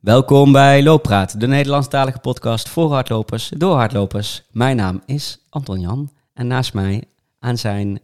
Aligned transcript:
Welkom 0.00 0.52
bij 0.52 0.82
Looppraat, 0.82 1.40
de 1.40 1.46
Nederlandstalige 1.46 2.18
podcast 2.18 2.68
voor 2.68 2.92
hardlopers 2.92 3.48
door 3.56 3.74
hardlopers. 3.74 4.42
Mijn 4.50 4.76
naam 4.76 5.02
is 5.06 5.46
Anton 5.48 5.80
Jan 5.80 6.10
en 6.34 6.46
naast 6.46 6.74
mij 6.74 7.04
aan 7.38 7.58
zijn 7.58 8.00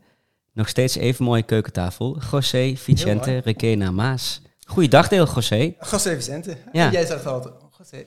nog 0.52 0.68
steeds 0.68 0.96
even 0.96 1.24
mooie 1.24 1.42
keukentafel 1.42 2.18
José 2.30 2.74
Vicente 2.76 3.38
Requena 3.38 3.90
Maas. 3.90 4.42
Goeiedag 4.66 5.08
deel, 5.08 5.26
José. 5.34 5.74
José 5.90 6.14
Vicente. 6.14 6.56
Ja. 6.72 6.90
Jij 6.90 7.06
zegt 7.06 7.26
altijd 7.26 7.54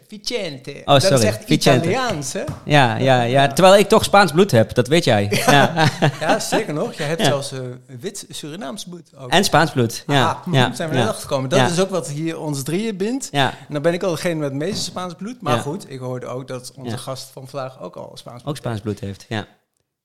Vicente. 0.07 0.71
Oh, 0.71 0.85
Dat 0.85 1.01
sorry, 1.01 1.17
is 1.17 1.23
echt 1.23 1.45
Vicente. 1.45 1.89
Italiaans, 1.89 2.33
hè? 2.33 2.43
Ja, 2.65 2.95
ja, 2.95 3.21
ja, 3.21 3.47
terwijl 3.47 3.77
ik 3.77 3.87
toch 3.87 4.03
Spaans 4.03 4.31
bloed 4.31 4.51
heb, 4.51 4.73
dat 4.73 4.87
weet 4.87 5.03
jij. 5.03 5.29
Ja. 5.47 5.89
Ja, 6.19 6.39
zeker 6.39 6.73
nog. 6.73 6.93
Jij 6.93 7.07
hebt 7.07 7.23
zelfs 7.23 7.51
eh, 7.51 7.59
wit 7.99 8.25
Surinaams 8.29 8.83
bloed 8.85 9.15
ook. 9.15 9.29
En 9.31 9.43
Spaans 9.43 9.71
bloed, 9.71 10.03
ja. 10.07 10.29
Ah, 10.29 10.53
ja, 10.53 10.73
zijn 10.73 10.89
we 10.89 10.95
ja. 10.95 11.01
net 11.01 11.09
achtergekomen. 11.09 11.49
Dat 11.49 11.71
is 11.71 11.79
ook 11.79 11.89
wat 11.89 12.09
hier 12.09 12.39
ons 12.39 12.63
drieën 12.63 12.97
bindt. 12.97 13.27
Ja, 13.31 13.49
En 13.49 13.73
dan 13.73 13.81
ben 13.81 13.93
ik 13.93 14.03
al 14.03 14.11
degene 14.11 14.35
met 14.35 14.49
het 14.49 14.59
meeste 14.59 14.83
Spaans 14.83 15.13
bloed. 15.13 15.41
Maar 15.41 15.59
goed, 15.59 15.89
ik 15.91 15.99
hoorde 15.99 16.25
ook 16.25 16.47
dat 16.47 16.71
onze 16.75 16.97
gast 16.97 17.29
van 17.29 17.47
vandaag 17.47 17.81
ook 17.81 17.95
al 17.95 18.11
Spaans 18.13 18.41
bloed 18.41 18.51
ook 18.51 18.57
Spaans 18.57 18.79
bloed 18.81 18.99
heeft, 18.99 19.25
ja. 19.29 19.47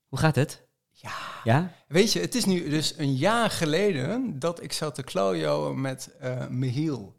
Hoe 0.07 0.19
gaat 0.19 0.35
het? 0.35 0.61
Ja. 0.91 1.11
Ja? 1.43 1.71
Weet 1.87 2.13
je, 2.13 2.19
het 2.19 2.35
is 2.35 2.45
nu 2.45 2.69
dus 2.69 2.93
een 2.97 3.15
jaar 3.15 3.49
geleden 3.49 4.39
dat 4.39 4.63
ik 4.63 4.73
zat 4.73 4.95
te 4.95 5.03
klojoen 5.03 5.81
met 5.81 6.09
eh 6.19 6.47
Michiel. 6.49 7.13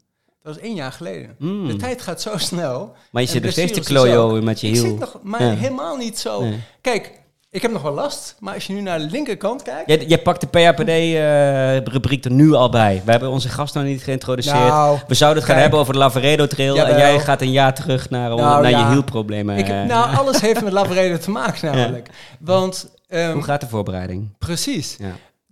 Dat 0.45 0.53
was 0.55 0.63
één 0.63 0.75
jaar 0.75 0.91
geleden. 0.91 1.35
Mm. 1.39 1.67
De 1.67 1.75
tijd 1.75 2.01
gaat 2.01 2.21
zo 2.21 2.37
snel. 2.37 2.93
Maar 3.11 3.21
je 3.21 3.27
zit 3.27 3.43
nog 3.43 3.51
steeds 3.51 3.71
te 3.71 3.79
klojo 3.81 4.41
met 4.41 4.59
je 4.61 4.67
Ik 4.67 4.73
hiel. 4.73 4.83
zit 4.83 4.99
nog, 4.99 5.19
maar 5.23 5.43
Ja. 5.43 5.49
helemaal 5.53 5.95
niet 5.97 6.19
zo. 6.19 6.41
Nee. 6.41 6.59
Kijk, 6.81 7.11
ik 7.51 7.61
heb 7.61 7.71
nog 7.71 7.81
wel 7.81 7.93
last, 7.93 8.35
maar 8.39 8.53
als 8.53 8.67
je 8.67 8.73
nu 8.73 8.81
naar 8.81 8.99
de 8.99 9.05
linkerkant 9.05 9.61
kijkt. 9.61 9.89
Jij, 9.89 10.05
jij 10.05 10.21
pakt 10.21 10.41
de 10.41 10.47
PHPD-rubriek 10.47 12.25
er 12.25 12.31
nu 12.31 12.53
al 12.53 12.69
bij. 12.69 13.01
We 13.05 13.11
hebben 13.11 13.29
onze 13.29 13.49
gast 13.49 13.73
nog 13.73 13.83
niet 13.83 14.03
geïntroduceerd. 14.03 14.55
Nou, 14.55 14.99
we 15.07 15.13
zouden 15.13 15.43
het 15.43 15.51
gaan 15.51 15.61
hebben 15.61 15.79
over 15.79 15.93
de 15.93 15.99
Lavaredo 15.99 16.47
Trail. 16.47 16.77
En 16.77 16.97
jij 16.97 17.19
gaat 17.19 17.41
een 17.41 17.51
jaar 17.51 17.73
terug 17.73 18.09
naar, 18.09 18.29
Nou, 18.29 18.61
naar 18.61 18.71
je 18.71 18.85
hielproblemen. 18.87 19.57
ik, 19.57 19.67
eh. 19.67 19.83
nou, 19.83 20.15
alles 20.15 20.41
heeft 20.41 20.63
met 20.63 20.73
Lavaredo 20.79 21.17
te 21.17 21.31
maken 21.31 21.71
namelijk. 21.75 22.09
Want, 22.39 22.89
ehm, 23.07 23.31
Hoe 23.33 23.43
gaat 23.43 23.61
de 23.61 23.67
voorbereiding? 23.67 24.35
precies. 24.37 24.97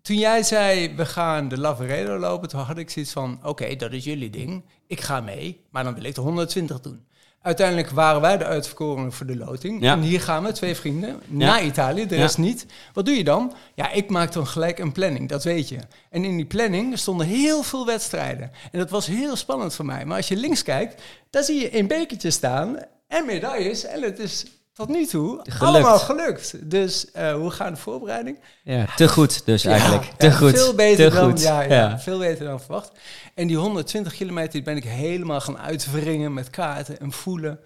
Toen 0.03 0.17
jij 0.17 0.43
zei, 0.43 0.95
we 0.95 1.05
gaan 1.05 1.47
de 1.47 1.57
Lavaredo 1.59 2.17
lopen, 2.17 2.49
toen 2.49 2.59
had 2.61 2.77
ik 2.77 2.89
zoiets 2.89 3.11
van, 3.11 3.39
oké, 3.43 3.75
dat 3.75 3.91
is 3.91 4.03
jullie 4.03 4.29
ding. 4.29 4.63
Ik 4.87 5.01
ga 5.01 5.21
mee, 5.21 5.61
maar 5.69 5.83
dan 5.83 5.93
wil 5.93 6.03
ik 6.03 6.15
de 6.15 6.21
120 6.21 6.81
doen. 6.81 7.05
Uiteindelijk 7.41 7.89
waren 7.89 8.21
wij 8.21 8.37
de 8.37 8.45
uitverkorenen 8.45 9.11
voor 9.11 9.25
de 9.25 9.35
loting. 9.37 9.81
Ja. 9.81 9.93
En 9.93 10.01
hier 10.01 10.21
gaan 10.21 10.43
we, 10.43 10.51
twee 10.51 10.75
vrienden, 10.75 11.21
naar 11.27 11.63
Italië, 11.63 12.05
de 12.07 12.15
Ja. 12.15 12.21
rest 12.21 12.37
niet. 12.37 12.65
Wat 12.93 13.05
doe 13.05 13.15
je 13.15 13.23
dan? 13.23 13.53
Ja, 13.75 13.91
ik 13.91 14.09
maak 14.09 14.31
dan 14.33 14.47
gelijk 14.47 14.79
een 14.79 14.91
planning, 14.91 15.29
dat 15.29 15.43
weet 15.43 15.69
je. 15.69 15.77
En 16.09 16.23
in 16.25 16.35
die 16.35 16.45
planning 16.45 16.99
stonden 16.99 17.27
heel 17.27 17.63
veel 17.63 17.85
wedstrijden. 17.85 18.51
En 18.71 18.79
dat 18.79 18.89
was 18.89 19.07
heel 19.07 19.35
spannend 19.35 19.75
voor 19.75 19.85
mij. 19.85 20.05
Maar 20.05 20.17
als 20.17 20.27
je 20.27 20.35
links 20.35 20.63
kijkt, 20.63 21.01
daar 21.29 21.43
zie 21.43 21.61
je 21.61 21.77
een 21.77 21.87
bekertje 21.87 22.31
staan 22.31 22.77
en 23.07 23.25
medailles. 23.25 23.85
En 23.85 24.01
het 24.01 24.19
is 24.19 24.45
tot 24.73 24.87
nu 24.89 25.05
toe 25.05 25.39
Gelukt. 25.43 25.61
allemaal 25.61 25.99
gelukt. 25.99 26.69
Dus 26.69 27.11
eh, 27.11 27.33
hoe 27.33 27.51
gaat 27.51 27.69
de 27.75 27.81
voorbereiding? 27.81 28.39
Ja, 28.63 28.85
te 28.95 29.07
goed 29.07 29.45
dus 29.45 29.65
eigenlijk. 29.65 30.03
Ja, 30.03 30.11
te 30.17 30.25
ja, 30.25 30.31
goed. 30.31 30.51
Veel 30.51 30.73
beter, 30.73 31.09
te 31.09 31.15
dan, 31.15 31.29
goed. 31.29 31.41
Ja, 31.41 31.99
veel 31.99 32.19
beter 32.19 32.45
dan 32.45 32.59
verwacht. 32.59 32.91
En 33.33 33.47
die 33.47 33.57
120 33.57 34.13
kilometer 34.13 34.51
die 34.51 34.61
ben 34.61 34.77
ik 34.77 34.83
helemaal 34.83 35.41
gaan 35.41 35.57
uitwringen 35.59 36.33
met 36.33 36.49
kaarten 36.49 36.99
en 36.99 37.11
voelen. 37.11 37.59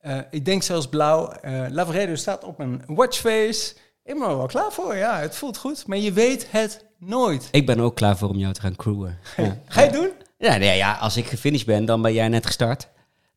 Eh, 0.00 0.18
ik 0.30 0.44
denk 0.44 0.62
zelfs 0.62 0.88
blauw. 0.88 1.28
eh 1.30 1.60
Lavaredo 1.70 2.14
staat 2.14 2.44
op 2.44 2.58
een 2.58 2.82
watchface. 2.86 3.74
Ik 4.04 4.18
ben 4.18 4.28
er 4.28 4.36
wel 4.36 4.46
klaar 4.46 4.72
voor. 4.72 4.96
Ja, 4.96 5.18
het 5.18 5.36
voelt 5.36 5.56
goed. 5.56 5.86
Maar 5.86 5.98
je 5.98 6.12
weet 6.12 6.46
het 6.50 6.84
nooit. 6.98 7.48
Ik 7.50 7.66
ben 7.66 7.80
ook 7.80 7.94
klaar 7.96 8.16
voor 8.16 8.28
om 8.28 8.38
jou 8.38 8.52
te 8.52 8.60
gaan 8.60 8.76
crewen. 8.76 9.18
Ga 9.66 9.80
je 9.80 9.86
het 9.86 9.92
doen? 9.92 10.10
Ja, 10.38 10.56
nee, 10.56 10.76
ja, 10.76 10.92
als 10.92 11.16
ik 11.16 11.26
gefinished 11.26 11.66
ben, 11.66 11.84
dan 11.84 12.02
ben 12.02 12.12
jij 12.12 12.28
net 12.28 12.46
gestart. 12.46 12.88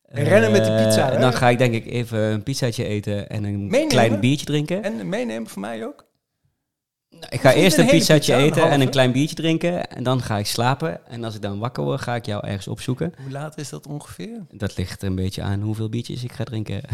Rennen 0.08 0.50
met 0.50 0.64
de 0.64 0.70
Eh, 0.70 0.84
pizza, 0.86 1.10
hè? 1.10 1.18
Dan 1.18 1.32
ga 1.32 1.48
ik 1.48 1.58
denk 1.58 1.74
ik 1.74 1.86
even 1.86 2.18
een 2.18 2.42
pizzaatje 2.42 2.84
eten 2.84 3.28
en 3.28 3.44
een 3.44 3.58
Meenemen? 3.66 3.88
klein 3.88 4.20
biertje 4.20 4.46
drinken. 4.46 4.82
En 4.82 5.08
meenemen 5.08 5.48
voor 5.48 5.60
mij 5.60 5.84
ook? 5.86 6.04
Ik 7.28 7.40
ga 7.40 7.52
eerst 7.52 7.78
een 7.78 7.86
pizzaatje 7.86 8.18
pizza, 8.18 8.38
een 8.38 8.44
eten 8.52 8.70
en 8.70 8.80
een 8.80 8.88
klein 8.90 9.12
biertje 9.12 9.36
drinken. 9.36 9.90
En 9.90 10.02
dan 10.02 10.22
ga 10.22 10.38
ik 10.38 10.46
slapen. 10.46 11.00
En 11.08 11.24
als 11.24 11.34
ik 11.34 11.42
dan 11.42 11.58
wakker 11.58 11.84
word, 11.84 12.00
ga 12.00 12.14
ik 12.14 12.26
jou 12.26 12.46
ergens 12.46 12.68
opzoeken. 12.68 13.12
Hoe 13.22 13.32
laat 13.32 13.58
is 13.58 13.68
dat 13.68 13.86
ongeveer? 13.86 14.40
Dat 14.50 14.76
ligt 14.76 15.02
er 15.02 15.08
een 15.08 15.14
beetje 15.14 15.42
aan 15.42 15.60
hoeveel 15.60 15.88
biertjes 15.88 16.24
ik 16.24 16.32
ga 16.32 16.44
drinken. 16.44 16.80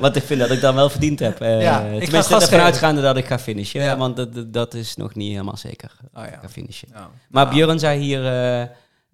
Want 0.00 0.16
ik 0.16 0.22
vind 0.22 0.40
dat 0.40 0.50
ik 0.50 0.60
dan 0.60 0.74
wel 0.74 0.90
verdiend 0.90 1.18
heb. 1.18 1.40
Eh 1.40 1.62
Ja, 1.62 1.80
ik 1.80 1.98
ga 1.98 2.04
tenminste, 2.04 2.34
ervan 2.34 2.60
uitgaande 2.60 3.00
dat 3.00 3.16
ik 3.16 3.26
ga 3.26 3.38
finishen. 3.38 3.82
Ja. 3.82 3.96
Want 3.96 4.16
dat, 4.16 4.52
dat- 4.52 4.74
is 4.74 4.96
nog 4.96 5.14
niet 5.14 5.30
helemaal 5.30 5.56
zeker. 5.56 5.90
Oh 6.14 6.24
Ik 6.24 6.30
ja. 6.30 6.38
ga 6.42 6.48
finishen. 6.48 6.88
Nou, 6.92 7.06
Maar 7.28 7.44
nou, 7.44 7.56
Björn 7.56 7.78
zei 7.78 8.00
hier... 8.00 8.26
eh, 8.60 8.66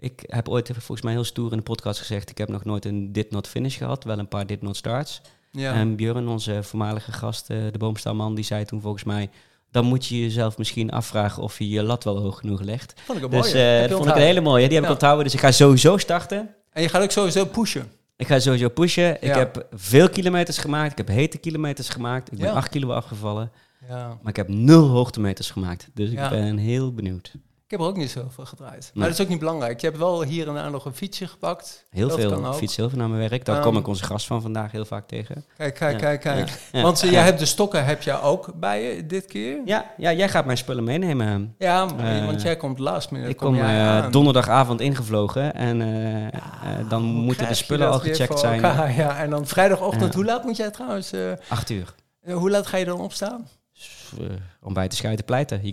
ik 0.03 0.23
heb 0.27 0.49
ooit 0.49 0.71
volgens 0.73 1.03
mij 1.03 1.13
heel 1.13 1.25
stoer 1.25 1.51
in 1.51 1.57
de 1.57 1.63
podcast 1.63 1.99
gezegd... 1.99 2.31
ik 2.31 2.39
heb 2.39 2.49
nog 2.49 2.65
nooit 2.65 2.85
een 2.85 3.13
did 3.13 3.31
not 3.31 3.47
finish 3.49 3.77
gehad. 3.79 4.05
Wel 4.05 4.19
een 4.19 4.29
paar 4.29 4.47
did 4.47 4.63
not 4.63 4.77
starts. 4.77 5.21
Ja. 5.51 5.73
En 5.75 5.97
Björn, 5.97 6.29
onze 6.29 6.63
voormalige 6.63 7.13
gast, 7.13 7.51
eh, 7.51 7.59
de 7.73 7.79
boomstamman... 7.79 8.35
die 8.35 8.45
zei 8.45 8.65
toen 8.65 8.81
volgens 8.81 9.05
mij... 9.05 9.31
dan 9.71 9.85
moet 9.85 10.07
je 10.07 10.21
jezelf 10.21 10.59
misschien 10.59 10.91
afvragen... 10.91 11.43
of 11.43 11.59
je 11.59 11.69
je 11.69 11.83
lat 11.83 12.05
wel 12.05 12.19
hoog 12.21 12.39
genoeg 12.39 12.61
legt. 12.61 12.95
vond 13.05 13.19
ik 13.19 13.25
een 13.25 13.31
mooie. 13.31 13.43
Dus 13.43 13.53
eh, 13.53 13.81
dat 13.81 13.91
vond 13.99 14.09
ik 14.11 14.15
een 14.17 14.21
hele 14.23 14.41
mooie. 14.41 14.65
Die 14.65 14.73
heb 14.75 14.83
ik 14.83 14.89
Ja. 14.89 14.93
onthouden. 14.95 15.25
Dus 15.25 15.35
ik 15.35 15.41
ga 15.41 15.51
sowieso 15.51 15.97
starten. 15.97 16.55
En 16.73 16.83
je 16.83 16.89
gaat 16.89 17.03
ook 17.03 17.11
sowieso 17.11 17.45
pushen. 17.45 17.91
Ik 18.17 18.27
ga 18.27 18.39
sowieso 18.39 18.69
pushen. 18.69 19.23
Ik 19.23 19.35
heb 19.35 19.67
veel 19.73 20.09
kilometers 20.09 20.59
gemaakt. 20.59 20.91
Ik 20.93 20.99
heb 20.99 21.09
hete 21.09 21.39
kilometers 21.39 21.89
gemaakt. 21.89 22.33
Ik 22.33 22.39
ben 22.39 22.47
Ja. 22.47 22.53
8 22.55 22.69
kilo 22.69 22.93
afgevallen. 22.93 23.51
Ja. 23.89 24.07
Maar 24.09 24.31
ik 24.31 24.37
heb 24.37 24.49
nul 24.49 24.89
hoogtemeters 24.89 25.51
gemaakt. 25.51 25.89
Dus 25.95 26.11
ik 26.11 26.29
ben 26.31 26.57
heel 26.57 26.95
benieuwd. 26.95 27.33
Ik 27.73 27.79
heb 27.79 27.87
er 27.87 27.93
ook 27.93 28.01
niet 28.01 28.11
zoveel 28.11 28.45
gedraaid. 28.45 28.81
Maar 28.81 28.91
Nee. 28.95 29.05
dat 29.09 29.19
is 29.19 29.21
ook 29.25 29.29
niet 29.31 29.39
belangrijk. 29.39 29.81
Je 29.81 29.87
hebt 29.87 29.99
wel 29.99 30.23
hier 30.23 30.49
en 30.49 30.55
daar 30.55 30.71
nog 30.71 30.85
een 30.85 30.95
fietsje 30.95 31.27
gepakt. 31.27 31.87
Heel 31.91 32.09
Dat 32.09 32.21
veel. 32.21 32.47
Ik 32.47 32.55
fiets 32.55 32.77
heel 32.77 32.89
veel 32.89 32.99
naar 32.99 33.09
mijn 33.09 33.29
werk. 33.31 33.45
Daar 33.45 33.57
Ehm, 33.57 33.65
kom 33.65 33.77
ik 33.77 33.87
onze 33.87 34.05
gast 34.05 34.27
van 34.27 34.43
vandaag 34.43 34.73
heel 34.73 34.85
vaak 34.85 35.07
tegen. 35.07 35.45
Kijk, 35.57 35.75
kijk, 35.75 35.93
Ja, 35.93 35.99
kijk, 35.99 36.21
kijk. 36.21 36.51
ja. 36.73 36.83
Want 36.83 37.03
eh, 37.03 37.11
jij 37.11 37.23
hebt 37.23 37.39
de 37.39 37.47
stokken 37.47 37.85
heb 37.85 38.03
jij 38.03 38.21
ook 38.21 38.51
bij 38.55 38.83
je 38.83 39.07
dit 39.07 39.27
keer. 39.27 39.61
Ja, 39.65 39.91
ja, 39.97 40.13
jij 40.13 40.29
gaat 40.29 40.45
mijn 40.45 40.57
spullen 40.59 40.85
meenemen. 40.85 41.55
Ja, 41.59 41.85
maar- 41.85 42.17
Eh, 42.21 42.25
want 42.27 42.43
jij 42.43 42.57
komt 42.57 42.79
last 42.79 43.11
minute. 43.11 43.31
ik 43.31 43.37
kom 43.37 43.59
eh, 43.59 44.11
donderdagavond 44.11 44.81
ingevlogen. 44.81 45.55
En 45.55 45.83
eh, 45.83 46.89
dan 46.89 47.03
moeten 47.03 47.49
de 47.49 47.55
spullen 47.55 47.91
al 47.91 47.99
gecheckt 47.99 48.39
zijn. 48.39 48.61
Ja, 48.97 49.17
en 49.19 49.31
dan 49.31 49.47
vrijdagochtend. 49.47 50.15
Hoe 50.15 50.25
laat 50.25 50.45
moet 50.45 50.57
jij 50.57 50.71
trouwens? 50.71 51.13
Acht 51.49 51.71
uur. 51.71 51.95
hoe 52.33 52.51
laat 52.51 52.67
ga 52.67 52.77
je 52.77 52.85
dan 52.85 53.01
opstaan? 53.01 53.49
Dus, 53.75 53.91
eh, 54.21 54.27
om 54.63 54.73
bij 54.75 54.89
te 54.89 54.97
schuiten 54.97 55.25
pleiten. 55.25 55.61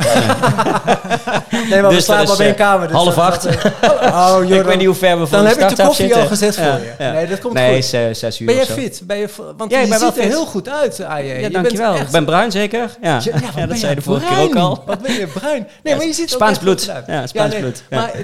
Nee, 1.69 1.81
maar 1.81 1.89
Dus 1.91 2.05
dat 2.05 2.29
is, 2.39 2.39
eh, 2.39 2.55
kamer. 2.55 2.91
half 2.91 3.17
acht. 3.17 3.45
oh, 4.05 4.37
joh, 4.47 4.57
ik 4.57 4.63
weet 4.63 4.77
niet 4.77 4.85
hoe 4.85 4.95
ver 4.95 5.19
we 5.19 5.27
van 5.27 5.37
Dan 5.43 5.47
heb 5.57 5.69
je 5.69 5.75
de 5.75 5.83
koffie 5.83 6.15
al 6.15 6.27
gezet 6.27 6.55
voor 6.55 6.63
Ja, 6.65 6.75
je. 6.77 6.93
ja. 6.99 7.11
Nee, 7.11 7.27
dat 7.27 7.39
komt 7.39 7.53
Nee, 7.53 7.73
goed. 7.75 7.85
zes, 7.85 8.19
zes 8.19 8.39
uur 8.39 8.45
Ben 8.47 8.55
je 8.55 8.65
fit? 8.65 9.01
Ben 9.03 9.17
je, 9.17 9.27
want 9.57 9.71
Ja, 9.71 9.77
ik 9.77 9.83
je 9.83 9.89
wel 9.89 9.99
ziet 9.99 10.07
er 10.17 10.23
fit. 10.23 10.31
heel 10.31 10.45
goed 10.45 10.69
uit, 10.69 11.03
AJ. 11.03 11.25
Ja, 11.27 11.33
je 11.33 11.49
dankjewel. 11.49 11.95
Ik 11.95 12.09
ben 12.09 12.25
bruin 12.25 12.51
zeker? 12.51 12.89
Ja, 13.01 13.19
Ja, 13.55 13.65
dat 13.65 13.77
zei 13.77 13.89
je 13.89 13.95
de 13.95 14.01
vorige 14.01 14.25
keer 14.25 14.37
ook 14.43 14.55
al. 14.55 14.83
Wat 14.85 15.01
ben 15.01 15.13
je 15.13 15.27
bruin? 15.27 15.67
Nee, 15.83 15.95
maar 15.95 16.05
je 16.05 16.13
ziet 16.13 16.29
Spaans 16.29 16.57
bloed. 16.57 16.91
Ja, 17.07 17.27
Spaans 17.27 17.51
nee, 17.53 17.61
bloed. 17.61 17.83
Ja. 17.89 17.97
Maar 17.99 18.11
eh, 18.11 18.21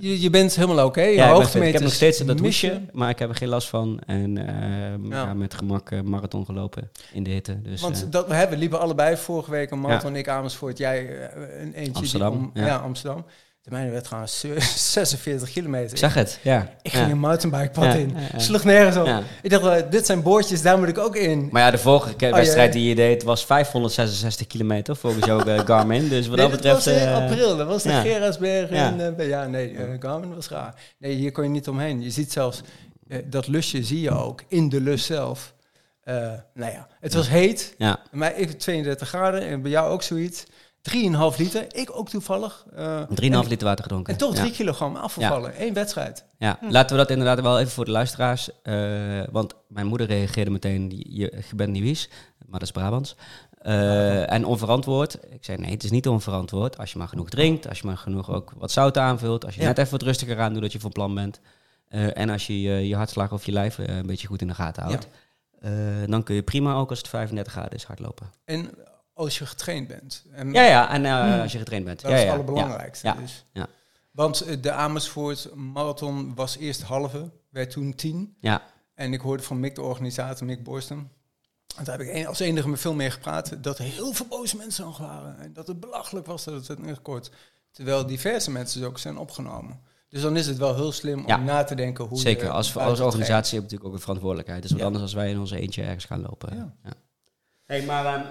je, 0.00 0.20
je 0.20 0.30
bent 0.30 0.56
helemaal 0.56 0.86
oké. 0.86 1.02
Ja, 1.02 1.42
ik, 1.42 1.52
ben 1.52 1.62
ik 1.62 1.72
heb 1.72 1.82
nog 1.82 1.92
steeds 1.92 2.18
dat 2.18 2.38
hoesje, 2.38 2.80
maar 2.92 3.10
ik 3.10 3.18
heb 3.18 3.28
er 3.28 3.34
geen 3.34 3.48
last 3.48 3.68
van. 3.68 4.00
En 4.06 4.46
ehm, 4.46 5.06
Ja. 5.06 5.24
ja. 5.24 5.34
met 5.34 5.54
gemak 5.54 5.90
eh, 5.90 6.00
marathon 6.00 6.44
gelopen 6.44 6.90
in 7.12 7.22
de 7.22 7.30
hitte. 7.30 7.62
Dus, 7.62 7.80
Want 7.80 8.02
eh, 8.04 8.10
dat, 8.10 8.26
we 8.26 8.34
hebben 8.34 8.58
liepen 8.58 8.80
allebei 8.80 9.16
vorige 9.16 9.50
week 9.50 9.70
een 9.70 9.80
marathon. 9.80 10.16
Ik 10.16 10.28
Amersfoort, 10.28 10.78
jij 10.78 11.28
eh, 11.28 11.62
een 11.62 11.72
eentje. 11.72 11.92
Amsterdam, 11.92 12.32
om, 12.32 12.50
ja. 12.54 12.66
ja. 12.66 12.76
Amsterdam. 12.76 13.24
De 13.70 13.76
mijne 13.76 13.90
werd 13.90 14.06
gewoon 14.06 14.28
46 14.28 15.50
kilometer. 15.56 15.90
ik 15.90 15.96
zag 15.96 16.14
het, 16.14 16.38
ja. 16.42 16.68
Ik 16.82 16.92
ja. 16.92 16.98
ging 16.98 17.10
een 17.12 17.18
mountainbikepad 17.18 17.84
Ja, 17.84 17.92
in. 17.94 18.16
ja. 18.32 18.38
Sloeg 18.38 18.64
nergens 18.64 18.96
op. 18.96 19.06
Ja. 19.06 19.22
Ik 19.42 19.50
dacht, 19.50 19.62
wel, 19.62 19.90
dit 19.90 20.06
zijn 20.06 20.22
boordjes, 20.22 20.62
daar 20.62 20.78
moet 20.78 20.88
ik 20.88 20.98
ook 20.98 21.16
in. 21.16 21.48
Maar 21.50 21.62
ja, 21.62 21.70
de 21.70 21.78
vorige 21.78 22.14
Oh, 22.26 22.30
wedstrijd 22.32 22.72
die 22.72 22.88
je 22.88 22.94
deed 22.94 23.22
was 23.22 23.44
566 23.44 24.46
kilometer, 24.46 24.96
volgens 24.96 25.26
jou 25.26 25.50
eh, 25.50 25.58
Garmin. 25.64 26.08
Dus 26.08 26.26
wat 26.26 26.36
nee, 26.36 26.48
dat 26.48 26.62
dat 26.62 26.72
betreft... 26.76 26.84
was 26.84 26.94
in 26.94 27.08
eh, 27.08 27.14
april. 27.26 27.56
Dat 27.56 27.66
was 27.66 27.82
de 27.82 27.88
ja. 27.88 28.00
Gerardsberg. 28.00 28.70
Ja. 28.70 28.86
En, 28.98 29.18
eh, 29.18 29.28
ja, 29.28 29.46
nee, 29.46 29.76
eh, 29.76 29.84
Garmin 29.98 30.34
was 30.34 30.48
raar. 30.48 30.74
Nee, 30.98 31.14
hier 31.14 31.32
kon 31.32 31.44
je 31.44 31.50
niet 31.50 31.68
omheen. 31.68 32.02
Je 32.02 32.10
ziet 32.10 32.32
zelfs, 32.32 32.60
eh, 33.08 33.18
dat 33.26 33.46
lusje 33.48 33.82
zie 33.82 34.00
je 34.00 34.10
ook 34.10 34.42
in 34.48 34.68
de 34.68 34.80
lus 34.80 35.04
zelf. 35.06 35.54
Eh, 36.00 36.14
nou 36.54 36.72
ja, 36.72 36.88
het 37.00 37.14
was 37.14 37.28
heet. 37.28 37.74
mij 38.10 38.34
even 38.34 38.56
32 38.58 39.08
graden 39.08 39.42
en 39.42 39.62
bij 39.62 39.70
jou 39.70 39.90
ook 39.90 40.02
zoiets. 40.02 40.44
3,5 40.82 41.36
liter. 41.38 41.66
Ik 41.74 41.90
ook 41.96 42.08
toevallig. 42.08 42.64
eh, 42.74 43.02
3,5 43.08 43.14
en, 43.16 43.46
liter 43.48 43.66
water 43.66 43.82
gedronken. 43.82 44.12
en 44.12 44.18
toch 44.18 44.34
ja. 44.34 44.40
3 44.40 44.52
kilogram 44.52 44.96
afgevallen. 44.96 45.62
Eén 45.62 45.74
wedstrijd. 45.74 46.24
Ja, 46.38 46.58
laten 46.60 46.96
we 46.96 47.02
dat 47.02 47.10
inderdaad 47.10 47.40
wel 47.40 47.58
even 47.58 47.72
voor 47.72 47.84
de 47.84 47.90
luisteraars. 47.90 48.50
eh, 48.62 49.22
want 49.30 49.54
mijn 49.68 49.86
moeder 49.86 50.06
reageerde 50.06 50.50
meteen, 50.50 50.90
je, 50.90 51.04
je 51.48 51.54
bent 51.56 51.70
niet 51.72 51.82
wies, 51.82 52.08
maar 52.38 52.58
dat 52.58 52.68
is 52.68 52.70
Brabants. 52.70 53.16
Eh, 53.62 54.32
en 54.32 54.44
onverantwoord. 54.44 55.18
Ik 55.30 55.44
zei 55.44 55.58
nee, 55.58 55.70
het 55.70 55.84
is 55.84 55.90
niet 55.90 56.08
onverantwoord. 56.08 56.78
Als 56.78 56.92
je 56.92 56.98
maar 56.98 57.08
genoeg 57.08 57.28
drinkt, 57.28 57.68
als 57.68 57.78
je 57.78 57.86
maar 57.86 57.96
genoeg 57.96 58.30
ook 58.30 58.52
wat 58.56 58.70
zout 58.70 58.98
aanvult, 58.98 59.44
als 59.44 59.54
je 59.54 59.60
Ja. 59.60 59.66
net 59.66 59.78
even 59.78 59.90
wat 59.90 60.02
rustiger 60.02 60.40
aan 60.40 60.52
doet 60.52 60.62
dat 60.62 60.72
je 60.72 60.80
van 60.80 60.92
plan 60.92 61.14
bent. 61.14 61.40
en 61.90 62.30
als 62.30 62.46
je 62.46 62.60
je, 62.88 62.96
hartslag 62.96 63.32
of 63.32 63.46
je 63.46 63.52
lijf 63.52 63.78
een 63.78 64.06
beetje 64.06 64.26
goed 64.26 64.40
in 64.40 64.46
de 64.48 64.54
gaten 64.54 64.82
houdt. 64.82 65.08
dan 66.06 66.22
kun 66.22 66.34
je 66.34 66.42
prima 66.42 66.74
ook 66.74 66.90
als 66.90 66.98
het 66.98 67.08
35 67.08 67.52
graden 67.52 67.72
is 67.72 67.84
hardlopen. 67.84 68.30
En 68.44 68.70
als 69.24 69.38
je 69.38 69.46
getraind 69.46 69.88
bent. 69.88 70.24
En 70.32 70.52
Ja, 70.52 70.64
ja, 70.64 70.90
en 70.90 71.04
eh, 71.04 71.20
Hmm. 71.32 71.40
als 71.40 71.52
je 71.52 71.58
getraind 71.58 71.84
bent. 71.84 72.00
dat 72.00 72.10
ja, 72.10 72.16
is 72.16 72.22
het 72.22 72.32
allerbelangrijkste. 72.32 73.06
Ja. 73.06 73.14
Dus. 73.14 73.44
Ja. 73.52 73.66
Want 74.10 74.40
eh, 74.40 74.56
de 74.62 74.72
Amersfoort 74.72 75.54
Marathon 75.54 76.34
was 76.34 76.56
eerst 76.56 76.82
halve, 76.82 77.30
werd 77.50 77.70
toen 77.70 77.94
tien. 77.94 78.36
Ja. 78.40 78.62
En 78.94 79.12
ik 79.12 79.20
hoorde 79.20 79.42
van 79.42 79.60
Mick, 79.60 79.74
de 79.74 79.82
organisator, 79.82 80.46
Mick 80.46 80.62
Borstum. 80.64 81.10
En 81.76 81.84
daar 81.84 81.98
heb 81.98 82.06
ik 82.08 82.14
een- 82.14 82.26
als 82.26 82.38
enige 82.40 82.68
met 82.68 82.80
veel 82.80 82.94
meer 82.94 83.12
gepraat. 83.12 83.62
Dat 83.62 83.78
er 83.78 83.84
heel 83.84 84.12
veel 84.12 84.26
boze 84.26 84.56
mensen 84.56 84.84
nog 84.84 84.98
waren. 84.98 85.38
En 85.38 85.52
dat 85.52 85.66
het 85.66 85.80
belachelijk 85.80 86.26
was 86.26 86.44
dat 86.44 86.54
het 86.54 86.66
werd 86.66 86.80
ingekort. 86.80 87.30
Terwijl 87.72 88.06
diverse 88.06 88.50
mensen 88.50 88.84
ook 88.86 88.98
zijn 88.98 89.16
opgenomen. 89.18 89.80
Dus 90.08 90.22
dan 90.22 90.36
is 90.36 90.46
het 90.46 90.56
wel 90.58 90.74
heel 90.74 90.92
slim 90.92 91.18
om 91.20 91.26
Ja. 91.26 91.36
na 91.36 91.64
te 91.64 91.74
denken 91.74 92.04
hoe 92.04 92.18
Zeker, 92.18 92.50
als, 92.50 92.76
als 92.76 93.00
organisatie 93.00 93.34
heb 93.36 93.50
je 93.50 93.60
natuurlijk 93.60 93.84
ook 93.84 93.92
een 93.92 94.00
verantwoordelijkheid. 94.00 94.62
Dus 94.62 94.70
wat 94.70 94.80
Ja. 94.80 94.86
anders 94.86 95.02
als 95.04 95.12
wij 95.14 95.30
in 95.30 95.38
onze 95.38 95.56
eentje 95.60 95.82
ergens 95.82 96.04
gaan 96.04 96.20
lopen. 96.22 96.56
Ja. 96.84 96.92
Hey, 97.70 97.82
maar, 97.82 98.04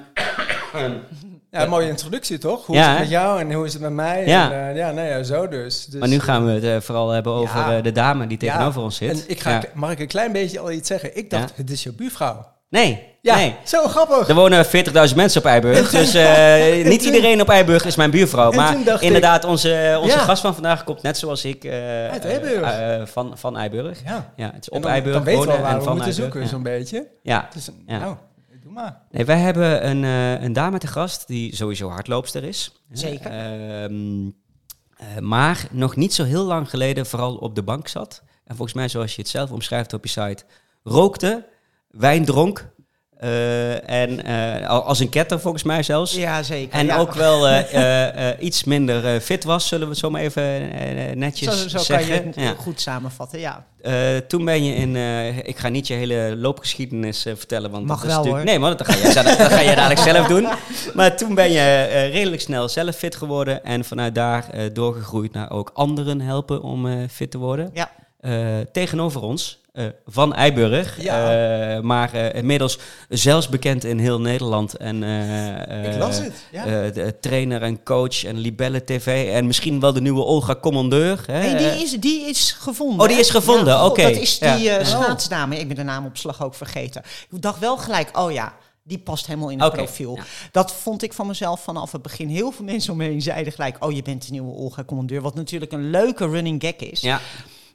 Ja, 1.52 1.62
een 1.64 1.70
mooie 1.70 1.88
introductie 1.88 2.38
toch? 2.38 2.66
Hoe 2.66 2.76
Ja, 2.76 2.82
is 2.84 2.90
het 2.90 3.00
met 3.00 3.10
jou 3.10 3.40
en 3.40 3.52
hoe 3.54 3.66
is 3.66 3.74
het 3.74 3.82
met 3.82 3.92
mij? 3.92 4.26
Ja. 4.26 4.52
En, 4.52 4.70
eh, 4.70 4.76
ja, 4.76 4.92
nou 4.92 5.08
ja, 5.08 5.24
zo 5.24 5.48
dus. 5.48 5.86
dus 5.86 6.00
maar 6.00 6.10
nu 6.10 6.20
gaan 6.20 6.46
we 6.46 6.52
het 6.52 6.64
eh, 6.64 6.76
vooral 6.82 7.10
hebben 7.10 7.32
over 7.34 7.60
Ja. 7.60 7.78
eh, 7.78 7.84
de 7.84 7.92
dame 7.92 8.28
die 8.28 8.38
Ja. 8.44 8.52
tegenover 8.52 8.82
ons 8.82 8.96
zit. 8.98 9.12
En 9.12 9.24
ik 9.28 9.40
ga, 9.40 9.50
Ja. 9.50 9.62
mag 9.74 9.92
ik 9.92 10.00
een 10.00 10.08
klein 10.08 10.32
beetje 10.32 10.60
al 10.60 10.72
iets 10.72 10.88
zeggen? 10.88 11.18
Ik 11.18 11.30
dacht, 11.30 11.50
Ja. 11.50 11.54
het 11.56 11.70
is 11.72 11.84
jouw 11.84 11.94
buurvrouw. 11.94 12.46
Nee, 12.70 13.08
Ja, 13.22 13.36
nee. 13.36 13.56
zo 13.64 13.88
grappig. 13.88 14.28
Er 14.30 14.36
wonen 14.36 14.66
40.000 14.66 15.16
mensen 15.18 15.42
op 15.42 15.48
Eiburg, 15.48 15.90
dus 16.00 16.14
eh, 16.14 16.86
niet 16.86 17.04
toen- 17.04 17.14
iedereen 17.14 17.42
op 17.42 17.50
Eiburg 17.50 17.86
is 17.86 17.96
mijn 17.96 18.12
buurvrouw. 18.12 18.52
Maar 18.52 18.76
inderdaad, 19.00 19.44
onze, 19.46 19.98
onze 20.02 20.16
Ja. 20.18 20.24
gast 20.24 20.42
van 20.42 20.54
vandaag 20.54 20.84
komt 20.84 21.02
net 21.02 21.18
zoals 21.18 21.46
ik 21.46 21.64
eh, 21.64 21.72
Uit 22.10 22.26
Eiburg. 22.26 22.62
eh, 22.62 22.96
eh, 23.02 23.08
van, 23.08 23.32
van 23.38 23.58
Eiburg. 23.58 24.00
Ja. 24.06 24.34
Ja, 24.36 24.46
het 24.54 24.62
is 24.62 24.70
En 24.70 24.76
op 24.76 24.82
dan, 24.84 24.92
Eiburg 24.92 25.16
dan 25.16 25.24
weten 25.24 25.42
we 25.42 25.52
al 25.52 25.58
waar 25.62 25.72
en 25.72 25.78
we 25.80 25.84
moeten 25.84 25.96
Eiburg. 26.04 26.16
zoeken, 26.16 26.42
Ja. 26.42 26.48
zo'n 26.48 26.64
beetje. 26.64 27.08
Ja. 27.24 27.48
Dus, 27.54 27.70
Ja. 27.88 27.98
nou, 28.00 28.16
Nee, 29.12 29.26
wij 29.26 29.40
hebben 29.40 29.90
een, 29.90 30.04
eh, 30.04 30.44
een 30.44 30.54
dame 30.54 30.78
te 30.78 30.88
gast 30.88 31.28
die 31.28 31.56
sowieso 31.56 31.90
hardloopster 31.90 32.44
is. 32.44 32.84
Zeker. 32.92 33.32
Ehm, 33.32 34.30
eh, 34.98 35.18
maar 35.20 35.68
nog 35.72 35.96
niet 35.96 36.14
zo 36.14 36.24
heel 36.24 36.44
lang 36.44 36.70
geleden 36.70 37.06
vooral 37.06 37.36
op 37.36 37.56
de 37.56 37.64
bank 37.64 37.88
zat. 37.88 38.24
En 38.44 38.56
volgens 38.56 38.78
mij, 38.78 38.90
zoals 38.90 39.16
je 39.16 39.22
het 39.22 39.30
zelf 39.30 39.52
omschrijft 39.52 39.94
op 39.94 40.04
je 40.04 40.10
site, 40.10 40.44
rookte, 40.84 41.48
wijn 41.90 42.26
dronk. 42.26 42.72
Eh, 43.20 43.90
en 43.90 44.26
eh, 44.26 44.70
al- 44.70 44.84
als 44.84 45.00
een 45.00 45.10
ketter 45.10 45.40
volgens 45.40 45.64
mij 45.64 45.84
zelfs. 45.84 46.14
Ja, 46.16 46.44
zeker. 46.44 46.80
En 46.80 46.86
ja. 46.86 46.98
ook 46.98 47.14
wel 47.14 47.48
eh, 47.48 48.30
iets 48.48 48.64
minder 48.64 49.20
fit 49.22 49.44
was, 49.44 49.68
zullen 49.68 49.84
we 49.86 49.92
het 49.92 50.00
zo 50.00 50.10
maar 50.10 50.22
even 50.22 50.70
netjes 51.20 51.62
Zo, 51.62 51.68
zo 51.68 51.76
kan 51.76 51.86
zeggen. 51.86 52.16
je 52.16 52.22
het 52.22 52.36
Ja. 52.36 52.54
goed 52.58 52.82
samenvatten, 52.82 53.40
ja. 53.40 53.66
Toen 54.28 54.46
ben 54.46 54.64
je 54.64 54.74
in. 54.76 54.96
ik 55.46 55.58
ga 55.58 55.70
niet 55.70 55.88
je 55.88 55.94
hele 55.94 56.36
loopgeschiedenis 56.38 57.22
vertellen. 57.22 57.72
Want 57.72 57.86
Mag 57.86 58.02
dat 58.02 58.06
is 58.10 58.16
wel, 58.16 58.24
natuurlijk, 58.24 58.50
hoor. 58.50 58.60
Nee, 58.60 58.70
maar 58.70 58.78
dat 58.78 58.88
ga, 58.88 59.08
je, 59.08 59.14
dat, 59.38 59.52
ga 59.52 59.60
je 59.60 59.76
dadelijk 59.76 60.00
zelf 60.00 60.28
doen. 60.28 60.48
Maar 60.96 61.18
toen 61.18 61.36
ben 61.36 61.52
je 61.52 61.86
redelijk 62.12 62.42
snel 62.42 62.70
zelf 62.70 62.96
fit 62.96 63.16
geworden. 63.16 63.64
En 63.64 63.86
vanuit 63.86 64.16
daar 64.16 64.46
doorgegroeid 64.74 65.34
naar 65.34 65.52
ook 65.52 65.72
anderen 65.74 66.22
helpen 66.22 66.62
om 66.62 67.08
fit 67.10 67.32
te 67.32 67.38
worden. 67.38 67.72
Ja. 67.74 67.92
Tegenover 68.72 69.22
ons, 69.22 69.60
eh, 69.80 69.86
van 70.06 70.34
Eiburg. 70.34 71.02
Ja. 71.02 71.32
Eh, 71.76 71.82
maar 71.82 72.14
eh, 72.14 72.34
inmiddels 72.40 72.80
zelfs 73.10 73.50
bekend 73.50 73.84
in 73.84 73.98
heel 74.00 74.22
Nederland. 74.22 74.74
En, 74.78 75.04
eh, 75.04 75.84
Ik 75.88 75.94
eh, 75.94 75.98
las 76.00 76.18
het, 76.18 76.34
ja. 76.52 76.66
eh, 76.66 76.94
de 76.94 77.16
trainer 77.20 77.62
en 77.62 77.84
coach 77.84 78.24
en 78.26 78.38
Libelle 78.38 78.84
TV. 78.84 79.32
En 79.34 79.48
misschien 79.48 79.80
wel 79.80 79.94
de 79.94 80.02
nieuwe 80.02 80.24
Olga 80.24 80.56
Commandeur. 80.56 81.24
Hè? 81.26 81.40
Nee, 81.42 81.56
die 81.74 81.84
is, 81.84 81.92
die 81.92 82.30
is 82.30 82.52
gevonden. 82.52 83.00
Oh, 83.00 83.08
die 83.08 83.20
is 83.20 83.30
gevonden, 83.30 83.74
Ja, 83.74 83.86
oké. 83.86 84.02
Dat 84.02 84.12
is 84.12 84.40
die 84.40 84.58
Ja. 84.60 84.84
schaatsdame. 84.84 85.60
Ik 85.60 85.68
ben 85.68 85.76
de 85.76 85.84
naamopslag 85.84 86.44
ook 86.44 86.56
vergeten. 86.56 87.02
Ik 87.32 87.42
dacht 87.42 87.60
wel 87.60 87.78
gelijk, 87.78 88.18
oh 88.18 88.32
ja, 88.32 88.54
die 88.84 89.00
past 89.00 89.28
helemaal 89.28 89.50
in 89.50 89.62
het 89.62 89.74
profiel. 89.74 90.16
ja. 90.16 90.24
Dat 90.52 90.72
vond 90.74 91.04
ik 91.04 91.14
van 91.14 91.28
mezelf 91.28 91.64
vanaf 91.64 91.92
het 91.92 92.02
begin. 92.02 92.28
Heel 92.30 92.52
veel 92.52 92.66
mensen 92.66 92.92
om 92.92 92.98
me 92.98 93.04
heen 93.06 93.22
zeiden 93.22 93.54
gelijk, 93.54 93.86
oh 93.86 93.92
je 93.92 94.02
bent 94.02 94.26
de 94.26 94.32
nieuwe 94.32 94.52
Olga 94.54 94.84
Commandeur. 94.84 95.22
Wat 95.22 95.36
natuurlijk 95.36 95.72
een 95.72 95.90
leuke 95.90 96.28
running 96.28 96.62
gag 96.64 96.76
is. 96.90 97.02
Ja, 97.02 97.20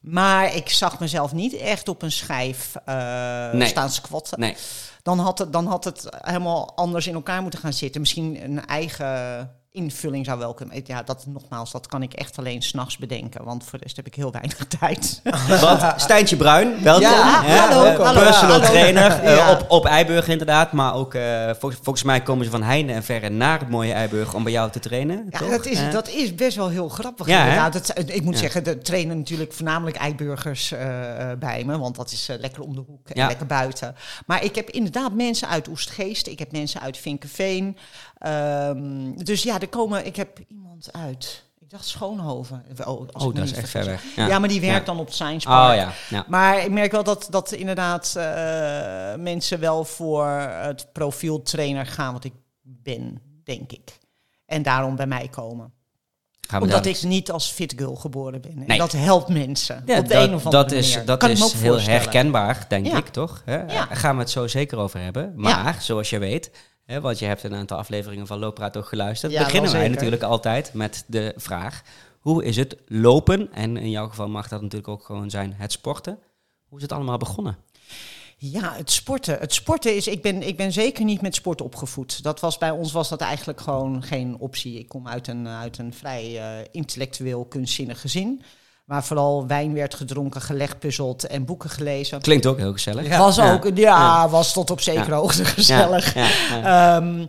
Maar 0.05 0.55
ik 0.55 0.69
zag 0.69 1.01
mezelf 1.01 1.33
niet 1.33 1.57
echt 1.57 1.89
op 1.89 2.03
een 2.03 2.13
schijf 2.13 2.75
eh, 2.85 3.51
Nee. 3.53 3.69
staan 3.69 3.91
squatten. 3.91 4.41
nee. 4.41 4.57
Dan 5.03 5.19
had, 5.19 5.39
het, 5.39 5.53
dan 5.53 5.67
had 5.67 5.85
het 5.85 6.09
helemaal 6.19 6.77
anders 6.77 7.07
in 7.07 7.15
elkaar 7.15 7.43
moeten 7.43 7.61
gaan 7.61 7.73
zitten. 7.73 8.01
Misschien 8.01 8.45
een 8.45 8.67
eigen 8.67 9.51
invulling 9.85 10.25
zou 10.25 10.39
wel 10.39 10.55
kunnen. 10.55 10.81
Ja, 10.85 11.03
dat 11.03 11.25
nogmaals, 11.27 11.71
dat 11.73 11.87
kan 11.87 12.03
ik 12.03 12.13
echt 12.13 12.39
alleen 12.39 12.63
s'nachts 12.63 12.97
bedenken. 12.99 13.45
Want 13.45 13.65
voor 13.65 13.79
de 13.79 13.85
rest 13.85 13.97
heb 13.97 14.07
ik 14.07 14.15
heel 14.15 14.31
weinig 14.33 14.57
tijd. 14.81 15.21
Want 15.61 16.01
Stijntje 16.01 16.37
Bruin, 16.37 16.83
welkom. 16.83 17.03
Ja, 17.03 17.43
hallo, 17.45 17.85
eh, 17.85 17.97
hallo, 17.99 18.21
personal 18.21 18.51
hallo. 18.51 18.67
trainer 18.67 19.11
eh, 19.23 19.51
op, 19.51 19.71
op 19.71 19.85
Eiburg 19.87 20.29
inderdaad. 20.29 20.73
Maar 20.73 20.95
ook, 20.95 21.15
eh, 21.15 21.51
vol- 21.59 21.71
volgens 21.83 22.03
mij 22.03 22.23
komen 22.23 22.45
ze 22.45 22.51
van 22.51 22.63
heinde 22.63 22.93
en 22.93 23.03
verre 23.03 23.29
naar 23.29 23.59
het 23.59 23.69
mooie 23.69 23.93
Eiburg 23.93 24.35
om 24.35 24.43
bij 24.43 24.53
jou 24.53 24.71
te 24.71 24.79
trainen. 24.81 25.27
Ja, 25.31 25.39
toch? 25.39 25.51
dat 25.51 25.67
is, 25.67 25.91
dat 25.93 26.09
is 26.09 26.35
best 26.35 26.57
wel 26.57 26.69
heel 26.69 26.89
grappig. 26.89 27.27
Ja, 27.27 27.41
inderdaad. 27.43 27.73
Dat, 27.73 27.93
ik 28.11 28.23
moet 28.23 28.39
zeggen, 28.39 28.65
er 28.65 28.83
trainen 28.83 29.19
natuurlijk 29.19 29.53
voornamelijk 29.53 29.97
eiburgers 29.97 30.75
bij 31.39 31.63
me. 31.67 31.79
Want 31.79 31.97
dat 31.97 32.11
is 32.13 32.29
lekker 32.41 32.63
om 32.63 32.75
de 32.75 32.83
hoek 32.87 33.09
en 33.09 33.27
lekker 33.27 33.47
buiten. 33.47 33.95
Maar 34.27 34.45
ik 34.45 34.55
heb 34.55 34.71
inderdaad 34.71 35.13
mensen 35.13 35.49
uit 35.49 35.69
Oestgeest. 35.69 36.27
Ik 36.27 36.39
heb 36.39 36.53
mensen 36.53 36.81
uit 36.81 36.97
Vinkenveen. 36.99 37.77
Ehm, 38.25 39.13
dus 39.25 39.43
ja, 39.43 39.61
er 39.61 39.69
komen, 39.69 40.07
ik 40.07 40.17
heb 40.17 40.39
iemand 40.49 40.89
uit... 40.93 41.43
Ik 41.61 41.71
dacht 41.71 41.85
Schoonhoven. 41.87 42.65
Oh, 42.85 43.01
oh, 43.13 43.35
dat 43.35 43.45
is 43.45 43.53
echt 43.53 43.69
ver 43.71 43.85
weg. 43.85 44.03
Ja. 44.17 44.39
maar 44.39 44.49
die 44.49 44.61
werkt 44.61 44.79
Ja. 44.87 44.93
dan 44.93 44.99
op 44.99 45.13
Science 45.13 45.47
Park. 45.47 45.71
Oh 45.71 45.77
ja, 45.77 45.93
ja. 46.17 46.25
Maar 46.29 46.65
ik 46.65 46.71
merk 46.71 46.93
wel 46.93 47.05
dat, 47.05 47.27
dat 47.31 47.53
inderdaad 47.53 48.15
eh, 48.17 49.15
mensen 49.23 49.61
wel 49.61 49.85
voor 49.85 50.27
het 50.41 50.87
profiel 50.93 51.43
trainer 51.43 51.87
gaan 51.87 52.13
wat 52.13 52.25
ik 52.25 52.33
ben, 52.63 53.21
denk 53.45 53.73
ik. 53.73 53.99
En 54.47 54.63
daarom 54.63 54.97
bij 54.97 55.07
mij 55.07 55.29
komen. 55.29 55.73
Gaan 56.49 56.61
we 56.61 56.67
Omdat 56.67 56.85
daar- 56.85 56.93
ik 56.93 57.03
niet 57.03 57.31
als 57.31 57.51
fit 57.51 57.75
girl 57.77 57.95
geboren 57.97 58.41
ben. 58.41 58.51
En 58.59 58.65
Nee. 58.67 58.79
dat 58.79 58.93
helpt 58.93 59.29
mensen. 59.29 59.83
Ja, 59.87 59.99
op 59.99 60.09
de 60.09 60.15
dat, 60.15 60.29
een 60.29 60.35
of 60.35 60.45
andere 60.45 60.63
dat 60.63 60.73
is, 60.73 60.99
dat 61.05 61.19
kan 61.19 61.31
is 61.31 61.53
heel 61.53 61.81
herkenbaar, 61.81 62.65
denk 62.69 62.87
Ja. 62.87 62.97
ik, 62.97 63.09
toch? 63.09 63.43
Hè? 63.45 63.57
Ja. 63.57 63.67
Daar 63.67 63.97
gaan 63.97 64.15
we 64.15 64.21
het 64.23 64.31
zo 64.31 64.47
zeker 64.47 64.79
over 64.79 65.01
hebben. 65.01 65.33
Maar, 65.37 65.77
zoals 65.81 66.11
je 66.11 66.19
weet, 66.19 66.51
want 66.87 67.19
je 67.19 67.25
hebt 67.25 67.43
een 67.43 67.55
aantal 67.55 67.79
afleveringen 67.79 68.27
van 68.27 68.39
Looppraat 68.39 68.77
ook 68.77 68.87
geluisterd, 68.87 69.33
Ja, 69.33 69.45
beginnen 69.45 69.73
wij 69.73 69.89
natuurlijk 69.89 70.23
altijd 70.23 70.75
met 70.75 71.05
de 71.07 71.33
vraag, 71.37 71.83
hoe 72.19 72.45
is 72.45 72.57
het 72.57 72.77
lopen? 72.87 73.53
En 73.53 73.77
in 73.77 73.91
jouw 73.91 74.09
geval 74.09 74.29
mag 74.29 74.49
dat 74.49 74.63
natuurlijk 74.63 74.89
ook 74.89 75.05
gewoon 75.05 75.31
zijn 75.31 75.55
het 75.57 75.73
sporten. 75.73 76.19
Hoe 76.69 76.77
is 76.77 76.83
het 76.83 76.93
allemaal 76.93 77.19
begonnen? 77.19 77.57
Ja, 78.37 78.75
het 78.75 78.91
sporten. 78.91 79.39
Het 79.39 79.55
sporten 79.55 79.97
is, 79.97 80.07
ik 80.07 80.23
ben, 80.23 80.43
ik 80.43 80.57
ben 80.57 80.73
zeker 80.73 81.05
niet 81.05 81.21
met 81.21 81.35
sport 81.35 81.61
opgevoed. 81.61 82.23
Dat 82.23 82.41
was 82.41 82.59
bij 82.59 82.71
ons 82.71 82.93
was 82.93 83.09
dat 83.09 83.21
eigenlijk 83.21 83.61
gewoon 83.61 84.03
geen 84.03 84.37
optie. 84.39 84.79
Ik 84.79 84.89
kom 84.89 85.09
uit 85.09 85.29
een, 85.29 85.49
uit 85.49 85.79
een 85.79 85.95
vrij 85.95 86.39
eh, 86.39 86.69
intellectueel 86.71 87.45
kunstzinnig 87.45 88.01
gezin. 88.01 88.43
Waar 88.85 89.05
vooral 89.05 89.47
wijn 89.47 89.75
werd 89.75 89.95
gedronken, 89.95 90.41
gelegpuzzeld 90.41 91.27
en 91.27 91.45
boeken 91.45 91.71
gelezen. 91.71 92.21
Klinkt 92.21 92.47
ook 92.47 92.59
heel 92.59 92.73
gezellig. 92.73 93.07
Ja. 93.07 93.19
was 93.19 93.37
Ja. 93.37 93.53
ook, 93.53 93.71
ja, 93.75 94.29
was 94.29 94.53
tot 94.53 94.71
op 94.71 94.81
zekere 94.81 95.11
Ja. 95.11 95.17
hoogte 95.17 95.45
gezellig. 95.45 96.15
Ja, 96.15 96.27
ja, 96.51 96.57
ja. 96.57 96.97
Ehm, 96.97 97.27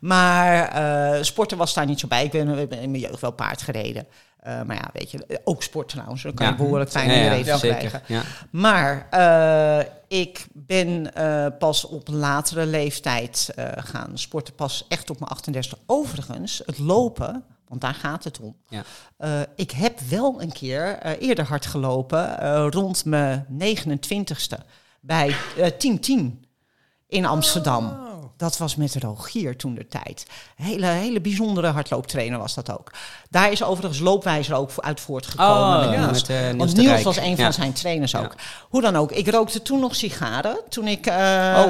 maar 0.00 0.68
eh, 0.68 1.22
sporten 1.22 1.56
was 1.58 1.74
daar 1.74 1.86
niet 1.86 2.00
zo 2.00 2.06
bij. 2.06 2.24
Ik 2.24 2.30
ben, 2.30 2.58
ik 2.58 2.68
ben 2.68 2.80
in 2.80 2.90
mijn 2.90 3.02
jeugd 3.02 3.20
wel 3.20 3.32
paard 3.32 3.62
gereden. 3.62 4.06
Eh, 4.40 4.62
maar 4.62 4.76
ja, 4.76 4.90
weet 4.92 5.10
je, 5.10 5.40
ook 5.44 5.62
sport 5.62 5.88
trouwens. 5.88 6.22
Dan 6.22 6.34
kan 6.34 6.46
Ja. 6.46 6.52
je 6.52 6.58
behoorlijk 6.58 6.90
fijn 6.90 7.10
in 7.10 7.44
je 7.44 7.58
krijgen. 7.58 8.02
Ja. 8.06 8.22
Maar 8.50 9.06
eh, 9.10 9.86
ik 10.08 10.46
ben 10.52 11.14
eh, 11.14 11.46
pas 11.58 11.84
op 11.86 12.08
latere 12.08 12.66
leeftijd 12.66 13.52
eh, 13.56 13.66
gaan 13.76 14.10
sporten. 14.14 14.54
Pas 14.54 14.84
echt 14.88 15.10
op 15.10 15.18
mijn 15.18 15.30
38 15.30 15.78
Overigens, 15.86 16.62
het 16.66 16.78
lopen, 16.78 17.44
want 17.68 17.80
daar 17.80 17.94
gaat 17.94 18.24
het 18.24 18.40
om. 18.40 18.56
Ja. 18.68 18.82
Eh, 19.16 19.40
ik 19.56 19.70
heb 19.70 20.00
wel 20.00 20.42
een 20.42 20.52
keer 20.52 20.98
eh, 20.98 21.28
eerder 21.28 21.44
hard 21.44 21.66
gelopen, 21.66 22.40
eh, 22.40 22.66
rond 22.70 23.04
mijn 23.04 23.46
29ste, 23.48 24.58
bij 25.00 25.36
eh 25.56 25.70
10-10 25.78 26.44
in 27.06 27.24
Amsterdam. 27.26 27.86
Oh. 27.86 28.13
Dat 28.36 28.56
was 28.58 28.76
met 28.76 28.96
Rogier 29.00 29.56
toen 29.56 29.74
de 29.74 29.86
tijd. 29.88 30.26
Hele, 30.56 30.86
hele 30.86 31.20
bijzondere 31.20 31.66
hardlooptrainer 31.66 32.38
was 32.38 32.54
dat 32.54 32.78
ook. 32.78 32.90
Daar 33.30 33.52
is 33.52 33.62
overigens 33.64 34.00
loopwijzer 34.00 34.54
ook 34.56 34.70
uit 34.76 35.00
voortgekomen. 35.00 35.54
Oh, 35.56 35.80
met 35.86 35.90
ja. 35.94 36.04
Niels. 36.04 36.20
met, 36.20 36.28
eh, 36.30 36.36
Niels 36.42 36.56
Want 36.56 36.76
de 36.76 36.82
Niels 36.82 37.02
was 37.02 37.16
een 37.16 37.36
van 37.36 37.44
Ja. 37.44 37.50
zijn 37.50 37.72
trainers 37.72 38.12
Ja. 38.12 38.18
ook. 38.20 38.34
Hoe 38.68 38.80
dan 38.82 38.96
ook, 38.96 39.12
ik 39.12 39.30
rookte 39.30 39.62
toen 39.62 39.80
nog 39.80 39.94
sigaren. 39.94 40.56
Toen 40.68 40.86
ik 40.88 41.06
Oh, 41.06 41.14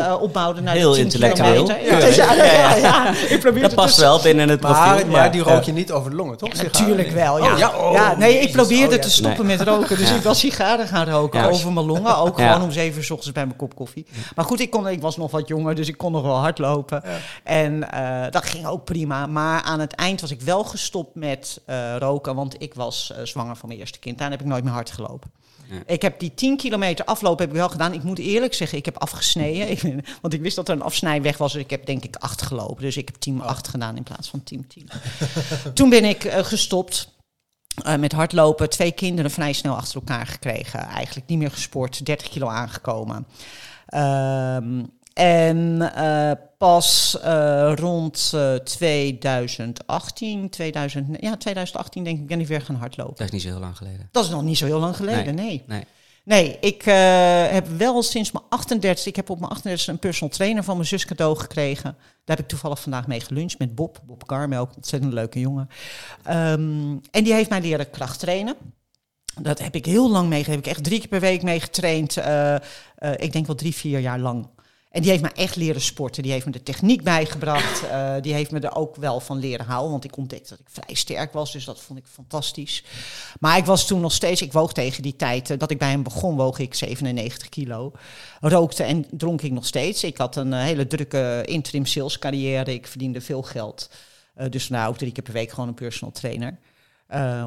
eh, 0.06 0.22
opbouwde 0.22 0.60
naar 0.60 0.74
heel 0.74 0.88
de 0.90 0.94
10 0.96 1.04
intellectueel. 1.04 1.64
kilometer. 1.64 2.16
Ja. 2.16 2.34
Ja, 2.34 2.44
ja, 2.44 2.52
ja, 2.52 2.76
ja. 2.76 3.08
Ik 3.28 3.40
probeerde 3.40 3.60
Dat 3.68 3.74
past 3.74 3.94
dus- 3.94 4.04
wel 4.04 4.20
binnen 4.22 4.48
het 4.48 4.60
profiel. 4.60 4.80
Maar, 4.84 5.06
maar 5.06 5.24
Ja. 5.24 5.30
die 5.30 5.42
rook 5.42 5.62
je 5.62 5.72
niet 5.72 5.92
over 5.92 6.10
de 6.10 6.16
longen, 6.16 6.36
toch? 6.36 6.52
Natuurlijk 6.62 7.10
wel, 7.10 7.38
ja. 7.44 7.52
Oh, 7.52 7.58
ja, 7.58 7.76
oh, 7.78 7.92
ja 7.92 8.16
nee, 8.16 8.38
ik 8.38 8.52
probeerde 8.52 8.86
Oh, 8.86 8.92
ja. 8.92 8.98
te 8.98 9.10
stoppen 9.10 9.46
met 9.46 9.60
roken. 9.60 9.96
Dus 9.98 10.08
Ja. 10.08 10.14
ik 10.16 10.22
was 10.22 10.38
sigaren 10.38 10.86
gaan 10.88 11.08
roken 11.10 11.40
Ja. 11.40 11.48
over 11.48 11.72
mijn 11.72 11.86
longen. 11.86 12.16
Ook 12.16 12.38
Ja. 12.38 12.52
gewoon 12.52 12.62
om 12.66 12.72
zeven 12.72 12.98
uur 12.98 13.04
's 13.04 13.10
ochtends 13.10 13.32
bij 13.32 13.44
mijn 13.46 13.56
kop 13.58 13.74
koffie. 13.76 14.06
Maar 14.34 14.44
goed, 14.44 14.60
ik, 14.60 14.70
kon, 14.70 14.88
ik 14.88 15.00
was 15.00 15.16
nog 15.16 15.30
wat 15.30 15.48
jonger, 15.48 15.74
dus 15.74 15.88
ik 15.88 15.96
kon 15.98 16.12
nog 16.12 16.22
wel 16.22 16.40
hardlopen. 16.54 17.02
En 17.44 17.90
eh, 17.90 18.30
dat 18.30 18.44
ging 18.44 18.66
ook 18.66 18.84
prima. 18.84 19.26
Maar 19.26 19.62
aan 19.62 19.80
het 19.80 19.92
eind 19.92 20.20
was 20.20 20.30
ik 20.30 20.40
wel 20.40 20.64
gestopt 20.64 21.14
met 21.14 21.60
eh, 21.66 21.96
roken. 21.98 22.34
Want 22.34 22.62
ik 22.62 22.74
was 22.74 23.12
eh, 23.12 23.24
zwanger 23.24 23.56
van 23.56 23.68
mijn 23.68 23.80
eerste 23.80 23.98
kind. 23.98 24.18
Daar 24.18 24.30
heb 24.30 24.40
ik 24.40 24.46
nooit 24.46 24.64
meer 24.64 24.72
hard 24.72 24.90
gelopen. 24.90 25.30
Ja. 25.70 25.82
Ik 25.86 26.02
heb 26.02 26.18
die 26.18 26.34
10 26.34 26.56
kilometer 26.56 27.04
afloop 27.04 27.38
heb 27.38 27.48
ik 27.48 27.54
wel 27.54 27.68
gedaan. 27.68 27.92
Ik 27.92 28.02
moet 28.02 28.18
eerlijk 28.18 28.54
zeggen, 28.54 28.78
ik 28.78 28.84
heb 28.84 28.98
afgesneden. 28.98 29.70
Ik 29.70 29.82
ben, 29.82 30.04
want 30.20 30.34
ik 30.34 30.40
wist 30.40 30.56
dat 30.56 30.68
er 30.68 30.74
een 30.74 30.82
afsnijweg 30.82 31.38
was. 31.38 31.52
Dus 31.52 31.62
ik 31.62 31.70
heb 31.70 31.86
denk 31.86 32.04
ik 32.04 32.16
8 32.16 32.42
gelopen. 32.42 32.82
Dus 32.82 32.96
ik 32.96 33.08
heb 33.08 33.16
10 33.16 33.42
8 33.42 33.68
gedaan 33.68 33.96
in 33.96 34.02
plaats 34.02 34.28
van 34.28 34.42
10 34.42 34.66
10. 34.66 34.88
Toen 35.74 35.88
ben 35.90 36.04
ik 36.04 36.22
gestopt. 36.30 37.12
met 37.98 38.12
hardlopen 38.12 38.70
twee 38.70 38.92
kinderen 38.92 39.30
vrij 39.30 39.52
snel 39.52 39.76
achter 39.76 39.94
elkaar 39.94 40.26
gekregen. 40.26 40.80
Eigenlijk 40.80 41.26
niet 41.26 41.38
meer 41.38 41.50
gesport, 41.50 42.06
30 42.06 42.28
kilo 42.28 42.48
aangekomen. 42.48 43.26
Ehm, 43.86 44.82
en 45.14 45.92
eh, 45.94 46.30
pas 46.58 47.18
eh, 47.22 47.72
rond 47.74 48.30
eh, 48.34 48.54
2018, 48.54 50.48
2000, 50.50 51.16
ja, 51.20 51.36
2018 51.36 52.04
denk 52.04 52.18
ik, 52.18 52.26
ben 52.26 52.40
ik 52.40 52.46
weer 52.46 52.60
gaan 52.60 52.76
hardlopen. 52.76 53.14
Dat 53.16 53.26
is 53.26 53.32
niet 53.32 53.42
zo 53.42 53.48
heel 53.48 53.58
lang 53.58 53.76
geleden. 53.76 54.08
Dat 54.10 54.24
is 54.24 54.30
nog 54.30 54.42
niet 54.42 54.58
zo 54.58 54.66
heel 54.66 54.80
lang 54.80 54.96
geleden, 54.96 55.34
nee. 55.34 55.62
Nee. 55.66 55.84
Nee, 56.24 56.56
ik 56.60 56.86
eh, 56.86 56.94
heb 57.46 57.66
wel 57.68 58.02
sinds 58.02 58.32
mijn 58.32 58.44
38, 58.48 59.06
ik 59.06 59.16
heb 59.16 59.30
op 59.30 59.38
mijn 59.40 59.50
38 59.52 59.86
een 59.86 59.98
personal 59.98 60.34
trainer 60.34 60.64
van 60.64 60.76
mijn 60.76 60.88
zus 60.88 61.04
cadeau 61.04 61.36
gekregen. 61.38 61.96
Daar 62.24 62.36
heb 62.36 62.38
ik 62.38 62.48
toevallig 62.48 62.80
vandaag 62.80 63.06
mee 63.06 63.20
geluncht 63.20 63.58
met 63.58 63.74
Bob, 63.74 64.00
Bob 64.06 64.26
Carmel, 64.26 64.68
ontzettend 64.76 65.12
leuke 65.12 65.40
jongen. 65.40 65.68
Ehm, 66.22 66.96
en 67.10 67.24
die 67.24 67.32
heeft 67.32 67.50
mij 67.50 67.60
leren 67.60 67.90
kracht 67.90 68.18
trainen. 68.18 68.56
Dat 69.40 69.58
heb 69.58 69.74
ik 69.74 69.86
heel 69.86 70.10
lang 70.10 70.28
meegegeven. 70.28 70.58
Ik 70.58 70.64
heb 70.64 70.74
echt 70.74 70.84
drie 70.84 70.98
keer 70.98 71.08
per 71.08 71.20
week 71.20 71.42
mee 71.42 71.60
getraind. 71.60 72.16
eh, 72.16 72.54
eh, 72.54 72.60
ik 73.16 73.32
denk 73.32 73.46
wel 73.46 73.56
drie, 73.56 73.74
vier 73.74 73.98
jaar 73.98 74.18
lang. 74.18 74.46
En 74.94 75.02
die 75.02 75.10
heeft 75.10 75.22
me 75.22 75.30
echt 75.30 75.56
leren 75.56 75.80
sporten. 75.80 76.22
Die 76.22 76.32
heeft 76.32 76.46
me 76.46 76.52
de 76.52 76.62
techniek 76.62 77.02
bijgebracht. 77.02 77.82
Eh, 77.94 78.14
die 78.20 78.32
heeft 78.34 78.50
me 78.50 78.60
er 78.60 78.74
ook 78.74 78.96
wel 78.96 79.20
van 79.20 79.38
leren 79.38 79.66
houden. 79.66 79.90
Want 79.90 80.04
ik 80.04 80.16
ontdekte 80.16 80.48
dat 80.48 80.58
ik 80.58 80.66
vrij 80.70 80.94
sterk 80.94 81.32
was. 81.32 81.52
Dus 81.52 81.64
dat 81.64 81.80
vond 81.80 81.98
ik 81.98 82.04
fantastisch. 82.06 82.84
Maar 83.40 83.56
ik 83.56 83.64
was 83.64 83.86
toen 83.86 84.00
nog 84.00 84.12
steeds... 84.12 84.42
Ik 84.42 84.52
woog 84.52 84.72
tegen 84.72 85.02
die 85.02 85.16
tijd 85.16 85.50
eh, 85.50 85.58
dat 85.58 85.70
ik 85.70 85.78
bij 85.78 85.90
hem 85.90 86.02
begon... 86.02 86.36
woog 86.36 86.58
ik 86.58 86.74
97 86.74 87.48
kilo. 87.48 87.92
Rookte 88.40 88.82
en 88.82 89.06
dronk 89.10 89.42
ik 89.42 89.52
nog 89.52 89.66
steeds. 89.66 90.04
Ik 90.04 90.16
had 90.16 90.36
een 90.36 90.52
eh, 90.52 90.60
hele 90.60 90.86
drukke 90.86 91.42
interim 91.44 91.86
sales 91.86 92.18
carrière. 92.18 92.72
Ik 92.72 92.86
verdiende 92.86 93.20
veel 93.20 93.42
geld. 93.42 93.90
Dus 94.48 94.68
nou 94.68 94.88
ook 94.88 94.98
drie 94.98 95.12
keer 95.12 95.22
per 95.22 95.32
week 95.32 95.50
gewoon 95.50 95.68
een 95.68 95.74
personal 95.74 96.12
trainer. 96.14 96.58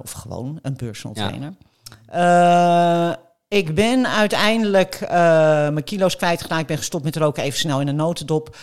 Of 0.04 0.12
gewoon 0.12 0.60
een 0.62 0.76
personal 0.76 1.16
Ja. 1.18 1.28
trainer. 1.28 1.54
Ik 3.48 3.76
ben 3.76 4.08
uiteindelijk 4.08 4.96
eh, 4.96 5.10
mijn 5.70 5.84
kilo's 5.84 6.16
kwijtgeraakt. 6.16 6.62
Ik 6.62 6.68
ben 6.68 6.78
gestopt 6.78 7.04
met 7.04 7.16
roken 7.16 7.44
even 7.44 7.60
snel 7.60 7.82
in 7.82 7.88
een 7.88 7.96
notendop. 7.96 8.56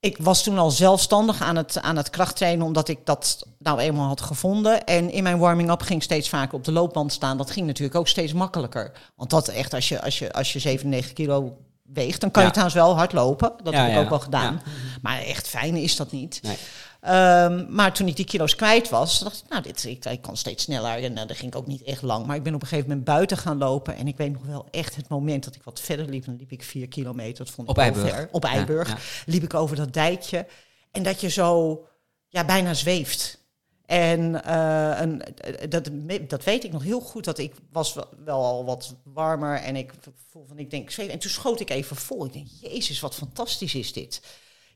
Ik 0.00 0.16
was 0.18 0.42
toen 0.42 0.58
al 0.58 0.70
zelfstandig 0.70 1.42
aan 1.42 1.56
het, 1.56 1.80
aan 1.80 1.96
het 1.96 2.10
krachttrainen, 2.10 2.66
omdat 2.66 2.88
ik 2.88 2.98
dat 3.04 3.46
nou 3.58 3.78
eenmaal 3.80 4.06
had 4.08 4.20
gevonden. 4.20 4.84
En 4.84 5.10
in 5.10 5.22
mijn 5.22 5.38
warming-up 5.38 5.82
ging 5.82 5.98
ik 5.98 6.04
steeds 6.04 6.28
vaker 6.28 6.54
op 6.54 6.64
de 6.64 6.72
loopband 6.72 7.12
staan. 7.12 7.36
Dat 7.36 7.50
ging 7.50 7.66
natuurlijk 7.66 7.98
ook 7.98 8.08
steeds 8.08 8.32
makkelijker. 8.32 8.92
Want 9.16 9.30
dat 9.30 9.48
echt, 9.48 9.74
als 9.74 9.88
je, 9.88 10.02
als 10.02 10.18
je, 10.18 10.32
als 10.32 10.52
je 10.52 10.58
97 10.58 11.12
kilo 11.12 11.56
weegt, 11.82 12.20
dan 12.20 12.30
kan 12.30 12.42
Ja. 12.42 12.48
je 12.48 12.54
trouwens 12.54 12.80
wel 12.80 12.96
hard 12.96 13.12
lopen. 13.12 13.52
Dat 13.62 13.72
Ja, 13.72 13.78
heb 13.80 13.88
ik 13.88 13.94
ja. 13.94 14.00
ook 14.02 14.08
wel 14.08 14.20
gedaan. 14.20 14.62
Maar 15.02 15.18
echt 15.18 15.48
fijn 15.48 15.76
is 15.76 15.96
dat 15.96 16.12
niet. 16.12 16.38
Nee. 16.42 16.56
Ehm, 17.04 17.64
maar 17.68 17.92
toen 17.92 18.08
ik 18.08 18.16
die 18.16 18.24
kilo's 18.24 18.54
kwijt 18.54 18.88
was, 18.88 19.18
dacht 19.18 19.42
ik, 19.44 19.48
nou, 19.50 19.62
dit, 19.62 19.84
ik, 19.84 20.04
ik 20.04 20.22
kan 20.22 20.36
steeds 20.36 20.62
sneller. 20.64 21.02
En 21.02 21.12
uh, 21.12 21.18
dat 21.26 21.36
ging 21.36 21.52
ik 21.52 21.58
ook 21.58 21.66
niet 21.66 21.82
echt 21.82 22.02
lang. 22.02 22.26
Maar 22.26 22.36
ik 22.36 22.42
ben 22.42 22.54
op 22.54 22.62
een 22.62 22.68
gegeven 22.68 22.88
moment 22.88 23.06
buiten 23.06 23.36
gaan 23.36 23.58
lopen. 23.58 23.96
En 23.96 24.08
ik 24.08 24.16
weet 24.16 24.32
nog 24.32 24.42
wel 24.46 24.66
echt 24.70 24.96
het 24.96 25.08
moment 25.08 25.44
dat 25.44 25.54
ik 25.54 25.62
wat 25.62 25.80
verder 25.80 26.08
liep. 26.08 26.24
Dan 26.24 26.36
liep 26.36 26.52
ik 26.52 26.62
vier 26.62 26.88
kilometer. 26.88 27.44
Dat 27.44 27.54
vond 27.54 27.68
Op 27.68 27.78
ik 27.78 27.84
wel 27.84 27.92
Eiburg. 27.92 28.16
ver. 28.16 28.28
Op 28.32 28.44
Eiburg. 28.44 28.88
ja. 28.88 28.96
Liep 29.26 29.42
ik 29.42 29.54
over 29.54 29.76
dat 29.76 29.92
dijkje. 29.92 30.46
En 30.90 31.02
dat 31.02 31.20
je 31.20 31.28
zo 31.28 31.80
ja, 32.28 32.44
bijna 32.44 32.74
zweeft. 32.74 33.42
En 33.86 34.44
eh, 34.44 35.00
een, 35.00 35.22
dat, 35.68 35.90
dat 36.28 36.44
weet 36.44 36.64
ik 36.64 36.72
nog 36.72 36.82
heel 36.82 37.00
goed. 37.00 37.24
Dat 37.24 37.38
ik 37.38 37.54
was 37.72 37.94
wel, 38.24 38.44
al 38.44 38.64
wat 38.64 38.94
warmer. 39.04 39.56
En 39.56 39.76
ik 39.76 39.92
voel 40.30 40.44
van, 40.48 40.58
ik 40.58 40.70
denk. 40.70 40.90
En 40.90 41.18
toen 41.18 41.30
schoot 41.30 41.60
ik 41.60 41.70
even 41.70 41.96
vol. 41.96 42.24
Ik 42.24 42.32
denk, 42.32 42.46
jezus, 42.60 43.00
wat 43.00 43.14
fantastisch 43.14 43.74
is 43.74 43.92
dit. 43.92 44.20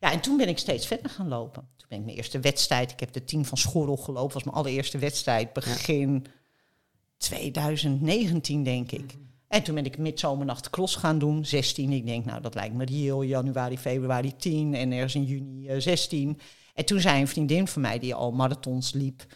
Ja, 0.00 0.12
en 0.12 0.20
toen 0.20 0.36
ben 0.36 0.48
ik 0.48 0.58
steeds 0.58 0.86
verder 0.86 1.10
gaan 1.10 1.28
lopen. 1.28 1.68
Toen 1.76 1.86
ben 1.88 1.98
ik 1.98 2.04
mijn 2.04 2.16
eerste 2.16 2.40
wedstrijd. 2.40 2.90
Ik 2.90 3.00
heb 3.00 3.12
de 3.12 3.24
team 3.24 3.44
van 3.44 3.58
Schorrel 3.58 3.96
gelopen. 3.96 4.34
was 4.34 4.44
mijn 4.44 4.56
allereerste 4.56 4.98
wedstrijd. 4.98 5.52
Begin 5.52 6.26
2019, 7.16 8.62
denk 8.62 8.92
ik. 8.92 9.14
En 9.48 9.62
toen 9.62 9.74
ben 9.74 9.84
ik 9.84 9.98
midzomernacht 9.98 10.70
cross 10.70 10.96
gaan 10.96 11.18
doen, 11.18 11.44
16. 11.44 11.92
Ik 11.92 12.06
denk, 12.06 12.24
nou, 12.24 12.40
dat 12.40 12.54
lijkt 12.54 12.74
me 12.74 12.84
reëel. 12.84 13.22
Januari, 13.22 13.78
februari 13.78 14.36
10 14.36 14.74
en 14.74 14.92
ergens 14.92 15.14
in 15.14 15.24
juni 15.24 15.68
eh, 15.68 15.80
16. 15.80 16.40
En 16.74 16.84
toen 16.84 17.00
zei 17.00 17.20
een 17.20 17.28
vriendin 17.28 17.68
van 17.68 17.82
mij, 17.82 17.98
die 17.98 18.14
al 18.14 18.32
marathons 18.32 18.92
liep... 18.92 19.26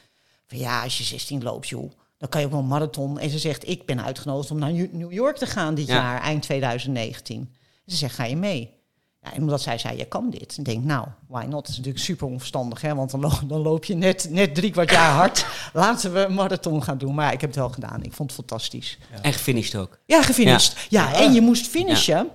van 0.47 0.59
ja, 0.59 0.83
als 0.83 0.99
je 0.99 1.04
16 1.04 1.42
loopt, 1.42 1.69
joh, 1.69 1.90
dan 2.19 2.28
kan 2.28 2.40
je 2.40 2.47
ook 2.47 2.52
wel 2.52 2.62
een 2.62 2.66
marathon. 2.69 3.19
En 3.19 3.31
ze 3.31 3.38
zegt, 3.38 3.69
ik 3.69 3.87
ben 3.87 4.04
uitgenodigd 4.04 4.50
om 4.50 4.59
naar 4.59 4.73
New 4.73 5.12
York 5.12 5.37
te 5.37 5.47
gaan 5.47 5.75
dit 5.75 5.87
Ja. 5.87 5.95
jaar, 5.95 6.21
eind 6.21 6.42
2019. 6.42 7.54
Ze 7.87 7.97
zegt, 7.97 8.14
ga 8.14 8.25
je 8.25 8.37
mee? 8.37 8.81
Ja, 9.25 9.33
en 9.33 9.41
omdat 9.41 9.62
zij 9.62 9.79
zei, 9.79 9.97
je 9.99 10.05
kan 10.05 10.31
dit. 10.31 10.57
Ik 10.59 10.64
denk, 10.64 10.85
nou, 10.85 11.07
why 11.29 11.43
not? 11.45 11.50
Dat 11.52 11.69
is 11.69 11.76
natuurlijk 11.76 12.05
super 12.05 12.26
onverstandig, 12.26 12.81
hè? 12.81 12.95
Want 12.95 13.11
dan, 13.11 13.21
lo- 13.21 13.41
dan 13.47 13.61
loop 13.61 13.85
je 13.85 13.95
net, 13.95 14.26
net 14.31 14.55
drie 14.55 14.71
kwart 14.71 14.91
jaar 14.91 15.12
hard. 15.12 15.47
Laten 15.73 16.12
we 16.12 16.19
een 16.25 16.35
marathon 16.35 16.83
gaan 16.83 16.99
doen. 16.99 17.14
Maar 17.14 17.26
ja, 17.26 17.31
ik 17.33 17.41
heb 17.41 17.50
het 17.50 17.59
wel 17.59 17.69
gedaan. 17.69 18.02
Ik 18.02 18.12
vond 18.12 18.31
het 18.31 18.38
fantastisch. 18.38 18.99
En 19.23 19.33
gefinished 19.33 19.75
ook. 19.75 19.99
Ja, 20.07 20.23
gefinished. 20.23 20.87
Ja, 20.88 21.11
Ja. 21.11 21.14
en 21.21 21.33
je 21.33 21.41
moest 21.41 21.67
finishen 21.67 22.29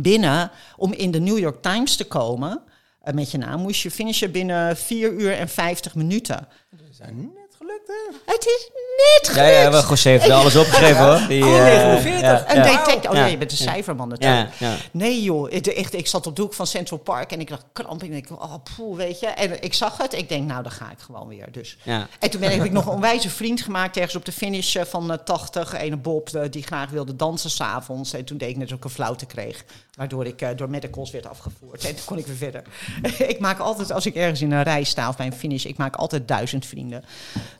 binnen, 0.00 0.50
om 0.76 0.92
in 0.92 1.10
de 1.10 1.20
New 1.20 1.38
York 1.38 1.62
Times 1.62 1.96
te 1.96 2.04
komen... 2.06 2.60
eh, 3.00 3.14
met 3.14 3.30
je 3.30 3.38
naam, 3.38 3.60
moest 3.60 3.82
je 3.82 3.90
finishen 3.90 4.30
binnen 4.32 4.76
4 4.76 5.12
uur 5.12 5.32
en 5.32 5.48
50 5.48 5.94
minuten. 5.94 6.48
Zijn 6.90 7.30
gelukt, 7.68 7.86
hè? 7.88 8.32
Het 8.32 8.44
is 8.46 8.70
net 8.74 9.36
Ja, 9.36 9.42
gelukt. 9.42 9.74
ja, 9.74 9.82
we 9.82 9.88
José 9.88 10.08
heeft 10.08 10.30
alles 10.30 10.56
opgeschreven 10.56 11.04
hoor. 11.04 11.28
Die, 11.28 11.44
Oh, 11.44 11.58
eh, 11.58 11.64
49. 11.64 12.20
ja, 12.20 12.50
Een 12.50 12.56
ja. 12.56 12.62
detective. 12.62 13.08
Oh 13.08 13.14
Ja. 13.14 13.20
nee, 13.22 13.30
je 13.30 13.38
bent 13.38 13.50
een 13.50 13.56
cijferman 13.56 14.08
natuurlijk. 14.08 14.50
Ja, 14.58 14.68
ja. 14.70 14.76
Nee 14.92 15.22
joh, 15.22 15.50
ik, 15.52 15.66
echt, 15.66 15.94
ik 15.94 16.06
zat 16.06 16.26
op 16.26 16.36
de 16.36 16.42
hoek 16.42 16.54
van 16.54 16.66
Central 16.66 16.98
Park 16.98 17.32
en 17.32 17.40
ik 17.40 17.48
dacht 17.48 17.64
kramp. 17.72 18.02
Ik 18.02 18.10
denk, 18.10 18.30
oh 18.42 18.54
poeh, 18.76 18.96
weet 18.96 19.20
je. 19.20 19.26
En 19.26 19.62
ik 19.62 19.74
zag 19.74 19.96
het. 19.96 20.12
Ik 20.14 20.28
denk, 20.28 20.46
nou, 20.48 20.62
dan 20.62 20.72
ga 20.72 20.90
ik 20.90 20.98
gewoon 20.98 21.28
weer. 21.28 21.52
Dus. 21.52 21.76
Ja. 21.82 22.06
En 22.18 22.30
toen 22.30 22.40
ben, 22.40 22.50
heb 22.50 22.64
ik 22.64 22.72
nog 22.72 22.86
een 22.86 22.92
onwijze 22.92 23.30
vriend 23.30 23.60
gemaakt 23.60 23.96
ergens 23.96 24.16
op 24.16 24.24
de 24.24 24.32
finish 24.32 24.76
eh, 24.76 24.84
van 24.84 25.12
eh, 25.12 25.18
80. 25.18 25.72
Ene 25.72 25.96
Bob, 25.96 26.28
eh, 26.28 26.42
die 26.50 26.62
graag 26.62 26.90
wilde 26.90 27.16
dansen 27.16 27.50
s'avonds. 27.50 28.12
En 28.12 28.24
toen 28.24 28.38
deed 28.38 28.48
ik 28.50 28.56
net 28.56 28.72
ook 28.72 28.84
een 28.84 28.90
flauwte 28.90 29.26
kreeg. 29.26 29.64
Waardoor 29.98 30.26
ik 30.26 30.40
eh, 30.42 30.48
door 30.56 30.70
medicals 30.70 31.10
werd 31.10 31.26
afgevoerd. 31.26 31.84
En 31.84 31.94
toen 31.94 32.04
kon 32.04 32.18
ik 32.18 32.26
weer 32.26 32.36
verder. 32.36 32.62
ik 33.32 33.38
maak 33.40 33.58
altijd, 33.58 33.92
als 33.92 34.06
ik 34.06 34.14
ergens 34.14 34.42
in 34.42 34.52
een 34.52 34.62
rij 34.62 34.84
sta 34.84 35.08
of 35.08 35.16
bij 35.16 35.26
een 35.26 35.32
finish, 35.32 35.64
ik 35.64 35.76
maak 35.76 35.96
altijd 35.96 36.28
duizend 36.28 36.66
vrienden. 36.66 37.04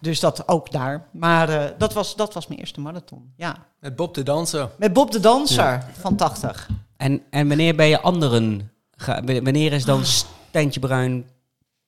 Dus 0.00 0.20
dat 0.20 0.48
ook 0.48 0.70
daar. 0.72 1.08
Maar 1.12 1.48
eh, 1.48 1.70
dat, 1.78 1.92
was, 1.92 2.16
dat 2.16 2.34
was 2.34 2.46
mijn 2.46 2.60
eerste 2.60 2.80
marathon. 2.80 3.32
Ja. 3.36 3.66
Met 3.80 3.96
Bob 3.96 4.14
de 4.14 4.22
danser. 4.22 4.70
Met 4.76 4.92
Bob 4.92 5.10
de 5.10 5.20
Danser 5.20 5.84
van 6.00 6.16
80. 6.16 6.68
En, 6.96 7.22
en 7.30 7.48
wanneer 7.48 7.74
ben 7.74 7.86
je 7.86 8.00
anderen? 8.00 8.70
ga- 8.96 9.22
wanneer 9.24 9.72
is 9.72 9.84
dan 9.84 10.04
Stentje 10.04 10.80
Bruin 10.80 11.26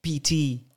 PT? 0.00 0.30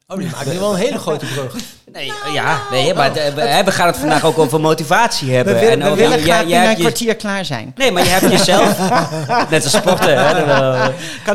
Oh, 0.08 0.18
die 0.18 0.30
maakt 0.30 0.52
nu 0.52 0.60
wel 0.60 0.74
een 0.74 0.80
hele 0.80 0.98
grote 1.00 1.26
brug. 1.26 1.56
Nee, 1.94 2.12
ja, 2.34 2.62
nee, 2.72 2.94
maar 2.94 3.14
we, 3.14 3.62
we 3.66 3.72
gaan 3.72 3.88
het 3.88 3.98
vandaag 3.98 4.26
ook 4.26 4.38
over 4.38 4.60
motivatie 4.60 5.28
We, 5.28 5.34
hebben. 5.34 5.60
wil- 5.60 5.70
en 5.70 5.80
we 5.80 5.86
over- 5.86 5.98
willen 5.98 6.18
jij- 6.18 6.26
graag 6.28 6.46
binnen 6.46 6.70
een 6.70 6.76
kwartier 6.76 7.16
klaar 7.16 7.46
zijn. 7.46 7.72
Nee, 7.76 7.92
maar 7.92 8.04
je 8.04 8.10
hebt 8.10 8.32
jezelf, 8.32 8.78
net 9.50 9.64
als 9.64 9.72
sporten, 9.72 10.18
hè, 10.28 10.34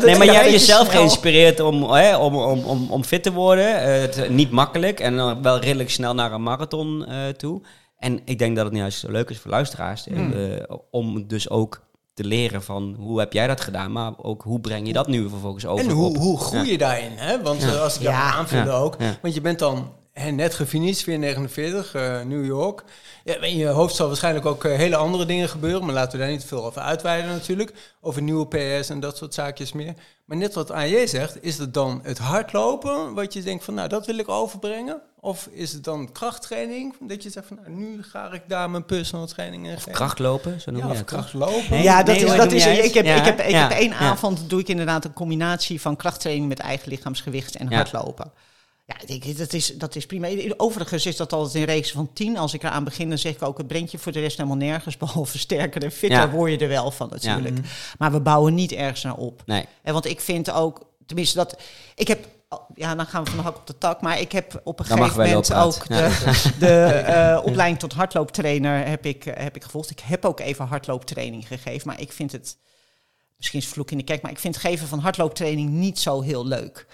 nee, 0.05 0.17
maar 0.17 0.25
je 0.25 0.31
hebt 0.31 0.49
jezelf 0.51 0.87
snel? 0.87 0.99
geïnspireerd 0.99 1.59
om, 1.59 1.91
hè, 1.91 2.17
om, 2.17 2.35
om, 2.35 2.63
om, 2.63 2.87
om 2.89 3.03
fit 3.03 3.23
te 3.23 3.31
worden. 3.31 3.81
Eh, 3.81 4.01
het, 4.01 4.29
niet 4.29 4.51
makkelijk 4.51 4.99
en 4.99 5.15
dan 5.17 5.41
wel 5.41 5.59
redelijk 5.59 5.89
snel 5.89 6.13
naar 6.13 6.31
een 6.31 6.43
marathon 6.43 7.05
eh, 7.07 7.15
toe. 7.37 7.61
En 7.97 8.19
ik 8.25 8.39
denk 8.39 8.55
dat 8.55 8.65
het 8.65 8.75
juist 8.75 9.05
leuk 9.07 9.29
is 9.29 9.39
voor 9.39 9.51
luisteraars 9.51 10.07
eh, 10.07 10.15
Hmm. 10.15 10.33
eh, 10.33 10.75
om 10.91 11.27
dus 11.27 11.49
ook 11.49 11.87
te 12.13 12.23
leren 12.23 12.63
van 12.63 12.95
hoe 12.99 13.19
heb 13.19 13.33
jij 13.33 13.47
dat 13.47 13.61
gedaan, 13.61 13.91
maar 13.91 14.11
ook 14.17 14.41
hoe 14.43 14.59
breng 14.59 14.87
je 14.87 14.93
dat 14.93 15.07
nu 15.07 15.29
vervolgens 15.29 15.65
over 15.65 15.85
En 15.85 15.91
hoe, 15.91 16.09
op- 16.09 16.17
hoe 16.17 16.39
groei 16.39 16.71
je 16.71 16.77
daarin? 16.77 17.11
Hè? 17.15 17.41
Want 17.41 17.61
Ja. 17.61 17.67
eh, 17.67 17.81
als 17.81 17.95
ik 17.95 18.01
Ja. 18.01 18.11
jou 18.11 18.37
aanvulde 18.37 18.69
Ja. 18.69 18.75
ook. 18.75 18.95
Ja. 18.99 19.17
Want 19.21 19.33
je 19.33 19.41
bent 19.41 19.59
dan 19.59 19.91
hè, 20.19 20.31
net 20.31 20.53
gefinished, 20.53 21.03
449, 21.03 21.93
eh 21.93 22.21
New 22.21 22.45
York. 22.45 22.83
Ja, 23.23 23.35
in 23.41 23.57
je 23.57 23.67
hoofd 23.67 23.95
zal 23.95 24.07
waarschijnlijk 24.07 24.45
ook 24.45 24.63
eh, 24.65 24.75
hele 24.75 24.95
andere 24.95 25.25
dingen 25.25 25.49
gebeuren. 25.49 25.85
Maar 25.85 25.93
laten 25.93 26.11
we 26.11 26.17
daar 26.17 26.29
niet 26.31 26.41
te 26.41 26.47
veel 26.47 26.65
over 26.65 26.81
uitweiden 26.81 27.31
natuurlijk. 27.31 27.73
Over 28.01 28.21
nieuwe 28.21 28.47
PS 28.47 28.89
en 28.89 28.99
dat 28.99 29.17
soort 29.17 29.33
zaakjes 29.33 29.71
meer. 29.73 29.93
Maar 30.25 30.37
net 30.37 30.53
wat 30.53 30.71
AJ 30.71 31.07
zegt, 31.07 31.43
is 31.43 31.57
het 31.57 31.73
dan 31.73 31.99
het 32.03 32.17
hardlopen 32.17 33.13
wat 33.13 33.33
je 33.33 33.41
denkt 33.41 33.63
van 33.63 33.73
nou 33.73 33.87
dat 33.89 34.05
wil 34.05 34.17
ik 34.17 34.29
overbrengen? 34.29 35.01
Of 35.19 35.47
is 35.51 35.73
het 35.73 35.83
dan 35.83 36.11
krachttraining? 36.11 36.95
Dat 36.99 37.23
je 37.23 37.29
zegt 37.29 37.47
van 37.47 37.57
nou 37.61 37.69
nu 37.69 38.03
ga 38.03 38.31
ik 38.31 38.41
daar 38.47 38.69
mijn 38.69 38.85
personal 38.85 39.27
training 39.27 39.67
in 39.67 39.73
geven. 39.77 39.91
krachtlopen, 39.91 40.61
zo 40.61 40.71
noem 40.71 40.81
ja, 40.81 40.87
je 40.87 40.93
of 40.93 41.03
krachtlopen. 41.03 41.63
Nee. 41.69 41.83
Ja, 41.83 42.03
dat 42.03 42.15
nee, 42.15 42.25
is, 42.25 42.35
dat 42.35 42.51
is 42.51 42.65
ik 42.65 42.93
heb, 42.93 43.05
Ja, 43.05 43.15
ik 43.15 43.25
heb, 43.25 43.39
ik 43.39 43.49
ja, 43.49 43.67
heb 43.67 43.77
één 43.77 43.93
avond 43.93 44.49
doe 44.49 44.59
ik 44.59 44.67
inderdaad 44.67 45.05
een 45.05 45.13
combinatie 45.13 45.81
van 45.81 45.95
krachttraining 45.95 46.47
met 46.47 46.59
eigen 46.59 46.89
lichaamsgewicht 46.89 47.55
en 47.55 47.69
Ja. 47.69 47.75
hardlopen. 47.75 48.31
Ja, 48.89 49.15
ik 49.15 49.37
dat 49.37 49.53
is, 49.53 49.77
dat 49.77 49.95
is 49.95 50.05
prima. 50.05 50.29
Overigens 50.57 51.05
is 51.05 51.15
dat 51.17 51.33
altijd 51.33 51.55
in 51.55 51.63
reeks 51.63 51.91
van 51.91 52.09
tien. 52.13 52.37
Als 52.37 52.53
ik 52.53 52.63
eraan 52.63 52.83
begin, 52.83 53.09
dan 53.09 53.17
zeg 53.17 53.33
ik 53.33 53.41
ook, 53.41 53.57
het 53.57 53.67
brengt 53.67 53.91
je 53.91 53.97
voor 53.97 54.11
de 54.11 54.19
rest 54.19 54.37
helemaal 54.37 54.57
nergens. 54.57 54.97
Behalve 55.07 55.37
sterker 55.37 55.83
en 55.83 55.91
fitter 55.91 56.19
Ja. 56.19 56.29
word 56.29 56.51
je 56.51 56.57
er 56.57 56.67
wel 56.67 56.91
van 56.91 57.09
natuurlijk. 57.09 57.57
Maar 57.97 58.11
we 58.11 58.19
bouwen 58.21 58.53
niet 58.53 58.71
ergens 58.71 59.03
naar 59.03 59.15
op. 59.15 59.41
Nee. 59.45 59.65
En 59.81 59.93
want 59.93 60.05
ik 60.05 60.19
vind 60.19 60.51
ook, 60.51 60.85
tenminste 61.05 61.37
dat, 61.37 61.59
ik 61.95 62.07
heb, 62.07 62.27
ja, 62.75 62.95
dan 62.95 63.05
gaan 63.05 63.23
we 63.23 63.29
van 63.29 63.39
de 63.39 63.45
hak 63.45 63.57
op 63.57 63.67
de 63.67 63.77
tak. 63.77 64.01
Maar 64.01 64.19
ik 64.19 64.31
heb 64.31 64.61
op 64.63 64.79
een 64.79 64.85
Dan 64.87 64.97
gegeven 64.97 65.23
moment 65.23 65.53
ook 65.53 65.87
de, 65.87 66.33
de 66.59 66.83
eh, 66.83 67.41
opleiding 67.43 67.79
tot 67.79 67.93
hardlooptrainer 67.93 68.87
heb 68.87 69.05
ik, 69.05 69.23
heb 69.23 69.55
ik 69.55 69.63
gevolgd. 69.63 69.89
Ik 69.89 69.99
heb 69.99 70.25
ook 70.25 70.39
even 70.39 70.65
hardlooptraining 70.65 71.47
gegeven, 71.47 71.87
maar 71.87 72.01
ik 72.01 72.11
vind 72.11 72.31
het, 72.31 72.57
misschien 73.37 73.59
is 73.59 73.67
vloek 73.67 73.91
in 73.91 73.97
de 73.97 74.03
kerk, 74.03 74.21
maar 74.21 74.31
ik 74.31 74.39
vind 74.39 74.55
het 74.55 74.63
geven 74.63 74.87
van 74.87 74.99
hardlooptraining 74.99 75.69
niet 75.69 75.99
zo 75.99 76.21
heel 76.21 76.45
leuk. 76.45 76.87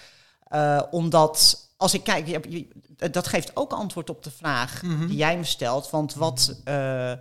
Eh, 0.46 0.82
omdat 0.92 1.65
als 1.78 1.94
ik 1.94 2.04
kijk, 2.04 2.28
je- 2.28 2.68
dat 3.12 3.28
geeft 3.28 3.56
ook 3.56 3.72
antwoord 3.74 4.10
op 4.10 4.24
de 4.24 4.32
vraag 4.32 4.82
Mhm. 4.84 5.08
die 5.08 5.18
jij 5.18 5.38
me 5.38 5.44
stelt. 5.44 5.90
Want 5.90 6.14
wat 6.14 6.62
eh, 6.64 7.14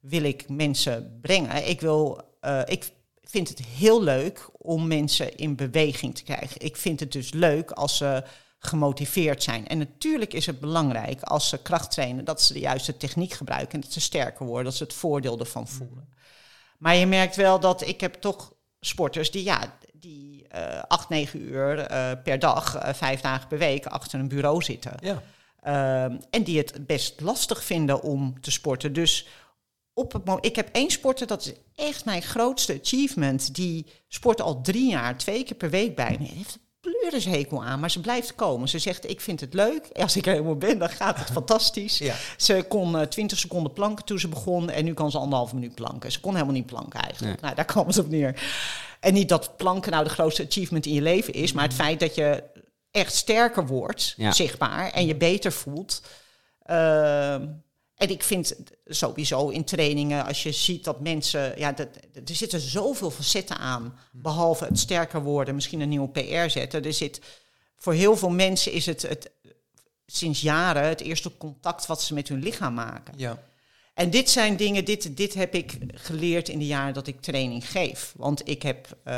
wil 0.00 0.22
ik 0.22 0.48
mensen 0.48 1.18
brengen? 1.20 1.68
Ik, 1.68 1.80
wil, 1.80 2.20
eh, 2.40 2.60
ik 2.64 2.92
vind 3.22 3.48
het 3.48 3.58
heel 3.64 4.02
leuk 4.02 4.48
om 4.58 4.86
mensen 4.86 5.36
in 5.36 5.56
beweging 5.56 6.14
te 6.14 6.22
krijgen. 6.22 6.60
Ik 6.60 6.76
vind 6.76 7.00
het 7.00 7.12
dus 7.12 7.32
leuk 7.32 7.70
als 7.70 7.96
ze 7.96 8.24
gemotiveerd 8.58 9.42
zijn. 9.42 9.66
En 9.66 9.78
natuurlijk 9.78 10.32
is 10.32 10.46
het 10.46 10.60
belangrijk 10.60 11.22
als 11.22 11.48
ze 11.48 11.58
kracht 11.62 11.90
trainen, 11.90 12.24
dat 12.24 12.42
ze 12.42 12.52
de 12.52 12.58
juiste 12.60 12.96
techniek 12.96 13.32
gebruiken 13.32 13.72
en 13.74 13.80
dat 13.80 13.92
ze 13.92 14.00
sterker 14.00 14.46
worden, 14.46 14.64
dat 14.64 14.74
ze 14.74 14.82
het 14.84 14.92
voordeel 14.94 15.38
ervan 15.38 15.68
voelen. 15.68 16.08
Maar 16.78 16.94
je 16.96 17.06
merkt 17.06 17.36
wel 17.36 17.60
dat 17.60 17.86
ik 17.86 18.00
heb 18.00 18.14
toch 18.14 18.52
sporters 18.80 19.30
die, 19.30 19.44
ja, 19.44 19.62
eh 19.62 19.68
acht, 20.88 21.08
negen 21.08 21.40
uur 21.40 21.78
eh, 21.78 22.10
per 22.24 22.38
dag, 22.38 22.76
eh, 22.76 22.94
vijf 22.94 23.20
dagen 23.20 23.48
per 23.48 23.58
week 23.58 23.86
achter 23.86 24.20
een 24.20 24.28
bureau 24.28 24.62
zitten. 24.62 24.92
Ja. 25.00 25.22
Ehm, 25.62 26.16
en 26.30 26.42
die 26.42 26.58
het 26.58 26.86
best 26.86 27.20
lastig 27.20 27.64
vinden 27.64 28.02
om 28.02 28.40
te 28.40 28.50
sporten. 28.50 28.92
Dus 28.92 29.26
op 29.94 30.12
het 30.12 30.24
mo- 30.24 30.38
ik 30.40 30.56
heb 30.56 30.68
één 30.72 30.90
sporter, 30.90 31.26
dat 31.26 31.44
is 31.46 31.52
echt 31.86 32.04
mijn 32.04 32.22
grootste 32.22 32.78
achievement. 32.82 33.54
Die 33.54 33.86
sport 34.08 34.40
al 34.40 34.60
drie 34.60 34.90
jaar, 34.90 35.16
twee 35.18 35.44
keer 35.44 35.56
per 35.56 35.70
week 35.70 35.96
bij 35.96 36.16
me. 36.20 36.26
Hij 36.26 36.36
heeft 36.36 36.54
een 36.54 36.60
pleurishekel 37.00 37.64
aan, 37.64 37.80
maar 37.80 37.90
ze 37.90 38.00
blijft 38.00 38.34
komen. 38.34 38.68
Ze 38.68 38.78
zegt, 38.78 39.10
ik 39.10 39.20
vind 39.20 39.40
het 39.40 39.54
leuk. 39.54 39.88
Als 39.92 40.16
ik 40.16 40.26
er 40.26 40.32
helemaal 40.32 40.56
ben, 40.56 40.78
dan 40.78 40.88
gaat 40.90 41.18
het 41.18 41.30
fantastisch. 41.38 41.98
Ja. 41.98 42.14
Ze 42.36 42.64
kon 42.68 42.96
eh, 42.98 43.06
20 43.06 43.38
seconden 43.38 43.72
planken 43.72 44.04
toen 44.04 44.18
ze 44.18 44.28
begon 44.28 44.70
en 44.70 44.84
nu 44.84 44.94
kan 44.94 45.10
ze 45.10 45.18
anderhalve 45.18 45.54
minuut 45.54 45.74
planken. 45.74 46.12
Ze 46.12 46.20
kon 46.20 46.32
helemaal 46.32 46.54
niet 46.54 46.66
planken 46.66 47.00
eigenlijk. 47.00 47.40
Nou, 47.40 47.54
daar 47.54 47.64
kwam 47.64 47.86
het 47.86 47.98
op 47.98 48.08
neer. 48.08 48.42
En 49.02 49.14
niet 49.14 49.28
dat 49.28 49.56
planken 49.56 49.92
nou 49.92 50.04
de 50.04 50.10
grootste 50.10 50.46
achievement 50.46 50.86
in 50.86 50.92
je 50.92 51.02
leven 51.02 51.32
is, 51.34 51.52
maar 51.52 51.64
het 51.64 51.74
feit 51.74 52.00
dat 52.00 52.14
je 52.14 52.42
echt 52.90 53.14
sterker 53.14 53.66
wordt, 53.66 54.14
Ja. 54.16 54.32
zichtbaar, 54.32 54.90
en 54.90 55.06
je 55.06 55.16
beter 55.16 55.52
voelt. 55.52 56.02
Ehm, 56.62 57.48
en 57.94 58.10
ik 58.10 58.22
vind 58.22 58.54
sowieso 58.84 59.48
in 59.48 59.64
trainingen, 59.64 60.24
als 60.26 60.42
je 60.42 60.52
ziet 60.52 60.84
dat 60.84 61.00
mensen, 61.00 61.58
ja, 61.58 61.72
dat, 61.72 61.88
er 62.14 62.34
zitten 62.34 62.60
zoveel 62.60 63.10
facetten 63.10 63.58
aan, 63.58 63.98
behalve 64.12 64.64
het 64.64 64.78
sterker 64.78 65.22
worden, 65.22 65.54
misschien 65.54 65.80
een 65.80 65.88
nieuwe 65.88 66.08
PR 66.08 66.50
zetten. 66.50 66.84
Er 66.84 66.92
zit, 66.92 67.20
voor 67.76 67.92
heel 67.92 68.16
veel 68.16 68.30
mensen 68.30 68.72
is 68.72 68.86
het, 68.86 69.02
het 69.02 69.30
sinds 70.06 70.40
jaren 70.40 70.84
het 70.84 71.00
eerste 71.00 71.36
contact 71.36 71.86
wat 71.86 72.02
ze 72.02 72.14
met 72.14 72.28
hun 72.28 72.42
lichaam 72.42 72.74
maken. 72.74 73.14
Ja. 73.16 73.38
En 74.02 74.10
dit 74.10 74.30
zijn 74.30 74.56
dingen, 74.56 74.84
dit, 74.84 75.16
dit 75.16 75.34
heb 75.34 75.54
ik 75.54 75.78
geleerd 75.94 76.48
in 76.48 76.58
de 76.58 76.66
jaren 76.66 76.94
dat 76.94 77.06
ik 77.06 77.20
training 77.20 77.70
geef. 77.70 78.12
Want 78.16 78.48
ik 78.48 78.62
heb 78.62 78.86
eh, 79.04 79.14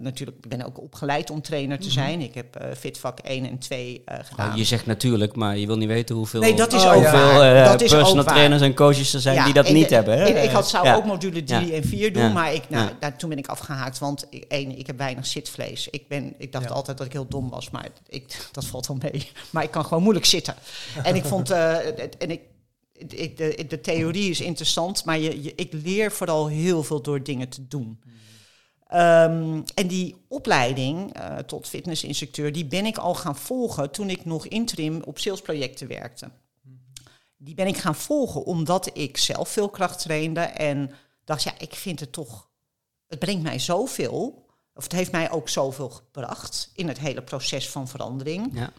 natuurlijk, 0.00 0.38
ik 0.44 0.48
ben 0.48 0.66
ook 0.66 0.80
opgeleid 0.80 1.30
om 1.30 1.42
trainer 1.42 1.78
te 1.78 1.90
zijn. 1.90 2.20
Ik 2.20 2.34
heb 2.34 2.56
eh, 2.56 2.68
Fitvak 2.76 3.18
1 3.18 3.48
en 3.48 3.58
2 3.58 4.02
eh, 4.04 4.18
gedaan. 4.22 4.50
Oh, 4.50 4.56
je 4.56 4.64
zegt 4.64 4.86
natuurlijk, 4.86 5.36
maar 5.36 5.56
je 5.58 5.66
wil 5.66 5.76
niet 5.76 5.88
weten 5.88 6.16
hoeveel, 6.16 6.40
Nee, 6.40 6.54
dat 6.54 6.72
is 6.72 6.82
Oh, 6.82 6.88
ook 6.88 6.94
hoeveel 6.94 7.42
eh, 7.42 7.64
dat 7.64 7.80
is 7.80 7.90
personal 7.92 8.24
trainers 8.24 8.62
en 8.62 8.74
coaches 8.74 9.14
er 9.14 9.20
zijn 9.20 9.34
Ja, 9.34 9.44
die 9.44 9.52
dat 9.54 9.70
niet 9.70 9.88
de- 9.88 9.94
hebben. 9.94 10.18
Hè? 10.18 10.26
ik 10.42 10.50
had, 10.50 10.68
zou 10.68 10.84
Ja. 10.86 10.94
ook 10.94 11.04
module 11.04 11.42
3 11.44 11.66
Ja. 11.66 11.72
en 11.74 11.84
4 11.84 12.12
doen, 12.12 12.22
Ja. 12.22 12.32
maar 12.32 12.54
ik, 12.54 12.62
nou, 12.70 12.84
Ja. 12.84 12.92
daar, 13.00 13.16
toen 13.16 13.28
ben 13.28 13.38
ik 13.38 13.46
afgehaakt. 13.46 13.98
Want 13.98 14.26
ik- 14.30 14.44
één, 14.48 14.78
ik 14.78 14.86
heb 14.86 14.98
weinig 14.98 15.26
zitvlees. 15.26 15.88
Ik, 15.90 16.08
ben, 16.08 16.34
ik 16.38 16.52
dacht 16.52 16.68
Ja. 16.68 16.74
altijd 16.74 16.96
dat 16.98 17.06
ik 17.06 17.12
heel 17.12 17.26
dom 17.28 17.50
was, 17.50 17.70
maar 17.70 17.88
ik, 18.08 18.48
dat 18.52 18.64
valt 18.64 18.86
wel 18.86 18.98
mee. 19.00 19.30
Maar 19.50 19.62
ik 19.62 19.70
kan 19.70 19.84
gewoon 19.84 20.02
moeilijk 20.02 20.26
zitten. 20.26 20.54
En 21.02 21.14
ik 21.14 21.24
vond, 21.24 21.50
eh, 21.50 21.74
en 22.18 22.30
ik, 22.30 22.40
de, 23.06 23.78
theorie 23.82 24.30
is 24.30 24.40
interessant, 24.40 25.04
maar 25.04 25.18
je, 25.18 25.54
ik 25.54 25.72
leer 25.72 26.12
vooral 26.12 26.46
heel 26.46 26.82
veel 26.82 27.02
door 27.02 27.22
dingen 27.22 27.48
te 27.48 27.68
doen. 27.68 28.00
Ehm, 28.86 29.62
en 29.74 29.86
die 29.86 30.16
opleiding 30.28 31.12
eh, 31.12 31.36
tot 31.38 31.68
fitnessinstructeur, 31.68 32.52
die 32.52 32.64
ben 32.64 32.86
ik 32.86 32.96
al 32.96 33.14
gaan 33.14 33.36
volgen 33.36 33.90
toen 33.90 34.10
ik 34.10 34.24
nog 34.24 34.46
interim 34.46 35.02
op 35.02 35.18
salesprojecten 35.18 35.88
werkte. 35.88 36.30
Die 37.36 37.54
ben 37.54 37.66
ik 37.66 37.76
gaan 37.76 37.94
volgen 37.94 38.44
omdat 38.44 38.90
ik 38.92 39.16
zelf 39.16 39.48
veel 39.48 39.68
kracht 39.68 39.98
trainde 39.98 40.40
en 40.40 40.90
dacht, 41.24 41.42
ja, 41.42 41.52
ik 41.58 41.74
vind 41.74 42.00
het 42.00 42.12
toch, 42.12 42.48
het 43.06 43.18
brengt 43.18 43.42
mij 43.42 43.58
zoveel, 43.58 44.46
of 44.74 44.82
het 44.82 44.92
heeft 44.92 45.12
mij 45.12 45.30
ook 45.30 45.48
zoveel 45.48 45.88
gebracht 45.90 46.70
in 46.74 46.88
het 46.88 46.98
hele 46.98 47.22
proces 47.22 47.68
van 47.68 47.88
verandering. 47.88 48.50
Ja. 48.52 48.72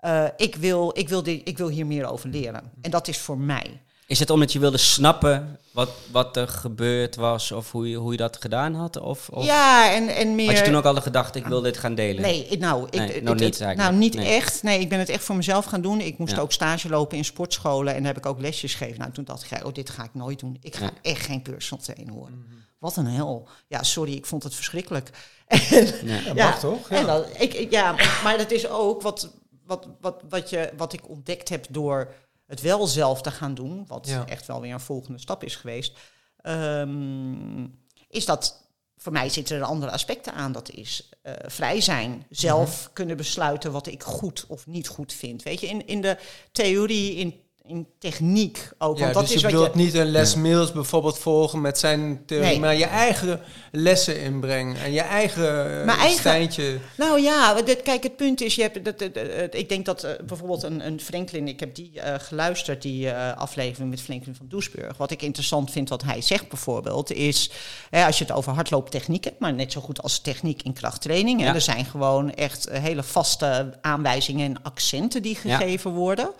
Eh, 0.00 0.24
ik, 0.36 0.56
wil, 0.56 0.90
ik, 0.94 1.08
wil 1.08 1.22
dit, 1.22 1.40
ik 1.48 1.58
wil 1.58 1.68
hier 1.68 1.86
meer 1.86 2.06
over 2.10 2.28
leren. 2.28 2.70
En 2.82 2.90
dat 2.90 3.08
is 3.08 3.18
voor 3.18 3.38
mij. 3.38 3.80
Is 4.06 4.18
het 4.18 4.30
omdat 4.30 4.52
je 4.52 4.58
wilde 4.58 4.76
snappen 4.78 5.58
wat, 5.72 5.90
wat 6.10 6.36
er 6.36 6.48
gebeurd 6.48 7.16
was 7.16 7.52
of 7.52 7.70
hoe 7.72 7.88
je, 7.88 7.96
hoe 7.96 8.10
je 8.10 8.16
dat 8.16 8.36
gedaan 8.40 8.74
had? 8.74 8.96
Of, 9.00 9.28
of 9.28 9.44
ja, 9.44 9.92
en, 9.94 10.08
en 10.08 10.34
meer... 10.34 10.46
had 10.46 10.58
je 10.58 10.64
toen 10.64 10.76
ook 10.76 10.84
al 10.84 10.94
de 10.94 11.00
gedachte, 11.00 11.38
ik 11.38 11.46
wil 11.46 11.60
dit 11.60 11.76
gaan 11.78 11.94
delen? 11.94 12.22
Nee, 12.22 12.58
nou, 12.58 12.86
ik, 12.90 12.94
Nee, 12.94 13.22
nog 13.22 13.34
niet. 13.34 13.58
Nou, 13.58 13.94
niet 13.94 14.14
Nee. 14.14 14.26
echt. 14.34 14.62
Nee, 14.62 14.80
ik 14.80 14.88
ben 14.88 14.98
het 14.98 15.08
echt 15.08 15.24
voor 15.24 15.36
mezelf 15.36 15.64
gaan 15.64 15.80
doen. 15.80 16.00
Ik 16.00 16.18
moest 16.18 16.32
Ja. 16.34 16.40
ook 16.40 16.52
stage 16.52 16.88
lopen 16.88 17.16
in 17.16 17.24
sportscholen 17.24 17.94
en 17.94 18.04
heb 18.04 18.16
ik 18.16 18.26
ook 18.26 18.40
lesjes 18.40 18.74
gegeven. 18.74 18.98
Nou, 19.00 19.12
toen 19.12 19.24
dacht 19.24 19.50
ik, 19.50 19.64
oh, 19.66 19.72
dit 19.74 19.90
ga 19.90 20.04
ik 20.04 20.14
nooit 20.14 20.38
doen. 20.40 20.56
Ik 20.62 20.76
ga 20.76 20.84
Ja. 20.84 20.90
echt 21.02 21.24
geen 21.26 21.42
personal 21.42 21.84
trainer 21.84 22.14
worden. 22.14 22.38
Mhm. 22.38 22.54
Wat 22.78 22.96
een 22.96 23.06
hel. 23.06 23.48
Ja, 23.68 23.82
sorry, 23.82 24.12
ik 24.14 24.26
vond 24.26 24.42
het 24.42 24.54
verschrikkelijk. 24.54 25.10
Nee. 26.02 26.22
Ja, 26.34 26.34
mag 26.34 26.58
toch? 26.60 26.88
Ja. 26.88 26.96
En 26.96 27.06
dat, 27.06 27.26
ik, 27.38 27.54
ik- 27.54 27.70
ja, 27.70 27.94
maar 28.24 28.38
dat 28.38 28.50
is 28.50 28.68
ook 28.68 29.02
wat, 29.02 29.30
wat, 29.70 29.88
wat, 30.00 30.22
wat, 30.28 30.50
je, 30.50 30.72
wat 30.76 30.92
ik 30.92 31.08
ontdekt 31.08 31.48
heb 31.48 31.66
door 31.70 32.14
het 32.46 32.60
wel 32.60 32.86
zelf 32.86 33.22
te 33.22 33.30
gaan 33.30 33.54
doen, 33.54 33.84
wat 33.86 34.06
Ja. 34.08 34.26
echt 34.26 34.46
wel 34.46 34.60
weer 34.60 34.72
een 34.72 34.80
volgende 34.80 35.18
stap 35.18 35.44
is 35.44 35.56
geweest, 35.56 35.98
ehm, 36.36 37.66
is 38.08 38.24
dat 38.24 38.68
voor 38.96 39.12
mij 39.12 39.28
zitten 39.28 39.56
er 39.56 39.62
andere 39.64 39.92
aspecten 39.92 40.32
aan. 40.34 40.52
Dat 40.52 40.70
is 40.70 41.08
eh, 41.22 41.32
vrij 41.46 41.80
zijn, 41.80 42.26
zelf 42.30 42.82
Mhm. 42.84 42.92
kunnen 42.92 43.16
besluiten 43.16 43.72
wat 43.72 43.86
ik 43.86 44.02
goed 44.02 44.44
of 44.48 44.66
niet 44.66 44.88
goed 44.88 45.12
vind. 45.12 45.42
Weet 45.42 45.60
je, 45.60 45.66
in, 45.66 45.86
in 45.86 46.00
de 46.00 46.16
theorie, 46.52 47.14
in, 47.14 47.40
in 47.70 47.86
techniek 47.98 48.68
ook. 48.78 48.96
Ja, 48.96 49.02
want 49.02 49.14
dat 49.14 49.22
dus 49.26 49.32
is 49.34 49.40
je 49.40 49.46
wat 49.46 49.56
wilt 49.60 49.74
je. 49.74 49.80
niet 49.80 49.94
een 49.94 50.10
les 50.10 50.34
Mills 50.34 50.72
bijvoorbeeld 50.72 51.18
volgen 51.18 51.60
met 51.60 51.78
zijn 51.78 52.22
theorie, 52.26 52.48
Nee. 52.48 52.58
maar 52.60 52.76
je 52.76 52.84
eigen 52.84 53.40
lessen 53.72 54.20
inbrengen 54.20 54.76
en 54.76 54.92
je 54.92 55.00
eigen, 55.00 55.82
eh, 55.86 55.98
eigen- 55.98 56.18
Stijntje. 56.18 56.78
Nou 56.96 57.20
ja, 57.20 57.62
dit, 57.62 57.82
kijk, 57.82 58.02
het 58.02 58.16
punt 58.16 58.40
is, 58.40 58.54
je 58.54 58.62
hebt, 58.62 58.84
dat, 58.84 58.98
dat- 58.98 59.14
dat- 59.14 59.54
ik 59.54 59.68
denk 59.68 59.84
dat 59.86 60.04
eh, 60.04 60.12
bijvoorbeeld 60.26 60.62
een, 60.62 60.86
een 60.86 61.00
Franklin, 61.00 61.48
ik 61.48 61.60
heb 61.60 61.74
die 61.74 62.00
eh, 62.00 62.14
geluisterd, 62.18 62.82
die 62.82 63.10
eh, 63.10 63.36
aflevering 63.36 63.90
met 63.90 64.00
Franklin 64.00 64.34
van 64.34 64.46
Doesburg. 64.48 64.96
Wat 64.96 65.10
ik 65.10 65.22
interessant 65.22 65.70
vind 65.70 65.88
wat 65.88 66.02
hij 66.02 66.20
zegt 66.20 66.48
bijvoorbeeld, 66.48 67.12
is 67.12 67.50
hè, 67.90 68.04
als 68.06 68.18
je 68.18 68.24
het 68.24 68.32
over 68.32 68.52
hardlooptechniek 68.52 69.24
hebt, 69.24 69.40
maar 69.40 69.52
net 69.54 69.72
zo 69.72 69.80
goed 69.80 70.02
als 70.02 70.18
techniek 70.18 70.62
in 70.62 70.72
krachttraining. 70.72 71.40
hè, 71.40 71.46
Ja. 71.46 71.54
er 71.54 71.60
zijn 71.60 71.84
gewoon 71.84 72.34
echt 72.34 72.68
hele 72.72 73.02
vaste 73.02 73.78
aanwijzingen 73.80 74.46
en 74.46 74.62
accenten 74.62 75.22
die 75.22 75.38
Ja. 75.42 75.56
gegeven 75.56 75.90
worden. 75.90 76.30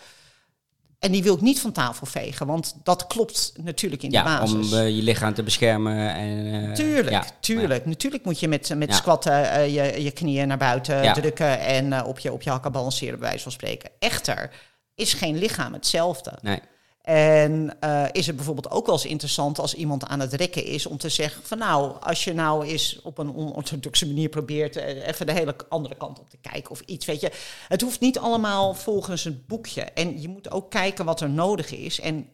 En 1.01 1.13
die 1.13 1.23
wil 1.23 1.35
ik 1.35 1.41
niet 1.41 1.61
van 1.61 1.73
tafel 1.73 2.07
vegen, 2.07 2.47
want 2.47 2.77
dat 2.83 3.07
klopt 3.07 3.53
natuurlijk 3.63 4.03
in 4.03 4.11
de 4.11 4.17
Ja, 4.17 4.23
basis. 4.23 4.73
om 4.73 4.79
eh, 4.79 4.97
je 4.97 5.03
lichaam 5.03 5.35
te 5.35 5.43
beschermen. 5.43 6.15
En, 6.15 6.65
eh, 6.69 6.73
Tuurlijk, 6.73 7.11
ja, 7.11 7.25
tuurlijk. 7.41 7.87
Natuurlijk 7.87 8.25
moet 8.25 8.41
je 8.41 8.49
met, 8.49 8.75
met 8.77 8.95
squatten 8.95 9.51
eh, 9.51 9.75
je, 9.75 10.03
je 10.03 10.11
knieën 10.11 10.49
naar 10.49 10.59
buiten 10.59 11.13
drukken 11.13 11.61
en 11.61 12.05
op, 12.05 12.19
je, 12.19 12.33
op 12.33 12.43
je 12.43 12.51
hakken 12.51 12.73
balanceren, 12.73 13.19
bij 13.19 13.29
wijze 13.29 13.43
van 13.43 13.53
spreken. 13.53 13.91
Echter 13.99 14.51
is 14.95 15.15
geen 15.15 15.39
lichaam 15.39 15.73
hetzelfde. 15.73 16.39
Nee. 16.43 16.61
En 17.11 17.81
eh, 17.81 18.05
is 18.13 18.27
het 18.27 18.37
bijvoorbeeld 18.37 18.71
ook 18.71 18.87
wel 18.87 18.95
eens 18.95 19.05
interessant 19.05 19.59
als 19.59 19.75
iemand 19.75 20.07
aan 20.07 20.21
het 20.21 20.33
rekken 20.33 20.65
is 20.65 20.87
om 20.87 20.99
te 20.99 21.09
zeggen 21.09 21.43
van 21.45 21.59
nou, 21.59 21.97
als 22.01 22.25
je 22.25 22.33
nou 22.33 22.67
eens 22.67 23.01
op 23.03 23.19
een 23.19 23.37
onorthodoxe 23.37 24.07
manier 24.07 24.29
probeert 24.29 24.77
eh, 24.77 25.07
even 25.09 25.27
de 25.27 25.33
hele 25.33 25.57
andere 25.69 25.95
kant 25.97 26.19
op 26.19 26.31
te 26.31 26.37
kijken 26.41 26.71
of 26.71 26.81
iets, 26.81 27.07
weet 27.07 27.21
je. 27.21 27.31
Het 27.69 27.81
hoeft 27.81 28.01
niet 28.01 28.19
allemaal 28.19 28.75
volgens 28.75 29.25
het 29.25 29.47
boekje. 29.47 29.83
En 29.83 30.21
je 30.21 30.29
moet 30.29 30.51
ook 30.51 30.71
kijken 30.71 31.05
wat 31.05 31.21
er 31.21 31.31
nodig 31.31 31.73
is. 31.73 32.01
En 32.01 32.29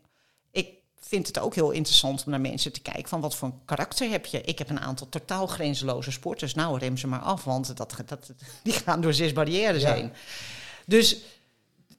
ik 0.51 0.69
vind 1.01 1.27
het 1.27 1.39
ook 1.39 1.55
heel 1.55 1.71
interessant 1.71 2.25
om 2.25 2.31
naar 2.31 2.41
mensen 2.41 2.73
te 2.73 2.81
kijken 2.81 3.09
van 3.09 3.21
wat 3.21 3.37
voor 3.37 3.49
een 3.49 3.65
karakter 3.65 4.11
heb 4.11 4.27
je. 4.27 4.41
Ik 4.41 4.59
heb 4.59 4.71
een 4.71 4.81
aantal 4.81 5.09
totaal 5.09 5.47
grenzeloze 5.47 6.11
sporters. 6.11 6.55
Nou, 6.55 6.79
rem 6.79 6.97
ze 6.97 7.07
maar 7.07 7.21
af, 7.21 7.45
want 7.45 7.77
dat, 7.77 7.97
dat, 8.07 8.33
die 8.63 8.73
gaan 8.73 9.01
door 9.01 9.15
zes 9.15 9.33
barrières 9.33 9.83
Ja. 9.83 9.95
heen. 9.95 10.13
Dus 10.87 11.17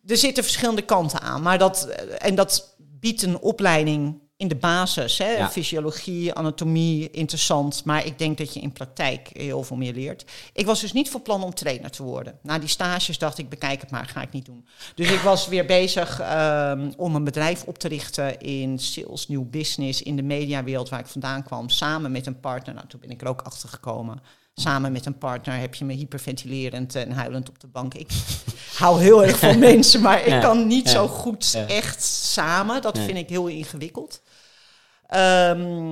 er 0.08 0.18
zitten 0.18 0.44
verschillende 0.44 0.82
kanten 0.82 1.22
aan. 1.22 1.42
Maar 1.42 1.58
dat, 1.58 1.86
en 2.18 2.36
dat 2.36 2.76
biedt 2.78 3.22
een 3.22 3.40
opleiding 3.40 4.20
in 4.38 4.48
de 4.48 4.56
basis. 4.56 5.18
Hè? 5.18 5.32
Ja. 5.32 5.50
Fysiologie, 5.50 6.34
anatomie, 6.34 7.10
interessant. 7.10 7.86
Maar 7.86 8.06
ik 8.06 8.20
denk 8.20 8.38
dat 8.38 8.54
je 8.54 8.60
in 8.60 8.72
praktijk 8.72 9.30
heel 9.34 9.64
veel 9.64 9.78
meer 9.78 9.94
leert. 9.94 10.26
Ik 10.54 10.66
was 10.66 10.82
dus 10.82 10.94
niet 10.94 11.10
van 11.10 11.22
plan 11.22 11.44
om 11.44 11.54
trainer 11.54 11.92
te 11.92 12.04
worden. 12.04 12.40
Na 12.42 12.60
die 12.60 12.70
stages 12.70 13.18
dacht 13.18 13.38
ik, 13.38 13.50
bekijk 13.50 13.82
het 13.82 13.92
maar, 13.92 14.06
ga 14.06 14.22
ik 14.22 14.32
niet 14.32 14.46
doen. 14.46 14.68
Dus 14.96 15.12
ik 15.12 15.20
was 15.20 15.48
weer 15.48 15.66
bezig 15.66 16.20
ehm, 16.20 16.92
om 16.98 17.16
een 17.16 17.24
bedrijf 17.24 17.64
op 17.64 17.78
te 17.78 17.88
richten 17.88 18.40
in 18.40 18.80
sales, 18.80 19.28
nieuw 19.28 19.46
business, 19.50 20.02
in 20.02 20.16
de 20.16 20.24
mediawereld 20.24 20.90
waar 20.90 21.00
ik 21.00 21.08
vandaan 21.08 21.44
kwam, 21.44 21.70
samen 21.70 22.12
met 22.12 22.26
een 22.26 22.40
partner. 22.40 22.76
Nou, 22.76 22.88
toen 22.88 23.00
ben 23.00 23.10
ik 23.10 23.22
er 23.22 23.28
ook 23.28 23.42
achter 23.42 23.70
gekomen. 23.70 24.22
Samen 24.60 24.92
met 24.92 25.06
een 25.06 25.18
partner 25.18 25.60
heb 25.60 25.76
je 25.76 25.86
me 25.86 25.94
hyperventilerend 25.94 26.96
en 26.96 27.12
huilend 27.12 27.50
op 27.50 27.60
de 27.60 27.68
bank. 27.68 27.94
Ik 27.94 28.10
hou 28.80 29.02
heel 29.02 29.24
erg 29.26 29.40
van 29.40 29.60
mensen, 29.60 30.02
maar 30.02 30.20
ik 30.20 30.28
Ja, 30.28 30.40
kan 30.40 30.68
niet 30.68 30.86
ja, 30.86 30.92
zo 30.92 31.08
goed 31.08 31.52
ja. 31.52 31.66
echt 31.68 32.04
samen. 32.04 32.82
Dat 32.82 32.94
Nee. 32.96 33.06
vind 33.06 33.18
ik 33.18 33.30
heel 33.30 33.48
ingewikkeld. 33.48 34.22
Ehm, 35.08 35.90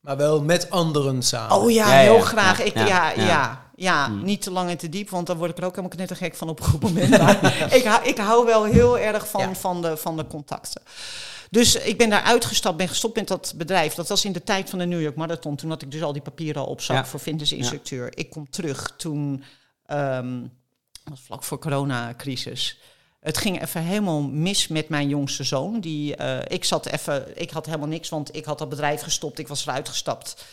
Maar 0.00 0.16
wel 0.16 0.42
met 0.42 0.70
anderen 0.70 1.22
samen. 1.22 1.56
Oh 1.56 1.70
ja, 1.70 1.88
heel 1.88 2.14
ja. 2.14 2.20
graag. 2.22 2.60
Ik, 2.62 2.74
Ja, 2.74 2.86
ja, 2.86 3.10
ja. 3.10 3.24
ja. 3.26 3.70
ja, 3.76 4.08
Mm. 4.08 4.24
niet 4.24 4.42
te 4.42 4.50
lang 4.50 4.70
en 4.70 4.76
te 4.76 4.88
diep, 4.88 5.10
want 5.10 5.26
dan 5.26 5.36
word 5.36 5.50
ik 5.50 5.58
er 5.58 5.64
ook 5.64 5.70
helemaal 5.70 5.96
knettergek 5.96 6.34
van 6.34 6.48
op 6.48 6.60
een 6.60 6.66
goed 6.66 6.82
moment. 6.82 7.18
Maar 7.18 7.54
ik, 7.78 7.84
hou, 7.84 8.04
ik 8.08 8.18
hou 8.18 8.46
wel 8.46 8.64
heel 8.64 8.98
erg 8.98 9.28
van, 9.28 9.40
Ja. 9.40 9.54
van, 9.54 9.82
de, 9.82 9.96
van 9.96 10.16
de 10.16 10.26
contacten. 10.26 10.82
Dus 11.50 11.74
ik 11.74 11.98
ben 11.98 12.10
daar 12.10 12.22
uitgestapt, 12.22 12.76
ben 12.76 12.88
gestopt 12.88 13.16
met 13.16 13.28
dat 13.28 13.54
bedrijf. 13.56 13.94
Dat 13.94 14.08
was 14.08 14.24
in 14.24 14.32
de 14.32 14.42
tijd 14.42 14.70
van 14.70 14.78
de 14.78 14.84
New 14.86 15.00
York 15.02 15.16
Marathon. 15.16 15.56
Toen 15.56 15.70
had 15.70 15.82
ik 15.82 15.90
dus 15.90 16.02
al 16.02 16.12
die 16.12 16.22
papieren 16.22 16.62
al 16.62 16.68
op 16.68 16.80
zak 16.80 16.96
Ja. 16.96 17.06
voor 17.06 17.20
fitnessinstructeur. 17.20 18.18
Ik 18.18 18.30
kom 18.30 18.50
terug 18.50 18.94
toen, 18.96 19.44
ehm 19.86 20.40
was 21.04 21.20
vlak 21.20 21.44
voor 21.44 21.58
coronacrisis. 21.58 22.78
Het 23.20 23.38
ging 23.38 23.62
even 23.62 23.82
helemaal 23.82 24.22
mis 24.22 24.68
met 24.68 24.88
mijn 24.88 25.08
jongste 25.08 25.44
zoon. 25.44 25.80
Die, 25.80 26.16
eh, 26.16 26.38
ik 26.56 26.64
zat 26.64 26.86
even, 26.86 27.40
ik 27.40 27.50
had 27.50 27.66
helemaal 27.66 27.88
niks, 27.88 28.08
want 28.08 28.36
ik 28.36 28.44
had 28.44 28.58
dat 28.58 28.68
bedrijf 28.68 29.00
gestopt. 29.02 29.38
Ik 29.38 29.48
was 29.48 29.66
eruit 29.66 29.88
gestapt. 29.88 30.44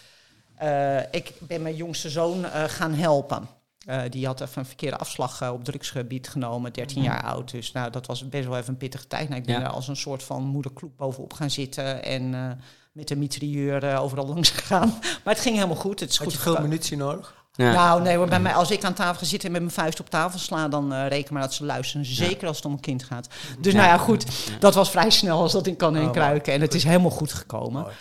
Eh, 0.55 0.99
ik 1.11 1.31
ben 1.39 1.61
mijn 1.61 1.75
jongste 1.75 2.09
zoon 2.09 2.45
eh, 2.45 2.63
gaan 2.63 2.93
helpen. 2.93 3.47
Eh, 3.85 4.01
die 4.09 4.25
had 4.25 4.41
even 4.41 4.59
een 4.59 4.65
verkeerde 4.65 4.97
afslag 4.97 5.41
eh, 5.41 5.51
op 5.51 5.63
drugsgebied 5.63 6.27
genomen, 6.27 6.73
13 6.73 7.01
jaar 7.01 7.23
oud. 7.23 7.51
Dus 7.51 7.71
nou, 7.71 7.91
dat 7.91 8.05
was 8.05 8.29
best 8.29 8.47
wel 8.47 8.57
even 8.57 8.69
een 8.69 8.77
pittige 8.77 9.07
tijd. 9.07 9.27
Nou, 9.29 9.39
ik 9.41 9.45
ben 9.45 9.55
Ja. 9.55 9.61
daar 9.61 9.71
als 9.71 9.87
een 9.87 9.95
soort 9.95 10.23
van 10.23 10.43
moederkloek 10.43 10.95
bovenop 10.97 11.33
gaan 11.33 11.49
zitten 11.49 12.03
en 12.03 12.33
eh, 12.33 12.51
met 12.91 13.07
de 13.07 13.15
mitrailleur 13.15 13.97
overal 13.99 14.27
langs 14.27 14.49
gegaan. 14.49 14.87
Maar 15.23 15.33
het 15.33 15.39
ging 15.43 15.55
helemaal 15.55 15.75
goed. 15.75 15.99
Het 15.99 16.09
is 16.09 16.17
Had 16.17 16.25
goed 16.27 16.35
je 16.35 16.41
veel 16.41 16.61
munitie 16.61 16.97
nodig? 16.97 17.43
Ja. 17.51 17.71
Nou, 17.73 18.01
nee, 18.01 18.17
hoor, 18.17 18.27
bij 18.27 18.39
mij, 18.39 18.53
als 18.53 18.71
ik 18.71 18.83
aan 18.83 18.93
tafel 18.93 19.19
ga 19.19 19.25
zitten 19.25 19.47
en 19.47 19.51
met 19.53 19.61
mijn 19.61 19.73
vuist 19.73 19.99
op 19.99 20.09
tafel 20.09 20.39
sla, 20.39 20.67
dan 20.67 20.93
reken 20.93 21.33
maar 21.33 21.41
dat 21.43 21.53
ze 21.53 21.65
luisteren. 21.65 22.05
Zeker 22.05 22.47
als 22.47 22.57
het 22.57 22.65
om 22.65 22.71
een 22.71 22.79
kind 22.79 23.03
gaat. 23.03 23.27
Dus 23.59 23.73
Ja. 23.73 23.77
nou 23.79 23.91
ja, 23.91 23.97
goed. 23.97 24.25
Dat 24.59 24.73
was 24.75 24.89
vrij 24.91 25.09
snel 25.09 25.39
als 25.41 25.51
dat 25.51 25.67
in 25.67 25.75
kan 25.75 25.95
en 25.95 26.05
Oh, 26.05 26.11
kruiken. 26.11 26.53
En 26.53 26.61
het 26.61 26.73
is 26.73 26.83
helemaal 26.83 27.09
goed 27.11 27.33
gekomen. 27.33 27.81
Mooi. 27.81 27.93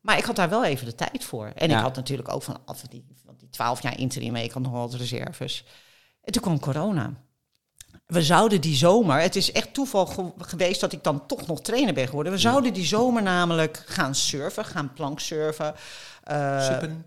Maar 0.00 0.18
ik 0.18 0.24
had 0.24 0.36
daar 0.36 0.48
wel 0.48 0.64
even 0.64 0.86
de 0.86 0.94
tijd 0.94 1.24
voor. 1.24 1.46
En 1.54 1.68
Ja. 1.68 1.76
ik 1.76 1.82
had 1.82 1.96
natuurlijk 1.96 2.28
ook 2.34 2.42
van 2.42 2.58
af 2.64 2.80
die, 2.88 3.04
12 3.50 3.82
jaar 3.82 3.98
interim 3.98 4.32
mee. 4.32 4.44
Ik 4.44 4.52
had 4.52 4.62
nog 4.62 4.72
wel 4.72 4.80
wat 4.80 4.94
reserves. 4.94 5.64
En 6.24 6.32
toen 6.32 6.42
kwam 6.42 6.60
corona. 6.60 7.12
We 8.06 8.22
zouden 8.22 8.60
die 8.60 8.76
zomer, 8.76 9.20
het 9.20 9.36
is 9.36 9.52
echt 9.52 9.74
toeval 9.74 10.06
ge- 10.06 10.32
geweest 10.38 10.80
dat 10.80 10.92
ik 10.92 11.04
dan 11.04 11.26
toch 11.26 11.46
nog 11.46 11.60
trainer 11.60 11.94
ben 11.94 12.08
geworden. 12.08 12.32
We 12.32 12.38
zouden 12.38 12.72
die 12.72 12.84
zomer 12.86 13.22
namelijk 13.22 13.82
gaan 13.86 14.14
surfen, 14.14 14.64
gaan 14.64 14.92
planksurfen. 14.92 15.74
Eh, 16.24 16.64
Suppen? 16.66 17.04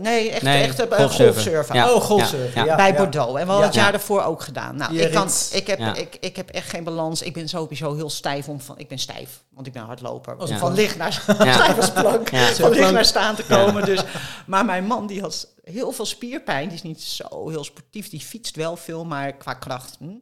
nee, 0.00 0.30
echt, 0.30 0.42
Nee, 0.42 0.62
echt 0.62 0.80
eh, 0.88 0.98
golfsurfen. 0.98 1.74
Ja. 1.74 1.92
Oh, 1.92 2.00
golfsurfen. 2.00 2.60
Ja. 2.60 2.64
Ja, 2.66 2.76
bij. 2.76 2.94
Bordeaux. 2.94 3.38
En 3.40 3.46
we 3.46 3.52
hadden 3.52 3.58
Ja. 3.58 3.64
het 3.64 3.74
jaar 3.74 3.84
Ja. 3.84 3.90
daarvoor 3.90 4.22
ook 4.22 4.42
gedaan. 4.42 4.76
Nou, 4.76 4.96
ik, 4.98 5.12
kan, 5.12 5.28
ik, 5.52 5.66
heb, 5.66 5.78
Ja. 5.78 5.94
ik, 5.94 6.16
ik 6.20 6.36
heb 6.36 6.50
echt 6.50 6.68
geen 6.68 6.84
balans. 6.84 7.22
Ik 7.22 7.32
ben 7.32 7.48
sowieso 7.48 7.94
heel 7.94 8.10
stijf 8.10 8.48
om 8.48 8.60
van. 8.60 8.78
Ik 8.78 8.88
ben 8.88 8.98
stijf, 8.98 9.44
want 9.50 9.66
ik 9.66 9.72
ben 9.72 9.82
hardloper. 9.82 10.48
Van 10.58 10.74
licht 10.74 10.96
naar 10.96 11.22
Ja. 11.38 11.52
stijf 11.52 11.76
als 11.76 11.92
plank. 11.92 12.30
Ja. 12.30 12.46
Van 12.52 12.70
licht 12.70 12.92
naar 12.92 13.04
staan 13.04 13.34
te 13.34 13.44
komen. 13.44 13.84
Dus. 13.84 14.00
Maar 14.46 14.64
mijn 14.64 14.86
man 14.86 15.06
die 15.06 15.20
had 15.20 15.48
heel 15.64 15.92
veel 15.92 16.04
spierpijn. 16.04 16.68
Die 16.68 16.76
is 16.76 16.82
niet 16.82 17.02
zo 17.02 17.48
heel 17.48 17.64
sportief. 17.64 18.08
Die 18.08 18.20
fietst 18.20 18.56
wel 18.56 18.76
veel, 18.76 19.04
maar 19.04 19.32
qua 19.32 19.54
kracht. 19.54 19.96
Hm. 19.98 20.18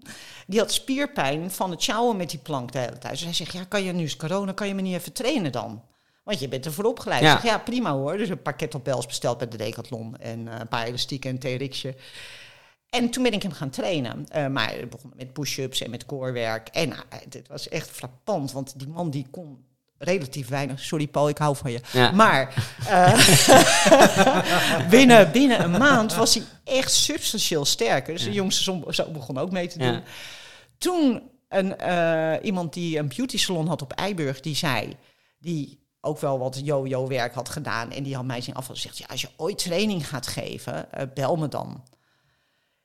Die 0.47 0.59
had 0.59 0.73
spierpijn 0.73 1.51
van 1.51 1.71
het 1.71 1.83
sjouwen 1.83 2.17
met 2.17 2.31
die 2.31 2.39
plank 2.39 2.73
de 2.73 2.79
hele 2.79 2.99
tijd. 2.99 3.13
Dus 3.13 3.25
hij 3.25 3.33
zegt, 3.33 3.53
ja, 3.53 3.65
kan 3.65 3.83
je 3.83 3.93
nu 3.93 4.05
is 4.05 4.17
corona, 4.17 4.53
kan 4.53 4.69
je 4.69 4.75
me 4.75 4.83
niet 4.83 4.95
even 4.95 5.13
trainen 5.13 5.53
dan? 5.53 5.83
Want 6.23 6.41
je 6.41 6.49
bent 6.49 6.67
ervoor 6.67 6.85
opgeleid. 6.85 7.23
Ja. 7.23 7.35
Ik 7.35 7.41
zeg, 7.41 7.51
ja, 7.51 7.59
prima 7.59 7.93
hoor. 7.93 8.17
Dus 8.17 8.29
een 8.29 8.43
paar 8.43 8.57
kettlebells 8.57 9.07
besteld 9.07 9.39
bij 9.39 9.49
de 9.49 9.57
Decathlon. 9.57 10.17
En 10.17 10.49
eh, 10.49 10.59
een 10.59 10.69
paar 10.69 10.87
elastieken 10.87 11.31
en 11.31 11.37
een 11.41 11.59
TRX'je. 11.59 11.95
En 12.91 13.11
toen 13.11 13.23
ben 13.23 13.33
ik 13.33 13.43
hem 13.43 13.53
gaan 13.53 13.71
trainen. 13.71 14.29
Eh, 14.29 14.47
maar 14.47 14.73
het 14.73 14.91
begon 14.91 15.13
met 15.17 15.33
push-ups 15.33 15.81
en 15.81 15.91
met 15.91 16.07
corewerk. 16.07 16.69
En 16.69 16.89
nou, 16.89 17.03
het 17.09 17.49
was 17.49 17.69
echt 17.69 17.91
frappant. 17.91 18.53
Want 18.53 18.79
die 18.79 18.89
man 18.89 19.11
die 19.11 19.27
kon 19.31 19.65
relatief 20.05 20.49
weinig. 20.49 20.81
Sorry 20.81 21.07
Paul, 21.07 21.29
ik 21.29 21.39
hou 21.39 21.57
van 21.57 21.73
je. 21.73 21.81
Ja. 21.93 22.11
Maar 22.11 22.55
eh, 22.89 23.29
binnen, 24.91 25.33
binnen 25.33 25.63
een 25.63 25.71
maand 25.71 26.15
was 26.15 26.35
hij 26.35 26.45
echt 26.65 26.93
substantieel 26.93 27.65
sterker. 27.65 28.13
Dus 28.13 28.25
de 28.25 28.33
jongste 28.33 28.63
zoon 28.63 28.85
zo 28.89 29.11
begon 29.11 29.39
ook 29.39 29.51
mee 29.51 29.67
te 29.67 29.79
doen. 29.79 29.93
Ja. 29.93 30.03
Toen 30.79 31.23
een, 31.49 31.79
eh, 31.79 32.45
iemand 32.45 32.73
die 32.73 32.99
een 32.99 33.09
beauty 33.09 33.39
salon 33.39 33.67
had 33.67 33.83
op 33.83 33.93
Eiburg, 33.93 34.41
die 34.41 34.57
zei... 34.57 34.97
die 35.39 35.81
ook 36.01 36.19
wel 36.19 36.39
wat 36.39 36.61
yo-yo 36.65 37.07
werk 37.09 37.35
had 37.35 37.49
gedaan... 37.49 37.91
en 37.91 38.03
die 38.03 38.15
had 38.15 38.25
mij 38.25 38.41
zien 38.41 38.55
afvallen. 38.55 38.81
Zegt, 38.81 38.99
ja, 38.99 39.07
als 39.07 39.21
je 39.21 39.29
ooit 39.37 39.59
training 39.59 40.09
gaat 40.09 40.27
geven, 40.27 40.93
eh, 40.93 41.07
bel 41.15 41.37
me 41.37 41.49
dan. 41.49 41.83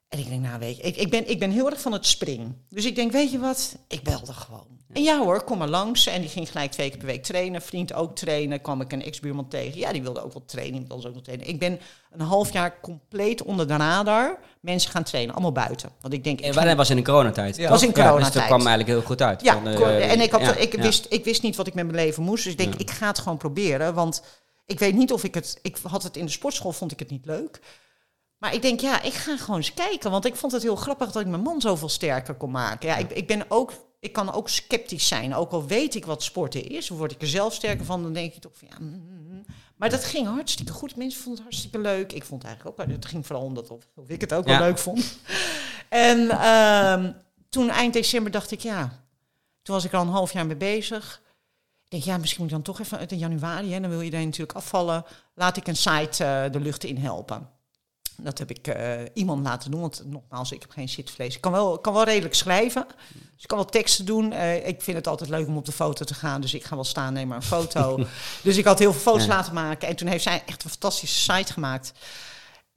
En 0.08 0.20
ik 0.20 0.30
denk, 0.30 0.42
nou 0.42 0.60
weet 0.60 0.78
je, 0.78 0.84
ik, 0.84 0.96
ik, 0.96 1.10
ben, 1.10 1.30
ik 1.30 1.40
ben 1.40 1.52
heel 1.52 1.70
erg 1.70 1.82
van 1.82 1.92
het 1.92 2.06
spring. 2.06 2.56
Dus 2.70 2.86
ik 2.86 2.96
denk, 2.96 3.12
weet 3.12 3.32
je 3.32 3.40
wat, 3.40 3.78
ik 3.88 4.04
belde 4.04 4.34
gewoon. 4.34 4.77
En 4.94 5.04
ja 5.04 5.20
hoor, 5.20 5.44
kom 5.44 5.58
maar 5.58 5.68
langs. 5.68 6.08
En 6.08 6.22
die 6.22 6.30
ging 6.30 6.52
gelijk 6.52 6.72
twee 6.72 6.90
keer 6.90 6.98
per 6.98 7.08
week 7.08 7.24
trainen. 7.24 7.62
Vriend 7.62 7.94
ook 7.94 8.16
trainen. 8.16 8.62
Kwam 8.62 8.82
ik 8.82 8.92
een 8.92 9.04
ex-buurman 9.04 9.48
tegen. 9.48 9.80
Ja, 9.80 9.92
die 9.92 10.02
wilde 10.02 10.24
ook 10.24 10.34
wel 10.34 10.44
trainen. 10.46 10.80
Die 10.80 10.88
wilde 10.88 11.08
ook 11.08 11.14
wel 11.14 11.22
trainen. 11.24 11.48
Ik 11.48 11.60
ben 11.60 11.80
een 12.12 12.22
half 12.26 12.54
jaar 12.54 12.80
compleet 12.82 13.44
onder 13.44 13.68
de 13.68 13.76
radar. 13.76 14.40
Mensen 14.60 14.92
gaan 14.92 15.04
trainen, 15.04 15.34
allemaal 15.34 15.52
buiten. 15.52 15.90
Want 16.02 16.14
ik 16.14 16.24
denk, 16.24 16.40
ik 16.40 16.46
En 16.46 16.54
wanneer 16.54 16.76
was 16.76 16.90
in 16.90 16.96
de 16.96 17.02
coronatijd? 17.02 17.56
Ja. 17.56 17.70
was 17.70 17.82
in 17.82 17.88
Ja, 17.88 17.94
dus 17.94 18.04
coronatijd. 18.04 18.34
dat 18.34 18.44
kwam 18.46 18.58
eigenlijk 18.68 18.90
heel 18.90 19.02
goed 19.02 19.22
uit. 19.22 19.42
Ja, 19.42 19.54
Van, 19.54 19.68
eh, 19.68 20.12
en 20.12 20.22
ik, 20.22 20.32
had, 20.32 20.42
ja, 20.42 20.56
ik, 20.56 20.76
ja. 20.76 20.82
wist, 20.82 21.06
ik 21.10 21.24
wist 21.24 21.42
niet 21.42 21.56
wat 21.56 21.68
ik 21.68 21.74
met 21.74 21.86
mijn 21.86 21.98
leven 22.06 22.24
moest. 22.24 22.44
Dus 22.44 22.52
ik 22.52 22.58
denk, 22.58 22.74
Ja. 22.74 22.80
ik 22.80 22.92
ga 22.92 23.08
het 23.08 23.20
gewoon 23.20 23.38
proberen. 23.38 23.94
Want 23.94 24.24
ik 24.66 24.80
weet 24.80 24.96
niet 24.96 25.12
of 25.12 25.24
ik 25.24 25.34
het... 25.34 25.60
Ik 25.62 25.78
had 25.84 26.04
het 26.04 26.18
in 26.18 26.26
de 26.26 26.32
sportschool, 26.32 26.72
vond 26.72 26.92
ik 26.92 27.00
het 27.00 27.10
niet 27.10 27.26
leuk. 27.26 27.60
Maar 28.38 28.54
ik 28.54 28.62
denk, 28.62 28.80
ja, 28.80 29.02
ik 29.02 29.14
ga 29.14 29.38
gewoon 29.38 29.56
eens 29.56 29.74
kijken. 29.74 30.12
Want 30.12 30.26
ik 30.26 30.36
vond 30.36 30.52
het 30.52 30.62
heel 30.64 30.76
grappig 30.76 31.12
dat 31.12 31.22
ik 31.22 31.28
mijn 31.28 31.42
man 31.42 31.62
zoveel 31.62 31.90
sterker 31.90 32.34
kon 32.34 32.52
maken. 32.52 32.90
Ja, 32.90 32.96
ik, 32.98 33.12
ik 33.12 33.28
ben 33.28 33.46
ook... 33.48 33.86
Ik 34.00 34.14
kan 34.14 34.34
ook 34.34 34.50
sceptisch 34.50 35.08
zijn. 35.08 35.36
Ook 35.36 35.52
al 35.52 35.66
weet 35.66 35.96
ik 35.96 36.06
wat 36.06 36.24
sporten 36.24 36.70
is, 36.70 36.90
word 36.90 37.12
ik 37.12 37.22
er 37.22 37.28
zelf 37.28 37.54
sterker 37.54 37.86
van. 37.86 38.04
Dan 38.04 38.14
denk 38.14 38.34
ik 38.34 38.42
toch 38.42 38.52
van 38.58 38.68
ja. 38.72 38.76
mm, 38.80 38.90
mm, 38.90 39.28
mm. 39.30 39.46
Maar 39.76 39.90
dat 39.90 40.04
ging 40.06 40.28
hartstikke 40.28 40.72
goed. 40.72 40.96
Mensen 40.96 41.22
vonden 41.22 41.44
het 41.44 41.52
hartstikke 41.52 41.80
leuk. 41.80 42.12
Ik 42.14 42.24
vond 42.24 42.42
het 42.42 42.52
eigenlijk 42.52 42.82
ook. 42.82 42.88
Het 42.88 43.06
ging 43.06 43.26
vooral 43.26 43.46
omdat 43.46 43.70
of, 43.70 44.10
ik 44.10 44.22
het 44.22 44.34
ook 44.34 44.48
Ja. 44.48 44.58
wel 44.58 44.68
leuk 44.68 44.78
vond. 44.78 45.18
En 45.90 46.30
ehm, 46.30 47.12
toen 47.50 47.70
eind 47.70 47.94
december 47.94 48.32
dacht 48.32 48.52
ik 48.52 48.60
ja. 48.60 49.06
Toen 49.62 49.76
was 49.76 49.86
ik 49.86 49.92
er 49.92 49.98
al 49.98 50.04
een 50.06 50.12
half 50.12 50.34
jaar 50.34 50.46
mee 50.46 50.56
bezig. 50.56 51.22
Ik 51.84 51.92
denk, 51.92 52.04
ja, 52.04 52.18
misschien 52.18 52.42
moet 52.42 52.50
ik 52.50 52.56
dan 52.56 52.66
toch 52.76 52.80
even 52.86 52.98
uit 52.98 53.12
in 53.12 53.18
januari, 53.18 53.74
hè, 53.74 53.80
dan 53.80 53.90
wil 53.90 54.02
iedereen 54.02 54.26
natuurlijk 54.26 54.58
afvallen. 54.58 55.06
Laat 55.36 55.58
ik 55.58 55.68
een 55.68 55.76
site 55.76 56.24
eh, 56.24 56.52
de 56.52 56.60
lucht 56.60 56.84
in 56.84 56.98
helpen. 56.98 57.50
Dat 58.22 58.38
heb 58.38 58.50
ik 58.50 58.68
eh, 58.68 58.92
iemand 59.14 59.44
laten 59.44 59.72
doen, 59.72 59.82
want 59.82 60.02
nogmaals, 60.06 60.52
ik 60.52 60.62
heb 60.62 60.72
geen 60.72 60.90
zitvlees. 60.90 61.36
Ik 61.36 61.42
kan 61.42 61.52
wel, 61.52 61.80
kan 61.80 61.94
wel 61.94 62.04
redelijk 62.04 62.36
schrijven, 62.36 62.86
dus 63.14 63.42
ik 63.42 63.48
kan 63.48 63.58
wel 63.58 63.68
teksten 63.68 64.06
doen. 64.06 64.32
Eh, 64.32 64.68
ik 64.68 64.82
vind 64.82 64.98
het 64.98 65.08
altijd 65.08 65.30
leuk 65.30 65.48
om 65.48 65.58
op 65.58 65.66
de 65.66 65.72
foto 65.72 66.06
te 66.06 66.14
gaan, 66.14 66.42
dus 66.42 66.54
ik 66.54 66.64
ga 66.64 66.76
wel 66.76 66.84
staan, 66.84 67.14
neem 67.14 67.28
maar 67.28 67.38
een 67.38 67.44
foto. 67.44 68.00
dus 68.44 68.58
ik 68.58 68.66
had 68.66 68.80
heel 68.80 68.92
veel 68.94 69.02
foto's 69.02 69.26
Ja. 69.26 69.36
laten 69.36 69.54
maken 69.54 69.88
en 69.88 69.96
toen 69.96 70.08
heeft 70.08 70.24
zij 70.24 70.44
echt 70.46 70.64
een 70.64 70.70
fantastische 70.70 71.34
site 71.34 71.54
gemaakt. 71.54 71.92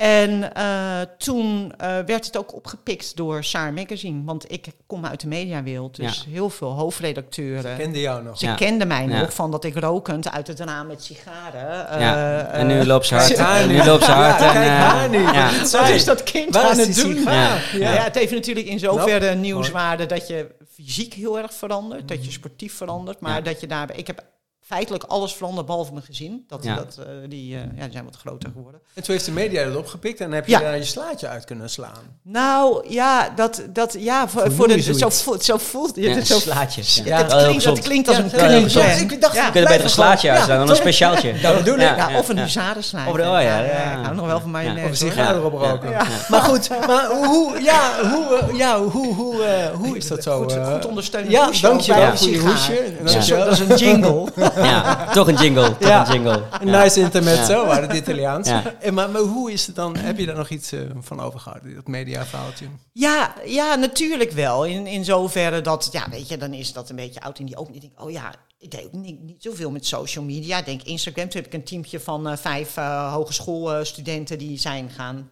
En 0.00 0.54
eh, 0.54 1.00
toen 1.18 1.72
eh, 1.78 1.88
werd 2.06 2.24
het 2.26 2.36
ook 2.36 2.54
opgepikt 2.54 3.16
door 3.16 3.44
Saar 3.44 3.72
Magazine, 3.72 4.22
want 4.24 4.52
ik 4.52 4.66
kom 4.86 5.06
uit 5.06 5.20
de 5.20 5.26
mediawereld, 5.28 5.96
dus 5.96 6.26
heel 6.28 6.50
veel 6.50 6.70
hoofdredacteuren. 6.70 7.76
Kende 7.76 8.00
jou 8.00 8.22
nog. 8.22 8.38
Ze 8.38 8.46
Ja. 8.46 8.54
kenden 8.54 8.88
mij 8.88 9.06
Ja. 9.06 9.20
nog 9.20 9.34
van 9.34 9.50
dat 9.50 9.64
ik 9.64 9.76
rokend 9.78 10.30
uit 10.30 10.46
het 10.46 10.60
raam 10.60 10.86
met 10.86 11.02
sigaren. 11.04 11.88
eh, 11.88 12.00
Ja. 12.00 12.38
eh, 12.48 12.60
en 12.60 12.66
nu 12.66 12.84
loopt 12.84 13.06
ze 13.06 13.14
hard. 13.14 13.32
En 13.62 13.68
nu 13.68 13.84
loopt 13.84 14.04
ze 14.04 14.10
hard. 14.10 14.40
Ja, 14.40 14.46
en, 14.46 14.52
kijk 14.52 14.68
haar 14.68 15.08
nu. 15.08 15.18
Ja. 15.20 15.50
Wat 15.70 15.88
is 15.88 16.04
dat 16.04 16.22
kind 16.22 16.56
aan 16.56 16.78
het 16.78 16.94
die 16.94 17.04
doen? 17.04 17.16
sigaar? 17.16 17.70
Ja. 17.72 17.92
Ja. 17.92 18.02
het 18.02 18.14
heeft 18.14 18.32
natuurlijk 18.32 18.66
in 18.66 18.78
zoverre 18.78 19.34
nieuwswaarde 19.34 20.06
dat 20.06 20.28
je 20.28 20.46
fysiek 20.74 21.14
heel 21.14 21.38
erg 21.38 21.54
verandert, 21.54 22.08
dat 22.08 22.24
je 22.24 22.30
sportief 22.30 22.74
verandert, 22.76 23.20
maar 23.20 23.34
Ja. 23.34 23.40
dat 23.40 23.60
je 23.60 23.66
daarbij. 23.66 23.96
Ik 23.96 24.06
heb 24.06 24.24
feitelijk 24.70 25.04
alles 25.04 25.34
veranderd 25.34 25.66
behalve 25.66 25.92
mijn 25.92 26.04
gezin. 26.04 26.44
Dat, 26.48 26.64
Ja. 26.64 26.74
dat, 26.74 26.96
eh, 26.98 27.04
die, 27.28 27.54
eh, 27.56 27.60
ja, 27.76 27.82
die 27.82 27.92
zijn 27.92 28.04
wat 28.04 28.16
groter 28.16 28.50
geworden. 28.52 28.80
En 28.94 29.02
toen 29.02 29.12
heeft 29.14 29.24
de 29.26 29.32
media 29.32 29.64
dat 29.64 29.76
opgepikt 29.76 30.18
en 30.20 30.24
dan 30.26 30.34
heb 30.34 30.46
je 30.46 30.52
Ja. 30.52 30.60
daar 30.60 30.76
je 30.76 30.84
slaatje 30.84 31.28
uit 31.28 31.44
kunnen 31.44 31.70
slaan. 31.70 32.18
Nou 32.22 32.88
ja, 32.92 33.28
dat, 33.36 33.62
dat 33.72 33.96
ja, 33.98 34.28
voor, 34.28 34.52
voor 34.52 34.68
de, 34.68 34.82
zo, 34.94 35.08
voelt, 35.08 35.44
zo 35.44 35.56
voelt 35.56 35.96
je 35.96 36.02
Ja, 36.02 36.14
het. 36.14 36.26
Zo, 36.26 36.38
slaatjes. 36.38 37.00
Ja. 37.04 37.16
Heel 37.26 37.44
klinkt, 37.44 37.64
dat 37.64 37.78
klinkt 37.80 38.08
als 38.08 38.16
Ja, 38.16 38.22
een 38.22 38.30
klinkt. 38.30 39.12
Ik 39.12 39.20
dacht, 39.20 39.34
Ja. 39.34 39.46
Je 39.46 39.52
kunt 39.52 39.64
er 39.64 39.70
beter 39.70 39.84
een 39.84 39.90
slaatje 39.90 40.30
uitslaan 40.30 40.58
dan 40.58 40.70
een 40.70 40.76
speciaaltje. 40.76 41.40
Dat 41.40 41.56
bedoel 41.56 41.74
ik. 41.74 41.80
Ja. 41.80 42.08
Ja, 42.10 42.18
of 42.18 42.28
een 42.28 42.36
ja. 42.36 42.42
huzarenslaat. 42.42 43.08
Of 43.08 43.16
de- 43.16 43.22
oh 43.22 43.26
ja, 43.28 43.40
ja, 43.40 43.58
ja, 43.60 43.64
ja. 43.72 43.98
Ik 43.98 44.04
hou 44.04 44.14
nog 44.14 44.26
wel 44.26 44.40
van 44.40 44.50
Ja. 44.50 44.56
mayonaise. 44.56 44.84
Of 44.84 44.90
een 44.90 44.96
sigaar 44.96 45.32
Ja. 45.34 45.38
erop 45.38 45.52
roken. 45.52 45.90
Ja. 45.90 46.06
Maar 46.28 46.40
goed, 46.42 46.68
maar 46.86 47.06
hoe, 47.06 47.60
ja, 47.62 48.10
hoe, 48.10 48.36
eh, 48.50 48.56
ja, 48.56 48.82
hoe, 48.82 49.14
hoe, 49.14 49.42
eh, 49.44 49.68
hoe 49.74 49.96
is 49.96 50.06
dat 50.08 50.22
zo? 50.22 50.42
Goed, 50.42 50.52
eh? 50.56 50.72
goed 50.72 50.86
ondersteunen. 50.86 51.30
Ja, 51.30 51.50
dankjewel 51.60 52.16
voor 52.16 52.28
je 52.28 52.38
hoesje. 52.38 52.92
Dat 53.04 53.26
dat 53.28 53.52
is 53.52 53.58
een 53.58 53.76
jingle. 53.76 54.28
Ja, 54.64 55.12
toch 55.12 55.28
een 55.28 55.34
jingle. 55.36 55.76
Toch 55.78 55.88
Ja. 55.88 56.06
een 56.06 56.12
jingle. 56.12 56.42
Een 56.60 56.68
Ja. 56.68 56.82
nice 56.82 57.00
intermezzo, 57.00 57.66
waar 57.66 57.82
het 57.82 57.92
Italiaans. 57.92 58.48
Ja. 58.48 58.74
En 58.80 58.94
maar, 58.94 59.10
maar 59.10 59.20
hoe 59.20 59.52
is 59.52 59.66
het 59.66 59.76
dan? 59.76 59.96
Heb 59.96 60.18
je 60.18 60.26
daar 60.26 60.36
nog 60.36 60.48
iets 60.48 60.72
eh, 60.72 60.80
van 61.00 61.20
overgehouden, 61.20 61.74
dat 61.74 61.86
mediaverhaaltje? 61.86 62.66
Ja, 62.92 63.34
ja, 63.44 63.74
natuurlijk 63.74 64.30
wel. 64.32 64.64
In, 64.64 64.86
in 64.86 65.04
zoverre 65.04 65.60
dat, 65.60 65.88
ja, 65.92 66.06
weet 66.10 66.28
je, 66.28 66.36
dan 66.36 66.52
is 66.54 66.72
dat 66.72 66.90
een 66.90 66.96
beetje 66.96 67.20
oud 67.20 67.38
in 67.38 67.46
die 67.46 67.56
ook. 67.56 67.68
Ik 67.68 67.80
denk, 67.80 68.02
oh 68.02 68.10
ja, 68.10 68.34
ik 68.58 68.70
deed 68.70 68.84
ook 68.84 68.92
niet, 68.92 69.22
niet 69.22 69.42
zoveel 69.42 69.70
met 69.70 69.86
social 69.86 70.24
media. 70.24 70.58
Ik 70.58 70.64
denk 70.64 70.82
Instagram. 70.82 71.28
Toen 71.28 71.40
heb 71.42 71.46
ik 71.52 71.58
een 71.58 71.64
teamje 71.64 72.00
van 72.00 72.28
eh, 72.28 72.36
vijf 72.36 72.76
eh, 72.76 73.12
hogeschoolstudenten 73.12 74.38
die 74.38 74.58
zijn 74.58 74.90
gaan 74.90 75.30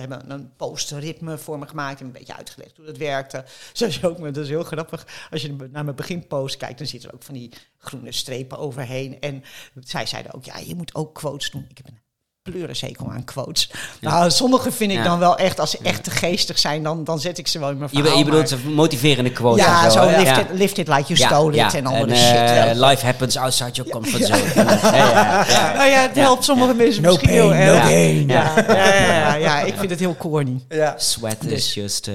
hebben 0.00 0.30
een 0.30 0.56
posterritme 0.56 1.38
voor 1.38 1.58
me 1.58 1.66
gemaakt 1.66 2.00
en 2.00 2.06
een 2.06 2.12
beetje 2.12 2.36
uitgelegd 2.36 2.76
hoe 2.76 2.86
dat 2.86 2.96
werkte. 2.96 3.44
Zoals 3.72 4.04
ook, 4.04 4.18
dat 4.18 4.36
is 4.36 4.48
heel 4.48 4.62
grappig. 4.62 5.06
Als 5.30 5.42
je 5.42 5.56
naar 5.70 5.84
mijn 5.84 5.96
beginpost 5.96 6.56
kijkt, 6.56 6.78
dan 6.78 6.86
zitten 6.86 7.08
er 7.08 7.14
ook 7.14 7.22
van 7.22 7.34
die 7.34 7.52
groene 7.78 8.12
strepen 8.12 8.58
overheen. 8.58 9.20
En 9.20 9.42
zij 9.80 10.06
zeiden 10.06 10.32
ook, 10.32 10.44
ja, 10.44 10.58
je 10.58 10.74
moet 10.74 10.94
ook 10.94 11.14
quotes 11.14 11.50
doen. 11.50 11.66
Ik 11.68 11.76
heb 11.76 11.86
een 11.86 12.03
pleurenzekel 12.50 13.10
aan 13.12 13.24
quotes. 13.24 13.70
Nou, 14.00 14.30
sommige 14.30 14.72
vind 14.72 14.90
ik 14.90 14.96
Ja. 14.96 15.04
dan 15.04 15.18
wel 15.18 15.36
echt, 15.38 15.60
als 15.60 15.70
ze 15.70 15.78
echt 15.82 16.04
te 16.04 16.10
geestig 16.10 16.58
zijn, 16.58 16.82
dan, 16.82 17.04
dan 17.04 17.20
zet 17.20 17.38
ik 17.38 17.46
ze 17.48 17.58
wel 17.58 17.70
in 17.70 17.78
mijn 17.78 17.90
Je, 17.92 17.98
verhaal. 17.98 18.18
je 18.18 18.24
bedoelt 18.24 18.50
maar- 18.50 18.58
een 18.64 18.72
motiverende 18.74 19.30
quote 19.32 19.60
ja, 19.60 19.84
en 19.84 19.90
zo, 19.90 20.06
lift, 20.06 20.22
Ja. 20.22 20.40
it, 20.40 20.46
lift 20.52 20.78
it 20.78 20.88
like 20.88 21.02
you 21.14 21.18
Ja, 21.18 21.26
stole 21.28 21.54
ja. 21.54 21.66
it 21.66 21.74
en 21.74 21.86
andere 21.86 22.16
shit. 22.16 22.34
eh, 22.34 22.70
life 22.74 23.04
happens 23.04 23.36
outside 23.36 23.70
your 23.70 23.90
comfort 23.90 24.24
zone. 24.24 24.52
ja, 24.54 24.72
ja, 24.94 25.46
ja. 25.48 25.72
Nou 25.76 25.88
ja, 25.90 26.00
het 26.00 26.16
helpt 26.16 26.44
sommige 26.44 26.74
mensen 26.74 27.02
No 27.02 27.08
misschien 27.10 27.30
heel 27.30 27.48
pain, 27.48 27.60
erg. 27.60 27.82
no 27.82 27.88
gain. 27.88 28.28
Ja, 28.28 28.52
ja, 28.56 28.74
ja, 28.74 29.04
ja, 29.04 29.34
ja, 29.34 29.60
ik 29.60 29.74
vind 29.78 29.90
het 29.90 29.98
heel 30.00 30.16
corny. 30.16 30.64
Ja. 30.68 30.94
Sweat 30.98 31.36
Dus- 31.40 31.52
is 31.52 31.74
just 31.74 32.06
uh, 32.08 32.14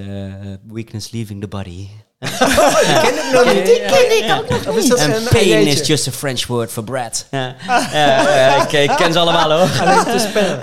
weakness 0.68 1.12
leaving 1.12 1.42
the 1.42 1.48
body. 1.48 1.88
Die 2.20 3.82
ken 3.88 4.18
ik 4.24 4.32
ook 4.40 4.50
nog 4.50 4.68
Of 4.68 4.76
is 4.76 4.82
niet. 4.82 4.90
dat 4.90 5.00
En 5.00 5.16
een 5.16 5.24
pain 5.30 5.68
is 5.68 5.88
just 5.88 6.08
a 6.08 6.12
French 6.12 6.46
word 6.48 6.72
for 6.72 6.84
bread. 6.84 7.26
Ja, 7.32 7.56
ik, 8.72 8.92
ken 8.98 9.14
ze 9.14 9.20
allemaal 9.20 9.52
hoor. 9.52 9.68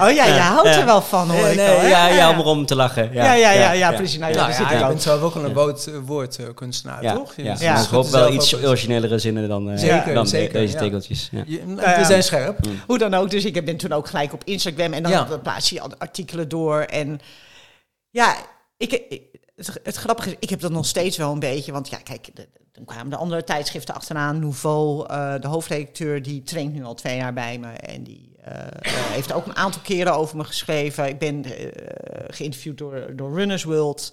Oh 0.01 0.11
ja, 0.15 0.25
je 0.25 0.41
houdt 0.41 0.69
er 0.69 0.85
wel 0.85 1.03
van 1.03 1.31
hoor 1.31 1.47
ik 1.49 1.57
ja, 1.57 2.07
ja, 2.09 2.31
om 2.31 2.39
erom 2.39 2.67
te 2.67 2.75
lachen. 2.77 3.11
Ja, 3.13 3.33
ja, 3.35 3.51
ja, 3.51 3.71
ja, 3.73 3.93
precies. 3.93 4.19
Nou, 4.19 4.33
ja, 4.33 4.49
Nou 4.49 4.75
je 4.77 4.83
ook. 4.83 4.89
bent 4.89 5.03
zelf 5.03 5.23
ook 5.23 5.35
een 5.35 5.53
woord, 5.55 5.89
woordkunstenaar, 6.05 7.03
Ja, 7.03 7.15
toch? 7.15 7.33
Ja. 7.37 7.57
Ja. 7.59 7.81
Ik 7.81 7.87
hoop 7.87 8.09
wel 8.09 8.33
iets 8.33 8.55
ook 8.55 8.65
originelere 8.67 9.19
zinnen 9.19 9.49
dan, 9.49 9.71
eh, 9.71 9.79
Zeker, 9.79 10.15
dan 10.15 10.27
zeker, 10.27 10.53
deze 10.53 10.77
tegeltjes. 10.77 11.29
Ja. 11.33 11.45
we 11.99 12.05
zijn 12.05 12.23
scherp. 12.23 12.59
Hoe 12.87 12.99
dan 12.99 13.15
ook, 13.15 13.31
dus 13.31 13.45
ik 13.45 13.65
ben 13.65 13.77
toen 13.77 13.93
ook 13.93 14.09
gelijk 14.09 14.33
op 14.33 14.43
Instagram 14.45 14.93
en 14.93 15.03
dan 15.03 15.41
plaats 15.43 15.71
je 15.71 15.81
al 15.81 15.89
de 15.89 15.99
artikelen 15.99 16.49
door. 16.49 16.81
En 16.81 17.21
ja, 18.11 18.35
ik- 18.77 19.21
het, 19.57 19.81
het 19.83 19.97
grappige 19.97 20.29
is, 20.31 20.37
ik 20.41 20.51
heb 20.51 20.61
dat 20.61 20.71
nog 20.71 20.87
steeds 20.87 21.17
wel 21.17 21.33
een 21.33 21.39
beetje. 21.39 21.73
Want 21.73 21.89
ja, 21.89 21.97
kijk, 21.97 22.29
de- 22.35 22.49
dan 22.73 22.85
kwamen 22.85 23.11
de 23.11 23.17
andere 23.17 23.45
tijdschriften 23.45 23.95
achteraan. 23.95 24.39
Nouveau, 24.39 25.07
eh, 25.09 25.35
de 25.41 25.47
hoofdredacteur, 25.49 26.23
die 26.23 26.43
traint 26.43 26.73
nu 26.75 26.85
al 26.85 26.95
twee 26.95 27.17
jaar 27.17 27.33
bij 27.33 27.59
me. 27.59 27.69
En 27.73 28.03
die 28.03 28.35
eh, 28.45 28.55
eh, 28.63 28.69
heeft 28.83 29.33
ook 29.33 29.47
een 29.47 29.57
aantal 29.57 29.81
keren 29.83 30.15
over 30.17 30.37
me 30.37 30.45
geschreven. 30.45 31.09
Ik 31.09 31.19
ben 31.19 31.45
geïnterviewd 32.29 32.79
door, 32.79 33.13
door 33.17 33.35
Runners 33.35 33.65
World. 33.65 34.13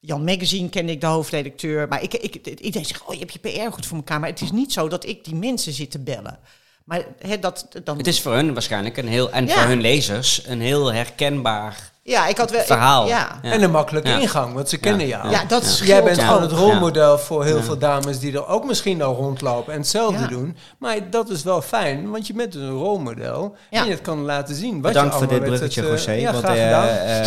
Jan 0.00 0.24
Magazine 0.24 0.68
kende 0.68 0.92
ik 0.92 1.00
de 1.00 1.06
hoofdredacteur. 1.06 1.88
Maar 1.88 2.02
ik, 2.02 2.14
ik, 2.14 2.46
iedereen 2.60 2.86
zegt, 2.86 3.04
oh, 3.04 3.12
je 3.14 3.18
hebt 3.20 3.32
je 3.32 3.38
PR 3.38 3.72
goed 3.72 3.86
voor 3.86 3.96
elkaar. 3.96 4.20
Maar 4.20 4.28
het 4.28 4.40
is 4.40 4.50
niet 4.52 4.72
zo 4.72 4.88
dat 4.88 5.06
ik 5.06 5.24
die 5.24 5.34
mensen 5.34 5.72
zit 5.72 5.90
te 5.90 5.98
bellen. 5.98 6.38
Maar 6.84 7.04
hè, 7.18 7.38
dat, 7.38 7.68
dan, 7.84 7.96
Het 7.96 8.06
is 8.06 8.20
voor 8.20 8.32
hun 8.34 8.52
waarschijnlijk 8.52 8.96
een 8.96 9.08
heel, 9.08 9.30
en 9.30 9.46
Ja. 9.46 9.52
voor 9.54 9.62
hun 9.68 9.80
lezers, 9.80 10.46
een 10.46 10.60
heel 10.60 10.92
herkenbaar 10.92 11.92
ja, 12.08 12.26
ik 12.26 12.38
had 12.38 12.50
wel, 12.50 12.60
ik- 12.60 12.66
verhaal. 12.66 13.06
ja. 13.06 13.38
Ja. 13.42 13.50
En 13.52 13.62
een 13.62 13.70
makkelijke 13.70 14.08
Ja. 14.08 14.18
ingang, 14.18 14.54
want 14.54 14.68
ze 14.68 14.76
kennen 14.76 15.06
jou. 15.06 15.30
Ja, 15.30 15.44
dat 15.48 15.62
Ja. 15.62 15.68
scheelt 15.68 15.88
Jij 15.88 16.02
bent 16.02 16.16
Ja. 16.16 16.26
gewoon 16.26 16.42
het 16.42 16.52
rolmodel 16.52 17.18
voor 17.18 17.44
heel 17.44 17.56
Ja. 17.56 17.62
veel 17.62 17.78
dames 17.78 18.18
die 18.18 18.32
er 18.32 18.46
ook 18.46 18.64
misschien 18.64 19.02
al 19.02 19.14
rondlopen 19.14 19.72
en 19.72 19.78
hetzelfde 19.78 20.20
Ja. 20.22 20.26
doen. 20.26 20.56
Maar 20.78 20.96
dat 21.10 21.28
is 21.30 21.42
wel 21.42 21.62
fijn, 21.62 22.10
want 22.10 22.26
je 22.26 22.32
bent 22.32 22.52
dus 22.52 22.62
een 22.62 22.70
rolmodel 22.70 23.54
Ja. 23.70 23.78
en 23.80 23.84
je 23.84 23.90
het 23.90 24.00
kan 24.00 24.20
laten 24.24 24.54
zien. 24.54 24.72
Wat 24.72 24.92
Bedankt 24.92 25.12
je 25.12 25.18
voor 25.18 25.28
dit 25.28 25.42
bruggetje, 25.44 25.80
het, 25.80 25.90
José. 25.90 26.12
Ja, 26.12 26.32
want, 26.32 26.44
graag 26.44 26.56
gedaan. 26.56 26.86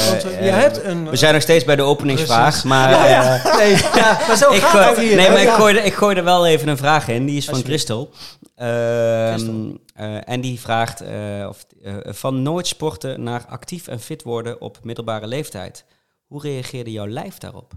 want 0.10 0.22
je 0.44 0.50
hebt 0.52 0.84
een... 0.84 1.10
We 1.10 1.16
zijn 1.16 1.34
nog 1.34 1.42
steeds 1.42 1.64
bij 1.66 1.76
de 1.76 1.82
openingsvraag, 1.84 2.64
maar... 2.64 2.92
Eh. 2.92 3.46
Nee, 3.62 3.76
ja, 3.96 4.18
maar 4.28 4.38
zo 4.38 4.52
ik, 4.52 4.62
gaat 4.62 4.70
gooi- 4.72 4.86
het 4.86 4.98
hier. 4.98 5.16
nee, 5.16 5.26
hè? 5.26 5.32
maar 5.32 5.42
ik 5.42 5.50
gooi, 5.50 5.78
er, 5.78 5.86
ik 5.86 5.94
gooi 5.94 6.16
er 6.16 6.24
wel 6.24 6.46
even 6.46 6.68
een 6.68 6.78
vraag 6.78 7.08
in. 7.08 7.26
Die 7.26 7.38
is 7.38 7.46
van 7.46 7.54
Alsjeblieft. 7.54 7.84
Christel. 7.86 8.10
Ehm, 8.56 9.28
Christel. 9.28 9.80
Eh, 9.94 10.30
en 10.30 10.42
die 10.42 10.60
vraagt 10.60 11.02
eh, 11.02 11.46
of, 11.50 11.66
eh, 11.84 11.96
van 12.04 12.42
nooit 12.42 12.68
sporten 12.68 13.24
naar 13.24 13.46
actief 13.48 13.88
en 13.88 14.00
fit 14.00 14.24
worden 14.24 14.62
op 14.62 14.80
middelbare 14.84 15.28
leeftijd. 15.28 15.86
Hoe 16.28 16.42
reageerde 16.42 16.92
jouw 16.92 17.08
lijf 17.08 17.38
daarop? 17.38 17.74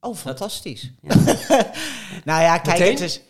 Oh, 0.00 0.16
fantastisch. 0.16 0.90
Ja. 1.02 1.14
nou 2.24 2.42
ja, 2.42 2.58
kijk, 2.58 2.78
Meteen? 2.78 2.94
het 2.94 3.00
is... 3.00 3.20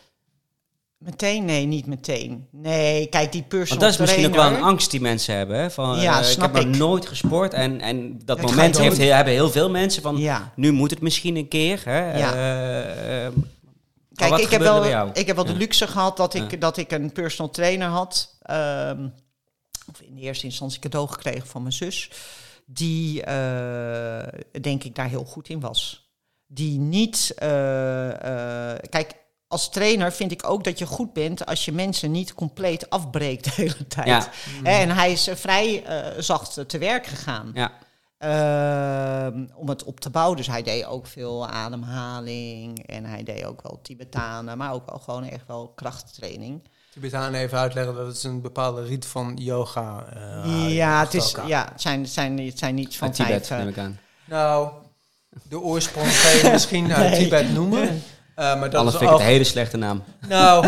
Meteen? 0.99 1.45
Nee, 1.45 1.67
niet 1.67 1.87
meteen. 1.87 2.47
Nee, 2.51 3.07
kijk, 3.07 3.33
die 3.33 3.41
Want 3.41 3.53
personal 3.53 3.83
dat 3.83 3.93
is 3.93 3.99
misschien 3.99 4.27
ook 4.27 4.35
wel 4.35 4.47
een 4.47 4.63
angst 4.63 4.91
die 4.91 5.01
mensen 5.01 5.37
hebben. 5.37 5.59
Hè? 5.59 5.71
Van, 5.71 6.01
Ja, 6.01 6.13
eh, 6.21 6.27
ik 6.27 6.33
snap 6.33 6.55
heb 6.55 6.65
nog 6.65 6.75
ik. 6.75 6.81
nooit 6.81 7.07
gesport. 7.07 7.53
En, 7.55 7.81
en 7.81 8.21
dat 8.25 8.39
Het 8.39 8.47
moment 8.47 8.79
heeft, 8.79 8.99
hebben 8.99 9.33
heel 9.33 9.51
veel 9.51 9.71
mensen 9.71 10.03
van... 10.03 10.17
Ja. 10.17 10.53
Nu 10.57 10.73
moet 10.73 10.91
het 10.91 11.01
misschien 11.01 11.37
een 11.37 11.49
keer. 11.49 11.81
Hè? 11.85 12.19
Ja. 12.19 13.31
Kijk, 14.15 14.39
ik 14.39 14.51
heb, 14.51 14.61
wel, 14.61 15.11
ik 15.13 15.27
heb 15.27 15.37
wel 15.37 15.45
de 15.45 15.55
luxe 15.55 15.87
gehad 15.87 16.17
dat 16.17 16.35
ik, 16.35 16.61
dat 16.61 16.77
ik 16.77 16.93
een 16.93 17.13
personal 17.13 17.51
trainer 17.53 17.89
had. 17.89 18.37
ehm, 18.43 19.09
of 19.89 20.01
in 20.01 20.15
de 20.15 20.21
eerste 20.21 20.47
instantie 20.47 20.81
cadeau 20.81 21.09
gekregen 21.09 21.47
van 21.47 21.63
mijn 21.63 21.75
zus. 21.75 22.11
Die, 22.67 23.23
eh, 23.23 24.41
denk 24.61 24.85
ik, 24.85 24.95
daar 24.95 25.09
heel 25.09 25.25
goed 25.25 25.49
in 25.49 25.61
was. 25.61 26.09
Die 26.47 26.79
niet... 26.79 27.33
eh, 27.37 28.73
eh, 28.73 28.79
kijk, 28.89 29.13
als 29.49 29.71
trainer 29.71 30.13
vind 30.13 30.33
ik 30.33 30.49
ook 30.49 30.65
dat 30.65 30.79
je 30.79 30.87
goed 30.87 31.13
bent... 31.13 31.47
als 31.47 31.65
je 31.65 31.73
mensen 31.73 32.11
niet 32.11 32.35
compleet 32.35 32.91
afbreekt 32.91 33.45
de 33.45 33.51
hele 33.55 33.87
tijd. 33.87 34.07
Ja. 34.07 34.29
En 34.63 34.91
hij 34.91 35.13
is 35.13 35.29
vrij 35.35 35.85
eh, 35.85 36.23
zacht 36.23 36.69
te 36.69 36.79
werk 36.79 37.07
gegaan. 37.07 37.51
ja. 37.55 37.73
Ehm, 38.25 39.45
om 39.55 39.69
het 39.69 39.85
op 39.85 40.01
te 40.01 40.11
bouwen. 40.11 40.37
Dus 40.37 40.47
hij 40.47 40.63
deed 40.63 40.85
ook 40.85 41.07
veel 41.07 41.49
ademhaling 41.49 42.87
en 42.87 43.05
hij 43.05 43.23
deed 43.23 43.45
ook 43.45 43.63
wel 43.63 43.79
Tibetanen, 43.83 44.59
maar 44.59 44.73
ook 44.73 44.91
wel 44.91 44.99
gewoon 44.99 45.25
echt 45.25 45.47
wel 45.47 45.73
krachttraining. 45.75 46.61
Tibetaan 46.93 47.35
even 47.35 47.59
uitleggen 47.59 47.95
dat 47.95 48.07
het 48.07 48.17
is 48.17 48.23
een 48.23 48.41
bepaalde 48.41 48.85
riet 48.85 49.07
van 49.07 49.37
yoga. 49.41 50.05
eh, 50.15 50.75
ja, 50.75 51.01
het 51.01 51.15
is, 51.15 51.35
ja, 51.47 51.69
het 51.73 51.81
zijn, 51.81 52.01
het 52.01 52.11
zijn, 52.11 52.39
het 52.39 52.59
zijn 52.59 52.75
niet 52.75 52.97
van 52.97 53.07
Uit 53.09 53.17
Tibet, 53.17 53.47
vijf. 53.47 53.51
eh, 53.51 53.59
neem 53.59 53.69
ik 53.69 53.79
aan. 53.79 53.99
Nou, 54.25 54.69
de 55.43 55.61
oorsprong 55.61 56.07
kan 56.23 56.37
je 56.37 56.49
misschien 56.53 56.93
uit 56.93 57.11
Nee. 57.11 57.23
Tibet 57.23 57.53
noemen. 57.53 58.03
Eh, 58.35 58.45
maar 58.45 58.71
dat 58.71 58.75
Anders 58.75 58.97
is 58.97 59.01
vind 59.03 59.13
ik 59.13 59.19
een 59.19 59.25
hele 59.25 59.45
slechte 59.45 59.77
naam. 59.77 60.03
Nou, 60.29 60.67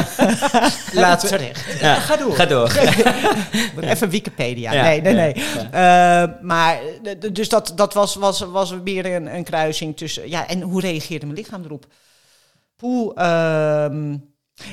laten 0.92 1.30
we... 1.30 1.36
terecht. 1.36 1.80
Ja. 1.80 1.94
Ga 1.94 2.16
door. 2.16 2.34
Ga 2.34 2.46
door. 2.46 2.72
Even 3.90 4.08
Wikipedia. 4.08 4.72
Ja, 4.72 4.82
nee, 4.82 5.00
nee, 5.00 5.14
ja, 5.14 5.22
nee. 5.22 5.34
Eh, 5.70 6.42
maar 6.42 6.78
dus 7.32 7.48
dat, 7.48 7.72
dat 7.76 7.94
was, 7.94 8.14
was, 8.14 8.40
was 8.40 8.74
meer 8.84 9.14
een, 9.14 9.34
een 9.34 9.44
kruising 9.44 9.96
tussen. 9.96 10.28
Ja, 10.28 10.48
en 10.48 10.60
hoe 10.60 10.80
reageerde 10.80 11.26
mijn 11.26 11.38
lichaam 11.38 11.64
erop? 11.64 11.86
Poeh, 12.76 13.12
ehm, 13.14 14.16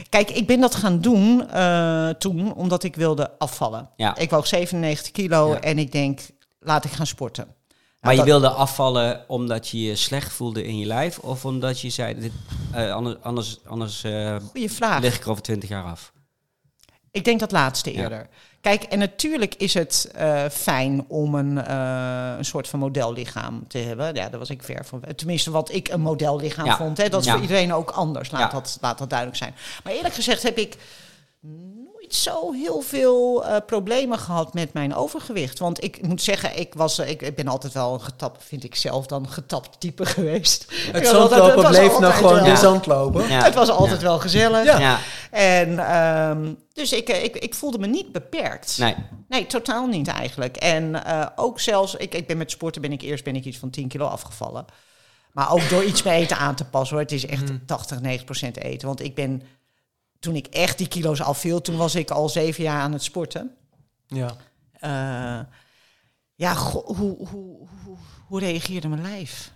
kijk, 0.10 0.30
ik 0.30 0.48
ben 0.48 0.60
dat 0.60 0.76
gaan 0.76 1.00
doen 1.00 1.50
eh, 1.50 2.10
toen 2.10 2.54
omdat 2.54 2.84
ik 2.84 2.96
wilde 2.96 3.32
afvallen. 3.38 3.90
Ja. 3.96 4.16
Ik 4.16 4.30
woog 4.30 4.48
97 4.48 5.12
kilo 5.12 5.50
Ja. 5.50 5.60
en 5.60 5.78
ik 5.80 5.92
denk, 5.92 6.20
laat 6.60 6.86
ik 6.86 6.92
gaan 6.92 7.08
sporten. 7.08 7.48
Maar 8.04 8.16
je 8.16 8.24
wilde 8.24 8.50
afvallen 8.50 9.24
omdat 9.28 9.68
je 9.70 9.82
je 9.82 9.96
slecht 9.96 10.34
voelde 10.34 10.64
in 10.66 10.78
je 10.78 10.86
lijf? 10.86 11.18
Of 11.20 11.46
omdat 11.46 11.80
je 11.80 11.90
zei, 11.90 12.20
dit, 12.20 12.32
eh, 12.72 12.92
anders, 12.94 13.16
anders, 13.22 13.60
anders 13.66 14.04
Goeie 14.52 14.72
vraag. 14.72 15.02
lig 15.02 15.16
ik 15.16 15.24
er 15.24 15.30
over 15.30 15.44
twintig 15.44 15.70
jaar 15.70 15.84
af? 15.84 16.12
Ik 17.12 17.26
denk 17.26 17.40
dat 17.40 17.52
laatste 17.52 17.94
Ja. 17.94 18.02
eerder. 18.02 18.28
Kijk, 18.62 18.84
en 18.84 19.00
natuurlijk 19.00 19.56
is 19.56 19.74
het 19.74 20.12
eh, 20.16 20.44
fijn 20.52 21.06
om 21.08 21.36
een, 21.36 21.72
een 22.38 22.46
soort 22.46 22.68
van 22.68 22.80
modellichaam 22.80 23.68
te 23.68 23.78
hebben. 23.78 24.16
Ja, 24.16 24.30
daar 24.30 24.40
was 24.40 24.50
ik 24.50 24.64
ver 24.64 24.86
van. 24.86 25.04
Tenminste, 25.16 25.52
wat 25.52 25.72
ik 25.74 25.90
een 25.90 26.02
modellichaam 26.02 26.66
Ja. 26.66 26.78
vond. 26.78 26.98
Hè. 26.98 27.10
Dat 27.10 27.20
is 27.20 27.26
Ja. 27.26 27.32
voor 27.34 27.42
iedereen 27.42 27.74
ook 27.74 27.90
anders. 27.90 28.32
Laat, 28.32 28.52
dat, 28.52 28.78
laat 28.82 28.98
dat 28.98 29.10
duidelijk 29.10 29.38
zijn. 29.40 29.56
Maar 29.84 29.94
eerlijk 29.94 30.14
gezegd 30.14 30.44
heb 30.44 30.58
ik 30.58 30.78
nooit 31.48 32.16
zo 32.16 32.52
heel 32.52 32.82
veel 32.82 33.46
eh, 33.46 33.56
problemen 33.66 34.20
gehad 34.20 34.54
met 34.54 34.74
mijn 34.74 34.96
overgewicht. 34.96 35.60
Want 35.60 35.84
ik 35.84 36.08
moet 36.08 36.22
zeggen, 36.22 36.60
ik, 36.60 36.74
was, 36.74 37.00
eh, 37.00 37.10
ik, 37.10 37.22
ik 37.22 37.36
ben 37.36 37.48
altijd 37.48 37.74
wel 37.74 37.94
een 37.94 38.02
getapt, 38.02 38.44
vind 38.44 38.64
ik 38.64 38.76
zelf 38.76 39.06
dan, 39.06 39.30
getapt 39.30 39.80
type 39.80 40.06
geweest. 40.16 40.66
Het 40.92 41.08
zandlopen 41.08 41.70
bleef 41.70 41.82
nog 41.84 41.94
altijd 41.94 42.14
gewoon 42.14 42.34
wel- 42.34 42.44
de 42.44 42.56
zandlopen. 42.56 43.28
Ja. 43.28 43.44
Het 43.44 43.54
was 43.54 43.70
altijd 43.70 44.02
wel 44.02 44.20
gezellig. 44.20 44.64
Ja. 44.66 44.80
Ja. 44.80 45.00
En 45.32 45.80
ehm, 45.80 46.54
dus 46.74 46.92
ik, 46.94 47.10
eh, 47.10 47.24
ik, 47.24 47.36
ik 47.36 47.54
voelde 47.56 47.80
me 47.80 47.88
niet 47.88 48.12
beperkt. 48.12 48.78
Nee. 48.78 48.96
Nee, 49.28 49.48
totaal 49.48 49.88
niet 49.88 50.08
eigenlijk. 50.08 50.58
En 50.58 51.06
eh, 51.06 51.26
ook 51.36 51.60
zelfs, 51.60 51.96
ik, 51.96 52.14
ik 52.16 52.28
ben 52.28 52.38
met 52.38 52.52
sporten 52.52 52.82
ben 52.82 52.92
ik 52.92 53.02
eerst 53.02 53.24
ben 53.24 53.36
ik 53.36 53.46
iets 53.46 53.58
van 53.58 53.70
10 53.70 53.88
kilo 53.88 54.06
afgevallen. 54.06 54.66
Maar 55.32 55.52
ook 55.52 55.70
door 55.70 55.84
iets 55.84 56.04
met 56.04 56.14
eten 56.14 56.38
aan 56.38 56.56
te 56.56 56.66
passen 56.66 56.96
hoor. 56.96 57.04
Het 57.06 57.14
is 57.14 57.26
echt 57.26 57.52
80, 57.66 58.02
90 58.02 58.26
procent 58.26 58.58
eten. 58.58 58.88
Want 58.88 59.04
ik 59.04 59.16
ben, 59.16 59.42
toen 60.24 60.36
ik 60.36 60.48
echt 60.48 60.78
die 60.78 60.88
kilo's 60.88 61.22
afviel, 61.22 61.62
toen 61.62 61.78
was 61.78 61.96
ik 61.96 62.12
al 62.12 62.30
zeven 62.30 62.64
jaar 62.64 62.82
aan 62.82 62.92
het 62.94 63.04
sporten. 63.04 63.56
Ja. 64.08 64.36
Eh, 64.80 65.46
ja, 66.36 66.54
goh, 66.54 66.86
hoe, 66.98 67.28
hoe, 67.28 67.68
hoe, 67.86 67.98
hoe 68.28 68.40
reageerde 68.40 68.88
mijn 68.88 69.02
lijf? 69.02 69.52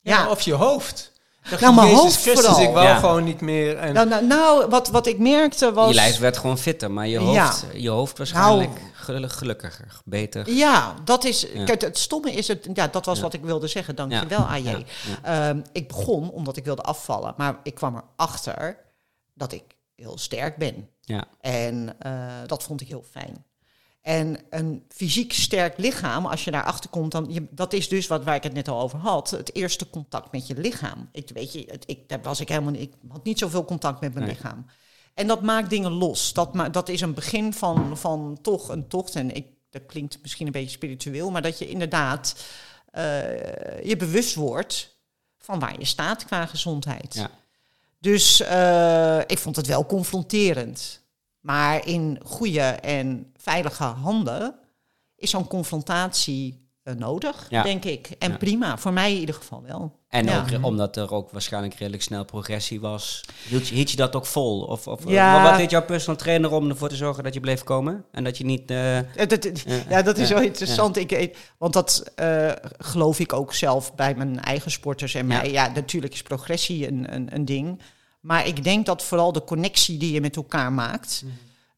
Ja, 0.00 0.18
Ja. 0.22 0.30
of 0.30 0.40
je 0.40 0.52
hoofd. 0.54 1.10
Dacht 1.50 1.60
Nou, 1.62 1.74
mijn 1.74 1.86
Jezus 1.86 2.02
hoofd 2.02 2.20
Christus, 2.22 2.44
vooral. 2.46 2.62
ik 2.62 2.72
wou 2.74 2.86
Ja. 2.86 2.98
gewoon 2.98 3.24
niet 3.24 3.40
meer. 3.40 3.76
En 3.78 3.92
Nou, 3.94 4.08
nou, 4.08 4.26
nou 4.26 4.68
wat, 4.68 4.88
wat 4.88 5.06
ik 5.06 5.18
merkte 5.18 5.72
was... 5.72 5.88
Je 5.88 5.94
lijf 5.94 6.18
werd 6.18 6.36
gewoon 6.38 6.58
fitter, 6.58 6.90
maar 6.90 7.06
je 7.08 7.18
hoofd, 7.18 7.34
Ja. 7.34 7.52
je 7.74 7.88
hoofd 7.88 8.18
waarschijnlijk 8.18 8.70
Nou. 8.70 8.80
gelu- 8.92 9.28
gelukkiger, 9.28 10.00
beter. 10.04 10.50
Ja, 10.50 10.94
dat 11.04 11.24
is. 11.24 11.46
Ja. 11.54 11.64
Kijk, 11.64 11.80
het 11.80 11.98
stomme 11.98 12.32
is 12.32 12.48
het. 12.48 12.68
Ja, 12.74 12.86
dat 12.88 13.04
was 13.04 13.16
Ja. 13.16 13.22
wat 13.22 13.32
ik 13.34 13.42
wilde 13.44 13.66
zeggen. 13.66 13.96
Dank 13.96 14.12
Ja. 14.12 14.20
je 14.20 14.26
wel, 14.26 14.38
AJ. 14.48 14.62
Ja. 15.22 15.48
Ehm, 15.48 15.60
ik 15.72 15.88
begon 15.88 16.30
omdat 16.30 16.56
ik 16.56 16.64
wilde 16.64 16.82
afvallen, 16.82 17.34
maar 17.36 17.56
ik 17.62 17.74
kwam 17.74 18.02
erachter 18.16 18.76
dat 19.34 19.52
ik 19.52 19.62
heel 19.94 20.18
sterk 20.18 20.56
ben. 20.56 20.88
Ja. 21.00 21.24
En 21.40 22.00
eh, 22.00 22.40
dat 22.46 22.62
vond 22.62 22.80
ik 22.80 22.88
heel 22.88 23.04
fijn. 23.10 23.44
En 24.00 24.38
een 24.50 24.84
fysiek 24.88 25.32
sterk 25.32 25.78
lichaam, 25.78 26.26
als 26.26 26.44
je 26.44 26.50
daarachter 26.50 26.90
komt, 26.90 27.12
dan 27.12 27.26
je, 27.28 27.46
dat 27.50 27.72
is 27.72 27.88
dus 27.88 28.06
wat 28.06 28.24
waar 28.24 28.34
ik 28.34 28.42
het 28.42 28.52
net 28.52 28.68
al 28.68 28.80
over 28.80 28.98
had. 28.98 29.30
Het 29.30 29.54
eerste 29.54 29.90
contact 29.90 30.32
met 30.32 30.46
je 30.46 30.56
lichaam. 30.56 31.08
Ik 31.12 31.30
weet 31.34 31.52
je, 31.52 31.64
het, 31.70 31.84
ik, 31.86 32.08
daar 32.08 32.22
was 32.22 32.40
ik 32.40 32.48
helemaal, 32.48 32.72
ik 32.74 32.92
had 33.08 33.24
niet 33.24 33.38
zoveel 33.38 33.64
contact 33.64 34.00
met 34.00 34.14
mijn 34.14 34.26
Nee. 34.26 34.34
lichaam. 34.34 34.66
En 35.14 35.26
dat 35.26 35.42
maakt 35.42 35.70
dingen 35.70 35.90
los. 35.92 36.32
Dat, 36.32 36.54
ma 36.54 36.68
dat 36.68 36.88
is 36.88 37.00
een 37.00 37.14
begin 37.14 37.52
van, 37.52 37.96
van 37.98 38.38
toch 38.42 38.68
een 38.68 38.88
tocht. 38.88 39.14
En 39.14 39.34
ik, 39.34 39.46
dat 39.70 39.86
klinkt 39.86 40.18
misschien 40.22 40.46
een 40.46 40.52
beetje 40.52 40.70
spiritueel, 40.70 41.30
maar 41.30 41.42
dat 41.42 41.58
je 41.58 41.68
inderdaad 41.68 42.44
eh, 42.90 43.84
je 43.84 43.96
bewust 43.98 44.34
wordt 44.34 44.96
van 45.38 45.58
waar 45.58 45.78
je 45.78 45.84
staat 45.84 46.24
qua 46.24 46.46
gezondheid. 46.46 47.14
Ja. 47.14 47.30
Dus 48.02 48.40
eh, 48.40 49.18
ik 49.26 49.38
vond 49.38 49.56
het 49.56 49.66
wel 49.66 49.86
confronterend. 49.86 51.04
Maar 51.40 51.86
in 51.86 52.18
goede 52.24 52.60
en 52.60 53.32
veilige 53.36 53.84
handen 53.84 54.54
is 55.16 55.30
zo'n 55.30 55.46
confrontatie 55.46 56.61
nodig, 56.84 57.46
Ja. 57.48 57.62
denk 57.62 57.84
ik. 57.84 58.10
En 58.18 58.30
Ja. 58.30 58.36
prima, 58.36 58.78
voor 58.78 58.92
mij 58.92 59.12
in 59.14 59.20
ieder 59.20 59.34
geval 59.34 59.62
wel. 59.62 60.00
En 60.08 60.24
Ja. 60.24 60.40
ook 60.40 60.48
re- 60.48 60.58
omdat 60.62 60.96
er 60.96 61.12
ook 61.12 61.30
waarschijnlijk 61.30 61.74
redelijk 61.74 62.02
snel 62.02 62.24
progressie 62.24 62.80
was. 62.80 63.20
Hield 63.48 63.68
je, 63.68 63.74
hield 63.74 63.90
je 63.90 63.96
dat 63.96 64.16
ook 64.16 64.26
vol? 64.26 64.60
Of, 64.62 64.86
of 64.86 65.00
Ja. 65.08 65.42
wat 65.42 65.56
deed 65.56 65.70
jouw 65.70 65.84
personal 65.84 66.16
trainer 66.20 66.50
om 66.52 66.68
ervoor 66.68 66.88
te 66.88 66.96
zorgen 66.96 67.24
dat 67.24 67.34
je 67.34 67.40
bleef 67.40 67.62
komen? 67.62 68.04
En 68.12 68.24
dat 68.24 68.38
je 68.38 68.44
niet... 68.44 68.70
eh, 68.70 68.98
Eh, 68.98 69.04
dat- 69.14 69.28
dat- 69.42 69.64
Ja, 69.88 70.02
dat 70.02 70.18
is 70.18 70.28
wel 70.28 70.40
interessant. 70.40 70.96
Ik, 70.96 71.36
want 71.58 71.72
dat 71.72 72.10
eh, 72.14 72.50
geloof 72.78 73.18
ik 73.18 73.32
ook 73.32 73.54
zelf 73.54 73.94
bij 73.94 74.14
mijn 74.14 74.40
eigen 74.40 74.70
sporters 74.70 75.14
en 75.14 75.28
Ja. 75.28 75.36
mij. 75.38 75.50
Ja, 75.50 75.68
natuurlijk 75.74 76.12
is 76.12 76.22
progressie 76.22 76.88
een, 76.88 77.14
een, 77.14 77.34
een 77.34 77.44
ding. 77.44 77.80
Maar 78.20 78.46
ik 78.46 78.64
denk 78.64 78.86
dat 78.86 79.02
vooral 79.02 79.32
de 79.32 79.44
connectie 79.44 79.98
die 79.98 80.12
je 80.12 80.20
met 80.20 80.36
elkaar 80.36 80.72
maakt, 80.72 81.24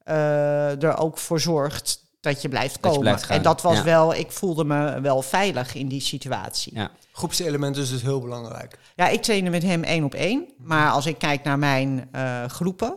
eh, 0.04 0.82
er 0.82 0.96
ook 0.98 1.18
voor 1.18 1.40
zorgt 1.40 2.02
dat 2.24 2.42
je 2.42 2.48
blijft 2.48 2.74
je 2.74 2.80
komen. 2.80 3.00
blijft 3.00 3.22
gaan, 3.22 3.36
en 3.36 3.42
dat 3.42 3.62
was 3.62 3.76
ja. 3.76 3.84
wel, 3.84 4.14
ik 4.14 4.30
voelde 4.32 4.64
me 4.64 5.00
wel 5.00 5.22
veilig 5.22 5.74
in 5.74 5.88
die 5.88 6.00
situatie. 6.00 6.74
ja. 6.74 6.90
Groepselement 7.12 7.76
is 7.76 7.90
dus 7.90 8.02
heel 8.02 8.20
belangrijk. 8.20 8.78
Ja, 8.96 9.08
ik 9.08 9.22
trainde 9.22 9.50
met 9.50 9.62
hem 9.62 9.82
één 9.82 10.04
op 10.04 10.14
één. 10.14 10.44
Maar 10.58 10.90
als 10.90 11.06
ik 11.06 11.18
kijk 11.18 11.42
naar 11.44 11.58
mijn 11.58 12.08
eh, 12.12 12.44
groepen. 12.44 12.96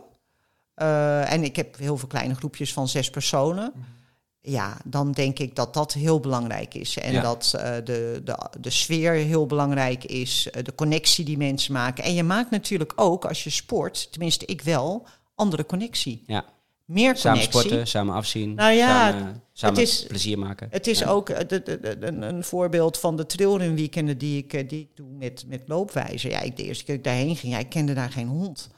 eh, 0.74 1.32
en 1.32 1.44
ik 1.44 1.56
heb 1.56 1.76
heel 1.78 1.96
veel 1.96 2.08
kleine 2.08 2.34
groepjes 2.34 2.72
van 2.72 2.88
zes 2.88 3.10
personen. 3.10 3.72
Ja, 4.40 4.76
dan 4.84 5.12
denk 5.12 5.38
ik 5.38 5.56
dat 5.56 5.74
dat 5.74 5.92
heel 5.92 6.20
belangrijk 6.20 6.74
is. 6.74 6.98
En 6.98 7.12
Ja. 7.12 7.22
dat 7.22 7.52
eh, 7.56 7.74
de, 7.84 8.20
de, 8.24 8.48
de 8.60 8.70
sfeer 8.70 9.12
heel 9.12 9.46
belangrijk 9.46 10.04
is. 10.04 10.48
de 10.62 10.74
connectie 10.74 11.24
die 11.24 11.36
mensen 11.38 11.72
maken. 11.72 12.04
En 12.04 12.14
je 12.14 12.22
maakt 12.22 12.50
natuurlijk 12.50 12.92
ook, 12.96 13.24
als 13.24 13.44
je 13.44 13.50
sport, 13.50 14.08
tenminste 14.12 14.46
ik 14.46 14.62
wel, 14.62 15.06
andere 15.34 15.66
connectie. 15.66 16.22
Ja. 16.26 16.44
Meer 16.88 17.16
Samen 17.16 17.38
connectie. 17.38 17.60
sporten, 17.60 17.86
samen 17.86 18.14
afzien. 18.14 18.54
Nou 18.54 18.72
ja, 18.72 19.10
samen, 19.10 19.42
samen 19.52 19.80
is- 19.82 20.04
plezier 20.08 20.38
maken. 20.38 20.68
Het 20.70 20.86
is 20.86 20.98
Ja. 20.98 21.08
ook 21.08 21.28
eh, 21.28 21.58
een, 22.00 22.22
een 22.22 22.44
voorbeeld 22.44 22.98
van 22.98 23.16
de 23.16 23.26
trailrun 23.26 23.74
weekenden 23.74 24.18
die 24.18 24.38
ik, 24.44 24.52
eh, 24.52 24.68
die 24.68 24.80
ik 24.80 24.88
doe 24.96 25.06
met, 25.18 25.44
met 25.46 25.62
loopwijzer. 25.66 26.30
Ja, 26.30 26.40
ik, 26.40 26.56
de 26.56 26.62
eerste 26.64 26.84
keer 26.84 26.96
dat 26.96 27.04
ik 27.06 27.12
daarheen 27.12 27.36
ging, 27.36 27.52
ja, 27.52 27.58
ik 27.58 27.68
kende 27.68 27.94
daar 27.94 28.10
geen 28.10 28.26
hond. 28.28 28.70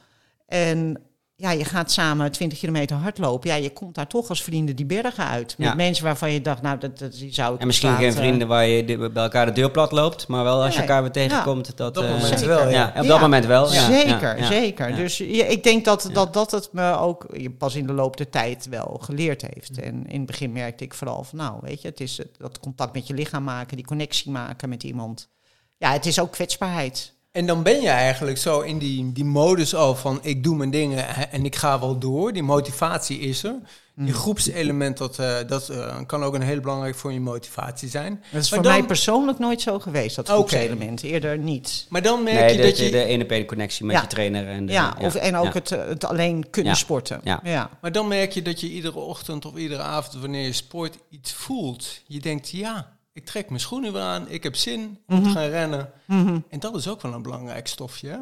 En 0.47 1.01
ja, 1.41 1.51
je 1.51 1.65
gaat 1.65 1.91
samen 1.91 2.31
20 2.31 2.59
kilometer 2.59 2.95
hardlopen. 2.97 3.49
Ja, 3.49 3.55
je 3.55 3.69
komt 3.73 3.95
daar 3.95 4.07
toch 4.07 4.29
als 4.29 4.43
vrienden 4.43 4.75
die 4.75 4.85
bergen 4.85 5.25
uit. 5.27 5.55
Met 5.57 5.67
Ja. 5.67 5.73
mensen 5.73 6.03
waarvan 6.03 6.31
je 6.31 6.41
dacht, 6.41 6.61
nou, 6.61 6.77
dat, 6.77 6.99
dat 6.99 7.11
die 7.13 7.33
zou 7.33 7.53
ik 7.55 7.59
En 7.61 7.67
misschien 7.67 7.89
laten- 7.89 8.03
geen 8.03 8.13
vrienden 8.13 8.47
waar 8.47 8.65
je 8.65 8.85
de- 8.85 9.09
bij 9.09 9.23
elkaar 9.23 9.45
de 9.45 9.51
deur 9.51 9.71
plat 9.71 9.91
loopt, 9.91 10.27
maar 10.27 10.43
wel 10.43 10.63
als 10.63 10.73
je 10.75 10.79
elkaar 10.81 11.01
weer 11.01 11.11
tegenkomt. 11.11 11.77
Dat, 11.77 11.93
dat 11.93 12.03
eh, 12.03 12.09
moment 12.09 12.27
Zeker. 12.39 12.47
wel, 12.47 12.69
ja. 12.69 12.91
Ja, 12.95 13.01
op 13.01 13.07
dat 13.07 13.19
moment 13.19 13.45
wel. 13.45 13.73
Ja, 13.73 13.85
zeker, 13.85 14.45
zeker. 14.45 14.95
Dus 14.95 15.17
ja, 15.17 15.45
ik 15.45 15.63
denk 15.63 15.85
dat, 15.85 16.09
dat 16.13 16.33
dat 16.33 16.51
het 16.51 16.69
me 16.71 16.97
ook 16.97 17.25
pas 17.57 17.75
in 17.75 17.87
de 17.87 17.93
loop 17.93 18.17
der 18.17 18.29
tijd 18.29 18.67
wel 18.69 18.99
geleerd 19.01 19.41
heeft. 19.53 19.79
En 19.79 20.05
in 20.07 20.17
het 20.17 20.25
begin 20.25 20.51
merkte 20.51 20.83
ik 20.83 20.93
vooral 20.93 21.23
van, 21.23 21.37
nou, 21.37 21.53
weet 21.61 21.81
je, 21.81 21.87
het 21.87 21.99
is 21.99 22.17
het- 22.17 22.35
dat 22.37 22.59
contact 22.59 22.93
met 22.93 23.07
je 23.07 23.13
lichaam 23.13 23.43
maken, 23.43 23.75
die 23.77 23.85
connectie 23.85 24.31
maken 24.31 24.69
met 24.69 24.83
iemand. 24.83 25.29
Ja, 25.77 25.91
het 25.91 26.05
is 26.05 26.19
ook 26.19 26.31
kwetsbaarheid. 26.31 27.13
En 27.31 27.45
dan 27.45 27.63
ben 27.63 27.81
je 27.81 27.87
eigenlijk 27.89 28.37
zo 28.37 28.59
in 28.59 28.77
die, 28.77 29.11
die 29.11 29.25
modus 29.25 29.75
al 29.75 29.95
van 29.95 30.19
ik 30.21 30.43
doe 30.43 30.55
mijn 30.55 30.69
dingen 30.69 31.31
en 31.31 31.45
ik 31.45 31.55
ga 31.55 31.79
wel 31.79 31.97
door. 31.99 32.33
Die 32.33 32.43
motivatie 32.43 33.19
is 33.19 33.43
er. 33.43 33.55
Mm. 33.95 34.05
Je 34.05 34.13
groepselement, 34.13 34.97
dat, 34.97 35.19
eh, 35.19 35.35
dat 35.47 35.69
eh, 35.69 35.95
kan 36.05 36.23
ook 36.23 36.33
een 36.33 36.41
heel 36.41 36.59
belangrijk 36.59 36.95
voor 36.95 37.13
je 37.13 37.19
motivatie 37.19 37.89
zijn. 37.89 38.13
Dat 38.31 38.41
is 38.43 38.49
Maar 38.49 38.59
voor 38.59 38.67
dan- 38.69 38.77
mij 38.77 38.87
persoonlijk 38.87 39.39
nooit 39.39 39.61
zo 39.61 39.79
geweest, 39.79 40.15
dat 40.15 40.29
groepselement. 40.29 41.03
Eerder 41.03 41.37
niet. 41.37 41.85
Maar 41.89 42.01
dan 42.01 42.23
merk 42.23 42.39
Nee, 42.39 42.51
je 42.51 42.57
de, 42.57 42.63
dat 42.63 42.77
je... 42.79 42.89
de, 42.89 43.03
ene 43.03 43.23
op 43.23 43.29
ene 43.31 43.45
connectie 43.45 43.85
met 43.85 43.95
Ja. 43.95 44.01
je 44.01 44.07
trainer. 44.07 44.47
En 44.47 44.65
de, 44.65 44.71
ja, 44.71 44.95
of, 44.99 45.15
en 45.15 45.35
ook 45.35 45.45
ja. 45.45 45.51
het, 45.51 45.71
eh, 45.71 45.85
het 45.87 46.05
alleen 46.05 46.49
kunnen 46.49 46.71
Ja. 46.71 46.77
sporten. 46.77 47.21
Ja. 47.23 47.39
ja. 47.43 47.69
Maar 47.81 47.91
dan 47.91 48.07
merk 48.07 48.31
je 48.31 48.41
dat 48.41 48.59
je 48.59 48.69
iedere 48.69 48.99
ochtend 48.99 49.45
of 49.45 49.55
iedere 49.55 49.81
avond, 49.81 50.21
wanneer 50.21 50.45
je 50.45 50.53
sport, 50.53 50.97
iets 51.09 51.33
voelt. 51.33 51.87
Je 52.07 52.19
denkt, 52.19 52.49
ja, 52.49 52.93
ik 53.21 53.27
trek 53.27 53.47
mijn 53.47 53.61
schoenen 53.61 53.93
weer 53.93 54.01
aan, 54.01 54.29
ik 54.29 54.43
heb 54.43 54.55
zin 54.55 54.97
om 55.07 55.23
te 55.23 55.29
gaan 55.29 55.49
rennen. 55.49 55.91
Mhm. 56.05 56.39
En 56.49 56.59
dat 56.59 56.75
is 56.75 56.87
ook 56.87 57.01
wel 57.01 57.13
een 57.13 57.21
belangrijk 57.21 57.67
stofje. 57.67 58.07
hè? 58.09 58.17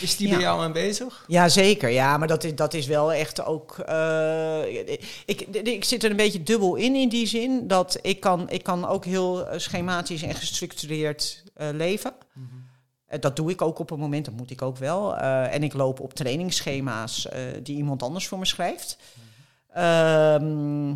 Is 0.00 0.16
die 0.16 0.28
Ja. 0.28 0.34
bij 0.34 0.42
jou 0.42 0.62
aanwezig? 0.62 1.24
Ja, 1.26 1.48
zeker. 1.48 1.88
Ja, 1.88 2.16
maar 2.16 2.28
dat 2.28 2.44
is, 2.44 2.54
dat 2.54 2.74
is 2.74 2.86
wel 2.86 3.12
echt 3.12 3.44
ook. 3.44 3.78
eh, 3.78 4.72
ik, 5.26 5.40
ik 5.62 5.84
zit 5.84 6.04
er 6.04 6.10
een 6.10 6.16
beetje 6.16 6.42
dubbel 6.42 6.74
in 6.74 6.94
in 6.94 7.08
die 7.08 7.26
zin 7.26 7.66
dat 7.68 7.98
ik 8.02 8.20
kan, 8.20 8.50
ik 8.50 8.62
kan 8.62 8.86
ook 8.86 9.04
heel 9.04 9.46
eh, 9.46 9.58
schematisch 9.58 10.22
en 10.22 10.34
gestructureerd 10.34 11.42
eh, 11.54 11.68
leven. 11.72 12.12
Eh, 13.06 13.20
Dat 13.20 13.36
doe 13.36 13.50
ik 13.50 13.62
ook 13.62 13.78
op 13.78 13.90
een 13.90 13.98
moment, 13.98 14.24
dat 14.24 14.34
moet 14.34 14.50
ik 14.50 14.62
ook 14.62 14.76
wel. 14.76 15.16
En 15.16 15.62
ik 15.62 15.72
loop 15.72 16.00
op 16.00 16.14
trainingsschema's 16.14 17.28
die 17.62 17.76
iemand 17.76 18.02
anders 18.02 18.26
voor 18.28 18.38
me 18.38 18.46
schrijft. 18.46 18.98
Ehm, 19.72 20.94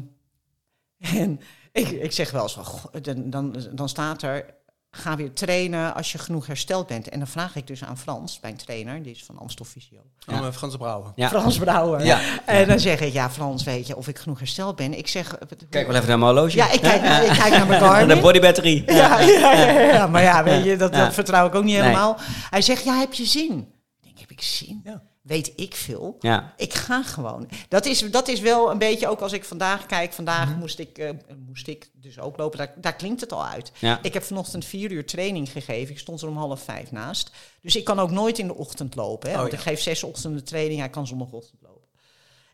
en 0.98 1.40
ik, 1.72 1.88
ik 1.90 2.12
zeg 2.12 2.30
wel 2.30 2.42
eens, 2.42 2.52
van, 2.52 2.64
goh, 2.64 2.84
dan, 3.02 3.30
dan, 3.30 3.56
dan 3.72 3.88
staat 3.88 4.22
er, 4.22 4.44
ga 4.90 5.16
weer 5.16 5.32
trainen 5.32 5.94
als 5.94 6.12
je 6.12 6.18
genoeg 6.18 6.46
hersteld 6.46 6.86
bent. 6.86 7.08
En 7.08 7.18
dan 7.18 7.28
vraag 7.28 7.56
ik 7.56 7.66
dus 7.66 7.84
aan 7.84 7.98
Frans, 7.98 8.38
mijn 8.42 8.56
trainer, 8.56 9.02
die 9.02 9.12
is 9.14 9.24
van 9.24 9.38
Amstel 9.38 9.64
Fysio. 9.64 9.98
Ja. 10.18 10.34
Oh, 10.34 10.40
met 10.42 10.54
Frans 10.56 10.76
Brouwer. 10.76 11.12
Ja. 11.14 11.28
Frans 11.28 11.58
Brouwer. 11.58 12.04
Ja. 12.04 12.20
En 12.46 12.68
dan 12.68 12.78
zeg 12.80 13.00
ik, 13.00 13.12
ja 13.12 13.30
Frans, 13.30 13.64
weet 13.64 13.86
je, 13.86 13.96
of 13.96 14.08
ik 14.08 14.18
genoeg 14.18 14.38
hersteld 14.38 14.76
ben. 14.76 14.98
Ik 14.98 15.06
zeg... 15.08 15.34
eh, 15.36 15.48
Kijk 15.70 15.86
wel 15.86 15.96
even 15.96 16.08
naar 16.08 16.18
mijn 16.18 16.32
horloge. 16.32 16.56
Ja, 16.56 16.70
ik 16.72 16.80
kijk, 16.80 17.02
ik 17.30 17.38
kijk 17.38 17.50
naar 17.50 17.66
mijn 17.66 17.80
Naar 18.06 18.08
de 18.08 18.20
bodybatterie. 18.20 18.82
Ja, 18.92 19.20
ja, 19.20 19.52
ja, 19.52 19.80
ja, 19.80 20.06
maar 20.06 20.22
ja, 20.22 20.44
weet 20.44 20.64
je, 20.64 20.76
dat, 20.76 20.94
Ja. 20.94 21.04
dat 21.04 21.14
vertrouw 21.14 21.46
ik 21.46 21.54
ook 21.54 21.64
niet 21.64 21.72
Nee. 21.74 21.82
helemaal. 21.82 22.16
Hij 22.50 22.62
zegt, 22.62 22.84
ja, 22.84 22.98
heb 22.98 23.12
je 23.12 23.24
zin? 23.24 23.58
Ik 23.58 24.02
denk, 24.02 24.18
heb 24.18 24.30
ik 24.30 24.42
zin? 24.42 24.80
Ja. 24.84 25.02
Weet 25.30 25.52
ik 25.56 25.74
veel. 25.74 26.16
Ja. 26.20 26.54
Ik 26.56 26.74
ga 26.74 27.02
gewoon. 27.02 27.48
Dat 27.68 27.86
is, 27.86 28.10
dat 28.10 28.28
is 28.28 28.40
wel 28.40 28.70
een 28.70 28.78
beetje, 28.78 29.08
ook 29.08 29.20
als 29.20 29.32
ik 29.32 29.44
vandaag 29.44 29.86
kijk, 29.86 30.12
vandaag 30.12 30.56
moest, 30.56 30.78
ik, 30.78 30.98
eh, 30.98 31.10
moest 31.46 31.66
ik 31.66 31.90
dus 31.92 32.18
ook 32.18 32.36
lopen, 32.36 32.58
daar, 32.58 32.74
daar 32.76 32.96
klinkt 32.96 33.20
het 33.20 33.32
al 33.32 33.46
uit. 33.46 33.72
Ja. 33.78 33.98
Ik 34.02 34.14
heb 34.14 34.22
vanochtend 34.22 34.64
vier 34.64 34.90
uur 34.92 35.06
training 35.06 35.50
gegeven, 35.50 35.92
ik 35.92 35.98
stond 35.98 36.22
er 36.22 36.28
om 36.28 36.36
half 36.36 36.62
vijf 36.62 36.90
naast. 36.90 37.30
Dus 37.60 37.76
ik 37.76 37.84
kan 37.84 37.98
ook 37.98 38.10
nooit 38.10 38.38
in 38.38 38.46
de 38.46 38.54
ochtend 38.54 38.94
lopen, 38.94 39.28
hè, 39.28 39.34
Oh, 39.34 39.40
want 39.40 39.52
ja. 39.52 39.58
ik 39.58 39.64
geef 39.64 39.80
zes 39.80 40.02
ochtenden 40.02 40.44
training, 40.44 40.78
hij 40.80 40.90
kan 40.90 41.06
zondagochtend 41.06 41.62
lopen. 41.62 41.88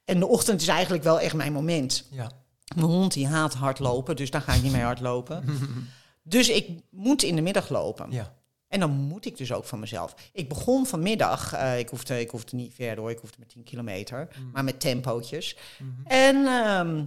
En 0.04 0.18
de 0.18 0.26
ochtend 0.26 0.60
is 0.60 0.68
eigenlijk 0.68 1.04
wel 1.04 1.20
echt 1.20 1.34
mijn 1.34 1.52
moment. 1.52 2.06
Ja. 2.10 2.30
Mijn 2.74 2.86
hond 2.86 3.12
die 3.12 3.26
haat 3.26 3.54
hardlopen, 3.54 4.16
dus 4.16 4.30
daar 4.30 4.40
ga 4.42 4.52
ik 4.52 4.62
niet 4.62 4.72
mee 4.72 4.82
hardlopen. 4.82 5.44
dus 6.22 6.48
ik 6.48 6.68
moet 6.90 7.22
in 7.22 7.36
de 7.36 7.42
middag 7.42 7.68
lopen. 7.68 8.10
ja. 8.10 8.34
En 8.68 8.81
dan 8.81 8.90
moet 8.90 9.26
ik 9.26 9.37
dus 9.37 9.52
ook 9.52 9.64
van 9.64 9.81
mezelf. 9.81 10.14
Ik 10.33 10.48
begon 10.48 10.87
vanmiddag, 10.87 11.52
eh, 11.52 11.79
ik, 11.79 11.88
hoefde, 11.88 12.20
ik 12.20 12.31
hoefde 12.31 12.57
niet 12.57 12.74
verder 12.74 12.98
hoor, 12.98 13.11
ik 13.11 13.18
hoefde 13.18 13.37
met 13.38 13.48
10 13.48 13.62
kilometer, 13.62 14.29
maar 14.52 14.64
met 14.64 14.81
tempootjes. 14.81 15.57
En 16.05 16.37
ehm, 16.46 17.05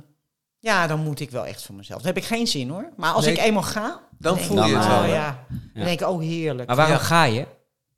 ja, 0.59 0.87
dan 0.87 0.99
moet 0.99 1.19
ik 1.19 1.31
wel 1.31 1.45
echt 1.45 1.61
van 1.61 1.75
mezelf. 1.75 1.97
Dan 2.01 2.07
heb 2.13 2.17
ik 2.17 2.23
geen 2.29 2.47
zin 2.47 2.69
hoor. 2.69 2.89
Maar 2.97 3.13
als 3.13 3.25
Nee, 3.25 3.33
ik 3.33 3.39
eenmaal 3.41 3.63
ga, 3.63 4.01
dan 4.17 4.39
voel 4.39 4.57
ik, 4.57 4.65
je 4.65 4.75
het 4.75 4.83
oh, 4.85 4.89
wel, 4.91 5.01
hè? 5.01 5.13
Ja. 5.13 5.45
Dan 5.73 5.83
denk 5.85 6.01
ik, 6.01 6.07
oh 6.07 6.21
heerlijk. 6.21 6.67
Maar 6.67 6.75
waarom 6.77 6.95
Ja. 6.95 7.01
ga 7.03 7.23
je? 7.23 7.45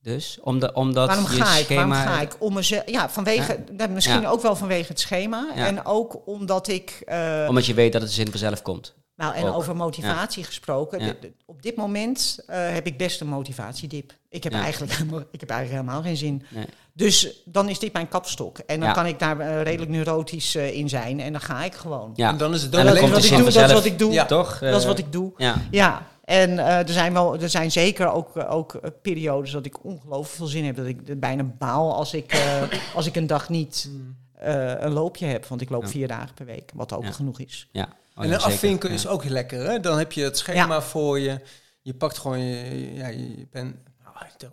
Dus 0.02 0.40
omdat, 0.42 0.74
omdat 0.74 1.08
Waarom 1.08 1.26
je 1.32 1.42
ga 1.44 1.56
ik? 1.56 1.64
schema... 1.64 1.88
Waarom 1.88 2.14
ga 2.14 2.22
ik? 2.22 2.36
Om 2.40 2.54
mezelf, 2.54 2.90
ja, 2.90 3.10
vanwege, 3.10 3.64
misschien 3.90 4.22
Ja. 4.22 4.30
ook 4.30 4.42
wel 4.42 4.56
vanwege 4.56 4.88
het 4.88 5.00
schema. 5.00 5.52
Ja. 5.56 5.66
En 5.66 5.86
ook 5.86 6.22
omdat 6.28 6.68
ik 6.68 7.02
eh, 7.06 7.46
Omdat 7.50 7.66
je 7.66 7.74
weet 7.74 7.94
dat 7.94 8.02
het 8.02 8.12
zin 8.12 8.30
vanzelf 8.30 8.62
komt. 8.62 8.96
Nou, 9.22 9.36
en 9.36 9.46
Ook. 9.46 9.56
over 9.56 9.76
motivatie 9.76 10.44
gesproken. 10.44 11.00
Ja. 11.00 11.06
de- 11.06 11.18
de- 11.22 11.32
op 11.46 11.62
dit 11.62 11.76
moment 11.76 12.40
eh, 12.48 12.58
heb 12.74 12.86
ik 12.86 12.98
best 12.98 13.22
een 13.22 13.28
motivatiedip. 13.28 14.14
Ik 14.30 14.44
heb, 14.44 14.52
Ja. 14.54 14.62
eigenlijk, 14.62 14.94
helemaal- 14.94 15.20
ik 15.32 15.40
heb 15.40 15.50
eigenlijk 15.50 15.82
helemaal 15.82 16.04
geen 16.04 16.18
zin. 16.18 16.44
Nee. 16.50 16.66
Dus 16.94 17.42
dan 17.46 17.70
is 17.70 17.80
dit 17.80 17.94
mijn 17.94 18.08
kapstok. 18.08 18.58
En 18.58 18.80
dan 18.80 18.88
Ja. 18.88 18.94
kan 18.94 19.06
ik 19.06 19.20
daar 19.20 19.40
eh, 19.40 19.62
redelijk 19.62 19.92
neurotisch 19.92 20.56
eh, 20.56 20.74
in 20.76 20.90
zijn. 20.90 21.20
En 21.20 21.32
dan 21.32 21.42
ga 21.42 21.64
ik 21.64 21.74
gewoon. 21.74 22.12
Ja. 22.16 22.30
En 22.30 22.38
dan 22.38 22.54
is 22.54 22.62
het 22.62 22.72
dan 22.72 22.82
alleen 22.88 23.10
wat 23.10 23.24
ik 23.24 23.30
doe, 23.38 23.44
dat 23.52 23.66
is 23.68 23.74
wat 23.74 23.86
ik 23.86 24.00
doe. 24.00 24.12
Ja. 24.12 24.26
Toch? 24.26 24.60
Dat 24.60 24.80
is 24.80 24.86
wat 24.86 24.98
ik 24.98 25.12
doe. 25.12 25.32
Ja. 25.38 25.56
Ja, 25.72 26.08
en 26.24 26.60
eh, 26.60 26.78
er, 26.78 26.90
zijn 26.90 27.14
wel, 27.14 27.40
er 27.42 27.50
zijn 27.50 27.72
zeker 27.72 28.12
ook, 28.12 28.32
ook 28.50 28.80
periodes 29.02 29.52
dat 29.52 29.66
ik 29.66 29.84
ongelooflijk 29.84 30.36
veel 30.36 30.46
zin 30.48 30.66
heb. 30.66 30.76
Dat 30.76 30.86
ik 30.86 31.20
bijna 31.20 31.44
baal 31.44 31.96
als 31.96 32.14
ik, 32.14 32.34
eh, 32.34 32.62
als 32.96 33.06
ik 33.06 33.16
een 33.16 33.28
dag 33.28 33.50
niet 33.50 33.90
eh, 34.36 34.74
een 34.82 34.92
loopje 34.92 35.26
heb. 35.26 35.46
Want 35.46 35.62
ik 35.62 35.70
loop 35.70 35.84
Ja. 35.84 35.88
vier 35.90 36.08
dagen 36.08 36.34
per 36.34 36.46
week, 36.46 36.72
wat 36.74 36.94
ook 36.94 37.04
Ja. 37.04 37.12
genoeg 37.12 37.40
is. 37.40 37.68
Ja. 37.72 37.90
Oh, 38.16 38.24
en 38.24 38.32
een 38.32 38.40
afvinken 38.40 38.90
Ja. 38.90 38.96
is 38.96 39.08
ook 39.08 39.24
lekker, 39.24 39.70
hè? 39.70 39.80
Dan 39.80 39.98
heb 39.98 40.12
je 40.12 40.24
het 40.24 40.38
schema 40.38 40.82
voor 40.82 41.20
je. 41.20 41.40
Je 41.82 41.94
pakt 41.94 42.18
gewoon 42.18 42.40
je, 42.40 42.94
ja, 42.94 43.08
je 43.08 43.38
je 43.38 43.46
pen. 43.52 43.84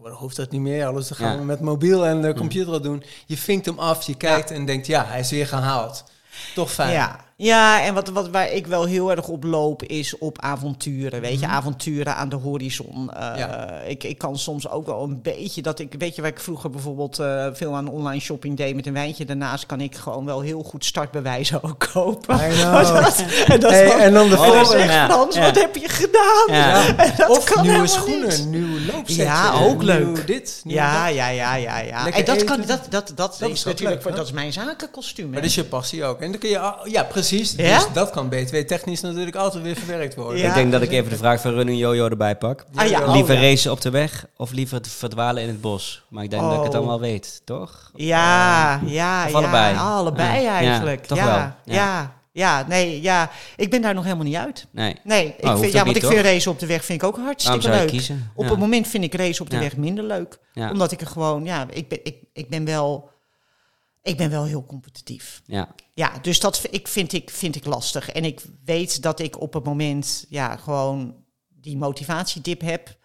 Nou, 0.00 0.12
hoeft 0.14 0.36
dat 0.36 0.50
niet 0.50 0.60
meer. 0.60 0.86
Alles 0.86 1.10
gaan 1.10 1.32
Ja. 1.32 1.38
we 1.38 1.44
met 1.44 1.60
mobiel 1.60 2.06
en 2.06 2.22
de 2.22 2.34
computer 2.34 2.72
al 2.72 2.80
doen. 2.80 3.02
Je 3.26 3.36
vinkt 3.36 3.66
hem 3.66 3.78
af, 3.78 4.06
je 4.06 4.14
kijkt 4.16 4.50
en 4.50 4.64
denkt, 4.64 4.86
ja, 4.86 5.04
hij 5.06 5.20
is 5.20 5.30
weer 5.30 5.46
gehaald. 5.46 6.04
Toch 6.54 6.72
fijn. 6.72 6.92
Ja, 6.92 7.24
Ja, 7.42 7.82
en 7.82 7.94
wat, 7.94 8.08
wat, 8.08 8.28
waar 8.30 8.52
ik 8.52 8.66
wel 8.66 8.84
heel 8.84 9.10
erg 9.10 9.28
op 9.28 9.44
loop 9.44 9.82
is 9.82 10.18
op 10.18 10.40
avonturen. 10.40 11.20
Weet 11.20 11.40
je, 11.40 11.46
Mhm. 11.46 11.54
avonturen 11.54 12.14
aan 12.16 12.28
de 12.28 12.36
horizon. 12.36 13.10
Eh, 13.12 13.32
Ja. 13.38 13.70
ik, 13.86 14.04
ik 14.04 14.18
kan 14.18 14.38
soms 14.38 14.68
ook 14.68 14.86
wel 14.86 15.02
een 15.02 15.22
beetje 15.22 15.62
dat 15.62 15.78
ik. 15.78 15.94
Weet 15.98 16.14
je, 16.14 16.22
waar 16.22 16.30
ik 16.30 16.40
vroeger 16.40 16.70
bijvoorbeeld 16.70 17.18
eh, 17.18 17.46
veel 17.52 17.74
aan 17.76 17.88
online 17.88 18.20
shopping 18.20 18.56
deed 18.56 18.74
met 18.74 18.86
een 18.86 18.92
wijntje. 18.92 19.24
Daarnaast 19.24 19.66
kan 19.66 19.80
ik 19.80 19.94
gewoon 19.96 20.24
wel 20.24 20.40
heel 20.40 20.62
goed 20.62 20.84
startbewijzen 20.84 21.62
ook 21.62 21.88
kopen. 21.92 22.34
I 22.50 22.54
know. 22.60 22.72
Dat- 22.82 23.24
en 23.46 23.60
dat 23.60 23.70
Hey, 23.70 23.90
en 23.98 24.12
dan 24.12 24.28
de 24.28 24.38
Oh, 24.38 24.46
ja, 24.46 24.64
Frans, 24.64 25.34
ja. 25.34 25.42
wat 25.42 25.54
heb 25.60 25.76
je 25.76 25.88
gedaan? 25.88 27.28
Of 27.30 27.44
kan 27.44 27.66
nieuwe 27.66 27.86
schoenen, 27.86 28.28
niet. 28.28 28.46
nieuw 28.48 28.92
loopsetje. 28.92 29.22
Ja, 29.22 29.52
ook 29.52 29.76
nieuw 29.78 29.86
leuk. 29.86 30.26
dit, 30.26 30.60
nieuw 30.64 30.74
Ja, 30.76 31.06
dat. 31.06 31.14
ja, 31.14 31.28
ja, 31.28 31.54
ja, 31.54 31.78
ja. 31.78 32.02
Lekker 32.04 32.20
En 32.20 32.34
dat, 32.34 32.44
kan, 32.44 32.62
dat, 32.66 32.80
dat, 32.90 33.12
dat, 33.14 33.16
Dat 33.16 33.32
is 33.32 33.42
ook 33.60 33.64
natuurlijk 33.64 33.80
leuk, 33.90 34.02
voor, 34.02 34.14
dat 34.14 34.26
is 34.26 34.32
mijn 34.32 34.52
zakenkostuum. 34.52 35.26
Maar 35.26 35.34
hè. 35.34 35.40
dat 35.40 35.50
is 35.50 35.54
je 35.56 35.64
passie 35.64 36.04
ook. 36.04 36.20
En 36.20 36.30
dan 36.30 36.40
kun 36.40 36.48
je, 36.48 36.72
ja, 36.84 37.02
precies. 37.02 37.26
Ja? 37.28 37.74
Dus 37.78 37.86
dat 37.92 38.10
kan 38.10 38.28
BTW-technisch 38.28 39.00
natuurlijk 39.00 39.36
altijd 39.36 39.62
weer 39.62 39.76
verwerkt 39.76 40.14
worden. 40.14 40.38
Ja. 40.38 40.48
ik 40.48 40.54
denk 40.54 40.72
dat 40.72 40.82
ik 40.82 40.90
even 40.92 41.10
de 41.10 41.16
vraag 41.16 41.40
van 41.40 41.52
Running 41.54 41.78
Jojo 41.78 42.08
erbij 42.08 42.36
pak. 42.36 42.64
Ah, 42.74 42.88
ja. 42.88 43.02
Oh, 43.06 43.12
liever 43.14 43.34
ja. 43.34 43.40
racen 43.40 43.70
op 43.70 43.80
de 43.80 43.90
weg 43.90 44.26
of 44.36 44.52
liever 44.52 44.80
verdwalen 44.88 45.42
in 45.42 45.48
het 45.48 45.60
bos? 45.60 46.02
Maar 46.08 46.24
ik 46.24 46.30
denk 46.30 46.42
dat 46.42 46.52
ik 46.58 46.72
het 46.72 46.74
Oh. 46.80 46.86
wel 46.86 47.00
weet, 47.00 47.40
toch? 47.44 47.90
Ja, 47.94 48.80
ja, 48.86 49.24
of 49.24 49.30
ja. 49.30 49.36
allebei? 49.36 49.76
Allebei 49.76 50.42
Ja. 50.42 50.50
eigenlijk. 50.58 51.00
Ja, 51.00 51.06
toch 51.06 51.18
ja, 51.18 51.24
wel. 51.24 51.34
Ja. 51.34 51.52
Ja. 51.64 52.12
ja, 52.32 52.64
nee, 52.68 53.02
ja. 53.02 53.30
Ik 53.56 53.70
ben 53.70 53.82
daar 53.82 53.94
nog 53.94 54.04
helemaal 54.04 54.24
niet 54.24 54.36
uit. 54.36 54.66
Nee. 54.70 54.96
Nee, 55.04 55.34
ik 55.38 55.44
hoeft 55.44 55.60
vind, 55.60 55.72
ja, 55.72 55.78
want 55.78 55.86
niet, 55.86 55.96
ik 55.96 56.02
toch? 56.02 56.12
vind 56.12 56.24
racen 56.24 56.50
op 56.50 56.58
de 56.58 56.66
weg 56.66 56.84
vind 56.84 57.02
ik 57.02 57.08
ook 57.08 57.16
hartstikke 57.16 57.60
zou 57.60 57.74
je 57.74 57.80
leuk. 57.80 57.88
kiezen? 57.90 58.30
Op 58.34 58.44
Ja. 58.44 58.50
het 58.50 58.58
moment 58.58 58.88
vind 58.88 59.04
ik 59.04 59.14
race 59.14 59.42
op 59.42 59.50
de 59.50 59.56
Ja. 59.56 59.62
weg 59.62 59.76
minder 59.76 60.04
leuk. 60.04 60.38
Ja. 60.52 60.70
Omdat 60.70 60.92
ik 60.92 61.00
er 61.00 61.06
gewoon, 61.06 61.44
ja, 61.44 61.66
ik 61.70 61.88
ben, 61.88 61.98
ik, 62.02 62.16
ik 62.32 62.48
ben 62.48 62.64
wel, 62.64 63.10
ik 64.08 64.16
ben 64.16 64.30
wel 64.30 64.44
heel 64.44 64.64
competitief. 64.66 65.42
Ja. 65.44 65.68
Ja, 65.94 66.12
dus 66.22 66.40
dat 66.40 66.66
ik 66.70 66.88
vind, 66.88 67.12
ik, 67.12 67.30
vind 67.30 67.56
ik 67.56 67.64
lastig. 67.64 68.10
En 68.10 68.24
ik 68.24 68.40
weet 68.64 69.02
dat 69.02 69.20
ik 69.20 69.40
op 69.40 69.52
het 69.54 69.64
moment 69.64 70.24
ja, 70.28 70.56
gewoon 70.56 71.14
die 71.48 71.76
motivatiedip 71.76 72.60
heb. 72.60 72.96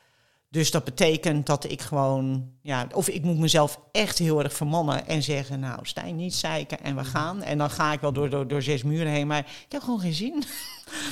Dus 0.49 0.71
dat 0.71 0.83
betekent 0.83 1.45
dat 1.45 1.71
ik 1.71 1.81
gewoon, 1.81 2.51
ja, 2.61 2.87
of 2.93 3.07
ik 3.07 3.23
moet 3.23 3.37
mezelf 3.39 3.79
echt 3.91 4.17
heel 4.19 4.43
erg 4.43 4.53
vermannen 4.53 5.07
en 5.07 5.23
zeggen, 5.23 5.59
nou 5.59 5.79
Stijn, 5.81 6.15
niet 6.15 6.33
zeiken 6.33 6.79
en 6.83 6.95
we 6.95 7.03
gaan. 7.03 7.41
En 7.43 7.57
dan 7.57 7.69
ga 7.69 7.93
ik 7.93 7.99
wel 7.99 8.13
door, 8.13 8.29
door, 8.29 8.47
door 8.47 8.61
zes 8.61 8.83
muren 8.83 9.11
heen, 9.11 9.27
maar 9.27 9.39
ik 9.39 9.71
heb 9.71 9.81
gewoon 9.81 9.99
geen 9.99 10.13
zin. 10.13 10.43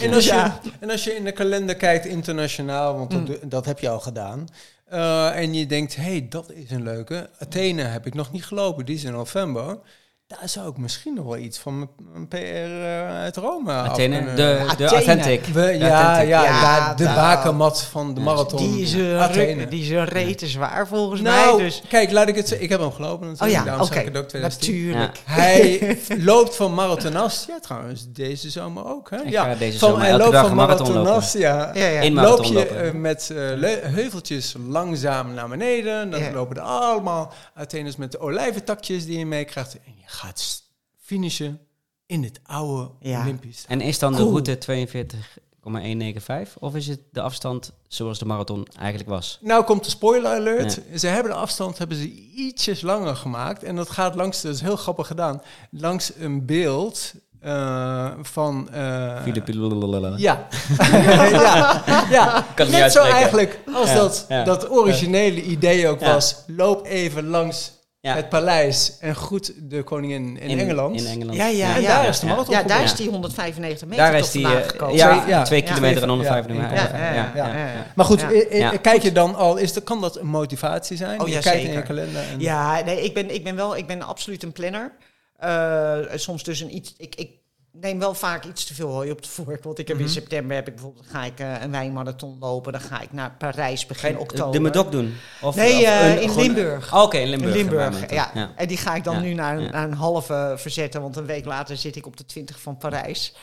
En 0.01 0.13
als, 0.13 0.25
Ja. 0.35 0.59
je, 0.63 0.71
en 0.79 0.89
als 0.89 1.03
je 1.03 1.15
in 1.15 1.23
de 1.23 1.31
kalender 1.31 1.75
kijkt 1.75 2.05
internationaal, 2.05 2.97
want 2.97 3.13
Mm. 3.13 3.25
dat, 3.25 3.37
dat 3.51 3.65
heb 3.65 3.79
je 3.79 3.89
al 3.89 3.99
gedaan. 3.99 4.47
Eh, 4.91 5.37
en 5.37 5.53
je 5.53 5.65
denkt, 5.65 5.95
hé, 5.95 6.03
hey, 6.03 6.27
dat 6.29 6.51
is 6.51 6.71
een 6.71 6.83
leuke. 6.83 7.29
Athene 7.39 7.81
heb 7.81 8.05
ik 8.05 8.13
nog 8.13 8.31
niet 8.31 8.45
gelopen, 8.45 8.85
die 8.85 8.95
is 8.95 9.03
in 9.03 9.11
november. 9.11 9.79
Daar 10.39 10.49
zou 10.49 10.69
ik 10.69 10.77
misschien 10.77 11.13
nog 11.13 11.25
wel 11.25 11.37
iets 11.37 11.57
van 11.59 11.77
mijn- 11.77 11.89
mijn 12.13 12.27
PR 12.27 12.35
eh, 12.35 13.07
uit 13.09 13.37
Rome 13.37 13.73
af 13.73 13.87
Athene, 13.87 14.33
de, 14.33 14.65
de. 14.77 14.85
Authentic. 14.85 15.45
We, 15.45 15.53
De 15.53 15.77
ja, 15.77 16.03
Authentic. 16.03 16.27
ja, 16.29 16.43
Ja, 16.43 16.61
daar- 16.61 16.95
de 16.95 17.03
bakermat 17.03 17.81
van 17.83 18.13
de 18.13 18.19
Ja. 18.19 18.25
marathon. 18.25 18.57
Die 18.73 18.81
is, 18.81 18.93
een 18.93 19.17
Athene. 19.17 19.53
ruk- 19.61 19.71
die 19.71 19.81
is 19.81 19.89
een 19.89 20.05
rete 20.05 20.47
zwaar 20.47 20.87
volgens 20.87 21.21
nou, 21.21 21.55
mij. 21.55 21.65
Dus, 21.65 21.81
kijk, 21.89 22.11
laat 22.11 22.27
ik 22.27 22.35
het 22.35 22.47
zeggen. 22.47 22.65
Ik 22.65 22.71
heb 22.71 22.79
hem 22.79 22.91
gelopen 22.91 23.25
oh 23.27 23.31
natuurlijk. 23.31 23.59
ja, 23.59 23.63
daarom 23.65 23.85
oké, 23.85 23.93
2010. 24.27 24.73
natuurlijk. 24.87 25.19
Hij 25.25 25.97
loopt 26.17 26.55
van 26.55 26.73
Marathonast. 26.73 27.47
Ja, 27.47 27.59
trouwens, 27.59 28.05
deze 28.11 28.49
zomer 28.49 28.85
ook. 28.85 29.09
Hè? 29.09 29.17
Ik 29.21 29.29
ja, 29.29 29.43
ga 29.43 29.55
deze 29.55 29.79
van, 29.79 29.87
zomer 29.89 30.01
hij 30.03 30.11
elke 30.11 30.21
loopt 30.23 30.33
dag 30.35 30.41
van 30.41 30.51
een 30.51 30.57
marathon 30.57 31.39
ja. 31.41 31.71
Ja, 31.73 31.85
ja. 31.87 31.99
In 32.01 32.13
Loop 32.13 32.23
marathon 32.23 32.47
je 32.47 32.53
lopen. 32.53 32.83
eh, 32.83 32.91
met 32.91 33.29
eh, 33.29 33.37
le- 33.37 33.79
heuveltjes 33.83 34.55
langzaam 34.67 35.33
naar 35.33 35.47
beneden. 35.49 36.09
Dan 36.11 36.19
Ja. 36.19 36.31
lopen 36.31 36.55
er 36.55 36.61
allemaal 36.61 37.33
Athenes 37.55 37.95
met 37.95 38.11
de 38.11 38.19
olijventakjes 38.19 39.05
die 39.05 39.17
je 39.19 39.25
meekrijgt. 39.25 39.77
Gaat 40.11 40.61
finishen 41.01 41.59
in 42.05 42.23
het 42.23 42.39
oude 42.43 42.89
Ja. 42.99 43.21
Olympisch. 43.21 43.65
En 43.67 43.81
is 43.81 43.99
dan 43.99 44.11
de 44.11 44.17
Cool. 44.17 44.29
route 44.29 44.57
42,195? 44.57 46.61
Of 46.61 46.75
is 46.75 46.87
het 46.87 46.99
de 47.11 47.21
afstand 47.21 47.71
zoals 47.87 48.19
de 48.19 48.25
marathon 48.25 48.67
eigenlijk 48.79 49.09
was? 49.09 49.37
Nou 49.41 49.63
komt 49.63 49.83
de 49.83 49.89
spoiler 49.89 50.31
alert. 50.31 50.81
Ze 50.95 51.07
hebben 51.07 51.31
de 51.31 51.37
afstand 51.37 51.77
hebben 51.77 51.97
ze 51.97 52.09
ietsjes 52.35 52.81
langer 52.81 53.15
gemaakt. 53.15 53.63
En 53.63 53.75
dat 53.75 53.89
gaat 53.89 54.15
langs, 54.15 54.41
dat 54.41 54.53
is 54.53 54.61
heel 54.61 54.75
grappig 54.75 55.07
gedaan, 55.07 55.41
langs 55.71 56.11
een 56.17 56.45
beeld 56.45 57.13
eh, 57.39 58.11
van... 58.21 58.69
eh, 58.69 59.21
Philippe 59.21 59.51
Ja. 60.17 60.47
ja, 60.77 61.83
ja. 62.09 62.45
Kan 62.55 62.65
het 62.65 62.75
niet 62.75 62.83
net 62.83 62.91
zo 62.91 63.03
eigenlijk 63.03 63.59
als 63.73 63.89
Ja, 63.89 63.95
dat, 63.95 64.25
ja. 64.29 64.43
dat 64.43 64.69
originele 64.69 65.41
idee 65.43 65.87
ook 65.87 65.99
Ja. 65.99 66.13
was. 66.13 66.35
Loop 66.47 66.85
even 66.85 67.27
langs 67.27 67.71
Ja. 68.03 68.15
het 68.15 68.29
paleis 68.29 68.97
en 68.99 69.15
groet 69.15 69.53
de 69.57 69.83
koningin 69.83 70.37
in, 70.39 70.59
Engeland. 70.59 70.99
In 71.01 71.05
Engeland. 71.07 71.37
Ja, 71.37 71.45
ja, 71.47 71.75
En 71.75 71.81
ja. 71.81 71.87
daar 71.87 72.07
is 72.07 72.19
de 72.19 72.25
marathon 72.25 72.55
Ja, 72.55 72.63
daar 72.63 72.83
is 72.83 72.95
die 72.95 73.09
195 73.09 73.87
meter 73.87 74.03
Daar 74.03 74.13
toch 74.15 74.25
is 74.25 74.31
die 74.31 74.45
eh, 74.45 74.67
gekomen. 74.67 74.95
ja, 74.95 75.17
Twee- 75.19 75.29
ja. 75.29 75.43
twee 75.43 75.61
Ja. 75.61 75.67
kilometer 75.67 76.01
en 76.01 76.07
Ja. 76.09 76.13
195 76.15 76.75
Ja, 76.75 76.81
meter. 76.83 76.97
ja, 76.99 77.13
ja, 77.13 77.31
Ja. 77.35 77.47
ja, 77.57 77.65
ja. 77.73 77.85
Maar 77.95 78.05
goed, 78.05 78.21
Ja. 78.21 78.31
eh, 78.31 78.51
eh, 78.51 78.59
Ja. 78.59 78.69
kijk 78.77 79.01
je 79.01 79.11
dan 79.11 79.35
al, 79.35 79.57
is 79.57 79.73
de, 79.73 79.81
kan 79.81 80.01
dat 80.01 80.17
een 80.17 80.27
motivatie 80.27 80.97
zijn? 80.97 81.21
Oh, 81.21 81.27
je 81.27 81.33
ja, 81.33 81.39
kijkt 81.39 81.63
in 81.63 81.71
je 81.71 81.81
kalender. 81.83 82.21
En, 82.31 82.39
Ja, 82.39 82.81
nee, 82.85 83.01
ik 83.03 83.13
ben, 83.13 83.33
ik 83.33 83.43
ben 83.43 83.55
wel, 83.55 83.77
ik 83.77 83.87
ben 83.87 84.01
absoluut 84.01 84.43
een 84.43 84.51
planner. 84.51 84.91
Eh, 85.37 85.97
soms 86.15 86.43
dus 86.43 86.59
een 86.59 86.75
iets, 86.75 86.93
ik, 86.97 87.15
ik 87.15 87.29
neem 87.71 87.99
wel 87.99 88.13
vaak 88.13 88.45
iets 88.45 88.65
te 88.65 88.73
veel 88.73 88.89
hooi 88.89 89.11
op 89.11 89.21
de 89.21 89.29
vork. 89.29 89.63
Want 89.63 89.79
ik 89.79 89.87
heb 89.87 89.97
Mhm. 89.97 90.05
in 90.05 90.11
september 90.11 90.55
heb 90.55 90.67
ik 90.67 90.73
bijvoorbeeld, 90.73 91.05
ga 91.09 91.23
ik 91.23 91.39
eh, 91.39 91.61
een 91.61 91.71
wijnmarathon 91.71 92.37
lopen. 92.39 92.71
Dan 92.71 92.81
ga 92.81 93.01
ik 93.01 93.11
naar 93.11 93.35
Parijs 93.37 93.85
begin 93.85 94.17
oktober. 94.17 94.51
de 94.51 94.59
Medoc 94.59 94.91
doen? 94.91 95.15
Of, 95.41 95.55
Nee, 95.55 95.75
of 95.75 95.81
eh, 95.87 96.09
een- 96.15 96.21
in 96.21 96.35
Limburg. 96.35 96.93
Oh, 96.93 97.01
Oké, 97.01 97.17
in 97.17 97.29
Limburg. 97.29 97.55
In 97.55 97.57
Limburg, 97.61 98.09
ja. 98.11 98.31
ja. 98.33 98.51
En 98.55 98.67
die 98.67 98.77
ga 98.77 98.95
ik 98.95 99.03
dan 99.03 99.15
Ja, 99.15 99.21
nu 99.21 99.33
naar 99.33 99.61
naar 99.61 99.83
een 99.83 99.93
halve 99.93 100.53
verzetten, 100.57 101.01
want 101.01 101.15
een 101.15 101.25
week 101.25 101.45
later 101.45 101.77
zit 101.77 101.95
ik 101.95 102.05
op 102.05 102.17
de 102.17 102.25
20 102.25 102.59
van 102.61 102.77
Parijs. 102.77 103.35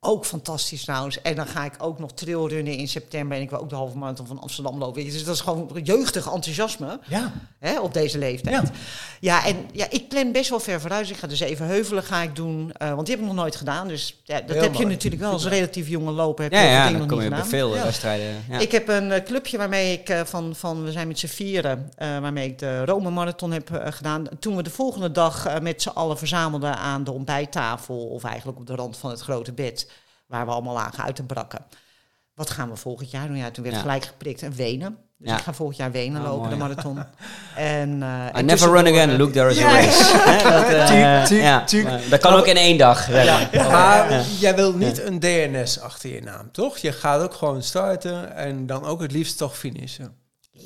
Ja. 0.00 0.08
Ook 0.08 0.24
fantastisch 0.26 0.84
trouwens. 0.84 1.22
En 1.22 1.34
dan 1.36 1.46
ga 1.46 1.64
ik 1.64 1.72
ook 1.78 1.98
nog 1.98 2.12
trailrunnen 2.12 2.74
in 2.76 2.88
september 2.88 3.36
en 3.36 3.42
ik 3.42 3.50
wil 3.50 3.58
ook 3.60 3.68
de 3.70 3.74
halve 3.74 3.98
marathon 3.98 4.26
van 4.26 4.40
Amsterdam 4.40 4.78
lopen. 4.78 5.04
Dus 5.04 5.24
dat 5.24 5.34
is 5.34 5.40
gewoon 5.40 5.70
jeugdig 5.82 6.32
enthousiasme 6.32 7.00
Ja. 7.08 7.32
hè, 7.58 7.80
op 7.80 7.92
deze 7.94 8.18
leeftijd. 8.18 8.54
Ja. 8.66 8.72
Ja. 9.20 9.46
en 9.46 9.56
ja, 9.72 9.86
ik 9.90 10.08
plan 10.08 10.32
best 10.32 10.50
wel 10.50 10.60
ver 10.60 10.80
vooruit. 10.80 11.00
Dus 11.02 11.10
ik 11.10 11.16
ga 11.16 11.26
dus 11.26 11.40
even 11.40 11.66
heuvelen 11.66 12.02
ga 12.02 12.22
ik 12.22 12.36
doen, 12.36 12.72
eh, 12.72 12.88
want 12.94 13.06
die 13.06 13.14
heb 13.14 13.24
ik 13.24 13.30
nog 13.30 13.40
nooit 13.40 13.56
gedaan. 13.56 13.88
Dus 13.88 14.20
ja, 14.24 14.40
dat 14.40 14.50
Heel 14.50 14.62
heb 14.62 14.74
je 14.74 14.86
natuurlijk 14.86 15.22
wel 15.22 15.32
als 15.32 15.46
relatief 15.46 15.88
jonge 15.88 16.10
loper. 16.10 16.44
Heb 16.44 16.52
Ja, 16.52 16.60
je 16.60 16.66
ja, 16.68 16.82
dan 16.90 16.92
nog 16.98 17.06
kom 17.08 17.18
niet 17.18 17.28
bij 17.28 17.36
gedaan. 17.38 17.50
veel 17.50 17.70
eh, 17.70 17.76
Ja. 17.76 17.84
wedstrijden. 17.84 18.44
Ja. 18.50 18.58
Ik 18.58 18.72
heb 18.72 18.88
een 18.88 19.12
eh, 19.12 19.24
clubje 19.24 19.58
waarmee 19.58 19.92
ik 19.92 20.22
van, 20.24 20.54
van, 20.56 20.84
we 20.84 20.92
zijn 20.92 21.08
met 21.08 21.18
z'n 21.18 21.26
vieren, 21.26 21.90
waarmee 21.96 22.48
ik 22.48 22.58
de 22.58 22.84
Rome 22.84 23.10
Marathon 23.10 23.50
heb 23.52 23.70
gedaan. 23.84 24.26
Toen 24.40 24.56
we 24.56 24.62
de 24.62 24.70
volgende 24.70 25.10
dag 25.12 25.60
met 25.60 25.82
z'n 25.82 25.88
allen 25.88 26.18
verzamelden 26.18 26.76
aan 26.76 27.04
de 27.04 27.12
ontbijttafel, 27.12 27.96
of 28.06 28.24
eigenlijk 28.24 28.58
op 28.58 28.66
de 28.66 28.74
rand 28.74 28.96
van 28.96 29.10
het 29.10 29.20
grote 29.20 29.52
bed, 29.52 29.87
waar 30.28 30.46
we 30.46 30.52
allemaal 30.52 30.74
lagen 30.74 31.04
uit 31.04 31.16
te 31.16 31.22
brakken. 31.22 31.60
Wat 32.34 32.50
gaan 32.50 32.70
we 32.70 32.76
volgend 32.76 33.10
jaar 33.10 33.26
doen? 33.26 33.36
Ja, 33.36 33.50
toen 33.50 33.62
werd 33.64 33.74
Ja. 33.76 33.80
gelijk 33.82 34.04
geprikt 34.04 34.42
en 34.42 34.52
Wenen. 34.54 34.96
Dus 35.18 35.30
Ja. 35.30 35.36
ik 35.36 35.42
ga 35.42 35.52
volgend 35.52 35.78
jaar 35.78 35.90
Wenen 35.90 36.20
Oh, 36.22 36.26
lopen, 36.28 36.38
mooi. 36.40 36.50
de 36.50 36.56
marathon. 36.56 36.98
en, 37.56 38.02
eh, 38.02 38.26
I 38.26 38.30
en 38.32 38.44
never 38.44 38.70
run 38.70 38.86
again, 38.86 39.16
look 39.16 39.32
there 39.32 39.50
is 39.50 39.58
Ja. 39.58 39.68
a 39.68 39.72
race. 39.72 41.28
Dat, 41.28 41.28
ja, 42.10 42.18
kan 42.18 42.32
ook 42.34 42.46
in 42.46 42.56
één 42.56 42.78
dag. 42.78 43.02
zeg 43.02 43.50
maar. 43.52 43.70
Maar 43.70 44.22
jij 44.38 44.54
wil 44.54 44.72
niet 44.74 45.02
een 45.02 45.18
DNS 45.20 45.80
achter 45.80 46.10
je 46.14 46.22
naam, 46.22 46.52
toch? 46.52 46.78
Je 46.78 46.92
gaat 46.92 47.22
ook 47.22 47.34
gewoon 47.34 47.62
starten 47.62 48.34
en 48.34 48.66
dan 48.66 48.84
ook 48.84 49.00
het 49.00 49.12
liefst 49.12 49.38
toch 49.38 49.56
finishen. 49.58 50.16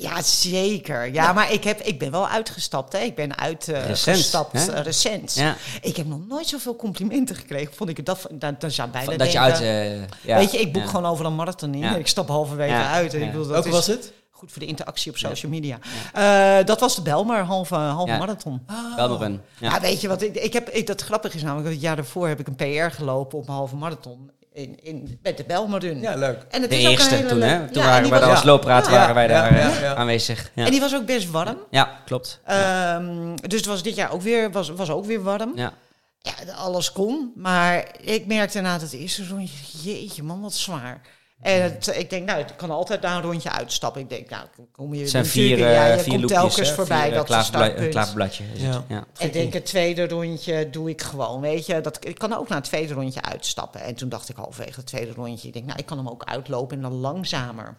Ja, 0.02 0.22
zeker. 0.22 1.12
Ja, 1.12 1.32
maar 1.32 1.52
ik, 1.52 1.64
heb, 1.64 1.80
ik 1.80 1.98
ben 1.98 2.10
wel 2.10 2.28
uitgestapt. 2.28 2.92
Hè. 2.92 2.98
Ik 2.98 3.14
ben 3.14 3.32
Recent, 3.38 3.68
uitgestapt 3.88 4.52
hè? 4.52 4.72
eh, 4.72 4.82
recent. 4.84 5.34
Ja, 5.34 5.56
Ik 5.80 5.96
heb 5.96 6.06
nog 6.06 6.18
nooit 6.28 6.46
zoveel 6.46 6.76
complimenten 6.76 7.36
gekregen. 7.36 7.74
Vond 7.74 7.90
ik 7.90 7.96
het 7.96 8.06
dat, 8.06 8.26
dat, 8.30 8.60
dat 8.60 8.72
zou 8.72 8.88
bijna 8.90 9.06
van 9.06 9.16
dat 9.18 9.32
je 9.32 9.38
uit... 9.38 9.60
eh, 9.60 10.00
ja, 10.22 10.36
Weet 10.38 10.52
je, 10.52 10.60
ik 10.60 10.72
boek 10.72 10.82
ja. 10.82 10.88
gewoon 10.88 11.06
over 11.06 11.24
een 11.26 11.34
marathon 11.34 11.74
in. 11.74 11.80
Ja. 11.80 11.94
Ik 11.96 12.06
stap 12.06 12.28
halverwege 12.28 12.72
Ja, 12.72 12.92
uit. 12.92 13.14
En 13.14 13.18
ja. 13.20 13.24
ik 13.24 13.30
bedoel, 13.30 13.46
dat 13.46 13.52
Welke 13.52 13.68
is 13.68 13.74
was 13.74 13.86
het? 13.86 14.12
goed 14.30 14.52
voor 14.52 14.60
de 14.62 14.66
interactie 14.68 15.10
op 15.10 15.16
social 15.18 15.50
media. 15.52 15.78
Eh, 16.12 16.66
dat 16.66 16.80
was 16.80 16.94
de 16.94 17.02
Belmar, 17.02 17.42
halve, 17.44 17.74
halve 17.74 18.12
Ja. 18.12 18.18
marathon. 18.18 18.66
Belmerun. 18.96 19.40
Ja. 19.58 19.70
Ja. 19.74 19.80
weet 19.80 20.00
je 20.00 20.08
wat? 20.08 20.22
Ik, 20.22 20.34
ik 20.34 20.52
heb, 20.52 20.68
ik, 20.68 20.86
dat 20.86 21.00
grappige 21.02 21.36
is 21.36 21.42
namelijk, 21.42 21.68
het 21.70 21.80
jaar 21.80 21.96
daarvoor 21.96 22.28
heb 22.28 22.40
ik 22.40 22.46
een 22.46 22.54
PR 22.56 22.94
gelopen 22.94 23.38
op 23.38 23.48
een 23.48 23.54
halve 23.54 23.76
marathon. 23.76 24.30
In, 24.54 24.78
in, 24.82 25.18
met 25.22 25.36
de 25.36 25.44
Belmarun. 25.44 26.00
Ja, 26.00 26.14
leuk. 26.14 26.42
En 26.50 26.60
het 26.62 26.70
De 26.70 26.76
is 26.76 26.82
ook 26.82 26.92
een 26.92 26.98
eerste 26.98 27.14
hele 27.14 27.28
toen, 27.28 27.40
hè? 27.40 27.68
Toen 27.68 27.82
Ja, 27.82 27.88
en 27.88 27.92
waren 27.94 28.10
wij 28.10 28.20
daar 28.20 28.30
als 28.30 28.42
loopraad 28.42 28.84
Ja, 28.84 28.90
waren 28.90 29.14
wij 29.14 29.28
ja, 29.28 29.28
daar 29.28 29.54
ja, 29.54 29.70
eh, 29.70 29.80
ja. 29.80 29.94
aanwezig. 29.94 30.50
Ja. 30.54 30.64
En 30.64 30.70
die 30.70 30.80
was 30.80 30.94
ook 30.94 31.06
best 31.06 31.30
warm. 31.30 31.56
ja, 31.70 32.00
klopt. 32.04 32.40
Ehm, 32.44 33.36
dus 33.36 33.58
het 33.58 33.66
was 33.66 33.82
dit 33.82 33.94
jaar 33.94 34.12
ook 34.12 34.22
weer, 34.22 34.50
was, 34.50 34.68
was 34.68 34.90
ook 34.90 35.04
weer 35.04 35.22
warm. 35.22 35.52
Ja. 35.54 35.72
Ja, 36.18 36.52
alles 36.52 36.92
kon. 36.92 37.32
Maar 37.36 37.86
ik 38.00 38.26
merkte 38.26 38.60
na 38.60 38.78
het 38.78 38.92
eerste 38.92 39.26
rondje, 39.26 39.56
jeetje 39.82 40.22
man, 40.22 40.40
wat 40.40 40.54
zwaar. 40.54 41.00
En 41.42 41.62
het, 41.62 41.96
ik 41.96 42.10
denk, 42.10 42.26
nou, 42.26 42.40
ik 42.40 42.46
kan 42.56 42.70
altijd 42.70 43.02
daar 43.02 43.16
een 43.16 43.22
rondje 43.22 43.50
uitstappen. 43.50 44.00
Ik 44.00 44.08
denk, 44.08 44.30
nou, 44.30 44.46
kom 44.72 44.94
je 44.94 45.06
zijn 45.08 45.26
vier, 45.26 45.58
ja, 45.58 45.86
eh, 45.88 45.96
je 45.96 46.02
vier 46.02 46.08
komt 46.10 46.20
loopjes, 46.30 46.38
telkens 46.38 46.68
hè? 46.68 46.74
voorbij 46.74 46.98
Vier, 47.02 47.10
eh, 47.10 47.16
dat 47.16 47.26
klaverbla- 47.26 47.58
startpunt. 47.60 47.86
een 47.86 47.90
klaverbladje. 47.92 48.44
is 48.54 48.62
het. 48.62 48.72
Ja. 48.72 48.84
Ja. 48.88 49.04
Ik 49.18 49.32
denk, 49.32 49.52
het 49.52 49.64
tweede 49.66 50.08
rondje 50.08 50.70
doe 50.70 50.90
ik 50.90 51.02
gewoon, 51.02 51.40
weet 51.40 51.66
je. 51.66 51.80
Dat, 51.80 52.06
ik 52.06 52.18
kan 52.18 52.32
ook 52.36 52.48
na 52.48 52.54
het 52.56 52.64
tweede 52.64 52.94
rondje 52.94 53.22
uitstappen. 53.22 53.80
En 53.82 53.94
toen 53.94 54.08
dacht 54.08 54.28
ik 54.28 54.36
halverwege 54.36 54.76
het 54.76 54.86
tweede 54.86 55.12
rondje, 55.12 55.46
ik 55.46 55.52
denk, 55.54 55.66
nou, 55.66 55.78
ik 55.78 55.86
kan 55.86 55.96
hem 55.98 56.08
ook 56.08 56.24
uitlopen 56.24 56.76
en 56.76 56.82
dan 56.82 56.92
langzamer. 56.92 57.76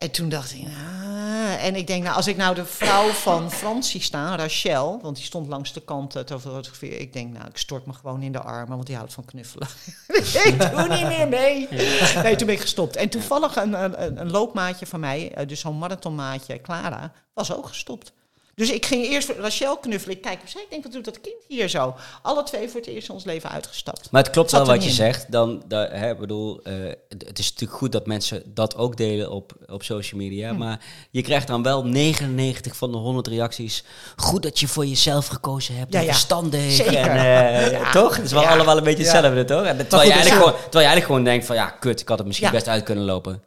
En 0.00 0.10
toen 0.10 0.28
dacht 0.28 0.52
ik, 0.52 0.66
ah, 0.66 1.64
en 1.64 1.76
ik 1.76 1.86
denk, 1.86 2.02
nou, 2.02 2.16
als 2.16 2.26
ik 2.26 2.36
nou 2.36 2.54
de 2.54 2.64
vrouw 2.64 3.08
van 3.08 3.50
Francie 3.50 4.00
sta, 4.02 4.36
Rachel, 4.36 4.98
want 5.02 5.16
die 5.16 5.24
stond 5.24 5.48
langs 5.48 5.72
de 5.72 5.80
kant 5.80 6.16
eh, 6.16 6.22
te 6.22 6.40
fotograferen. 6.40 7.00
Ik 7.00 7.12
denk, 7.12 7.32
nou, 7.32 7.46
ik 7.46 7.56
stort 7.56 7.86
me 7.86 7.92
gewoon 7.92 8.22
in 8.22 8.32
de 8.32 8.40
armen, 8.40 8.74
want 8.74 8.86
die 8.86 8.96
houdt 8.96 9.12
van 9.12 9.24
knuffelen. 9.24 9.68
ik 10.44 10.70
doe 10.70 10.88
niet 10.88 11.06
meer 11.06 11.28
mee. 11.28 11.68
Nee, 12.22 12.36
toen 12.36 12.46
ben 12.46 12.54
ik 12.56 12.60
gestopt. 12.60 12.96
En 12.96 13.08
toevallig 13.08 13.56
een, 13.56 13.72
een, 13.72 14.20
een 14.20 14.30
loopmaatje 14.30 14.86
van 14.86 15.00
mij, 15.00 15.32
eh, 15.32 15.46
dus 15.48 15.60
zo'n 15.60 15.78
marathonmaatje, 15.78 16.60
Clara, 16.60 17.12
was 17.34 17.54
ook 17.54 17.66
gestopt. 17.66 18.12
Dus 18.60 18.70
ik 18.70 18.86
ging 18.86 19.06
eerst 19.06 19.32
Rachel 19.38 19.76
knuffelen. 19.76 20.16
Ik 20.16 20.22
kijk, 20.22 20.40
ik 20.42 20.66
denk, 20.70 20.82
wat 20.82 20.92
doet 20.92 21.04
dat 21.04 21.20
kind 21.20 21.36
hier 21.48 21.68
zo? 21.68 21.94
Alle 22.22 22.42
twee 22.42 22.68
voor 22.68 22.80
het 22.80 22.88
eerst 22.88 23.08
in 23.08 23.14
ons 23.14 23.24
leven 23.24 23.50
uitgestapt. 23.50 24.10
Maar 24.10 24.22
het 24.22 24.32
klopt 24.32 24.50
wel 24.50 24.66
wat 24.66 24.82
je 24.82 24.88
in. 24.88 24.94
zegt. 24.94 25.32
Dan, 25.32 25.62
da, 25.68 25.88
hè, 25.90 26.16
bedoel, 26.16 26.60
eh, 26.62 26.74
het 27.08 27.38
is 27.38 27.50
natuurlijk 27.50 27.78
goed 27.78 27.92
dat 27.92 28.06
mensen 28.06 28.42
dat 28.46 28.76
ook 28.76 28.96
delen 28.96 29.30
op, 29.30 29.52
op 29.66 29.82
social 29.82 30.20
media. 30.20 30.50
Hm. 30.50 30.56
Maar 30.56 30.80
je 31.10 31.22
krijgt 31.22 31.46
dan 31.46 31.62
wel 31.62 31.84
99 31.84 32.76
van 32.76 32.92
de 32.92 32.98
100 32.98 33.26
reacties. 33.26 33.84
Goed 34.16 34.42
dat 34.42 34.58
je 34.60 34.68
voor 34.68 34.86
jezelf 34.86 35.26
gekozen 35.26 35.76
hebt. 35.76 35.92
Ja, 35.92 36.00
ja. 36.00 36.06
verstandig. 36.06 36.70
Zeker. 36.72 36.96
En, 36.96 37.16
eh, 37.16 37.70
Ja. 37.70 37.90
toch? 37.90 38.16
Het 38.16 38.24
is 38.24 38.32
wel 38.32 38.46
allemaal 38.46 38.76
een 38.76 38.84
beetje 38.84 39.02
hetzelfde, 39.02 39.44
toch? 39.44 39.64
En 39.64 39.76
terwijl, 39.76 40.02
je 40.02 40.14
goed, 40.14 40.20
eigenlijk 40.20 40.24
dus- 40.24 40.32
gewoon, 40.32 40.52
terwijl 40.52 40.84
je 40.84 40.90
eigenlijk 40.90 41.06
gewoon 41.06 41.24
denkt 41.24 41.46
van... 41.46 41.56
Ja, 41.56 41.66
kut, 41.66 42.00
ik 42.00 42.08
had 42.08 42.18
het 42.18 42.26
misschien 42.26 42.50
best 42.50 42.68
uit 42.68 42.82
kunnen 42.82 43.04
lopen. 43.04 43.42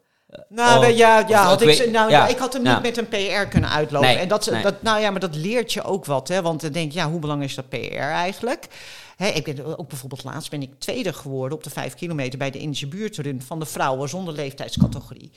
Nou, 0.49 0.85
Oh, 0.85 0.95
ja, 0.95 1.25
ja, 1.27 1.43
had 1.43 1.61
ik 1.61 1.91
nou, 1.91 2.09
ja, 2.09 2.27
ik 2.27 2.37
had 2.37 2.53
hem 2.53 2.63
ja. 2.63 2.73
niet 2.73 2.81
met 2.81 2.97
een 2.97 3.07
PR 3.07 3.47
kunnen 3.49 3.69
uitlopen. 3.69 4.07
Nee, 4.07 4.17
en 4.17 4.27
dat, 4.27 4.49
nee. 4.51 4.61
dat, 4.61 4.81
nou 4.81 4.99
ja, 4.99 5.11
maar 5.11 5.19
dat 5.19 5.35
leert 5.35 5.73
je 5.73 5.83
ook 5.83 6.05
wat, 6.05 6.27
hè? 6.27 6.41
Want 6.41 6.61
dan 6.61 6.71
denk 6.71 6.91
je, 6.91 6.99
ja, 6.99 7.09
hoe 7.09 7.19
belangrijk 7.19 7.49
is 7.49 7.55
dat 7.55 7.69
PR 7.69 7.97
eigenlijk? 7.97 8.67
Hè, 9.15 9.27
ik 9.27 9.43
ben 9.43 9.77
ook 9.77 9.87
bijvoorbeeld 9.87 10.23
laatst 10.23 10.49
ben 10.49 10.61
ik 10.61 10.69
tweede 10.77 11.13
geworden 11.13 11.57
op 11.57 11.63
de 11.63 11.69
vijf 11.69 11.95
kilometer 11.95 12.39
bij 12.39 12.51
de 12.51 12.59
Indische 12.59 12.87
buurtrun 12.87 13.41
van 13.41 13.59
de 13.59 13.65
vrouwen 13.65 14.09
zonder 14.09 14.33
leeftijdscategorie. 14.33 15.31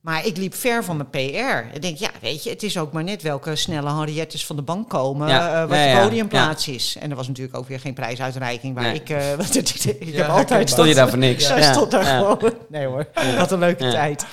Maar 0.00 0.26
ik 0.26 0.36
liep 0.36 0.54
ver 0.54 0.84
van 0.84 0.96
mijn 0.96 1.10
PR. 1.10 1.74
Ik 1.74 1.82
denk, 1.82 1.96
ja, 1.96 2.10
weet 2.20 2.42
je, 2.44 2.50
het 2.50 2.62
is 2.62 2.78
ook 2.78 2.92
maar 2.92 3.04
net 3.04 3.22
welke 3.22 3.56
snelle 3.56 3.94
Henriettes 3.94 4.46
van 4.46 4.56
de 4.56 4.62
bank 4.62 4.88
komen, 4.88 5.28
Ja, 5.28 5.52
eh, 5.62 5.68
wat 5.68 5.76
ja, 5.78 5.84
de 5.84 5.90
ja, 5.90 6.02
podiumplaats 6.02 6.68
is. 6.68 6.96
En 7.00 7.10
er 7.10 7.16
was 7.16 7.28
natuurlijk 7.28 7.56
ook 7.56 7.68
weer 7.68 7.80
geen 7.80 7.94
prijsuitreiking 7.94 8.74
waar 8.74 8.82
Nee. 8.84 8.94
ik, 8.94 9.10
eh, 9.10 9.32
ik, 10.08 10.14
heb 10.16 10.28
altijd 10.28 10.70
Stond 10.70 10.88
je 10.88 10.94
daar 10.94 11.08
voor 11.08 11.18
niks? 11.18 11.46
ja, 11.48 11.56
Ja, 11.58 11.72
stond 11.72 11.90
daar 11.90 12.04
ja. 12.04 12.18
gewoon. 12.18 12.52
Nee 12.68 12.86
hoor, 12.86 13.06
wat 13.38 13.52
een 13.52 13.58
leuke 13.58 13.84
Ja. 13.84 13.90
tijd. 13.90 14.26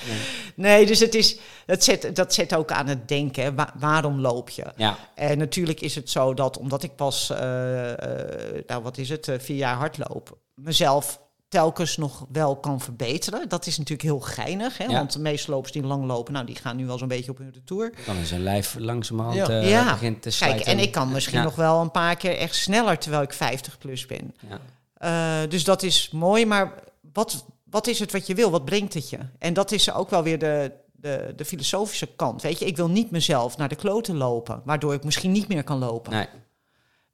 Nee, 0.54 0.86
dus 0.86 1.00
het 1.00 1.14
is, 1.14 1.38
dat, 1.66 1.84
zet, 1.84 2.10
dat 2.16 2.34
zet 2.34 2.54
ook 2.54 2.70
aan 2.70 2.86
het 2.86 3.08
denken. 3.08 3.54
Wa- 3.54 3.72
waarom 3.78 4.20
loop 4.20 4.50
je? 4.50 4.64
Ja, 4.76 4.96
En 5.14 5.38
natuurlijk 5.38 5.80
is 5.80 5.94
het 5.94 6.10
zo 6.10 6.34
dat 6.34 6.58
omdat 6.58 6.82
ik 6.82 6.96
pas, 6.96 7.30
eh, 7.30 7.90
eh, 7.92 8.64
nou 8.66 8.82
wat 8.82 8.98
is 8.98 9.08
het, 9.08 9.30
vier 9.38 9.56
jaar 9.56 9.76
hardloop, 9.76 10.36
mezelf 10.54 11.20
telkens 11.48 11.96
nog 11.96 12.26
wel 12.32 12.56
kan 12.56 12.80
verbeteren. 12.80 13.48
Dat 13.48 13.66
is 13.66 13.78
natuurlijk 13.78 14.08
heel 14.08 14.20
geinig, 14.20 14.78
hè? 14.78 14.84
Ja. 14.84 14.92
want 14.92 15.12
de 15.12 15.18
meeste 15.18 15.50
lopers 15.50 15.72
die 15.72 15.82
lang 15.82 16.04
lopen, 16.04 16.32
nou 16.32 16.46
die 16.46 16.54
gaan 16.56 16.76
nu 16.76 16.86
wel 16.86 16.98
zo'n 16.98 17.08
beetje 17.08 17.30
op 17.30 17.38
hun 17.38 17.50
retour. 17.54 17.92
dan 18.06 18.16
is 18.16 18.30
een 18.30 18.42
lijf 18.42 18.76
langzamerhand 18.78 19.36
Ja. 19.36 19.60
Ja. 19.60 19.92
begint 19.92 20.22
te 20.22 20.28
Kijk, 20.28 20.34
slijten. 20.34 20.66
en 20.66 20.78
ik 20.78 20.92
kan 20.92 21.12
misschien 21.12 21.42
nog 21.42 21.54
wel 21.54 21.80
een 21.80 21.90
paar 21.90 22.16
keer 22.16 22.36
echt 22.36 22.54
sneller 22.54 22.98
terwijl 22.98 23.22
ik 23.22 23.32
50 23.32 23.78
plus 23.78 24.06
ben. 24.06 24.34
Ja. 24.48 24.60
Eh, 24.96 25.50
dus 25.50 25.64
dat 25.64 25.82
is 25.82 26.10
mooi, 26.10 26.46
maar 26.46 26.74
wat, 27.12 27.44
wat 27.70 27.86
is 27.86 27.98
het 27.98 28.12
wat 28.12 28.26
je 28.26 28.34
wil? 28.34 28.50
Wat 28.50 28.64
brengt 28.64 28.94
het 28.94 29.10
je? 29.10 29.18
En 29.38 29.54
dat 29.54 29.72
is 29.72 29.92
ook 29.92 30.10
wel 30.10 30.22
weer 30.22 30.38
de, 30.38 30.72
de, 30.92 31.32
de 31.36 31.44
filosofische 31.44 32.06
kant. 32.16 32.42
Weet 32.42 32.58
je, 32.58 32.64
ik 32.66 32.76
wil 32.76 32.88
niet 32.88 33.10
mezelf 33.10 33.56
naar 33.56 33.68
de 33.68 33.74
kloten 33.76 34.16
lopen, 34.16 34.60
waardoor 34.64 34.94
ik 34.94 35.04
misschien 35.04 35.32
niet 35.32 35.48
meer 35.48 35.64
kan 35.64 35.78
lopen. 35.78 36.12
Nee. 36.12 36.26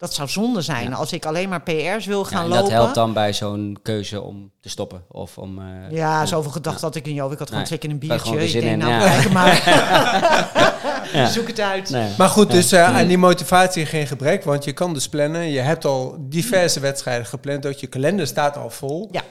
Dat 0.02 0.14
zou 0.14 0.28
zonde 0.28 0.60
zijn 0.60 0.88
Ja. 0.88 0.94
als 0.96 1.12
ik 1.12 1.26
alleen 1.26 1.48
maar 1.48 1.62
PR's 1.62 2.06
wil 2.06 2.18
Ja, 2.22 2.24
gaan 2.24 2.42
en 2.42 2.48
lopen. 2.48 2.62
dat 2.62 2.70
helpt 2.72 2.94
dan 2.94 3.12
bij 3.12 3.32
zo'n 3.32 3.78
keuze 3.82 4.20
om 4.22 4.52
te 4.60 4.68
stoppen. 4.68 5.04
Of 5.08 5.38
om, 5.38 5.58
eh, 5.58 5.90
Ja, 5.96 6.26
zoveel 6.26 6.50
gedacht 6.50 6.80
had 6.80 6.94
ik 6.94 7.06
in 7.06 7.14
jou. 7.14 7.32
Ik 7.32 7.38
had 7.38 7.48
gewoon 7.48 7.62
Nee, 7.68 7.78
trek 7.78 7.84
in 7.84 7.90
een 7.90 8.00
ik 8.02 8.10
had 8.10 8.22
biertje. 8.22 8.44
Ik 8.44 8.50
zin 8.50 8.60
denk, 8.60 8.72
in, 8.72 8.78
nou, 8.78 8.92
ja. 8.92 9.08
kijk 9.20 9.32
maar. 9.32 9.62
Ja. 11.12 11.26
Zoek 11.36 11.46
het 11.46 11.60
uit. 11.60 11.90
Nee. 11.90 12.10
Maar 12.18 12.28
goed, 12.28 12.46
Ja. 12.48 12.52
dus 12.54 12.72
eh, 12.72 12.96
aan 12.96 13.06
die 13.06 13.18
motivatie 13.18 13.86
geen 13.86 14.06
gebrek, 14.06 14.44
want 14.44 14.64
je 14.64 14.72
kan 14.72 14.94
dus 14.94 15.08
plannen. 15.08 15.50
Je 15.50 15.60
hebt 15.60 15.84
al 15.84 16.16
diverse 16.20 16.80
wedstrijden 16.80 17.26
gepland, 17.26 17.66
ook 17.66 17.72
je 17.72 17.86
kalender 17.86 18.26
staat 18.26 18.56
al 18.56 18.70
vol. 18.70 19.08
Ja. 19.12 19.22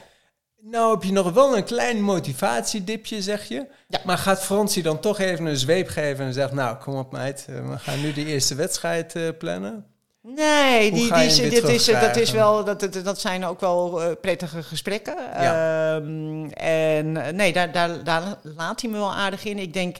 Nou 0.64 0.92
heb 0.94 1.04
je 1.04 1.12
nog 1.12 1.32
wel 1.32 1.58
een 1.58 1.64
klein 1.64 2.02
motivatiedipje, 2.02 3.22
zeg 3.22 3.48
je. 3.48 3.66
Ja. 3.88 4.00
Maar 4.06 4.18
gaat 4.18 4.44
Fransie 4.44 4.84
dan 4.84 5.00
toch 5.00 5.20
even 5.20 5.46
een 5.46 5.58
zweep 5.58 5.88
geven 5.88 6.26
en 6.26 6.34
zegt... 6.34 6.52
nou, 6.52 6.78
kom 6.78 6.96
op 6.96 7.12
meid, 7.12 7.46
eh, 7.50 7.70
we 7.70 7.78
gaan 7.78 8.02
nu 8.02 8.14
de 8.14 8.26
eerste 8.26 8.56
wedstrijd 8.56 9.16
eh, 9.16 9.24
plannen? 9.40 9.86
Nee, 10.24 10.92
die, 10.92 11.14
die, 11.14 11.50
dit 11.50 11.64
is, 11.64 11.86
dat, 11.86 12.16
is 12.16 12.32
wel, 12.32 12.64
dat, 12.64 13.04
dat, 13.04 13.20
zijn 13.20 13.46
ook 13.46 13.60
wel 13.60 14.02
eh, 14.02 14.12
prettige 14.22 14.64
gesprekken. 14.64 15.34
Ehm, 15.34 16.46
en 16.54 17.18
eh, 17.18 17.34
nee, 17.34 17.54
daar, 17.54 17.72
daar, 17.72 18.04
daar 18.04 18.38
laat 18.42 18.82
hij 18.82 18.92
me 18.92 18.98
wel 18.98 19.14
aardig 19.14 19.44
in. 19.44 19.60
Ik 19.60 19.74
denk, 19.74 19.98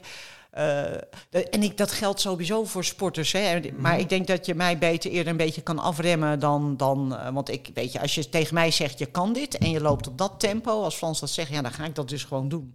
eh, 0.50 0.84
en 1.30 1.62
ik, 1.62 1.76
dat 1.76 1.92
geldt 1.92 2.20
sowieso 2.20 2.64
voor 2.64 2.84
sporters. 2.84 3.32
Hè. 3.32 3.60
Maar 3.76 3.98
ik 3.98 4.08
denk 4.08 4.26
dat 4.26 4.46
je 4.46 4.54
mij 4.54 4.78
beter 4.78 5.10
eerder 5.10 5.30
een 5.30 5.36
beetje 5.36 5.62
kan 5.62 5.78
afremmen 5.78 6.38
dan... 6.38 6.76
dan 6.76 7.16
want 7.32 7.50
ik 7.50 7.70
weet 7.74 7.92
je, 7.92 8.00
als 8.00 8.14
je 8.14 8.28
tegen 8.28 8.54
mij 8.54 8.70
zegt, 8.70 8.98
je 8.98 9.06
kan 9.06 9.32
dit 9.32 9.58
en 9.58 9.70
je 9.70 9.80
loopt 9.80 10.06
op 10.06 10.18
dat 10.18 10.40
tempo... 10.40 10.82
als 10.82 10.94
Frans 10.94 11.20
dat 11.20 11.30
zegt, 11.30 11.50
ja, 11.50 11.62
dan 11.62 11.72
ga 11.72 11.84
ik 11.84 11.94
dat 11.94 12.08
dus 12.08 12.24
gewoon 12.24 12.48
doen. 12.48 12.74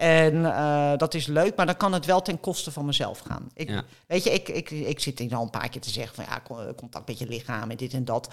En 0.00 0.44
eh, 0.54 0.92
dat 0.96 1.14
is 1.14 1.26
leuk, 1.26 1.56
maar 1.56 1.66
dan 1.66 1.76
kan 1.76 1.92
het 1.92 2.06
wel 2.06 2.22
ten 2.22 2.40
koste 2.40 2.70
van 2.70 2.84
mezelf 2.84 3.18
gaan. 3.18 3.50
Ik, 3.54 3.68
Ja. 3.68 3.84
Weet 4.06 4.24
je, 4.24 4.30
ik, 4.30 4.48
ik, 4.48 4.70
ik 4.70 5.00
zit 5.00 5.18
hier 5.18 5.34
al 5.34 5.42
een 5.42 5.50
paar 5.50 5.68
keer 5.68 5.80
te 5.80 5.90
zeggen 5.90 6.14
van 6.14 6.24
ja, 6.28 6.40
co- 6.44 6.74
contact 6.74 7.06
met 7.08 7.18
je 7.18 7.26
lichaam 7.28 7.70
en 7.70 7.76
dit 7.76 7.92
en 7.92 8.04
dat. 8.04 8.28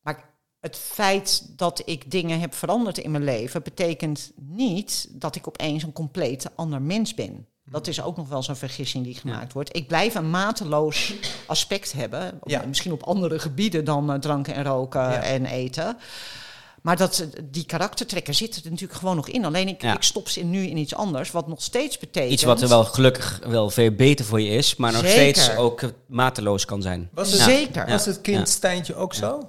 Maar 0.00 0.24
het 0.60 0.76
feit 0.76 1.58
dat 1.58 1.82
ik 1.84 2.10
dingen 2.10 2.40
heb 2.40 2.54
veranderd 2.54 2.98
in 2.98 3.10
mijn 3.10 3.24
leven, 3.24 3.62
betekent 3.62 4.32
niet 4.36 5.08
dat 5.10 5.36
ik 5.36 5.48
opeens 5.48 5.82
een 5.82 5.92
compleet 5.92 6.50
ander 6.54 6.82
mens 6.82 7.14
ben. 7.14 7.46
Dat 7.70 7.86
is 7.86 8.02
ook 8.02 8.16
nog 8.16 8.28
wel 8.28 8.42
zo'n 8.42 8.56
vergissing 8.56 9.04
die 9.04 9.14
gemaakt 9.14 9.52
wordt. 9.52 9.76
Ik 9.76 9.86
blijf 9.86 10.14
een 10.14 10.30
mateloos 10.30 11.14
aspect 11.46 11.92
hebben. 11.92 12.40
Ja. 12.44 12.64
Misschien 12.66 12.92
op 12.92 13.02
andere 13.02 13.38
gebieden 13.38 13.84
dan 13.84 14.12
eh, 14.12 14.18
dranken 14.18 14.54
en 14.54 14.64
roken 14.64 15.22
en 15.22 15.46
eten. 15.46 15.96
Maar 16.86 16.96
dat, 16.96 17.26
die 17.44 17.64
karaktertrekken 17.64 18.34
zitten 18.34 18.64
er 18.64 18.70
natuurlijk 18.70 18.98
gewoon 18.98 19.16
nog 19.16 19.28
in. 19.28 19.44
Alleen 19.44 19.68
ik, 19.68 19.82
Ja. 19.82 19.94
ik 19.94 20.02
stop 20.02 20.28
ze 20.28 20.44
nu 20.44 20.66
in 20.66 20.76
iets 20.76 20.94
anders, 20.94 21.30
wat 21.30 21.48
nog 21.48 21.62
steeds 21.62 21.98
betekent... 21.98 22.32
Iets 22.32 22.42
wat 22.42 22.62
er 22.62 22.68
wel 22.68 22.84
gelukkig 22.84 23.40
wel 23.46 23.70
veel 23.70 23.90
beter 23.90 24.24
voor 24.24 24.40
je 24.40 24.50
is, 24.50 24.76
maar 24.76 24.92
nog 24.92 25.06
Zeker. 25.06 25.42
steeds 25.42 25.56
ook 25.56 25.82
eh, 25.82 25.88
mateloos 26.06 26.64
kan 26.64 26.82
zijn. 26.82 27.08
Was 27.12 27.32
het, 27.32 27.40
Zeker. 27.40 27.86
was 27.86 28.04
het 28.06 28.20
kind. 28.20 28.48
Stijntje 28.48 28.94
ook 28.94 29.14
zo? 29.14 29.48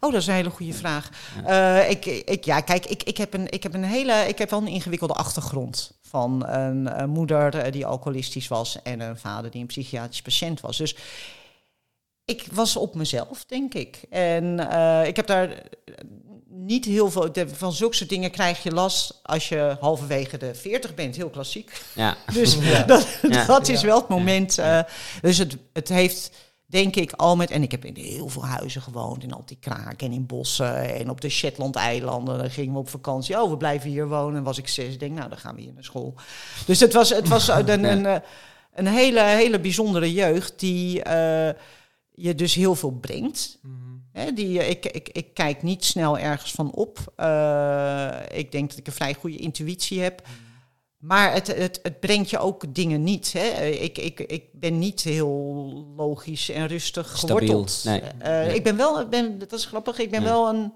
Oh, 0.00 0.12
dat 0.12 0.20
is 0.20 0.26
een 0.26 0.34
hele 0.34 0.50
goede 0.50 0.72
vraag. 0.72 1.08
Eh, 1.44 1.90
ik, 1.90 2.06
ik, 2.06 2.44
ja, 2.44 2.60
kijk, 2.60 2.86
ik, 2.86 3.02
ik, 3.02 3.16
heb 3.16 3.34
een, 3.34 3.50
ik 3.50 3.62
heb 3.62 3.74
een 3.74 3.84
hele, 3.84 4.12
ik 4.12 4.38
heb 4.38 4.50
wel 4.50 4.60
een 4.60 4.66
ingewikkelde 4.68 5.14
achtergrond 5.14 5.92
van 6.02 6.46
een, 6.46 7.00
een 7.02 7.10
moeder 7.10 7.54
eh, 7.54 7.72
die 7.72 7.86
alcoholistisch 7.86 8.48
was 8.48 8.82
en 8.82 9.00
een 9.00 9.18
vader 9.18 9.50
die 9.50 9.60
een 9.60 9.66
psychiatrisch 9.66 10.22
patiënt 10.22 10.60
was. 10.60 10.76
Dus 10.76 10.96
ik 12.26 12.46
was 12.52 12.76
op 12.76 12.94
mezelf, 12.94 13.44
denk 13.44 13.74
ik. 13.74 14.00
En 14.10 14.70
eh, 14.70 15.06
ik 15.06 15.16
heb 15.16 15.26
daar 15.26 15.62
niet 16.48 16.84
heel 16.84 17.10
veel 17.10 17.28
van 17.46 17.72
zulke 17.72 17.96
soort 17.96 18.08
dingen 18.10 18.30
krijg 18.30 18.62
je 18.62 18.70
last 18.72 19.20
als 19.22 19.48
je 19.48 19.76
halverwege 19.80 20.36
de 20.38 20.54
40 20.54 20.94
bent, 20.94 21.16
heel 21.16 21.30
klassiek. 21.30 21.82
Ja, 21.94 22.16
Dus 22.32 22.58
dat, 22.86 23.18
Ja. 23.28 23.44
dat 23.46 23.68
is 23.68 23.82
wel 23.82 23.98
het 23.98 24.08
moment. 24.08 24.58
eh, 24.58 24.80
dus 25.20 25.38
het, 25.38 25.56
het 25.72 25.88
heeft, 25.88 26.30
denk 26.66 26.96
ik, 26.96 27.12
al 27.12 27.36
met... 27.36 27.50
En 27.50 27.62
ik 27.62 27.70
heb 27.70 27.84
in 27.84 27.96
heel 27.96 28.28
veel 28.28 28.46
huizen 28.46 28.82
gewoond. 28.82 29.22
In 29.22 29.32
Altikraak 29.32 30.02
en 30.02 30.12
in 30.12 30.26
bossen 30.26 30.94
en 30.94 31.10
op 31.10 31.20
de 31.20 31.28
Shetland-eilanden. 31.28 32.38
Dan 32.38 32.50
gingen 32.50 32.72
we 32.72 32.78
op 32.78 32.88
vakantie. 32.88 33.42
Oh, 33.42 33.50
we 33.50 33.56
blijven 33.56 33.90
hier 33.90 34.08
wonen. 34.08 34.36
En 34.36 34.42
was 34.44 34.58
ik 34.58 34.68
zes. 34.68 34.92
Ik 34.92 35.00
denk, 35.00 35.14
nou, 35.16 35.28
dan 35.28 35.38
gaan 35.38 35.54
we 35.54 35.60
hier 35.60 35.72
naar 35.74 35.84
school. 35.84 36.14
Dus 36.66 36.80
het 36.80 36.92
was, 36.92 37.08
het 37.10 37.28
was 37.28 37.48
een, 37.68 37.84
een, 37.84 38.06
eh, 38.06 38.16
een 38.74 38.86
hele, 38.86 39.20
hele 39.22 39.60
bijzondere 39.60 40.12
jeugd 40.12 40.58
die 40.60 41.02
eh, 41.02 41.54
je 42.16 42.34
dus 42.34 42.54
heel 42.54 42.74
veel 42.74 42.90
brengt. 42.90 43.58
Hè, 44.12 44.32
die, 44.32 44.68
ik, 44.68 44.86
ik, 44.86 45.08
ik 45.08 45.34
kijk 45.34 45.62
niet 45.62 45.84
snel 45.84 46.18
ergens 46.18 46.52
van 46.52 46.72
op. 46.72 47.12
Eh, 47.16 48.18
ik 48.32 48.52
denk 48.52 48.68
dat 48.68 48.78
ik 48.78 48.86
een 48.86 48.92
vrij 48.92 49.14
goede 49.14 49.36
intuïtie 49.36 50.00
heb. 50.00 50.22
Maar 50.96 51.32
het, 51.32 51.46
het, 51.46 51.80
het 51.82 52.00
brengt 52.00 52.30
je 52.30 52.38
ook 52.38 52.74
dingen 52.74 53.02
niet. 53.02 53.32
Hè. 53.32 53.64
Ik, 53.64 53.98
ik, 53.98 54.20
ik 54.20 54.44
ben 54.52 54.78
niet 54.78 55.02
heel 55.02 55.34
logisch 55.96 56.48
en 56.50 56.66
rustig 56.66 57.18
Stabiel, 57.18 57.36
geworteld. 57.36 57.82
nee. 57.84 58.00
Eh, 58.00 58.46
Nee. 58.46 58.54
Ik 58.54 58.64
ben 58.64 58.76
wel, 58.76 59.00
ik 59.00 59.08
ben, 59.08 59.38
dat 59.38 59.52
is 59.52 59.64
grappig, 59.64 59.98
ik 59.98 60.10
ben 60.10 60.22
wel 60.22 60.48
een... 60.48 60.72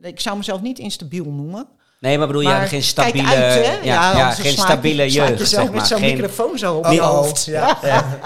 Ik 0.00 0.20
zou 0.20 0.36
mezelf 0.36 0.60
niet 0.60 0.78
instabiel 0.78 1.24
noemen. 1.24 1.68
Nee, 2.00 2.18
maar 2.18 2.26
bedoel 2.26 2.42
je 2.42 2.48
maar 2.48 2.66
geen 2.68 2.82
stabiele, 2.82 3.28
uit, 3.34 3.78
ja, 3.82 4.16
ja, 4.16 4.30
geen 4.30 4.50
je- 4.50 4.58
stabiele 4.58 5.10
jeugd, 5.10 5.48
zeg 5.48 5.64
met 5.64 5.72
maar. 5.72 5.86
zo'n 5.86 5.98
Geen, 5.98 6.14
microfoon 6.16 6.58
zo 6.58 6.74
op 6.74 6.86
je 6.92 7.00
hoofd. 7.00 7.44
ja. 7.44 7.78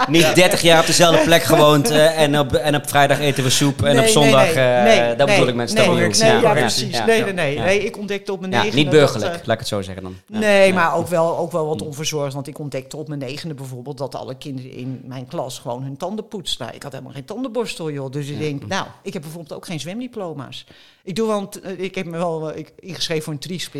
niet 0.07 0.35
30 0.35 0.61
jaar 0.61 0.79
op 0.79 0.85
dezelfde 0.85 1.23
plek 1.23 1.43
gewoond 1.53 1.89
eh, 1.89 2.21
en, 2.21 2.39
op, 2.39 2.53
en 2.53 2.75
op 2.75 2.89
vrijdag 2.89 3.19
eten 3.19 3.43
we 3.43 3.49
soep 3.49 3.83
en 3.83 3.99
op 3.99 4.05
zondag, 4.05 4.45
nee, 4.45 4.53
nee, 4.55 4.77
eh, 4.77 4.83
nee, 5.07 5.15
dat 5.15 5.27
bedoel 5.27 5.39
nee, 5.43 5.47
ik 5.49 5.55
met 5.55 5.73
nee, 5.73 5.83
stabiel. 5.83 5.93
Nee, 5.93 6.41
ja, 6.41 6.51
precies. 6.53 7.03
nee, 7.05 7.23
nee, 7.33 7.59
nee. 7.59 7.79
Ik 7.85 7.97
ontdekte 7.97 8.31
op 8.31 8.39
mijn 8.39 8.51
negende... 8.51 8.75
niet 8.75 8.85
dat, 8.85 8.93
burgerlijk, 8.93 9.33
eh, 9.33 9.39
laat 9.43 9.53
ik 9.53 9.59
het 9.59 9.67
zo 9.67 9.81
zeggen 9.81 10.03
dan. 10.03 10.15
Nee, 10.27 10.73
maar 10.73 10.95
ook 10.95 11.07
wel, 11.07 11.37
ook 11.37 11.51
wel 11.51 11.67
wat 11.67 11.81
onverzorgd. 11.81 12.33
Want 12.33 12.47
ik 12.47 12.59
ontdekte 12.59 12.97
op 12.97 13.07
mijn 13.07 13.19
negende 13.19 13.53
bijvoorbeeld 13.53 13.97
dat 13.97 14.15
alle 14.15 14.35
kinderen 14.35 14.71
in 14.71 15.01
mijn 15.05 15.27
klas 15.27 15.59
gewoon 15.59 15.83
hun 15.83 15.97
tanden 15.97 16.27
poetsten. 16.27 16.65
Nou, 16.65 16.75
ik 16.77 16.83
had 16.83 16.91
helemaal 16.91 17.13
geen 17.13 17.25
tandenborstel, 17.25 17.91
joh. 17.91 18.11
Dus 18.11 18.27
ik 18.27 18.39
denk, 18.39 18.67
nou, 18.67 18.85
ik 19.03 19.13
heb 19.13 19.21
bijvoorbeeld 19.21 19.53
ook 19.53 19.65
geen 19.65 19.79
zwemdiploma's. 19.79 20.65
Ik 21.03 21.15
doe 21.15 21.27
wel, 21.27 21.37
een 21.39 21.49
t- 21.49 21.59
eh, 21.61 21.79
ik 21.79 21.95
heb 21.95 22.05
me 22.05 22.17
wel 22.17 22.57
ik, 22.57 22.71
ingeschreven 22.79 23.23
voor 23.23 23.33
een 23.33 23.39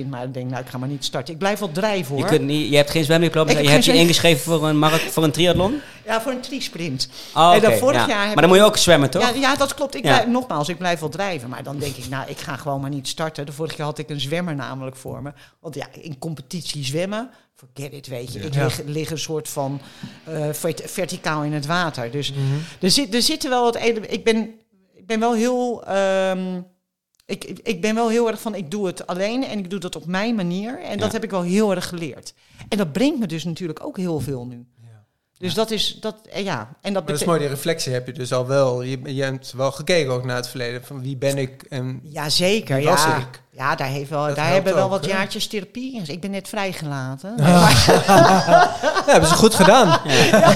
Maar 0.10 0.24
ik 0.24 0.34
denk, 0.34 0.50
nou, 0.50 0.62
ik 0.64 0.70
ga 0.70 0.78
maar 0.78 0.90
niet 0.90 1.06
starten. 1.06 1.34
Ik 1.34 1.40
blijf 1.40 1.60
wel 1.60 1.72
drijven 1.72 2.16
Je, 2.16 2.22
hoor. 2.22 2.32
kunt 2.32 2.46
niet, 2.46 2.70
je 2.70 2.76
hebt 2.76 2.90
geen 2.92 3.04
zwemdiploma, 3.04 3.52
heb 3.54 3.64
je 3.64 3.70
hebt 3.70 3.86
je 3.86 3.94
ingeschreven 3.94 4.42
voor 4.44 4.68
een, 4.68 4.84
voor 5.12 5.24
een 5.24 5.32
triathlon? 5.32 5.80
Ja, 6.06 6.22
voor 6.22 6.32
een 6.32 6.42
triesprint. 6.42 7.10
Oh, 7.36 7.54
En 7.54 7.62
dan 7.62 7.74
vorig 7.74 8.02
ja. 8.02 8.08
jaar 8.08 8.24
heb 8.26 8.34
Maar 8.34 8.44
dan 8.44 8.48
moet 8.50 8.58
je 8.58 8.66
ook 8.66 8.78
zwemmen, 8.78 9.10
toch? 9.10 9.22
Ja, 9.22 9.30
ja, 9.40 9.56
dat 9.56 9.74
klopt. 9.74 9.96
Ik 9.96 10.04
Ja. 10.04 10.14
blijf, 10.14 10.28
nogmaals, 10.28 10.70
ik 10.70 10.78
blijf 10.78 11.00
wel 11.00 11.10
drijven. 11.10 11.50
Maar 11.50 11.64
dan 11.64 11.78
denk 11.80 11.96
ik, 11.96 12.10
nou, 12.10 12.30
ik 12.30 12.38
ga 12.38 12.56
gewoon 12.56 12.82
maar 12.82 12.90
niet 12.90 13.08
starten. 13.08 13.46
De 13.46 13.52
vorige 13.52 13.76
keer 13.76 13.86
had 13.86 13.98
ik 13.98 14.10
een 14.10 14.20
zwemmer 14.22 14.56
namelijk 14.56 14.96
voor 14.96 15.22
me. 15.22 15.32
Want 15.60 15.76
ja, 15.76 15.88
in 16.02 16.18
competitie 16.20 16.86
zwemmen, 16.86 17.30
forget 17.56 17.94
it, 17.94 18.08
weet 18.08 18.34
je. 18.34 18.40
Ik 18.40 18.56
lig, 18.56 18.82
lig 18.86 19.12
een 19.12 19.18
soort 19.20 19.50
van 19.50 19.82
eh, 20.24 20.46
vert- 20.52 20.82
verticaal 20.86 21.44
in 21.44 21.54
het 21.54 21.66
water. 21.66 22.12
Dus 22.12 22.34
er, 22.80 22.92
zit, 22.92 23.14
er 23.14 23.22
zitten 23.22 23.50
wel 23.50 23.64
wat... 23.64 23.76
Ik 24.08 24.24
ben, 24.24 24.50
ik 24.96 25.06
ben 25.08 25.20
wel 25.20 25.34
heel... 25.34 25.84
ehm, 25.86 26.62
ik, 27.32 27.44
ik- 27.64 27.82
ben 27.82 27.96
wel 27.96 28.10
heel 28.10 28.28
erg 28.28 28.42
van, 28.42 28.56
ik 28.56 28.72
doe 28.72 28.86
het 28.88 29.08
alleen 29.08 29.44
en 29.44 29.60
ik 29.60 29.70
doe 29.70 29.80
dat 29.80 29.96
op 29.96 30.06
mijn 30.06 30.36
manier. 30.36 30.80
En 30.82 30.98
dat 30.98 31.12
heb 31.12 31.24
ik 31.24 31.30
wel 31.32 31.42
heel 31.42 31.72
erg 31.76 31.88
geleerd. 31.88 32.34
En 32.70 32.78
dat 32.78 32.92
brengt 32.92 33.20
me 33.20 33.28
dus 33.28 33.44
natuurlijk 33.44 33.86
ook 33.86 33.98
heel 33.98 34.20
veel 34.20 34.46
nu. 34.48 34.66
Ja. 35.42 35.48
Dus 35.48 35.54
dat 35.56 35.72
is, 35.72 35.98
dat, 36.00 36.16
eh, 36.32 36.44
ja. 36.44 36.70
En 36.82 36.94
dat 36.94 37.08
dat 37.08 37.20
is 37.20 37.26
mooi, 37.26 37.40
die 37.40 37.48
reflectie 37.48 37.94
heb 37.94 38.06
je 38.06 38.14
dus 38.14 38.34
al 38.34 38.48
wel. 38.48 38.82
Je, 38.82 39.00
je 39.04 39.24
hebt 39.24 39.54
wel 39.54 39.72
gekeken 39.72 40.12
ook 40.12 40.26
naar 40.26 40.36
het 40.36 40.48
verleden. 40.48 40.84
Van 40.84 41.02
wie 41.02 41.18
ben 41.18 41.38
ik 41.38 41.64
en 41.70 42.00
Ja, 42.04 42.30
zeker. 42.30 42.76
wie 42.78 42.86
was 42.86 43.04
Ja, 43.04 43.18
ik? 43.18 43.42
ja 43.52 43.76
daar, 43.76 43.88
heeft 43.88 44.10
wel, 44.10 44.26
Dat 44.26 44.36
daar 44.36 44.52
hebben 44.52 44.74
wel 44.76 44.84
ook, 44.84 44.90
wat 44.90 45.06
jaartjes 45.06 45.48
therapie 45.48 45.96
in. 45.96 46.04
Ik 46.08 46.22
ben 46.22 46.32
net 46.32 46.48
vrijgelaten. 46.48 47.34
Ja, 47.38 47.70
hebben 49.12 49.30
ze 49.30 49.36
goed 49.36 49.56
gedaan. 49.56 50.00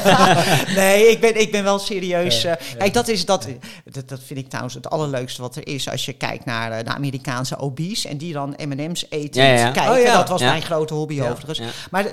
nee, 0.75 1.07
ik 1.07 1.19
ben, 1.19 1.41
ik 1.41 1.51
ben 1.51 1.63
wel 1.63 1.79
serieus. 1.79 2.41
Ja, 2.41 2.57
eh, 2.57 2.67
ja. 2.69 2.77
Kijk, 2.77 2.93
dat, 2.93 3.07
is, 3.07 3.25
dat, 3.25 3.47
dat, 3.85 4.09
dat 4.09 4.19
vind 4.25 4.39
ik 4.39 4.47
trouwens 4.47 4.75
het 4.75 4.89
allerleukste 4.89 5.41
wat 5.41 5.55
er 5.55 5.67
is. 5.67 5.89
Als 5.89 6.05
je 6.05 6.13
kijkt 6.13 6.45
naar 6.45 6.71
eh, 6.71 6.83
de 6.83 6.93
Amerikaanse 6.93 7.57
obese 7.57 8.07
en 8.07 8.17
die 8.17 8.33
dan 8.33 8.55
M&M's 8.67 9.05
eten. 9.09 9.71
Kijken. 9.73 10.07
Oh. 10.07 10.13
Dat 10.13 10.29
was 10.29 10.41
mijn 10.41 10.61
grote 10.61 10.93
hobby 10.93 11.21
overigens. 11.21 11.61
Maar 11.91 12.05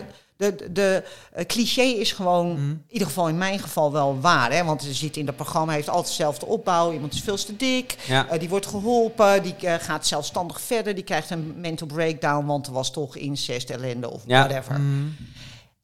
de, 0.50 0.72
de, 0.72 1.04
eh, 1.32 1.44
cliché 1.46 1.82
is 1.82 2.12
gewoon, 2.12 2.52
Mhm. 2.52 2.70
in 2.70 2.84
ieder 2.88 3.06
geval 3.06 3.28
in 3.28 3.38
mijn 3.38 3.58
geval 3.58 3.92
wel 3.92 4.20
waar. 4.20 4.52
Hè? 4.52 4.64
Want 4.64 4.84
je 4.84 4.92
ziet 4.92 5.16
in 5.16 5.26
dat 5.26 5.36
programma 5.36 5.72
heeft 5.72 5.88
altijd 5.88 6.06
dezelfde 6.08 6.46
opbouw. 6.46 6.92
Iemand 6.92 7.12
is 7.14 7.20
veel 7.20 7.36
te 7.36 7.56
dik. 7.56 7.96
Ja. 8.06 8.28
Eh, 8.28 8.38
die 8.38 8.48
wordt 8.48 8.66
geholpen, 8.66 9.42
die 9.42 9.54
eh, 9.56 9.74
gaat 9.74 10.06
zelfstandig 10.06 10.60
verder, 10.60 10.94
die 10.94 11.04
krijgt 11.04 11.30
een 11.30 11.54
mental 11.60 11.86
breakdown, 11.86 12.46
want 12.46 12.66
er 12.66 12.72
was 12.72 12.90
toch 12.92 13.16
incest, 13.16 13.70
ellende 13.70 14.10
of 14.10 14.22
Ja. 14.26 14.46
whatever. 14.48 14.80
Mm. 14.80 15.16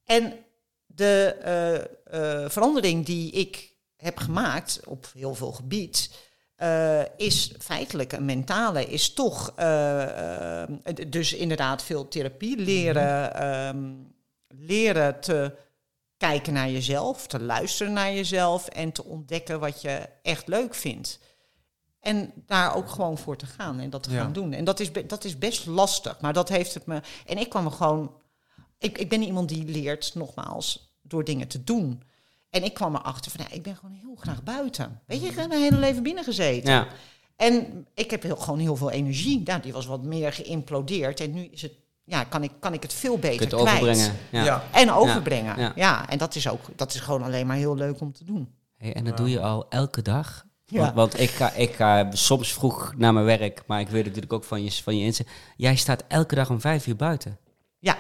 En 0.04 0.32
de 0.86 1.36
verandering 2.48 3.06
die 3.06 3.30
ik 3.32 3.72
heb 3.96 4.18
gemaakt 4.18 4.80
op 4.86 5.10
heel 5.14 5.34
veel 5.34 5.52
gebied, 5.52 6.10
is 7.16 7.52
feitelijk 7.58 8.12
een 8.12 8.24
mentale, 8.24 8.84
is 8.86 9.12
toch 9.12 9.54
dus 11.06 11.32
inderdaad 11.32 11.82
veel 11.82 12.08
therapie, 12.08 12.56
leren, 12.58 13.34
ehm, 13.34 13.78
leren 14.48 15.20
te 15.20 15.56
kijken 16.16 16.52
naar 16.52 16.70
jezelf, 16.70 17.26
te 17.26 17.40
luisteren 17.40 17.92
naar 17.92 18.12
jezelf 18.12 18.66
en 18.68 18.92
te 18.92 19.04
ontdekken 19.04 19.60
wat 19.60 19.82
je 19.82 20.08
echt 20.22 20.48
leuk 20.48 20.74
vindt. 20.74 21.18
En 22.00 22.32
daar 22.46 22.74
ook 22.74 22.88
gewoon 22.88 23.18
voor 23.18 23.36
te 23.36 23.46
gaan 23.46 23.80
en 23.80 23.90
dat 23.90 24.02
te 24.02 24.10
Ja. 24.10 24.20
gaan 24.22 24.32
doen. 24.32 24.52
En 24.52 24.64
dat 24.64 24.80
is, 24.80 24.90
dat 25.06 25.24
is 25.24 25.38
best 25.38 25.66
lastig, 25.66 26.20
maar 26.20 26.32
dat 26.32 26.48
heeft 26.48 26.74
het 26.74 26.86
me. 26.86 27.00
En 27.26 27.38
ik 27.38 27.48
kwam 27.48 27.64
er 27.64 27.72
gewoon. 27.72 28.14
Ik, 28.78 28.98
ik 28.98 29.08
ben 29.08 29.22
iemand 29.22 29.48
die 29.48 29.64
leert, 29.64 30.14
nogmaals, 30.14 30.94
door 31.02 31.24
dingen 31.24 31.48
te 31.48 31.64
doen. 31.64 32.02
En 32.50 32.64
ik 32.64 32.74
kwam 32.74 32.94
erachter 32.94 33.30
van, 33.30 33.44
ja, 33.48 33.54
ik 33.56 33.62
ben 33.62 33.76
gewoon 33.76 33.94
heel 33.96 34.14
graag 34.14 34.42
buiten. 34.42 35.00
Weet 35.06 35.20
je, 35.20 35.26
ik 35.28 35.36
heb 35.36 35.48
mijn 35.48 35.60
hele 35.62 35.78
leven 35.78 36.02
binnen 36.02 36.24
gezeten. 36.24 36.70
Ja. 36.72 36.86
En 37.36 37.86
ik 37.94 38.10
heb 38.10 38.22
heel, 38.22 38.36
gewoon 38.36 38.58
heel 38.58 38.76
veel 38.76 38.90
energie. 38.90 39.40
Nou, 39.44 39.60
die 39.62 39.72
was 39.72 39.86
wat 39.86 40.02
meer 40.02 40.32
geïmplodeerd. 40.32 41.20
En 41.20 41.30
nu 41.32 41.44
is 41.44 41.62
het, 41.62 41.72
ja, 42.08 42.24
kan, 42.24 42.42
ik, 42.42 42.50
kan 42.60 42.72
ik 42.72 42.82
het 42.82 42.92
veel 42.92 43.18
beter 43.18 43.48
kunt 43.48 43.62
kwijt. 43.62 43.66
overbrengen. 43.66 44.16
Ja. 44.30 44.44
Ja. 44.44 44.64
En 44.72 44.92
overbrengen. 44.92 45.60
Ja. 45.60 45.72
Ja, 45.74 46.08
en 46.08 46.18
dat 46.18 46.34
is 46.34 46.48
ook 46.48 46.60
dat 46.76 46.94
is 46.94 47.00
gewoon 47.00 47.22
alleen 47.22 47.46
maar 47.46 47.56
heel 47.56 47.76
leuk 47.76 48.00
om 48.00 48.12
te 48.12 48.24
doen. 48.24 48.54
Hey, 48.76 48.94
en 48.94 49.04
dat 49.04 49.16
doe 49.16 49.30
je 49.30 49.40
al 49.40 49.66
elke 49.68 50.02
dag? 50.02 50.46
Ja. 50.64 50.80
Want, 50.80 50.94
want 50.94 51.20
ik, 51.20 51.30
ga, 51.30 51.52
ik 51.52 51.74
ga 51.74 52.10
soms 52.12 52.52
vroeg 52.52 52.94
naar 52.96 53.12
mijn 53.12 53.24
werk, 53.24 53.62
maar 53.66 53.80
ik 53.80 53.88
weet 53.88 54.04
natuurlijk 54.04 54.32
ook 54.32 54.44
van 54.44 54.64
je, 54.64 54.70
van 54.70 54.98
je 54.98 55.04
inzet. 55.04 55.28
Jij 55.56 55.76
staat 55.76 56.04
elke 56.08 56.34
dag 56.34 56.50
om 56.50 56.60
vijf 56.60 56.86
uur 56.86 56.96
buiten. 56.96 57.38
Ja. 57.78 57.96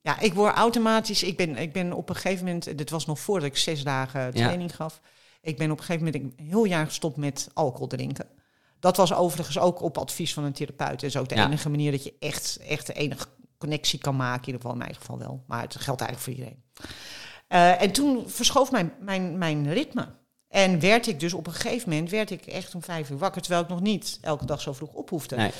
Ja, 0.00 0.20
ik 0.20 0.34
word 0.34 0.54
automatisch. 0.54 1.22
Ik 1.22 1.36
ben, 1.36 1.56
ik 1.56 1.72
ben 1.72 1.92
op 1.92 2.08
een 2.08 2.14
gegeven 2.14 2.44
moment. 2.44 2.78
Dit 2.78 2.90
was 2.90 3.06
nog 3.06 3.20
voordat 3.20 3.48
ik 3.48 3.56
zes 3.56 3.84
dagen 3.84 4.34
training 4.34 4.76
gaf. 4.76 5.00
Ik 5.40 5.56
ben 5.56 5.70
op 5.70 5.78
een 5.78 5.84
gegeven 5.84 6.04
moment 6.04 6.22
een 6.38 6.46
heel 6.46 6.64
jaar 6.64 6.86
gestopt 6.86 7.16
met 7.16 7.48
alcohol 7.52 7.86
drinken. 7.86 8.26
Dat 8.80 8.96
was 8.96 9.14
overigens 9.14 9.58
ook 9.58 9.82
op 9.82 9.98
advies 9.98 10.34
van 10.34 10.44
een 10.44 10.52
therapeut. 10.52 10.90
Dat 11.00 11.02
is 11.02 11.16
ook 11.16 11.28
de 11.28 11.34
Ja. 11.34 11.46
enige 11.46 11.68
manier 11.68 11.90
dat 11.90 12.04
je 12.04 12.14
echt, 12.18 12.58
echt 12.68 12.86
de 12.86 12.92
enige 12.92 13.26
connectie 13.58 13.98
kan 13.98 14.16
maken. 14.16 14.40
In 14.40 14.46
ieder 14.46 14.60
geval 14.60 14.72
in 14.72 14.78
mijn 14.78 14.94
geval 14.94 15.18
wel. 15.18 15.44
Maar 15.46 15.62
het 15.62 15.76
geldt 15.76 16.00
eigenlijk 16.00 16.20
voor 16.38 16.44
iedereen. 16.46 16.62
Eh, 17.48 17.82
en 17.82 17.92
toen 17.92 18.24
verschoof 18.30 18.70
mijn, 18.70 18.92
mijn, 19.00 19.38
mijn 19.38 19.72
ritme. 19.72 20.08
En 20.48 20.80
werd 20.80 21.06
ik 21.06 21.20
dus 21.20 21.32
op 21.32 21.46
een 21.46 21.52
gegeven 21.52 21.88
moment 21.90 22.10
werd 22.10 22.30
ik 22.30 22.46
echt 22.46 22.74
om 22.74 22.82
vijf 22.82 23.10
uur 23.10 23.18
wakker. 23.18 23.40
Terwijl 23.42 23.62
ik 23.62 23.68
nog 23.68 23.80
niet 23.80 24.18
elke 24.20 24.44
dag 24.46 24.60
zo 24.60 24.72
vroeg 24.72 24.92
op 24.92 25.10
hoefde. 25.10 25.36
Nee. 25.36 25.50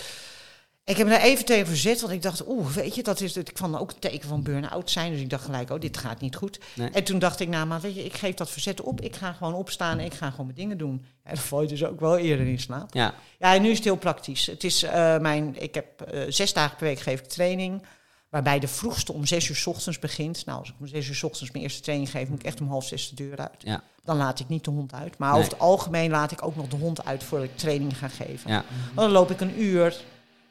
Ik 0.89 0.97
heb 0.97 1.07
me 1.07 1.12
daar 1.12 1.22
even 1.22 1.45
tegen 1.45 1.66
verzet, 1.66 2.01
want 2.01 2.12
ik 2.12 2.22
dacht, 2.22 2.47
oeh, 2.49 2.66
weet 2.70 2.95
je, 2.95 3.03
dat 3.03 3.20
is 3.20 3.34
het. 3.34 3.49
Ik 3.49 3.59
vond 3.59 3.78
ook 3.78 3.91
een 3.91 3.99
teken 3.99 4.28
van 4.28 4.43
burn-out 4.43 4.91
zijn. 4.91 5.12
Dus 5.12 5.20
ik 5.20 5.30
dacht 5.30 5.45
gelijk, 5.45 5.70
oh, 5.70 5.80
dit 5.80 5.97
gaat 5.97 6.20
niet 6.20 6.37
goed. 6.37 6.59
Nee. 6.74 6.91
En 6.91 7.05
toen 7.05 7.18
dacht 7.18 7.41
ik, 7.41 7.49
nou, 7.49 7.66
maar 7.66 7.80
weet 7.80 7.95
je, 7.95 8.05
ik 8.05 8.14
geef 8.16 8.34
dat 8.34 8.51
verzet 8.51 8.80
op. 8.80 9.01
Ik 9.01 9.16
ga 9.16 9.32
gewoon 9.32 9.55
opstaan 9.55 9.99
en 9.99 10.05
ik 10.05 10.14
ga 10.14 10.30
gewoon 10.30 10.47
mijn 10.47 10.59
dingen 10.59 10.78
doen. 10.78 11.05
En 11.22 11.34
dan 11.34 11.43
val 11.45 11.62
je 11.62 11.68
dus 11.68 11.84
ook 11.84 12.01
wel 12.01 12.16
eerder 12.16 12.47
in 12.47 12.59
slaap. 12.59 12.95
Ja. 12.95 13.14
Ja, 13.39 13.55
en 13.55 13.62
nu 13.62 13.68
is 13.70 13.76
het 13.76 13.84
heel 13.84 13.97
praktisch. 13.97 14.47
Het 14.47 14.64
is 14.64 14.82
eh, 14.82 15.18
mijn, 15.18 15.62
ik 15.62 15.74
heb 15.74 16.01
eh, 16.01 16.22
zes 16.28 16.53
dagen 16.53 16.76
per 16.76 16.87
week 16.87 17.01
geef 17.01 17.20
ik 17.20 17.26
training. 17.28 17.82
Waarbij 18.28 18.59
de 18.59 18.68
vroegste 18.68 19.12
om 19.12 19.26
zes 19.26 19.49
uur 19.49 19.57
's 19.57 19.66
ochtends 19.66 19.99
begint. 19.99 20.47
Nou, 20.47 20.59
als 20.59 20.68
ik 20.68 20.74
om 20.80 20.87
zes 20.87 21.09
uur 21.09 21.14
's 21.14 21.22
ochtends 21.22 21.51
mijn 21.53 21.64
eerste 21.64 21.80
training 21.80 22.11
geef, 22.11 22.28
moet 22.28 22.41
ik 22.41 22.47
echt 22.47 22.61
om 22.61 22.68
half 22.68 22.84
zes 22.87 23.09
de 23.09 23.14
deur 23.14 23.37
uit. 23.37 23.62
Ja. 23.62 23.82
Dan 24.05 24.16
laat 24.16 24.41
ik 24.41 24.49
niet 24.49 24.64
de 24.64 24.70
hond 24.70 24.93
uit. 24.93 25.18
Maar 25.18 25.30
Nee. 25.30 25.39
over 25.41 25.53
het 25.53 25.61
algemeen 25.61 26.11
laat 26.11 26.30
ik 26.32 26.43
ook 26.47 26.57
nog 26.57 26.68
de 26.68 26.76
hond 26.76 27.05
uit 27.05 27.24
voordat 27.24 27.49
ik 27.49 27.57
training 27.57 27.99
ga 27.99 28.09
geven. 28.09 28.51
Ja. 28.51 28.64
Dan 28.95 29.11
loop 29.11 29.30
ik 29.30 29.41
een 29.41 29.62
uur 29.62 29.97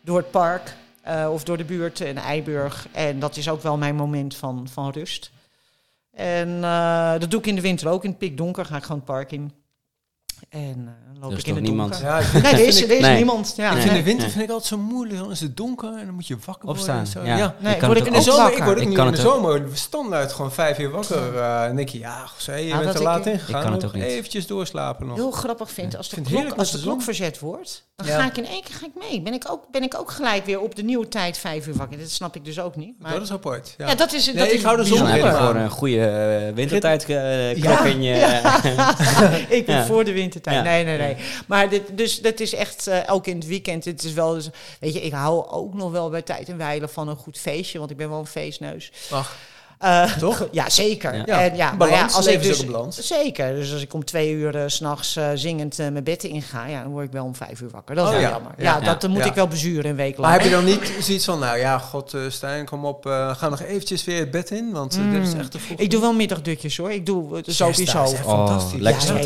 door 0.05 0.17
het 0.17 0.31
park 0.31 0.75
eh, 1.01 1.29
of 1.31 1.43
door 1.43 1.57
de 1.57 1.65
buurt 1.65 1.99
in 1.99 2.17
Eiburg. 2.17 2.87
En 2.91 3.19
dat 3.19 3.37
is 3.37 3.49
ook 3.49 3.61
wel 3.61 3.77
mijn 3.77 3.95
moment 3.95 4.35
van, 4.35 4.67
van 4.67 4.91
rust. 4.91 5.31
En 6.11 6.63
eh, 6.63 7.19
dat 7.19 7.31
doe 7.31 7.39
ik 7.39 7.45
in 7.45 7.55
de 7.55 7.61
winter 7.61 7.89
ook. 7.89 8.03
In 8.03 8.09
het 8.09 8.19
pikdonker 8.19 8.65
ga 8.65 8.75
ik 8.75 8.81
gewoon 8.81 8.97
het 8.97 9.05
park 9.05 9.31
in. 9.31 9.51
En 10.49 10.59
eh, 10.61 11.11
dan 11.13 11.21
loop 11.21 11.31
Er 11.31 11.37
ik 11.37 11.45
in 11.47 11.55
het 11.55 11.63
niemand. 11.63 11.91
donker. 11.91 12.07
Ja, 12.09 12.19
ik 12.19 12.33
Nee, 12.33 12.51
er 12.53 12.59
is, 12.67 12.77
vind 12.77 12.85
ik, 12.85 12.89
er 12.91 12.95
is 12.95 13.01
Nee. 13.05 13.15
niemand. 13.15 13.53
Ja, 13.57 13.71
ik 13.71 13.77
vind 13.77 13.91
nee. 13.91 13.97
de 13.97 14.03
winter 14.09 14.29
vind 14.29 14.43
ik 14.43 14.49
altijd 14.49 14.67
zo 14.67 14.77
moeilijk. 14.77 15.19
Dan 15.19 15.31
is 15.31 15.39
het 15.39 15.57
donker 15.57 15.89
en 15.97 16.05
dan 16.05 16.13
moet 16.15 16.27
je 16.27 16.35
wakker 16.45 16.65
worden. 16.65 16.83
Opstaan. 16.83 16.99
en 16.99 17.07
zo. 17.07 17.23
Ja. 17.23 17.37
ja. 17.37 17.55
Nee, 17.59 17.73
Ik 17.73 17.79
kan 17.79 17.87
word 17.87 17.99
het 17.99 18.07
ik 18.07 18.13
ook 18.13 18.19
in 18.19 18.19
In 18.19 18.19
de 18.19 18.31
de 18.31 18.31
zomer, 18.31 18.41
zomer, 18.41 18.57
ik 18.57 18.63
word 18.63 18.77
Ik 18.81 18.87
niet 18.87 18.97
in 18.97 19.11
de 19.11 19.17
zomer 19.17 19.63
standaard 19.73 20.33
gewoon 20.33 20.51
vijf 20.51 20.79
uur 20.79 20.89
wakker. 20.91 21.37
eh, 21.37 21.63
en 21.65 21.75
denk 21.75 21.89
je, 21.89 21.99
ja, 21.99 22.23
José, 22.37 22.55
je 22.55 22.71
bent 22.77 22.89
er 22.89 22.95
ik- 22.95 23.01
laat 23.01 23.25
ik 23.25 23.33
ingegaan. 23.33 23.61
kan 23.63 23.71
het 23.71 23.81
nog 23.81 23.89
ook 23.91 23.95
niet. 23.97 24.03
Eventjes 24.05 24.47
doorslapen 24.47 25.07
nog. 25.07 25.15
heel 25.15 25.31
grappig 25.31 25.71
vind 25.71 25.97
als 25.97 26.09
de, 26.09 26.15
vind 26.15 26.27
klok, 26.27 26.57
als 26.57 26.71
de 26.71 26.77
de 26.77 26.83
klok 26.83 27.01
verzet 27.01 27.39
wordt, 27.39 27.85
dan 27.95 28.07
Ja. 28.07 28.19
ga 28.19 28.25
ik 28.25 28.37
in 28.37 28.45
één 28.45 28.63
keer 28.63 28.75
ga 28.75 28.85
ik 28.85 29.09
mee. 29.09 29.21
Ben 29.21 29.33
ik, 29.33 29.43
ook, 29.51 29.63
ben 29.71 29.83
ik 29.83 29.95
ook 29.99 30.11
gelijk 30.11 30.45
weer 30.45 30.59
op 30.61 30.75
de 30.75 30.83
nieuwe 30.83 31.07
tijd 31.07 31.37
vijf 31.37 31.67
uur 31.67 31.75
wakker. 31.75 31.97
Dat 31.99 32.09
snap 32.09 32.35
ik 32.35 32.45
dus 32.45 32.59
ook 32.59 32.75
niet. 32.75 32.99
Maar, 32.99 33.11
Dat 33.13 33.21
is 33.21 33.31
apart. 33.31 33.73
Ja. 33.77 33.95
dat 33.95 34.13
is, 34.13 34.27
ik 34.33 34.61
hou 34.61 34.77
de 34.77 34.83
zon 34.83 35.07
gewoon 35.07 35.55
een 35.55 35.69
goede 35.69 36.05
eh, 36.07 36.53
wintertijd 36.55 37.05
klok 37.05 37.17
Ja. 37.57 37.83
in 37.85 38.01
je... 38.03 38.41
ik 39.57 39.65
ben 39.65 39.85
voor 39.85 40.03
de 40.03 40.11
Ja. 40.43 40.61
Nee, 40.61 40.83
nee, 40.83 40.97
nee. 40.97 41.15
Maar 41.47 41.69
dit, 41.69 41.97
dus 41.97 42.21
dat 42.21 42.39
is 42.39 42.53
echt 42.53 42.87
eh, 42.87 43.07
elke 43.07 43.29
in 43.29 43.37
het 43.37 43.47
weekend. 43.47 43.85
Het 43.85 44.03
is 44.03 44.13
wel, 44.13 44.33
dus, 44.33 44.49
weet 44.79 44.93
je, 44.93 45.01
ik 45.01 45.11
hou 45.11 45.47
ook 45.47 45.73
nog 45.73 45.91
wel 45.91 46.09
bij 46.09 46.21
tijd 46.21 46.49
en 46.49 46.57
wijle 46.57 46.87
van 46.87 47.07
een 47.07 47.15
goed 47.15 47.37
feestje, 47.37 47.79
want 47.79 47.91
ik 47.91 47.97
ben 47.97 48.09
wel 48.09 48.19
een 48.19 48.25
feestneus. 48.25 48.91
Ach, 49.09 49.37
Eh, 49.79 50.17
Toch? 50.17 50.47
Ja, 50.51 50.69
zeker. 50.69 51.15
Ja. 51.25 51.41
En 51.41 51.55
ja, 51.55 51.67
maar 51.69 51.77
balans, 51.77 52.11
ja, 52.11 52.17
als 52.17 52.27
ik 52.27 52.41
dus, 52.43 52.57
ook 52.59 52.65
een 52.65 52.71
balans. 52.71 53.07
Zeker. 53.07 53.55
Dus 53.55 53.73
als 53.73 53.81
ik 53.81 53.93
om 53.93 54.05
twee 54.05 54.31
uur 54.33 54.63
s 54.69 54.75
s'nachts 54.75 55.15
eh 55.15 55.27
zingend 55.33 55.79
eh, 55.79 55.87
mijn 55.89 56.03
bed 56.03 56.23
in 56.23 56.41
ga, 56.41 56.65
ja, 56.65 56.81
dan 56.83 56.91
word 56.91 57.05
ik 57.05 57.11
wel 57.11 57.23
om 57.25 57.35
vijf 57.35 57.61
uur 57.61 57.69
wakker. 57.69 57.95
Dat 57.95 58.03
is 58.07 58.09
Oh, 58.13 58.17
wel 58.19 58.25
ja. 58.27 58.33
jammer. 58.35 58.51
Ja. 58.57 58.63
Ja, 58.63 58.79
Ja. 58.83 58.93
dat 58.95 59.09
moet 59.09 59.17
Ja. 59.17 59.25
ik 59.25 59.33
wel 59.33 59.47
bezuren 59.47 59.89
een 59.89 59.95
week 59.95 60.17
lang. 60.17 60.21
Maar 60.31 60.33
heb 60.41 60.49
je 60.49 60.55
dan 60.55 60.65
niet 60.65 60.93
zoiets 60.99 61.25
van, 61.25 61.39
nou 61.39 61.57
ja, 61.57 61.77
god 61.77 62.13
eh, 62.13 62.21
Stijn, 62.27 62.65
kom 62.65 62.85
op, 62.85 63.05
eh, 63.05 63.35
ga 63.35 63.49
nog 63.49 63.61
eventjes 63.61 64.03
weer 64.03 64.19
het 64.19 64.31
bed 64.31 64.51
in, 64.51 64.71
want 64.71 64.91
dit 64.91 65.21
is 65.23 65.33
Mm. 65.33 65.39
echt 65.39 65.51
te 65.51 65.59
vroeg. 65.59 65.79
Ik 65.79 65.91
doe 65.91 66.01
wel 66.01 66.13
middagdutjes 66.13 66.77
hoor. 66.77 66.91
Ik 66.91 67.05
doe 67.05 67.41
sowieso. 67.45 67.99
Oh, 67.99 68.07
fantastisch. 68.07 68.79
lekker 68.79 69.07
Ja, 69.07 69.13
wat 69.13 69.23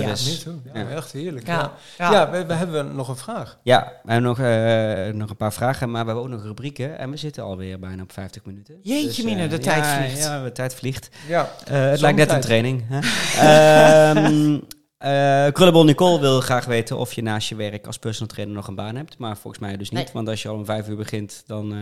ja, 0.73 0.95
echt 0.95 1.11
heerlijk. 1.11 1.47
Ja. 1.47 1.53
Ja, 1.53 1.71
Ja. 1.97 2.11
ja. 2.11 2.29
we, 2.31 2.45
we 2.45 2.53
hebben 2.53 2.95
nog 2.95 3.07
een 3.07 3.17
vraag. 3.17 3.57
Ja, 3.63 3.93
we 4.03 4.11
hebben 4.11 4.29
nog, 4.29 4.39
eh, 4.39 5.13
nog 5.13 5.29
een 5.29 5.37
paar 5.37 5.53
vragen, 5.53 5.91
maar 5.91 6.01
we 6.01 6.05
hebben 6.11 6.23
ook 6.25 6.29
nog 6.31 6.43
rubrieken. 6.43 6.97
En 6.99 7.09
we 7.11 7.17
zitten 7.17 7.43
alweer 7.43 7.79
bijna 7.79 8.01
op 8.03 8.11
50 8.11 8.45
minuten. 8.45 8.75
Jeetje 8.81 9.23
mine, 9.23 9.47
de 9.47 9.57
tijd 9.57 9.85
vliegt. 9.85 10.27
Ja, 10.39 10.45
de 10.45 10.51
tijd 10.51 10.73
vliegt. 10.75 11.09
Ja, 11.27 11.49
Eh, 11.67 11.89
het 11.89 12.01
lijkt 12.01 12.17
net 12.17 12.31
een 12.31 12.41
training. 12.41 12.83
Hè? 12.89 12.99
Ehm, 13.49 14.59
eh, 14.97 15.51
Krullebol 15.53 15.83
Nicole 15.83 16.19
wil 16.19 16.41
graag 16.41 16.65
weten 16.65 16.97
of 16.97 17.13
je 17.13 17.21
naast 17.21 17.49
je 17.49 17.55
werk 17.55 17.85
als 17.85 17.97
personal 17.99 18.27
trainer 18.33 18.55
nog 18.55 18.67
een 18.67 18.75
baan 18.75 18.95
hebt. 18.95 19.17
Maar 19.17 19.37
volgens 19.37 19.61
mij 19.63 19.77
dus 19.77 19.89
niet, 19.89 20.03
Nee. 20.03 20.13
want 20.13 20.27
als 20.27 20.41
je 20.41 20.47
al 20.49 20.55
om 20.55 20.65
vijf 20.65 20.87
uur 20.87 20.95
begint, 20.95 21.43
dan... 21.47 21.73
eh, 21.73 21.79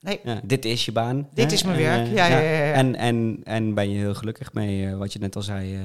Nee. 0.00 0.20
ja, 0.24 0.40
dit 0.44 0.64
is 0.64 0.84
je 0.84 0.92
baan. 0.92 1.28
Dit 1.34 1.46
hè? 1.50 1.52
is 1.52 1.62
mijn 1.62 1.76
En, 1.78 1.82
werk. 1.84 2.06
eh, 2.06 2.14
Ja, 2.14 2.26
ja, 2.26 2.38
ja, 2.38 2.64
ja. 2.64 2.72
En, 2.72 2.94
en, 2.96 3.40
en 3.44 3.74
ben 3.74 3.90
je 3.90 3.98
heel 3.98 4.14
gelukkig 4.14 4.52
mee, 4.52 4.86
eh, 4.86 4.96
wat 4.96 5.12
je 5.12 5.18
net 5.18 5.36
al 5.36 5.42
zei. 5.42 5.74
eh, 5.74 5.80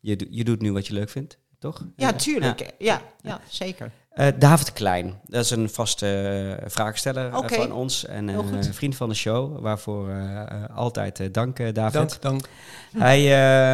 je, 0.00 0.16
do- 0.16 0.26
je 0.30 0.44
doet 0.44 0.60
nu 0.60 0.72
wat 0.72 0.86
je 0.86 0.92
leuk 0.94 1.08
vindt. 1.10 1.38
Toch? 1.72 1.84
Ja, 1.96 2.12
tuurlijk. 2.12 2.72
Ja, 2.78 3.00
ja, 3.22 3.40
zeker. 3.48 3.90
Eh, 4.10 4.26
David 4.38 4.72
Klein, 4.72 5.20
dat 5.26 5.44
is 5.44 5.50
een 5.50 5.70
vaste 5.70 6.06
eh, 6.60 6.70
vraagsteller 6.70 7.32
eh, 7.32 7.48
van 7.48 7.72
ons 7.72 8.04
en 8.06 8.28
Heel 8.28 8.38
een 8.38 8.64
goed. 8.64 8.74
vriend 8.76 8.96
van 8.96 9.08
de 9.08 9.14
show. 9.14 9.60
Waarvoor 9.60 10.10
altijd 10.74 11.20
eh, 11.20 11.26
dank, 11.32 11.58
eh, 11.58 11.72
David. 11.72 11.92
Dank, 11.94 12.22
dank. 12.22 12.48
Hij, 12.96 13.20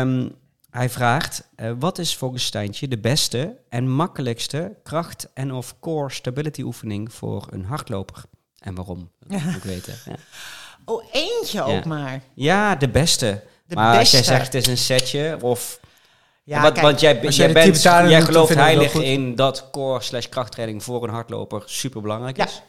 ehm, 0.00 0.28
hij 0.70 0.88
vraagt, 0.90 1.48
wat 1.78 1.98
is 1.98 2.16
volgens 2.16 2.44
Stijntje 2.44 2.88
de 2.88 2.98
beste 2.98 3.56
en 3.68 3.88
makkelijkste 3.90 4.76
kracht- 4.82 5.28
en 5.34 5.52
of 5.52 5.74
core 5.80 6.10
stability 6.12 6.62
oefening 6.62 7.12
voor 7.12 7.46
een 7.50 7.64
hardloper? 7.64 8.22
En 8.58 8.74
waarom? 8.74 9.10
Dat 9.26 9.40
moet 9.42 9.54
ik 9.56 9.62
weten. 9.74 9.94
Ja. 10.04 10.14
Oh, 10.84 11.04
eentje 11.12 11.58
Ja. 11.58 11.64
ook 11.64 11.84
maar. 11.84 12.20
Ja, 12.34 12.76
de 12.76 12.88
beste. 12.88 13.42
De 13.66 13.74
maar 13.74 13.98
als 13.98 14.10
jij 14.10 14.20
beste. 14.20 14.34
zegt 14.34 14.52
het 14.52 14.54
is 14.62 14.66
een 14.66 14.78
setje 14.78 15.38
of... 15.40 15.80
Ja, 16.50 16.60
want, 16.62 16.72
kijk, 16.72 16.86
want 16.86 17.00
jij, 17.00 17.26
als 17.26 17.36
jij, 17.36 17.52
bent, 17.52 17.82
jij 17.82 18.22
gelooft 18.22 18.54
heilig 18.54 18.94
in 18.94 19.34
dat 19.34 19.68
core 19.70 20.02
slash 20.02 20.28
krachttraining 20.28 20.82
voor 20.82 21.02
een 21.04 21.10
hardloper 21.10 21.62
super 21.66 22.02
belangrijk 22.02 22.36
Ja. 22.36 22.44
is. 22.44 22.62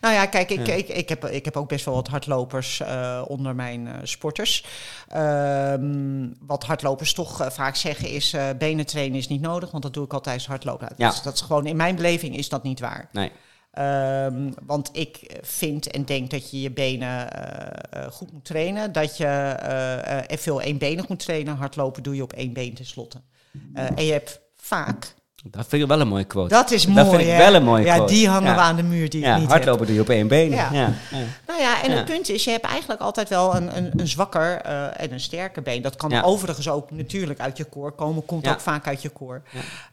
Nou 0.00 0.14
ja, 0.14 0.26
kijk, 0.26 0.50
ik, 0.50 0.66
Ja. 0.66 0.74
Ik, 0.74 0.88
ik, 0.88 1.08
heb, 1.08 1.24
ik 1.24 1.44
heb 1.44 1.56
ook 1.56 1.68
best 1.68 1.84
wel 1.84 1.94
wat 1.94 2.08
hardlopers 2.08 2.80
eh, 2.80 3.22
onder 3.26 3.54
mijn 3.54 3.86
eh, 3.86 3.94
sporters. 4.02 4.64
Ehm, 5.08 6.28
wat 6.40 6.64
hardlopers 6.64 7.12
toch 7.12 7.40
eh, 7.40 7.50
vaak 7.50 7.76
zeggen 7.76 8.08
is, 8.08 8.32
eh 8.32 8.48
benen 8.58 8.86
trainen 8.86 9.18
is 9.18 9.28
niet 9.28 9.40
nodig, 9.40 9.70
want 9.70 9.82
dat 9.82 9.94
doe 9.94 10.04
ik 10.04 10.12
al 10.12 10.20
tijdens 10.20 10.46
hardlopen. 10.46 10.88
Ja. 10.96 11.06
Dat, 11.06 11.14
is, 11.16 11.22
dat 11.22 11.34
is 11.34 11.40
gewoon, 11.40 11.66
in 11.66 11.76
mijn 11.76 11.96
beleving 11.96 12.36
is 12.36 12.48
dat 12.48 12.62
niet 12.62 12.80
waar. 12.80 13.08
Nee. 13.12 13.32
Ehm, 13.76 14.50
want 14.66 14.90
ik 14.92 15.38
vind 15.40 15.90
en 15.90 16.04
denk 16.04 16.30
dat 16.30 16.50
je 16.50 16.60
je 16.60 16.70
benen 16.70 17.30
eh, 17.32 18.04
eh, 18.04 18.12
goed 18.12 18.32
moet 18.32 18.44
trainen. 18.44 18.92
Dat 18.92 19.16
je 19.16 19.26
eh, 19.26 20.38
veel 20.38 20.60
eenbenig 20.60 21.08
moet 21.08 21.18
trainen. 21.18 21.56
Hardlopen 21.56 22.02
doe 22.02 22.14
je 22.14 22.22
op 22.22 22.32
één 22.32 22.52
been 22.52 22.74
tenslotte. 22.74 23.20
Eh 23.74 23.90
en 23.96 24.04
je 24.04 24.12
hebt 24.12 24.40
vaak... 24.54 25.14
Dat 25.50 25.66
vind 25.68 25.82
ik 25.82 25.88
wel 25.88 26.00
een 26.00 26.08
mooie 26.08 26.24
quote. 26.24 26.48
Dat 26.54 26.70
is 26.70 26.84
Dat 26.84 26.94
mooi, 26.94 27.08
vind 27.08 27.20
ik 27.20 27.26
hè? 27.28 27.36
wel 27.38 27.54
een 27.54 27.64
mooie 27.64 27.84
Ja, 27.84 27.94
quote. 27.94 28.12
die 28.12 28.28
hangen 28.28 28.48
Ja. 28.48 28.54
we 28.54 28.60
aan 28.60 28.76
de 28.76 28.82
muur 28.82 29.10
die 29.10 29.20
ik 29.20 29.26
ja, 29.26 29.32
niet 29.34 29.42
heb. 29.42 29.50
hardlopen 29.50 29.86
doe 29.86 29.94
je 29.94 30.00
op 30.00 30.08
één 30.08 30.28
been. 30.28 30.50
Ja. 30.50 30.68
Ja. 30.72 30.92
Ja. 31.10 31.18
Nou 31.46 31.60
ja, 31.60 31.82
en 31.82 31.90
Ja. 31.90 31.96
het 31.96 32.04
punt 32.04 32.28
is, 32.28 32.44
je 32.44 32.50
hebt 32.50 32.64
eigenlijk 32.64 33.00
altijd 33.00 33.28
wel 33.28 33.56
een, 33.56 33.76
een, 33.76 33.90
een 33.96 34.08
zwakker 34.08 34.60
eh, 34.60 35.00
en 35.00 35.12
een 35.12 35.20
sterker 35.20 35.62
been. 35.62 35.82
Dat 35.82 35.96
kan 35.96 36.10
Ja. 36.10 36.22
overigens 36.22 36.68
ook 36.68 36.90
natuurlijk 36.90 37.40
uit 37.40 37.56
je 37.56 37.68
core 37.68 37.90
komen, 37.90 38.24
komt 38.24 38.44
Ja. 38.44 38.52
ook 38.52 38.60
vaak 38.60 38.86
uit 38.86 39.02
je 39.02 39.12
core. 39.12 39.42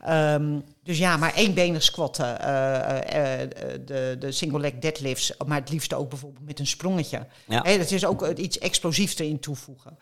Ehm, 0.01 0.43
dus 0.84 0.97
ja, 0.97 1.18
maar 1.18 1.34
éénbenig 1.36 1.84
squatten, 1.84 2.41
eh, 2.41 2.76
eh, 3.16 3.41
eh, 3.41 3.49
de, 3.86 4.16
de 4.20 4.32
single 4.32 4.60
leg 4.60 4.72
deadlifts, 4.80 5.34
maar 5.47 5.60
het 5.60 5.70
liefst 5.70 5.93
ook 5.93 6.10
bijvoorbeeld 6.10 6.45
met 6.45 6.60
een 6.60 6.68
sprongetje. 6.68 7.26
Ja. 7.47 7.60
Hè, 7.64 7.78
dat 7.78 7.91
is 7.91 8.06
ook 8.06 8.28
iets 8.28 8.58
explosiefs 8.60 9.18
erin 9.20 9.39
toevoegen. 9.39 9.97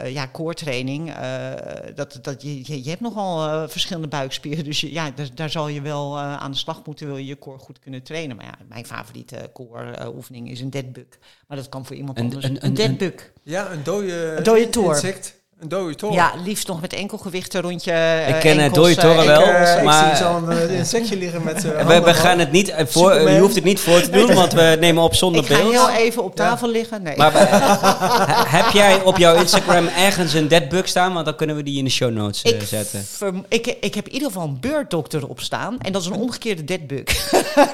Eh, 0.00 0.12
ja, 0.12 0.28
core 0.32 0.54
training. 0.54 1.10
eh, 1.14 1.52
dat, 1.94 2.18
dat, 2.22 2.42
je, 2.42 2.58
je, 2.58 2.82
je 2.84 2.88
hebt 2.88 3.00
nogal 3.00 3.46
eh, 3.48 3.68
verschillende 3.68 4.08
buikspieren. 4.08 4.64
Dus 4.70 4.80
je, 4.80 4.92
ja, 4.92 5.10
daar, 5.10 5.28
daar 5.34 5.50
zal 5.50 5.68
je 5.68 5.80
wel 5.80 6.16
eh, 6.16 6.36
aan 6.36 6.50
de 6.50 6.56
slag 6.56 6.82
moeten. 6.86 7.06
Wil 7.06 7.16
je 7.16 7.26
je 7.26 7.38
core 7.38 7.58
goed 7.58 7.78
kunnen 7.78 8.02
trainen. 8.02 8.36
Maar 8.36 8.44
ja, 8.44 8.54
mijn 8.68 8.86
favoriete 8.86 9.50
core 9.52 9.90
eh, 9.90 10.14
oefening 10.14 10.50
is 10.50 10.60
een 10.60 10.70
deadbug. 10.70 11.06
Maar 11.48 11.56
dat 11.56 11.68
kan 11.68 11.86
voor 11.86 11.96
iemand 11.96 12.18
Een- 12.18 12.24
anders. 12.24 12.44
een- 12.44 12.56
Een, 12.56 12.64
een- 12.66 12.74
deadbug. 12.74 13.32
Ja, 13.42 13.70
een 13.72 13.82
dode, 13.82 14.34
Een 14.36 14.42
dode 14.42 14.68
toor. 14.68 14.94
insect. 14.94 15.39
Een 15.60 15.68
dode 15.68 15.94
toor. 15.94 16.12
Ja, 16.12 16.32
liefst 16.44 16.68
nog 16.68 16.80
met 16.80 16.92
enkelgewichten 16.92 17.60
rond 17.60 17.84
je 17.84 18.24
Ik 18.28 18.34
eh, 18.34 18.40
ken, 18.40 18.58
eh, 18.58 18.64
enkels, 18.64 18.86
dode 18.88 18.94
eh, 19.00 19.14
toren 19.14 19.26
wel. 19.26 19.40
Ik, 19.78 19.82
maar- 19.84 20.10
ik 20.10 20.16
zie 20.16 20.24
zo'n 20.26 20.50
eh, 20.50 20.78
insectje 20.78 21.16
liggen 21.16 21.42
met 21.42 21.62
We, 21.86 22.00
we 22.04 22.14
gaan 22.14 22.38
het 22.38 22.52
niet 22.52 22.68
eh, 22.70 22.86
voor, 22.86 23.10
Superman. 23.10 23.32
je 23.34 23.40
hoeft 23.40 23.54
het 23.54 23.64
niet 23.64 23.80
voor 23.80 24.00
te 24.00 24.10
doen, 24.10 24.34
want 24.34 24.52
we 24.52 24.76
nemen 24.80 25.02
op 25.02 25.14
zonder 25.14 25.42
Ik 25.42 25.48
ga 25.48 25.56
beeld. 25.56 25.70
heel 25.72 25.88
even 25.90 26.24
op 26.24 26.36
tafel 26.36 26.68
liggen. 26.70 27.02
Nee. 27.02 27.16
Maar 27.16 27.34
eh, 27.34 27.52
heb 28.62 28.70
jij 28.72 29.02
op 29.02 29.16
jouw 29.18 29.34
Instagram 29.34 29.86
ergens 29.86 30.32
een 30.34 30.48
deadbug 30.48 30.88
staan? 30.88 31.12
Want 31.12 31.24
dan 31.24 31.36
kunnen 31.36 31.56
we 31.56 31.62
die 31.62 31.78
in 31.78 31.84
de 31.84 31.90
show 31.90 32.10
notes 32.12 32.42
eh, 32.42 32.52
ik, 32.52 32.62
zetten. 32.66 33.06
ik, 33.48 33.66
ik 33.80 33.94
heb 33.94 34.06
in 34.06 34.12
ieder 34.12 34.28
geval 34.28 34.44
een 34.46 34.58
beurtdokter 34.60 35.26
op 35.28 35.40
staan. 35.40 35.76
En 35.80 35.92
dat 35.92 36.02
is 36.02 36.06
een 36.08 36.14
omgekeerde 36.14 36.64
deadbug. 36.64 37.04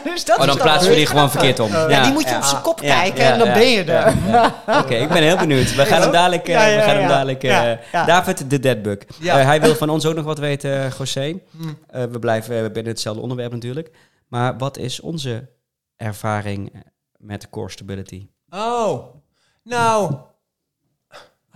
dus 0.04 0.24
dat 0.24 0.36
Oh, 0.38 0.42
is 0.44 0.46
dan 0.46 0.56
plaatsen 0.62 0.90
we 0.90 0.96
die 0.96 1.06
gewoon 1.06 1.30
verkeerd 1.30 1.60
om. 1.60 1.70
Ja, 1.88 2.02
die 2.02 2.12
moet 2.12 2.28
je 2.28 2.36
op 2.36 2.44
zijn 2.44 2.62
kop 2.62 2.80
kijken 2.80 3.24
en 3.32 3.38
dan 3.38 3.52
ben 3.52 3.68
je 3.70 3.84
er. 3.84 4.14
ja, 4.28 4.54
ja. 4.66 4.78
Oké, 4.80 4.94
ik 4.94 5.08
ben 5.08 5.22
heel 5.22 5.36
benieuwd. 5.36 5.74
We 5.74 5.86
gaan 5.86 6.00
hem 6.00 6.10
dadelijk... 6.12 6.48
eh, 6.48 6.54
Ja, 6.54 6.64
ja, 6.66 6.76
we 6.76 6.82
gaan 6.82 6.96
hem 6.96 7.08
dadelijk 7.08 7.42
eh, 7.44 7.70
Ja. 7.92 8.04
David, 8.04 8.50
de 8.50 8.58
deadbug. 8.58 8.98
Ja. 9.20 9.38
Eh, 9.38 9.44
hij 9.44 9.60
wil 9.60 9.74
van 9.74 9.88
ons 9.90 10.06
ook 10.06 10.14
nog 10.14 10.24
wat 10.24 10.38
weten, 10.38 10.84
eh, 10.84 10.90
José. 10.90 11.40
Hmm. 11.50 11.78
Eh, 11.86 12.04
we 12.04 12.18
blijven 12.18 12.72
binnen 12.72 12.92
hetzelfde 12.92 13.22
onderwerp 13.22 13.52
natuurlijk. 13.52 13.90
Maar 14.28 14.58
wat 14.58 14.76
is 14.78 15.00
onze 15.00 15.48
ervaring 15.96 16.84
met 17.18 17.50
core 17.50 17.70
stability? 17.70 18.28
Oh, 18.50 19.14
nou. 19.62 20.14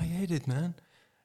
I 0.02 0.18
hate 0.18 0.34
it, 0.34 0.46
man. 0.46 0.74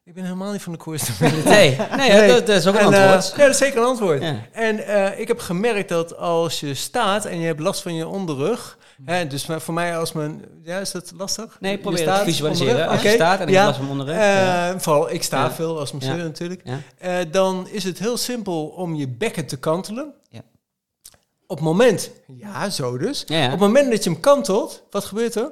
Ik 0.06 0.14
ben 0.14 0.24
helemaal 0.24 0.52
niet 0.52 0.62
van 0.62 0.72
de 0.72 0.78
koers. 0.78 1.08
Nee, 1.18 1.76
nee, 1.96 2.28
Dat, 2.28 2.46
dat 2.46 2.56
is 2.56 2.66
ook 2.66 2.74
een 2.74 2.80
En, 2.80 2.92
eh, 2.92 3.12
antwoord. 3.12 3.30
ja, 3.36 3.42
dat 3.42 3.48
is 3.50 3.58
zeker 3.58 3.78
een 3.78 3.84
antwoord. 3.84 4.22
Ja. 4.22 4.36
En 4.52 4.86
eh, 4.86 5.18
ik 5.20 5.28
heb 5.28 5.38
gemerkt 5.38 5.88
dat 5.88 6.16
als 6.16 6.60
je 6.60 6.74
staat 6.74 7.24
en 7.24 7.38
je 7.40 7.46
hebt 7.46 7.60
last 7.60 7.82
van 7.82 7.94
je 7.94 8.06
onderrug... 8.06 8.78
Hè, 9.04 9.26
dus 9.26 9.46
maar 9.46 9.60
voor 9.60 9.74
mij 9.74 9.98
als 9.98 10.12
mijn... 10.12 10.44
Ja, 10.62 10.78
is 10.78 10.90
dat 10.90 11.12
lastig? 11.16 11.56
Nee, 11.60 11.72
Je 11.72 11.78
probeer 11.78 11.98
het 12.00 12.08
staat, 12.08 12.18
te 12.24 12.30
visualiseren. 12.30 12.70
onderrug, 12.72 12.92
Als 12.92 13.02
je 13.02 13.10
staat 13.10 13.40
en 13.40 13.46
ik 13.48 13.54
Ja. 13.54 13.66
las 13.66 13.76
hem 13.76 13.90
onderrug. 13.90 14.14
Eh, 14.16 14.20
ja. 14.22 14.78
Vooral, 14.80 15.10
ik 15.10 15.22
sta 15.22 15.42
Ja. 15.44 15.52
veel 15.52 15.78
als 15.78 15.92
masseur 15.92 16.16
Ja. 16.16 16.22
natuurlijk. 16.22 16.60
Ja. 16.64 16.78
Eh, 16.98 17.14
dan 17.30 17.68
is 17.68 17.84
het 17.84 17.98
heel 17.98 18.16
simpel 18.16 18.66
om 18.66 18.94
je 18.94 19.08
bekken 19.08 19.46
te 19.46 19.56
kantelen. 19.58 20.14
Ja. 20.28 20.40
Op 21.46 21.56
het 21.56 21.64
moment, 21.66 22.10
ja, 22.36 22.70
zo 22.70 22.98
dus. 22.98 23.22
Ja, 23.26 23.36
ja. 23.38 23.44
Op 23.44 23.50
het 23.50 23.60
moment 23.60 23.90
dat 23.90 24.04
je 24.04 24.10
hem 24.10 24.20
kantelt, 24.20 24.82
wat 24.90 25.04
gebeurt 25.04 25.34
er? 25.34 25.50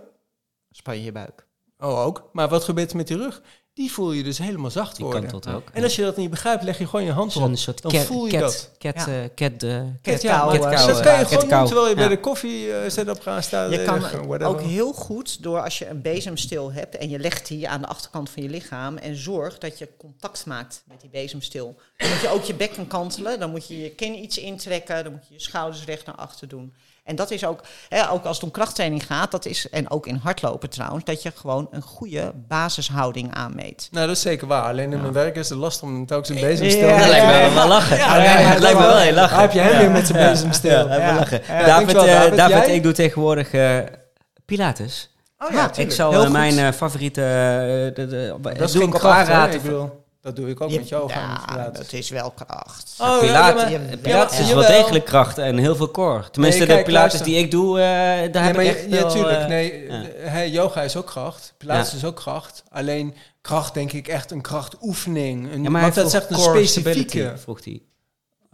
Span 0.71 0.97
je 0.97 1.05
je 1.05 1.13
buik. 1.13 1.47
Oh, 1.79 2.05
ook. 2.07 2.29
Maar 2.33 2.49
wat 2.49 2.65
gebeurt 2.65 2.91
er 2.91 2.97
met 2.97 3.07
die 3.07 3.17
rug? 3.17 3.43
Die 3.75 3.93
voel 3.93 4.13
je 4.13 4.23
dus 4.23 4.39
helemaal 4.39 4.71
zacht 4.71 4.97
Die 4.97 5.05
worden. 5.05 5.23
kantelt 5.31 5.55
ook. 5.55 5.69
En 5.73 5.83
als 5.83 5.97
je 5.97 6.03
dat 6.03 6.17
niet 6.17 6.31
begrijpt, 6.31 6.63
leg 6.63 6.79
je 6.79 6.87
gewoon 6.87 7.05
je 7.05 7.13
hand 7.13 7.37
op. 7.37 7.57
soort 7.57 7.83
Dan 7.83 7.93
cat, 7.93 8.05
voel 8.05 8.25
je 8.27 8.31
cat, 8.33 8.41
dat. 8.41 8.71
Cat, 8.79 8.95
Ja. 9.07 9.23
eh, 9.23 9.29
cat, 9.35 9.63
eh, 9.63 9.81
Cat 10.03 10.23
Ja, 10.23 10.43
eh, 10.43 10.53
cat 10.53 10.53
dat 10.53 11.01
kan 11.01 11.13
je 11.13 11.21
eh, 11.21 11.27
gewoon 11.27 11.49
doen 11.49 11.67
terwijl 11.67 11.89
je 11.89 11.95
bij 11.95 12.05
Ja. 12.05 12.11
de 12.11 12.21
koffie 12.21 12.73
eh 12.73 12.91
setup 12.91 13.21
gaat 13.21 13.45
staan. 13.45 13.71
Je 13.71 13.85
kan 13.85 13.95
liggen, 13.99 14.27
whatever. 14.27 14.47
ook 14.53 14.61
heel 14.61 14.93
goed 14.93 15.43
door 15.43 15.63
als 15.63 15.79
je 15.79 15.89
een 15.89 16.03
bezemstil 16.03 16.73
hebt 16.73 16.97
en 16.97 17.09
je 17.09 17.19
legt 17.19 17.49
die 17.49 17.69
aan 17.69 17.81
de 17.81 17.87
achterkant 17.87 18.31
van 18.31 18.43
je 18.43 18.49
lichaam 18.49 18.97
en 18.97 19.17
zorg 19.17 19.59
dat 19.59 19.79
je 19.79 19.89
contact 19.99 20.47
maakt 20.47 20.83
met 20.89 21.01
die 21.01 21.11
bezemstil. 21.11 21.77
Dan 21.97 22.09
moet 22.11 22.21
je 22.21 22.29
ook 22.29 22.43
je 22.45 22.55
bekken 22.55 22.87
kantelen, 22.87 23.39
dan 23.41 23.51
moet 23.51 23.69
je 23.69 23.81
je 23.81 23.91
kin 23.91 24.15
iets 24.23 24.39
intrekken, 24.39 25.05
dan 25.05 25.13
moet 25.13 25.27
je 25.29 25.35
je 25.35 25.41
schouders 25.41 25.85
recht 25.85 26.07
naar 26.07 26.15
achter 26.17 26.49
doen. 26.49 26.75
En 27.05 27.17
dat 27.17 27.31
is 27.31 27.45
ook, 27.47 27.61
hè, 27.89 28.11
ook 28.11 28.25
als 28.25 28.37
het 28.37 28.45
om 28.45 28.51
krachttraining 28.51 29.07
gaat, 29.07 29.31
dat 29.31 29.47
is, 29.47 29.69
en 29.71 29.91
ook 29.91 30.07
in 30.07 30.21
hardlopen 30.23 30.71
trouwens, 30.71 31.05
dat 31.05 31.23
je 31.23 31.33
gewoon 31.35 31.69
een 31.71 31.83
goede 31.83 32.33
basishouding 32.49 33.35
aanmeet. 33.35 33.89
Nou, 33.91 34.07
dat 34.07 34.17
is 34.17 34.23
zeker 34.23 34.47
waar. 34.47 34.63
Alleen 34.63 34.93
in 34.93 35.01
mijn 35.01 35.13
werk 35.13 35.37
is 35.37 35.49
het 35.49 35.59
lastig 35.59 35.89
om 35.89 36.07
telkens 36.07 36.29
een 36.29 36.37
Ja. 36.37 36.47
bezemstil 36.47 36.89
Ja, 36.89 36.99
Dat 36.99 37.09
lijkt 37.09 37.49
me 37.49 37.55
wel 37.55 37.69
lachen. 37.69 37.97
Ja, 37.97 38.23
Ja, 38.23 38.59
lijkt 38.59 38.79
me 38.79 38.87
wel 38.87 38.97
heel 38.97 39.15
lachen. 39.15 39.39
Heb 39.41 39.53
je 39.53 39.61
hem 39.61 39.79
weer 39.79 39.91
met 39.91 40.07
zijn 40.07 40.31
bezemstil. 40.31 40.87
Lachen. 40.87 41.43
David, 41.49 41.89
eh, 41.97 42.05
David. 42.05 42.37
David, 42.37 42.67
Jij? 42.67 42.75
ik 42.75 42.83
doe 42.83 42.93
tegenwoordig 42.93 43.53
eh, 43.53 43.79
Pilates. 44.45 45.11
Oh 45.39 45.51
ja, 45.53 45.71
ik 45.75 45.93
Heel 45.93 46.13
eh, 46.13 46.21
goed. 46.21 46.33
mijn 46.33 46.59
eh, 46.59 46.73
favoriete... 46.73 47.21
de, 47.95 48.07
de, 48.07 48.37
Dat 48.43 48.61
is 48.61 48.73
doe 48.73 48.83
ik 48.83 48.95
op 48.95 50.04
dat 50.25 50.37
doe 50.37 50.49
ik 50.49 50.61
ook 50.61 50.71
Je- 50.71 50.79
met 50.79 50.89
jou. 50.89 51.09
ja, 51.13 51.71
dat 51.73 51.93
is 51.93 52.09
wel 52.11 52.31
kracht. 52.31 52.95
Oh, 53.01 53.19
Pilates, 53.21 53.63
ja, 53.63 53.69
ja, 53.69 53.79
maar- 53.79 53.97
Pilates 53.97 54.39
ja, 54.39 54.45
is 54.45 54.53
wel 54.53 54.67
degelijk 54.67 55.05
kracht 55.05 55.39
en 55.39 55.59
heel 55.59 55.77
veel 55.77 55.91
core. 55.91 56.31
Tenminste, 56.31 56.65
Nee, 56.65 56.77
de 56.77 56.83
Pilates 56.83 56.93
luister. 57.13 57.25
die 57.25 57.37
ik 57.37 57.51
doe, 57.51 57.79
eh, 57.79 57.85
daar 58.33 58.55
Nee, 58.55 58.67
heb 58.67 58.77
ik 58.77 58.93
ja, 58.93 59.09
tuurlijk. 59.09 59.39
eh, 59.41 59.47
nee, 59.47 59.87
ja. 60.25 60.45
yoga 60.45 60.83
is 60.83 60.97
ook 60.97 61.07
kracht. 61.07 61.55
Pilates 61.59 61.91
Ja. 61.91 61.97
is 61.97 62.05
ook 62.05 62.17
kracht. 62.17 62.63
Alleen 62.71 63.15
kracht 63.41 63.75
denk 63.75 63.93
ik 63.93 64.09
echt 64.09 64.31
een 64.31 64.41
krachtoefening. 64.41 65.53
Een, 65.53 65.63
ja, 65.63 65.71
maar 65.71 65.83
want 65.83 65.95
dat 65.95 66.15
echt 66.15 66.31
een 66.31 66.39
specifieke... 66.39 67.33
vroeg 67.37 67.65
hij 67.65 67.83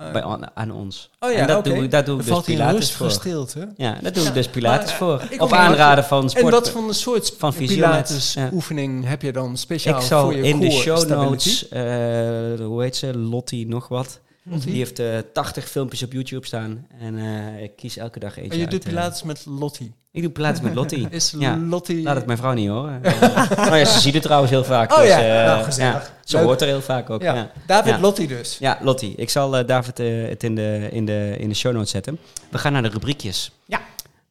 eh, 0.00 0.12
bij, 0.12 0.24
aan, 0.24 0.50
aan 0.54 0.70
ons. 0.70 1.10
oh 1.18 1.32
ja, 1.32 1.36
en 1.36 1.46
dat 1.46 1.58
oké. 1.58 1.68
doe 1.68 1.84
ik, 1.84 1.90
daar 1.90 2.04
doe 2.04 2.14
ik 2.14 2.20
dus 2.20 2.30
valt 2.30 2.46
hij 2.46 2.54
in 2.54 2.60
Pilates 2.60 2.92
voor. 2.96 3.10
stilte. 3.10 3.68
Ja, 3.76 3.98
daar 4.02 4.12
doe 4.12 4.26
ik 4.26 4.34
dus 4.34 4.48
Pilates 4.48 4.88
Maar, 4.88 4.96
voor. 4.96 5.22
ik 5.30 5.42
Op 5.42 5.52
aanraden 5.52 6.04
van 6.04 6.30
sport. 6.30 6.44
En 6.44 6.50
wat 6.50 6.70
voor 6.70 6.88
een 6.88 6.94
soort 6.94 7.34
van 7.38 7.54
Pilates 7.54 8.32
ja. 8.32 8.50
oefening 8.52 9.06
heb 9.06 9.22
je 9.22 9.32
dan 9.32 9.56
speciaal 9.56 10.00
ik 10.00 10.06
zal 10.06 10.22
voor 10.22 10.34
je 10.34 10.42
in 10.42 10.60
de 10.60 10.70
show 10.70 11.08
notes, 11.08 11.68
eh, 11.68 11.80
hoe 12.66 12.82
heet 12.82 12.96
ze, 12.96 13.18
Lottie 13.18 13.68
nog 13.68 13.88
wat. 13.88 14.20
Lottie? 14.42 14.70
Die 14.70 14.78
heeft 14.78 14.98
eh 14.98 15.18
80 15.32 15.68
filmpjes 15.68 16.02
op 16.02 16.12
YouTube 16.12 16.46
staan 16.46 16.86
en 16.98 17.18
eh, 17.18 17.62
ik 17.62 17.76
kies 17.76 17.96
elke 17.96 18.18
dag 18.18 18.36
eentje 18.36 18.50
Oh, 18.50 18.56
je 18.56 18.62
uit, 18.62 18.70
doet 18.70 18.84
eh. 18.84 18.88
Pilates 18.88 19.22
met 19.22 19.46
Lottie. 19.46 19.92
Ik 20.12 20.22
doe 20.22 20.30
Pilates 20.30 20.60
met 20.60 20.74
Lottie. 20.74 21.08
Is 21.18 21.34
Ja. 21.38 21.56
Lottie... 21.56 22.02
Laat 22.02 22.16
het 22.16 22.26
mijn 22.26 22.38
vrouw 22.38 22.52
niet 22.52 22.68
horen. 22.68 23.00
oh 23.68 23.76
ja, 23.76 23.84
ze 23.84 24.00
ziet 24.00 24.14
het 24.14 24.22
trouwens 24.22 24.50
heel 24.50 24.64
vaak. 24.64 24.92
Oh 24.92 24.98
dus, 24.98 25.08
ja, 25.08 25.18
eh, 25.40 25.46
nou, 25.46 25.64
gezellig. 25.64 26.06
ja, 26.06 26.14
ze 26.24 26.36
Leuk. 26.36 26.44
hoort 26.44 26.60
er 26.60 26.66
heel 26.66 26.80
vaak 26.82 27.10
ook. 27.10 27.22
Ja, 27.22 27.34
Ja, 27.34 27.52
David 27.66 27.92
Ja. 27.92 28.00
Lottie 28.00 28.26
dus. 28.28 28.56
ja 28.58 28.78
Lottie. 28.82 29.14
Ik 29.16 29.30
zal 29.30 29.56
eh, 29.56 29.66
David 29.66 29.98
het 29.98 30.42
in 30.42 30.54
de, 30.54 30.88
in, 30.90 31.04
de, 31.04 31.34
in 31.38 31.48
de 31.48 31.54
show 31.54 31.72
notes 31.72 31.90
zetten. 31.90 32.18
We 32.50 32.58
gaan 32.58 32.72
naar 32.72 32.82
de 32.82 32.88
rubriekjes. 32.88 33.52
Ja. 33.64 33.80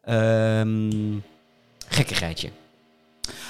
Ehm 0.04 1.18
gekkigheidje. 1.88 2.50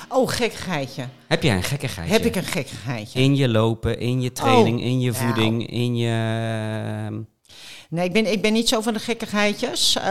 Oh, 0.09 0.29
gekkigheidje. 0.29 1.03
Heb 1.27 1.43
jij 1.43 1.55
een 1.55 1.63
gekkigheidje? 1.63 2.13
Heb 2.15 2.25
ik 2.25 2.35
een 2.35 2.43
gekkigheidje? 2.43 3.19
In 3.19 3.35
je 3.35 3.49
lopen, 3.49 3.99
in 3.99 4.21
je 4.21 4.31
training, 4.31 4.79
Oh. 4.79 4.85
in 4.85 4.99
je 4.99 5.11
Nou. 5.11 5.23
voeding, 5.25 5.69
in 5.71 5.95
je... 5.97 6.09
ehm, 7.05 7.19
Nee, 7.89 8.05
ik 8.05 8.13
ben, 8.13 8.31
ik 8.31 8.41
ben 8.41 8.53
niet 8.53 8.67
zo 8.69 8.81
van 8.81 8.93
de 8.93 8.99
gekkigheidjes. 8.99 9.95
Eh, 9.95 10.03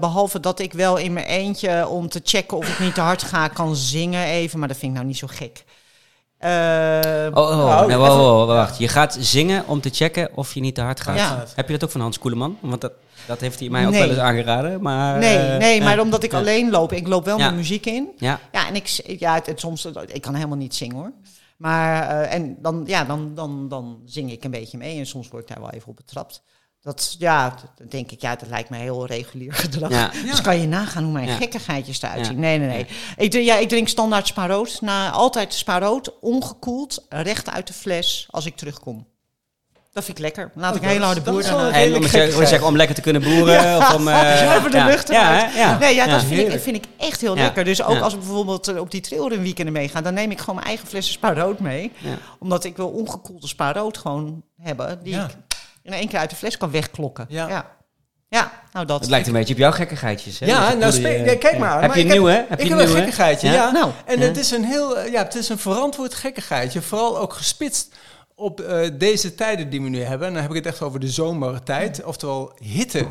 behalve 0.00 0.40
dat 0.40 0.60
ik 0.60 0.72
wel 0.72 0.96
in 0.96 1.12
mijn 1.12 1.26
eentje 1.26 1.88
om 1.88 2.08
te 2.08 2.20
checken 2.24 2.56
of 2.56 2.68
ik 2.68 2.78
niet 2.78 2.94
te 2.94 3.00
hard 3.00 3.22
ga 3.22 3.48
kan 3.48 3.76
zingen 3.76 4.24
even. 4.26 4.58
Maar 4.58 4.68
dat 4.68 4.76
vind 4.76 4.90
ik 4.90 4.96
nou 4.96 5.06
niet 5.08 5.18
zo 5.18 5.26
gek. 5.30 5.64
Eh, 6.42 7.26
Oh, 7.34 7.48
oh, 7.50 7.56
Nou, 7.56 7.86
nee, 7.86 7.96
wacht. 7.96 8.78
Je 8.78 8.88
gaat 8.88 9.16
zingen 9.20 9.66
om 9.66 9.80
te 9.80 9.88
checken 9.92 10.28
of 10.34 10.54
je 10.54 10.60
niet 10.60 10.74
te 10.74 10.80
hard 10.80 11.00
gaat. 11.00 11.16
Ja. 11.16 11.44
Heb 11.54 11.66
je 11.66 11.72
dat 11.72 11.84
ook 11.84 11.90
van 11.90 12.00
Hans 12.00 12.18
Koeleman? 12.18 12.56
Want 12.60 12.80
dat, 12.80 12.92
dat 13.26 13.40
heeft 13.40 13.60
hij 13.60 13.68
mij 13.68 13.84
ook 13.86 13.90
Nee. 13.90 14.00
wel 14.00 14.08
eens 14.10 14.18
aangeraden. 14.18 14.82
Maar, 14.82 15.18
nee, 15.18 15.36
eh, 15.36 15.58
nee, 15.58 15.82
maar 15.82 16.00
omdat 16.00 16.22
ik 16.22 16.32
alleen 16.34 16.70
loop. 16.70 16.92
Ik 16.92 17.08
loop 17.08 17.24
wel 17.24 17.38
Ja. 17.38 17.46
met 17.46 17.54
muziek 17.54 17.86
in. 17.86 18.08
Ja, 18.16 18.40
Ja, 18.52 18.68
en 18.68 18.74
ik, 18.74 18.86
ja, 19.18 19.34
het, 19.34 19.46
het- 19.46 19.60
soms, 19.60 19.84
ik 20.06 20.20
kan 20.22 20.34
helemaal 20.34 20.56
niet 20.56 20.74
zingen 20.74 20.96
hoor. 20.96 21.12
Maar, 21.56 22.08
eh, 22.22 22.34
en 22.34 22.56
dan, 22.60 22.82
ja, 22.86 23.04
dan, 23.04 23.34
dan, 23.34 23.68
dan 23.68 23.98
zing 24.04 24.32
ik 24.32 24.44
een 24.44 24.50
beetje 24.50 24.78
mee 24.78 24.98
en 24.98 25.06
soms 25.06 25.28
word 25.28 25.42
ik 25.42 25.48
daar 25.48 25.60
wel 25.60 25.70
even 25.70 25.88
op 25.88 25.96
betrapt. 25.96 26.42
Dat, 26.82 27.16
ja, 27.18 27.54
dan 27.76 27.86
denk 27.88 28.10
ik, 28.10 28.20
ja, 28.20 28.36
dat 28.36 28.48
lijkt 28.48 28.70
me 28.70 28.76
heel 28.76 29.06
regulier 29.06 29.52
gedrag. 29.64 29.90
ja. 29.90 30.10
Dus 30.26 30.40
kan 30.40 30.60
je 30.60 30.66
nagaan 30.66 31.02
hoe 31.02 31.12
mijn 31.12 31.26
Ja. 31.28 31.34
gekkigheidjes 31.36 32.02
eruit 32.02 32.18
Ja. 32.18 32.24
zien. 32.24 32.40
Nee, 32.40 32.58
nee, 32.58 32.68
nee. 32.68 32.86
Ik, 33.16 33.30
drink- 33.30 33.46
ja, 33.46 33.56
ik 33.56 33.68
drink 33.68 33.88
standaard 33.88 34.26
spa 34.26 34.46
rood. 34.46 34.80
Na, 34.80 35.10
altijd 35.10 35.54
spa 35.54 35.78
rood, 35.78 36.18
ongekoeld, 36.20 37.06
recht 37.08 37.50
uit 37.50 37.66
de 37.66 37.72
fles 37.72 38.26
als 38.30 38.46
ik 38.46 38.56
terugkom. 38.56 39.06
Dat 39.92 40.04
vind 40.04 40.16
ik 40.18 40.24
lekker. 40.24 40.50
Laat 40.54 40.70
Oh, 40.70 40.76
ik 40.76 40.82
een 40.82 40.88
hele 40.88 41.04
harde 41.04 41.20
boer 41.20 41.46
een 41.48 41.72
En 41.72 41.94
om, 41.96 42.06
zeggen, 42.06 42.66
om 42.66 42.76
lekker 42.76 42.94
te 42.94 43.00
kunnen 43.00 43.22
boeren. 43.22 43.76
Of 43.76 43.94
om, 43.94 44.08
eh, 44.08 44.62
de 44.70 44.76
ja. 44.76 44.86
lucht 44.86 45.08
ja, 45.08 45.36
eruit. 45.38 45.54
ja. 45.54 45.78
Nee, 45.78 45.94
ja, 45.94 46.06
dat 46.06 46.20
Ja. 46.20 46.26
vind, 46.26 46.52
ik, 46.52 46.60
vind 46.60 46.76
ik 46.76 46.84
echt 46.96 47.20
heel 47.20 47.36
Ja. 47.36 47.42
lekker. 47.42 47.64
Dus 47.64 47.82
ook 47.82 47.94
Ja. 47.94 48.00
als 48.00 48.12
we 48.12 48.18
bijvoorbeeld 48.18 48.68
eh, 48.68 48.78
op 48.80 48.90
die 48.90 49.00
trailrun 49.00 49.42
weekenden 49.42 49.72
meegaan, 49.72 50.02
dan 50.02 50.14
neem 50.14 50.30
ik 50.30 50.38
gewoon 50.38 50.54
mijn 50.54 50.66
eigen 50.66 50.86
flessen 50.86 51.12
spa 51.14 51.34
rood 51.34 51.58
mee. 51.58 51.92
Ja. 51.98 52.16
Omdat 52.38 52.64
ik 52.64 52.76
wil 52.76 52.88
ongekoelde 52.88 53.46
spa 53.48 53.72
rood 53.72 53.98
gewoon 53.98 54.42
hebben, 54.62 55.00
die 55.02 55.12
Ja. 55.14 55.24
ik 55.24 55.36
in 55.82 55.92
één 55.92 56.08
keer 56.08 56.18
uit 56.18 56.30
de 56.30 56.36
fles 56.36 56.56
kan 56.56 56.70
wegklokken. 56.70 57.26
Ja. 57.28 57.48
Ja, 57.48 57.66
ja. 58.28 58.52
nou 58.72 58.86
dat. 58.86 59.00
Het 59.00 59.10
lijkt 59.10 59.26
een 59.26 59.32
beetje 59.32 59.52
op 59.54 59.60
jouw 59.60 59.72
gekkigheidjes. 59.72 60.38
Hè? 60.38 60.46
Ja, 60.46 60.72
nou, 60.72 60.92
je- 61.00 61.08
ja, 61.24 61.36
kijk 61.36 61.58
maar. 61.58 61.80
Heb 61.80 61.88
Maar 61.88 61.98
je 61.98 62.04
ik 62.04 62.10
een 62.10 62.12
nieuwe? 62.12 62.30
Heb 62.48 62.60
ik 62.60 62.66
je 62.66 62.74
heb 62.74 62.88
een 62.88 62.94
gekkigheidje, 62.94 63.46
Ja? 63.48 63.52
ja. 63.54 63.70
Nou, 63.70 63.90
en 64.06 64.18
ja. 64.20 64.24
het 64.26 64.36
is 64.36 64.50
een 64.50 64.64
heel, 64.64 64.98
eh, 64.98 65.12
ja, 65.12 65.22
het 65.22 65.34
is 65.34 65.48
een 65.48 65.58
verantwoord 65.58 66.14
gekkigheidje. 66.14 66.82
Vooral 66.82 67.18
ook 67.18 67.32
gespitst 67.32 67.94
op 68.34 68.60
eh, 68.60 68.88
deze 68.98 69.34
tijden 69.34 69.70
die 69.70 69.82
we 69.82 69.88
nu 69.88 70.00
hebben. 70.02 70.26
En 70.28 70.32
dan 70.32 70.42
heb 70.42 70.50
ik 70.50 70.56
het 70.56 70.66
echt 70.66 70.82
over 70.82 71.00
de 71.00 71.08
zomertijd, 71.08 72.04
oftewel 72.04 72.52
hitte. 72.58 73.06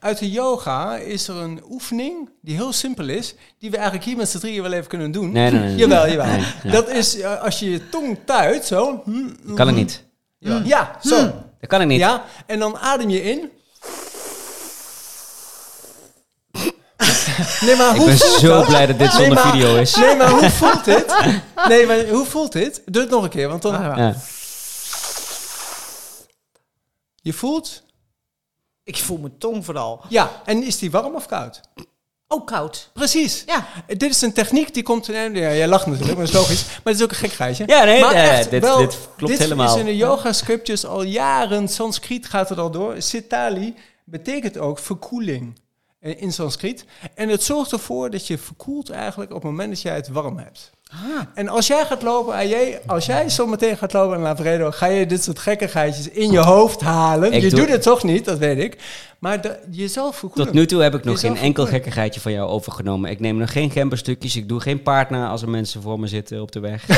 Uit 0.00 0.18
de 0.18 0.30
yoga 0.30 0.96
is 0.96 1.28
er 1.28 1.36
een 1.36 1.62
oefening 1.70 2.30
die 2.42 2.54
heel 2.56 2.72
simpel 2.72 3.08
is, 3.08 3.34
die 3.58 3.70
we 3.70 3.76
eigenlijk 3.76 4.04
hier 4.06 4.16
met 4.16 4.28
z'n 4.28 4.38
drieën 4.38 4.62
wel 4.62 4.72
even 4.72 4.86
kunnen 4.88 5.10
doen. 5.12 5.32
Nee, 5.32 5.50
nee, 5.50 5.60
nee. 5.60 5.68
nee. 5.68 5.76
Jawel, 5.76 6.08
jawel. 6.08 6.38
Dat 6.70 6.88
is 6.88 7.20
eh, 7.20 7.42
als 7.42 7.58
je 7.58 7.70
je 7.70 7.88
tong 7.88 8.18
tuit, 8.24 8.64
zo. 8.66 9.02
hm, 9.04 9.54
Kan 9.54 9.68
ik 9.68 9.74
niet. 9.74 10.04
Ja, 10.38 10.60
ja 10.64 10.96
zo. 11.02 11.32
Dat 11.60 11.68
kan 11.70 11.80
ik 11.80 11.86
niet. 11.86 11.98
Ja, 11.98 12.24
en 12.46 12.58
dan 12.58 12.78
adem 12.78 13.08
je 13.10 13.22
in. 13.22 13.50
Nee, 17.60 17.76
maar 17.76 17.90
Ik 17.90 17.96
hoe 17.96 18.06
ben 18.06 18.18
voelt 18.18 18.38
zo 18.40 18.48
dat? 18.48 18.66
blij 18.66 18.86
dat 18.86 18.98
dit 18.98 19.12
Nee, 19.12 19.16
zonder 19.26 19.44
maar- 19.44 19.52
video 19.52 19.76
is. 19.76 19.94
Nee, 19.94 20.16
maar 20.16 20.30
hoe 20.30 20.50
voelt 20.50 20.84
dit? 20.84 21.14
Nee, 21.68 21.86
maar 21.86 22.06
hoe 22.08 22.26
voelt 22.26 22.52
dit? 22.52 22.82
Doe 22.84 23.02
het 23.02 23.10
nog 23.10 23.22
een 23.24 23.28
keer, 23.30 23.48
want 23.48 23.62
dan... 23.62 23.72
Ja. 23.96 24.14
Je 27.22 27.32
voelt... 27.32 27.82
Ik 28.84 28.96
voel 28.96 29.18
mijn 29.18 29.38
tong 29.38 29.64
vooral. 29.64 30.04
Ja, 30.08 30.30
en 30.44 30.62
is 30.62 30.78
die 30.78 30.90
warm 30.90 31.14
of 31.14 31.26
koud? 31.26 31.60
Ook 32.28 32.46
koud. 32.46 32.90
Precies. 32.92 33.42
Ja. 33.46 33.66
Dit 33.86 34.02
is 34.10 34.20
een 34.22 34.32
techniek 34.32 34.74
die 34.74 34.82
komt... 34.82 35.06
Ja, 35.06 35.30
jij 35.32 35.68
lacht 35.68 35.86
natuurlijk, 35.86 36.18
maar 36.18 36.26
dat 36.26 36.34
is 36.34 36.40
logisch. 36.40 36.64
Maar 36.66 36.80
het 36.84 36.94
is 36.96 37.02
ook 37.02 37.10
een 37.10 37.16
gek 37.16 37.32
geitje. 37.32 37.64
Ja, 37.66 37.84
nee, 37.84 38.00
maar 38.00 38.14
echt 38.14 38.50
dit- 38.50 38.62
wel, 38.62 38.78
dit 38.78 38.98
klopt 39.16 39.32
dit 39.32 39.42
helemaal. 39.42 39.74
is 39.74 39.80
in 39.80 39.86
de 39.86 39.96
yoga 39.96 40.32
scriptures 40.32 40.86
al 40.86 41.02
jaren. 41.02 41.68
Sanskriet 41.68 42.26
gaat 42.26 42.50
er 42.50 42.60
al 42.60 42.70
door. 42.70 42.94
Sitali 43.02 43.74
betekent 44.04 44.58
ook 44.58 44.78
verkoeling 44.78 45.60
eh, 46.00 46.20
in 46.22 46.32
Sanskriet. 46.32 46.84
En 47.14 47.28
het 47.28 47.42
zorgt 47.42 47.72
ervoor 47.72 48.10
dat 48.10 48.26
je 48.26 48.38
verkoelt 48.38 48.90
eigenlijk 48.90 49.30
op 49.30 49.36
het 49.42 49.50
moment 49.50 49.68
dat 49.70 49.82
jij 49.82 49.94
het 49.94 50.08
warm 50.08 50.38
hebt. 50.38 50.70
Ah. 50.92 51.20
En 51.34 51.48
als 51.48 51.66
jij 51.66 51.84
gaat 51.84 52.02
lopen, 52.02 52.34
en 52.38 52.48
jij, 52.48 52.80
als 52.86 53.06
jij 53.06 53.28
zo 53.28 53.46
meteen 53.46 53.76
gaat 53.76 53.92
lopen 53.92 54.16
in 54.16 54.22
Lavredo, 54.22 54.70
ga 54.70 54.86
je 54.86 55.06
dit 55.06 55.22
soort 55.24 55.38
gekkigheidjes 55.38 56.08
in 56.08 56.30
je 56.30 56.38
hoofd 56.38 56.80
halen. 56.80 57.32
Ik 57.32 57.42
je 57.42 57.50
doe- 57.50 57.58
doet 57.60 57.68
het 57.68 57.82
toch 57.82 58.02
niet, 58.02 58.24
dat 58.24 58.38
weet 58.38 58.58
ik. 58.58 58.76
Maar 59.18 59.40
de, 59.40 59.56
jezelf 59.70 60.16
verkoelen. 60.16 60.46
Tot 60.46 60.54
nu 60.54 60.66
toe 60.66 60.82
heb 60.82 60.94
ik 60.94 61.04
nog 61.04 61.14
Jezelf 61.14 61.34
geen 61.36 61.44
enkel 61.46 61.66
gekkigheidje 61.66 62.20
van 62.20 62.32
jou 62.32 62.48
overgenomen. 62.48 63.10
Ik 63.10 63.20
neem 63.20 63.36
nog 63.36 63.52
geen 63.52 63.70
gemberstukjes. 63.70 64.36
Ik 64.36 64.48
doe 64.48 64.60
geen 64.60 64.82
paardna 64.82 65.28
als 65.28 65.42
er 65.42 65.48
mensen 65.48 65.82
voor 65.82 66.00
me 66.00 66.06
zitten 66.06 66.40
op 66.42 66.52
de 66.52 66.60
weg. 66.60 66.84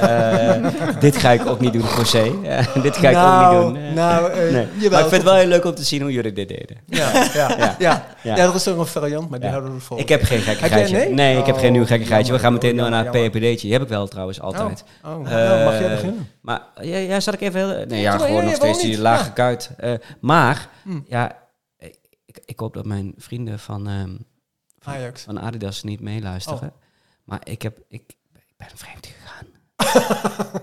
Eh, 0.00 0.66
dit 1.00 1.16
ga 1.16 1.30
ik 1.30 1.46
ook 1.46 1.60
niet 1.60 1.72
doen, 1.72 1.82
José. 1.96 2.30
Eh, 2.44 2.82
dit 2.82 2.96
ga 2.96 3.08
ik 3.08 3.14
nou, 3.14 3.56
ook 3.56 3.64
niet 3.64 3.74
doen. 3.74 3.84
Eh, 3.88 3.94
Nou, 3.94 4.30
eh, 4.32 4.38
nee. 4.52 4.66
jawel, 4.74 4.90
maar 4.90 5.00
ik 5.00 5.08
vind 5.08 5.10
het 5.10 5.22
wel 5.22 5.34
heel 5.34 5.46
leuk 5.46 5.64
om 5.64 5.74
te 5.74 5.82
zien 5.84 6.00
hoe 6.02 6.12
jullie 6.12 6.32
dit 6.32 6.48
deden. 6.48 6.76
Ja, 6.86 7.10
ja, 7.34 7.56
ja. 7.78 8.06
Ja. 8.22 8.36
er 8.36 8.54
is 8.54 8.68
ook 8.68 8.78
een 8.78 8.86
variant, 8.86 9.30
maar 9.30 9.40
die 9.40 9.48
houden 9.48 9.74
we 9.74 9.80
vol. 9.80 9.98
Ik 9.98 10.08
heb 10.08 10.22
geen 10.22 10.40
gekkigheidje. 10.40 10.96
Heb 10.96 11.04
jij- 11.06 11.14
nee? 11.14 11.38
ik 11.38 11.46
heb 11.46 11.54
Oh, 11.54 11.60
geen 11.60 11.72
nieuw 11.72 11.86
gekkigheidje. 11.86 12.32
We 12.32 12.38
gaan 12.38 12.52
meteen 12.52 12.76
door 12.76 12.90
naar 12.90 13.02
het 13.04 13.12
Die 13.32 13.72
heb 13.72 13.82
ik 13.82 13.88
wel 13.88 14.08
trouwens, 14.08 14.40
altijd. 14.40 14.84
Oh, 15.04 15.10
oh. 15.18 15.26
Eh, 15.26 15.32
nou, 15.32 15.64
mag 15.64 15.78
jij 15.78 15.88
beginnen? 15.90 16.28
Maar 16.40 16.62
ja, 16.80 16.96
ja, 16.96 17.20
zal 17.20 17.32
ik 17.32 17.40
even... 17.40 17.68
heel- 17.76 17.86
Nee, 17.86 18.00
ja, 18.00 18.18
gewoon 18.18 18.44
nog 18.44 18.54
steeds 18.54 18.80
die 18.82 18.98
lage 19.00 19.24
Ja. 19.24 19.30
kuit. 19.30 19.70
Eh, 19.76 19.92
maar, 20.20 20.68
Hm. 20.82 21.00
ja, 21.06 21.36
ik, 22.26 22.40
ik 22.44 22.58
hoop 22.60 22.74
dat 22.74 22.84
mijn 22.84 23.14
vrienden 23.16 23.58
van, 23.58 23.88
ehm, 23.88 24.16
Ajax. 24.82 25.22
van 25.22 25.40
Adidas 25.40 25.82
niet 25.82 26.00
meeluisteren. 26.00 26.68
Oh. 26.68 26.74
Maar 27.24 27.40
ik, 27.44 27.62
heb, 27.62 27.78
ik, 27.88 28.02
ik 28.34 28.54
ben 28.56 28.68
vreemd 28.74 29.06
gegaan. 29.06 29.46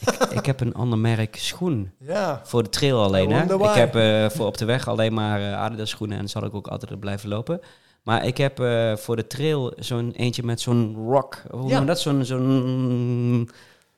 ik, 0.00 0.30
ik 0.38 0.46
heb 0.46 0.60
een 0.60 0.74
ander 0.74 0.98
merk 0.98 1.36
schoen. 1.36 1.92
Ja. 1.98 2.40
Voor 2.44 2.62
de 2.62 2.68
trail 2.68 3.02
alleen, 3.02 3.30
hè. 3.32 3.54
Ik 3.54 3.74
heb 3.74 3.94
eh, 3.96 4.28
voor 4.30 4.46
op 4.46 4.58
de 4.58 4.64
weg 4.64 4.88
alleen 4.88 5.14
maar 5.14 5.54
Adidas 5.54 5.90
schoenen 5.90 6.18
en 6.18 6.28
zal 6.28 6.44
ik 6.44 6.54
ook 6.54 6.68
altijd 6.68 7.00
blijven 7.00 7.28
lopen. 7.28 7.60
Maar 8.02 8.26
ik 8.26 8.36
heb 8.36 8.60
eh, 8.60 8.96
voor 8.96 9.16
de 9.16 9.26
trail 9.26 9.72
zo'n 9.78 10.12
eentje 10.12 10.42
met 10.42 10.60
zo'n 10.60 10.94
rock, 10.96 11.42
hoe 11.50 11.68
Ja. 11.68 11.76
noem 11.76 11.86
dat? 11.86 12.00
Zo'n 12.00 12.24
zo'n 12.24 13.50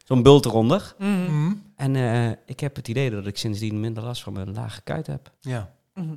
zo'n 0.04 0.22
bult 0.22 0.44
eronder. 0.46 0.94
Mhm. 0.98 1.52
En 1.76 1.96
eh, 1.96 2.30
ik 2.46 2.60
heb 2.60 2.76
het 2.76 2.88
idee 2.88 3.10
dat 3.10 3.26
ik 3.26 3.38
sindsdien 3.38 3.80
minder 3.80 4.02
last 4.02 4.22
van 4.22 4.32
mijn 4.32 4.52
lage 4.54 4.80
kuit 4.82 5.06
heb. 5.06 5.30
Ja. 5.40 5.72
Mhm. 5.94 6.14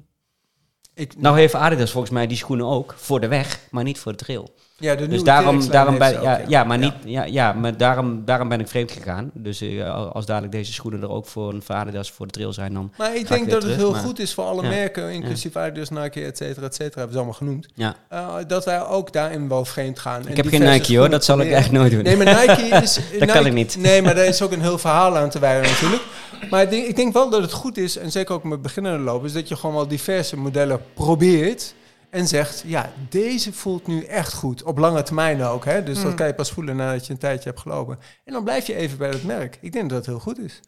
Ik, 0.93 1.17
Nou 1.17 1.37
heeft 1.37 1.53
Adidas 1.55 1.91
volgens 1.91 2.13
mij 2.13 2.27
die 2.27 2.37
schoenen 2.37 2.65
ook 2.65 2.93
voor 2.97 3.19
de 3.19 3.27
weg, 3.27 3.67
maar 3.71 3.83
niet 3.83 3.99
voor 3.99 4.11
de 4.11 4.17
trail. 4.17 4.53
Ja, 4.77 4.95
de 4.95 5.07
Dus 5.07 5.23
daarom, 5.23 5.67
daarom 5.69 5.97
ben, 5.97 6.21
ja, 6.21 6.41
ja, 6.47 6.63
maar 6.63 6.77
niet, 6.77 6.93
ja, 7.05 7.23
ja, 7.23 7.53
maar 7.53 7.77
daarom, 7.77 8.21
daarom 8.25 8.49
ben 8.49 8.59
ik 8.59 8.67
vreemd 8.67 8.91
gegaan. 8.91 9.31
Dus 9.33 9.61
eh, 9.61 10.11
als 10.11 10.25
dadelijk 10.25 10.51
deze 10.53 10.73
schoenen 10.73 11.01
er 11.01 11.09
ook 11.09 11.25
voor 11.27 11.53
een 11.53 11.61
voor 11.63 11.75
Adidas 11.75 12.11
voor 12.11 12.25
de 12.25 12.31
trail 12.31 12.53
zijn, 12.53 12.73
dan 12.73 12.93
Maar 12.97 13.15
ik 13.15 13.27
denk 13.27 13.49
dat 13.49 13.63
het 13.63 13.75
heel 13.75 13.91
maar- 13.91 13.99
goed 14.01 14.19
is 14.19 14.33
voor 14.33 14.43
alle 14.43 14.61
Ja. 14.63 14.69
merken, 14.69 15.11
inclusief 15.11 15.55
Adidas, 15.55 15.89
Nike, 15.89 16.21
et 16.25 16.37
cetera, 16.37 16.65
et 16.65 16.75
cetera, 16.75 16.93
hebben 16.95 17.11
ze 17.11 17.17
allemaal 17.17 17.37
genoemd. 17.37 17.67
ja. 17.73 17.95
eh, 18.09 18.35
dat 18.47 18.65
wij 18.65 18.85
ook 18.85 19.13
daarin 19.13 19.47
wel 19.47 19.65
vreemd 19.65 19.99
gaan. 19.99 20.27
Ik 20.27 20.37
heb 20.37 20.47
geen 20.47 20.63
Nike 20.63 20.97
hoor, 20.97 21.09
dat 21.09 21.25
zal 21.25 21.39
ik 21.39 21.51
echt 21.51 21.71
nooit 21.71 21.91
doen. 21.91 22.03
Nee, 22.03 22.17
maar 22.17 22.25
Nike 22.47 22.61
is... 22.83 22.99
Dat 23.19 23.31
kan 23.31 23.45
ik 23.45 23.53
niet. 23.53 23.77
Nee, 23.79 24.01
maar 24.01 24.15
daar 24.15 24.25
is 24.25 24.41
ook 24.41 24.51
een 24.51 24.61
heel 24.61 24.77
verhaal 24.77 25.17
aan 25.17 25.29
te 25.29 25.39
wijden 25.39 25.69
natuurlijk. 25.71 26.03
Maar 26.49 26.61
ik 26.61 26.69
denk, 26.69 26.85
ik 26.87 26.95
denk 26.95 27.13
wel 27.13 27.29
dat 27.29 27.41
het 27.41 27.51
goed 27.53 27.77
is, 27.77 27.97
en 27.97 28.11
zeker 28.11 28.35
ook 28.35 28.43
met 28.43 28.61
beginnende 28.61 28.99
lopen, 29.03 29.27
is 29.27 29.33
dat 29.33 29.47
je 29.47 29.55
gewoon 29.55 29.75
wel 29.75 29.87
diverse 29.87 30.37
modellen 30.37 30.79
probeert. 30.93 31.73
En 32.15 32.27
zegt, 32.27 32.63
ja, 32.65 32.91
deze 33.09 33.53
voelt 33.53 33.87
nu 33.87 34.03
echt 34.03 34.33
goed. 34.33 34.63
Op 34.63 34.77
lange 34.77 35.03
termijn 35.03 35.43
ook. 35.43 35.65
Hè? 35.65 35.83
Dus 35.83 35.95
dat 36.01 36.05
Mm. 36.11 36.15
kan 36.15 36.27
je 36.27 36.33
pas 36.33 36.51
voelen 36.51 36.75
nadat 36.75 37.05
je 37.05 37.13
een 37.13 37.19
tijdje 37.19 37.49
hebt 37.49 37.61
gelopen. 37.61 37.99
En 38.25 38.33
dan 38.33 38.43
blijf 38.43 38.67
je 38.67 38.75
even 38.75 38.97
bij 38.97 39.11
dat 39.11 39.23
merk. 39.23 39.57
Ik 39.61 39.71
denk 39.71 39.89
dat 39.89 39.97
het 39.97 40.07
heel 40.07 40.19
goed 40.19 40.39
is. 40.39 40.59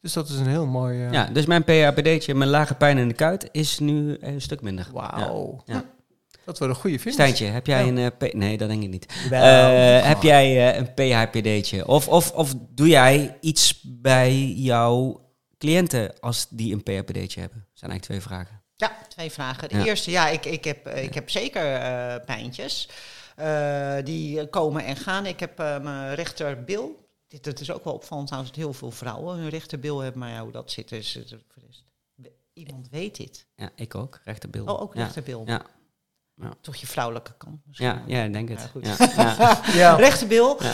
Dus 0.00 0.12
dat 0.12 0.28
is 0.28 0.36
een 0.38 0.46
heel 0.46 0.66
mooi... 0.66 1.04
eh, 1.04 1.12
Ja, 1.12 1.24
dus 1.32 1.46
mijn 1.46 1.64
PHPD'tje, 1.64 2.34
mijn 2.34 2.50
lage 2.50 2.74
pijn 2.74 2.98
in 2.98 3.08
de 3.08 3.14
kuit, 3.14 3.48
is 3.52 3.78
nu 3.78 4.16
een 4.20 4.40
stuk 4.40 4.60
minder. 4.60 4.86
Wauw. 4.92 5.62
Ja. 5.64 5.84
Dat 6.44 6.58
wordt 6.58 6.74
een 6.74 6.80
goede 6.80 6.98
finish. 6.98 7.14
Stijntje, 7.14 7.44
heb 7.46 7.66
jij 7.66 7.82
Ja. 7.84 7.88
een... 7.90 7.98
eh, 7.98 8.28
P- 8.28 8.34
nee, 8.34 8.56
dat 8.58 8.68
denk 8.68 8.82
ik 8.82 8.88
niet. 8.90 9.06
Wel. 9.30 9.42
Eh, 9.42 10.06
heb 10.08 10.22
jij 10.22 10.72
eh, 10.72 10.76
een 10.78 10.94
PHPD'tje? 10.94 11.86
Of, 11.86 12.08
of, 12.08 12.30
of 12.32 12.54
doe 12.74 12.88
jij 12.88 13.36
iets 13.40 13.80
bij 13.84 14.44
jouw 14.46 15.20
cliënten 15.58 16.20
als 16.20 16.46
die 16.50 16.72
een 16.72 16.82
PHPD'tje 16.82 17.40
hebben? 17.40 17.58
Dat 17.70 17.78
zijn 17.78 17.90
eigenlijk 17.90 18.02
twee 18.02 18.20
vragen. 18.20 18.59
Ja, 18.80 18.96
twee 19.08 19.30
vragen. 19.30 19.68
De 19.68 19.78
Ja. 19.78 19.84
eerste, 19.84 20.10
ja, 20.10 20.28
ik, 20.28 20.44
ik, 20.46 20.64
heb, 20.64 20.88
ik 20.88 21.14
heb 21.14 21.30
zeker 21.30 21.74
eh, 21.74 22.24
pijntjes. 22.24 22.88
Eh, 23.36 23.96
die 24.04 24.46
komen 24.46 24.84
en 24.84 24.96
gaan. 24.96 25.26
Ik 25.26 25.40
heb 25.40 25.58
eh, 25.60 25.80
mijn 25.80 26.14
rechterbil. 26.14 27.08
Dit, 27.28 27.44
dat 27.44 27.60
is 27.60 27.70
ook 27.70 27.84
wel 27.84 27.92
opvallend 27.94 28.26
trouwens, 28.26 28.54
dat 28.54 28.64
heel 28.64 28.72
veel 28.74 28.90
vrouwen 28.90 29.36
hun 29.38 29.48
rechterbil 29.48 30.00
hebben. 30.00 30.20
Maar 30.20 30.30
ja, 30.30 30.42
hoe 30.42 30.52
dat 30.52 30.70
zit, 30.70 30.92
is, 30.92 31.16
is- 31.16 31.32
is- 31.68 31.84
iemand 32.52 32.88
weet 32.90 33.16
dit. 33.16 33.46
Ja, 33.56 33.70
ik 33.74 33.94
ook. 33.94 34.20
Rechterbil. 34.24 34.64
Oh, 34.64 34.80
ook 34.80 34.94
rechterbil. 34.94 35.42
Ja. 35.46 35.62
Toch 36.60 36.76
je 36.76 36.86
vrouwelijke 36.86 37.32
kant. 37.38 37.56
misschien 37.66 37.86
Ja, 37.88 38.02
ja, 38.06 38.22
ik 38.22 38.32
denk 38.32 38.48
het. 38.48 38.60
Ja, 38.60 38.66
goed. 38.66 38.86
Ja, 39.16 39.24
ja. 39.38 39.60
Ja. 39.72 39.94
Rechterbil. 39.94 40.58
Ja. 40.62 40.72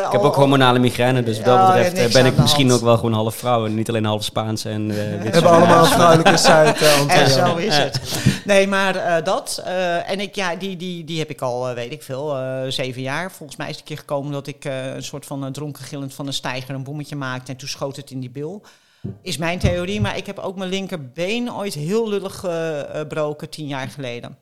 eh, 0.00 0.06
Ik 0.06 0.12
heb 0.12 0.20
ook 0.20 0.34
hormonale 0.34 0.78
migraine, 0.78 1.22
dus 1.22 1.36
wat 1.36 1.44
dat 1.46 1.66
betreft 1.66 1.96
ja, 1.96 2.02
eh, 2.04 2.12
ben 2.12 2.26
ik 2.26 2.34
de 2.36 2.40
misschien 2.42 2.68
hand. 2.68 2.80
ook 2.80 2.86
wel 2.86 2.96
gewoon 2.96 3.12
half 3.12 3.34
vrouw 3.36 3.66
en 3.66 3.74
niet 3.74 3.88
alleen 3.88 4.04
half 4.04 4.24
Spaans 4.24 4.64
en 4.64 4.90
eh 4.90 4.96
We 4.96 5.28
hebben 5.30 5.50
allemaal 5.50 5.84
een 5.84 5.90
vrouwelijke 5.90 6.36
site, 6.36 6.74
eh, 7.08 7.20
En 7.20 7.30
zo 7.30 7.56
is 7.56 7.76
het. 7.76 8.00
Nee, 8.44 8.66
maar 8.66 8.96
eh, 8.96 9.24
dat. 9.24 9.62
eh, 9.64 10.10
en 10.10 10.20
ik, 10.20 10.34
ja, 10.34 10.56
die, 10.56 10.76
die, 10.76 11.04
die 11.04 11.18
heb 11.18 11.30
ik 11.30 11.40
al, 11.40 11.74
weet 11.74 11.92
ik 11.92 12.02
veel, 12.02 12.36
eh, 12.36 12.60
zeven 12.68 13.02
jaar. 13.02 13.32
Volgens 13.32 13.58
mij 13.58 13.66
is 13.68 13.72
het 13.72 13.80
een 13.80 13.86
keer 13.88 13.98
gekomen 13.98 14.32
dat 14.32 14.46
ik 14.46 14.64
eh, 14.64 14.94
een 14.94 15.02
soort 15.04 15.26
van 15.26 15.44
uh, 15.44 15.50
dronken 15.50 15.84
gillend 15.84 16.14
van 16.14 16.26
een 16.26 16.32
stijger 16.32 16.74
een 16.74 16.84
bommetje 16.84 17.16
maakte. 17.16 17.52
En 17.52 17.58
toen 17.58 17.68
schoot 17.68 17.96
het 17.96 18.10
in 18.10 18.20
die 18.20 18.30
bil. 18.30 18.62
Is 19.22 19.36
mijn 19.36 19.58
theorie. 19.58 20.00
Maar 20.00 20.16
ik 20.16 20.26
heb 20.26 20.38
ook 20.38 20.56
mijn 20.56 20.70
linkerbeen 20.70 21.52
ooit 21.52 21.74
heel 21.74 22.08
lullig 22.08 22.44
eh, 22.44 22.78
gebroken 22.92 23.48
tien 23.50 23.66
jaar 23.66 23.88
geleden. 23.88 24.36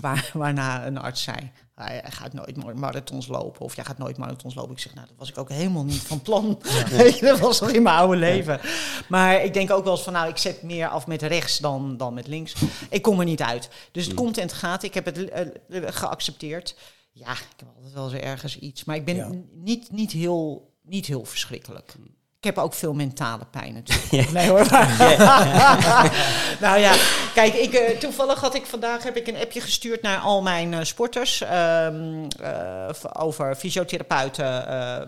Waar, 0.00 0.30
waarna 0.34 0.86
een 0.86 0.98
arts 0.98 1.22
zei, 1.22 1.50
hij 1.74 2.02
gaat 2.08 2.32
nooit 2.32 2.56
mar- 2.56 2.78
marathons 2.78 3.26
lopen 3.26 3.60
of 3.60 3.76
jij 3.76 3.84
gaat 3.84 3.98
nooit 3.98 4.16
marathons 4.16 4.54
lopen. 4.54 4.72
Ik 4.72 4.78
zeg, 4.78 4.94
nou, 4.94 5.06
dat 5.06 5.16
was 5.18 5.28
ik 5.28 5.38
ook 5.38 5.48
helemaal 5.48 5.84
niet 5.84 6.00
van 6.02 6.20
plan. 6.22 6.58
Dat 7.20 7.38
was 7.38 7.60
nog 7.60 7.70
in 7.70 7.82
mijn 7.82 7.96
oude 7.96 8.16
leven. 8.16 8.60
Maar 9.08 9.44
ik 9.44 9.54
denk 9.54 9.70
ook 9.70 9.84
wel 9.84 9.92
eens 9.92 10.02
van, 10.02 10.12
nou, 10.12 10.28
ik 10.28 10.36
zet 10.36 10.62
meer 10.62 10.88
af 10.88 11.06
met 11.06 11.22
rechts 11.22 11.58
dan, 11.58 11.96
dan 11.96 12.14
met 12.14 12.26
links. 12.26 12.54
Ik 12.90 13.02
kom 13.02 13.18
er 13.18 13.24
niet 13.24 13.42
uit. 13.42 13.68
Dus 13.92 14.04
het 14.06 14.14
komt 14.14 14.36
en 14.38 14.42
het 14.42 14.52
gaat. 14.52 14.82
Ik 14.82 14.94
heb 14.94 15.04
het 15.04 15.28
eh, 15.28 15.40
eh, 15.40 15.48
geaccepteerd. 15.94 16.76
Ja, 17.12 17.32
ik 17.32 17.46
heb 17.56 17.68
altijd 17.76 17.94
wel 17.94 18.12
eens 18.12 18.22
ergens 18.22 18.58
iets. 18.58 18.84
Maar 18.84 18.96
ik 18.96 19.04
ben 19.04 19.16
Ja. 19.16 19.30
niet, 19.54 19.90
niet, 19.92 20.12
heel, 20.12 20.72
niet 20.82 21.06
heel 21.06 21.24
verschrikkelijk. 21.24 21.94
Ik 22.40 22.46
heb 22.46 22.58
ook 22.58 22.74
veel 22.74 22.94
mentale 22.94 23.44
pijn 23.50 23.72
natuurlijk. 23.74 24.30
Nee 24.38 24.48
hoor. 24.48 24.66
nou 26.66 26.78
ja, 26.78 26.94
kijk, 27.34 27.54
ik, 27.54 27.72
eh, 27.72 27.98
toevallig 27.98 28.40
had 28.40 28.54
ik 28.54 28.66
vandaag 28.66 29.02
heb 29.02 29.16
ik 29.16 29.26
een 29.26 29.36
appje 29.36 29.60
gestuurd 29.60 30.02
naar 30.02 30.18
al 30.18 30.42
mijn 30.42 30.74
eh, 30.74 30.82
sporters 30.82 31.40
ehm, 31.40 32.24
eh, 32.42 32.88
over 33.12 33.54
fysiotherapeuten 33.54 34.46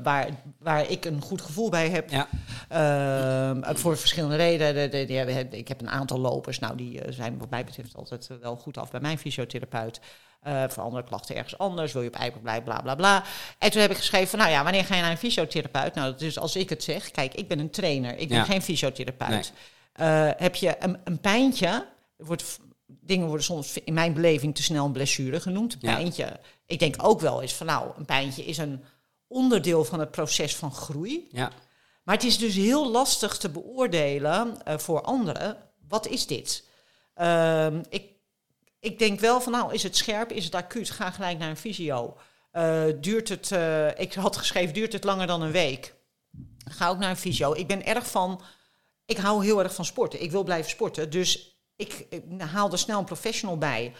waar, 0.02 0.26
waar 0.58 0.90
ik 0.90 1.04
een 1.04 1.20
goed 1.22 1.40
gevoel 1.42 1.70
bij 1.70 1.88
heb. 1.88 2.10
Ja. 2.10 2.28
Ehm, 2.68 3.74
voor 3.76 3.96
verschillende 3.98 4.36
redenen. 4.36 4.90
De- 4.90 5.04
de- 5.04 5.48
ik 5.58 5.68
heb 5.68 5.80
een 5.80 5.90
aantal 5.90 6.18
lopers, 6.18 6.58
nou 6.58 6.76
die 6.76 7.00
zijn 7.08 7.38
wat 7.38 7.50
mij 7.50 7.64
betreft 7.64 7.96
altijd 7.96 8.28
wel 8.40 8.56
goed 8.56 8.78
af 8.78 8.90
bij 8.90 9.00
mijn 9.00 9.18
fysiotherapeut. 9.18 10.00
Eh, 10.42 10.64
voor 10.68 10.82
andere 10.82 11.04
klachten 11.04 11.36
ergens 11.36 11.58
anders, 11.58 11.92
wil 11.92 12.02
je 12.02 12.08
op 12.08 12.14
eigen 12.14 12.40
blijven, 12.40 12.64
bla 12.64 12.80
bla 12.80 12.94
bla. 12.94 13.24
En 13.58 13.70
toen 13.70 13.80
heb 13.80 13.90
ik 13.90 13.96
geschreven 13.96 14.28
van, 14.28 14.38
nou 14.38 14.50
ja, 14.50 14.62
wanneer 14.62 14.84
ga 14.84 14.94
je 14.94 15.00
naar 15.02 15.10
een 15.10 15.16
fysiotherapeut? 15.18 15.94
Nou, 15.94 16.14
dus 16.16 16.38
als 16.38 16.56
ik 16.56 16.68
het 16.68 16.82
zeg, 16.82 17.10
kijk, 17.10 17.34
ik 17.34 17.48
ben 17.48 17.58
een 17.58 17.70
trainer, 17.70 18.16
ik 18.18 18.28
ben 18.28 18.36
Ja. 18.38 18.44
geen 18.44 18.62
fysiotherapeut. 18.62 19.52
Eh, 19.92 20.28
heb 20.36 20.54
je 20.54 20.76
een, 20.78 20.98
een 21.04 21.20
pijntje, 21.20 21.86
wordt, 22.16 22.58
dingen 22.86 23.26
worden 23.26 23.44
soms 23.44 23.78
in 23.84 23.94
mijn 23.94 24.12
beleving 24.14 24.54
te 24.54 24.62
snel 24.62 24.84
een 24.86 24.92
blessure 24.92 25.40
genoemd, 25.40 25.72
een 25.72 25.78
Ja. 25.80 25.94
pijntje. 25.94 26.40
Ik 26.66 26.78
denk 26.78 26.94
ook 26.98 27.20
wel 27.20 27.42
eens 27.42 27.54
van, 27.54 27.66
nou, 27.66 27.90
een 27.96 28.04
pijntje 28.04 28.44
is 28.44 28.58
een 28.58 28.84
onderdeel 29.26 29.84
van 29.84 30.00
het 30.00 30.10
proces 30.10 30.56
van 30.56 30.72
groei. 30.72 31.28
Ja. 31.32 31.50
Maar 32.02 32.14
het 32.14 32.24
is 32.24 32.38
dus 32.38 32.54
heel 32.54 32.90
lastig 32.90 33.36
te 33.38 33.48
beoordelen 33.48 34.64
eh, 34.64 34.78
voor 34.78 35.02
anderen. 35.02 35.56
Wat 35.88 36.06
is 36.06 36.26
dit? 36.26 36.64
Ehm, 37.14 37.82
ik, 37.88 38.10
ik 38.82 38.98
denk 38.98 39.20
wel 39.20 39.40
van, 39.40 39.52
nou, 39.52 39.74
is 39.74 39.82
het 39.82 39.96
scherp? 39.96 40.30
Is 40.32 40.44
het 40.44 40.54
acuut? 40.54 40.90
Ga 40.90 41.10
gelijk 41.10 41.38
naar 41.38 41.48
een 41.48 41.56
fysio. 41.56 42.16
Eh, 42.50 42.82
duurt 43.00 43.28
het, 43.28 43.52
eh, 43.52 43.98
ik 43.98 44.14
had 44.14 44.36
geschreven, 44.36 44.74
duurt 44.74 44.92
het 44.92 45.04
langer 45.04 45.26
dan 45.26 45.42
een 45.42 45.50
week? 45.50 45.94
Ga 46.64 46.88
ook 46.88 46.98
naar 46.98 47.10
een 47.10 47.16
fysio. 47.16 47.52
Ik 47.52 47.66
ben 47.66 47.86
erg 47.86 48.06
van, 48.06 48.40
ik 49.04 49.16
hou 49.16 49.44
heel 49.44 49.62
erg 49.62 49.74
van 49.74 49.84
sporten. 49.84 50.22
Ik 50.22 50.30
wil 50.30 50.44
blijven 50.44 50.70
sporten. 50.70 51.10
Dus 51.10 51.58
ik, 51.76 52.06
ik 52.10 52.24
haal 52.38 52.72
er 52.72 52.78
snel 52.78 52.98
een 52.98 53.04
professional 53.04 53.58
bij. 53.58 53.94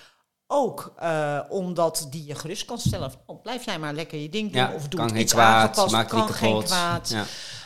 Ook 0.46 0.92
eh, 0.96 1.40
omdat 1.48 2.06
die 2.10 2.26
je 2.26 2.34
gerust 2.34 2.64
kan 2.64 2.78
stellen. 2.78 3.10
van, 3.10 3.20
Oh, 3.26 3.42
blijf 3.42 3.64
jij 3.64 3.78
maar 3.78 3.94
lekker 3.94 4.18
je 4.18 4.28
ding 4.28 4.52
doen. 4.52 4.60
Ja, 4.60 4.74
of 4.74 4.88
doe 4.88 5.00
kan 5.00 5.10
geen 5.10 5.20
iets 5.20 5.32
kwaad, 5.32 5.54
aangepast. 5.54 5.92
maakt 5.92 6.10
kan 6.10 6.20
niet 6.20 6.34
geen 6.34 6.62
kwaad. 6.62 7.08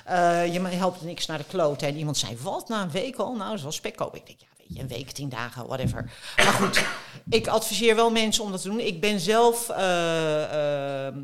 Ja. 0.04 0.40
Je 0.40 0.60
helpt 0.60 1.02
niks 1.02 1.26
naar 1.26 1.38
de 1.38 1.44
kloot. 1.44 1.82
En 1.82 1.96
iemand 1.96 2.16
zei, 2.16 2.36
wat, 2.42 2.68
na 2.68 2.82
een 2.82 2.90
week 2.90 3.16
al? 3.16 3.34
Nou, 3.34 3.48
dat 3.48 3.56
is 3.56 3.62
wel 3.62 3.72
spekkoop. 3.72 4.14
Ik 4.14 4.26
denk, 4.26 4.40
ja, 4.40 4.46
een 4.74 4.88
week, 4.88 5.10
tien 5.10 5.28
dagen, 5.28 5.66
whatever. 5.66 6.12
Maar 6.36 6.44
goed, 6.46 6.84
ik 7.28 7.46
adviseer 7.46 7.94
wel 7.94 8.10
mensen 8.10 8.44
om 8.44 8.50
dat 8.50 8.62
te 8.62 8.68
doen. 8.68 8.80
Ik 8.80 9.00
ben 9.00 9.20
zelf, 9.20 9.68
eh, 9.68 10.42
eh, 10.44 11.06
eh, 11.06 11.14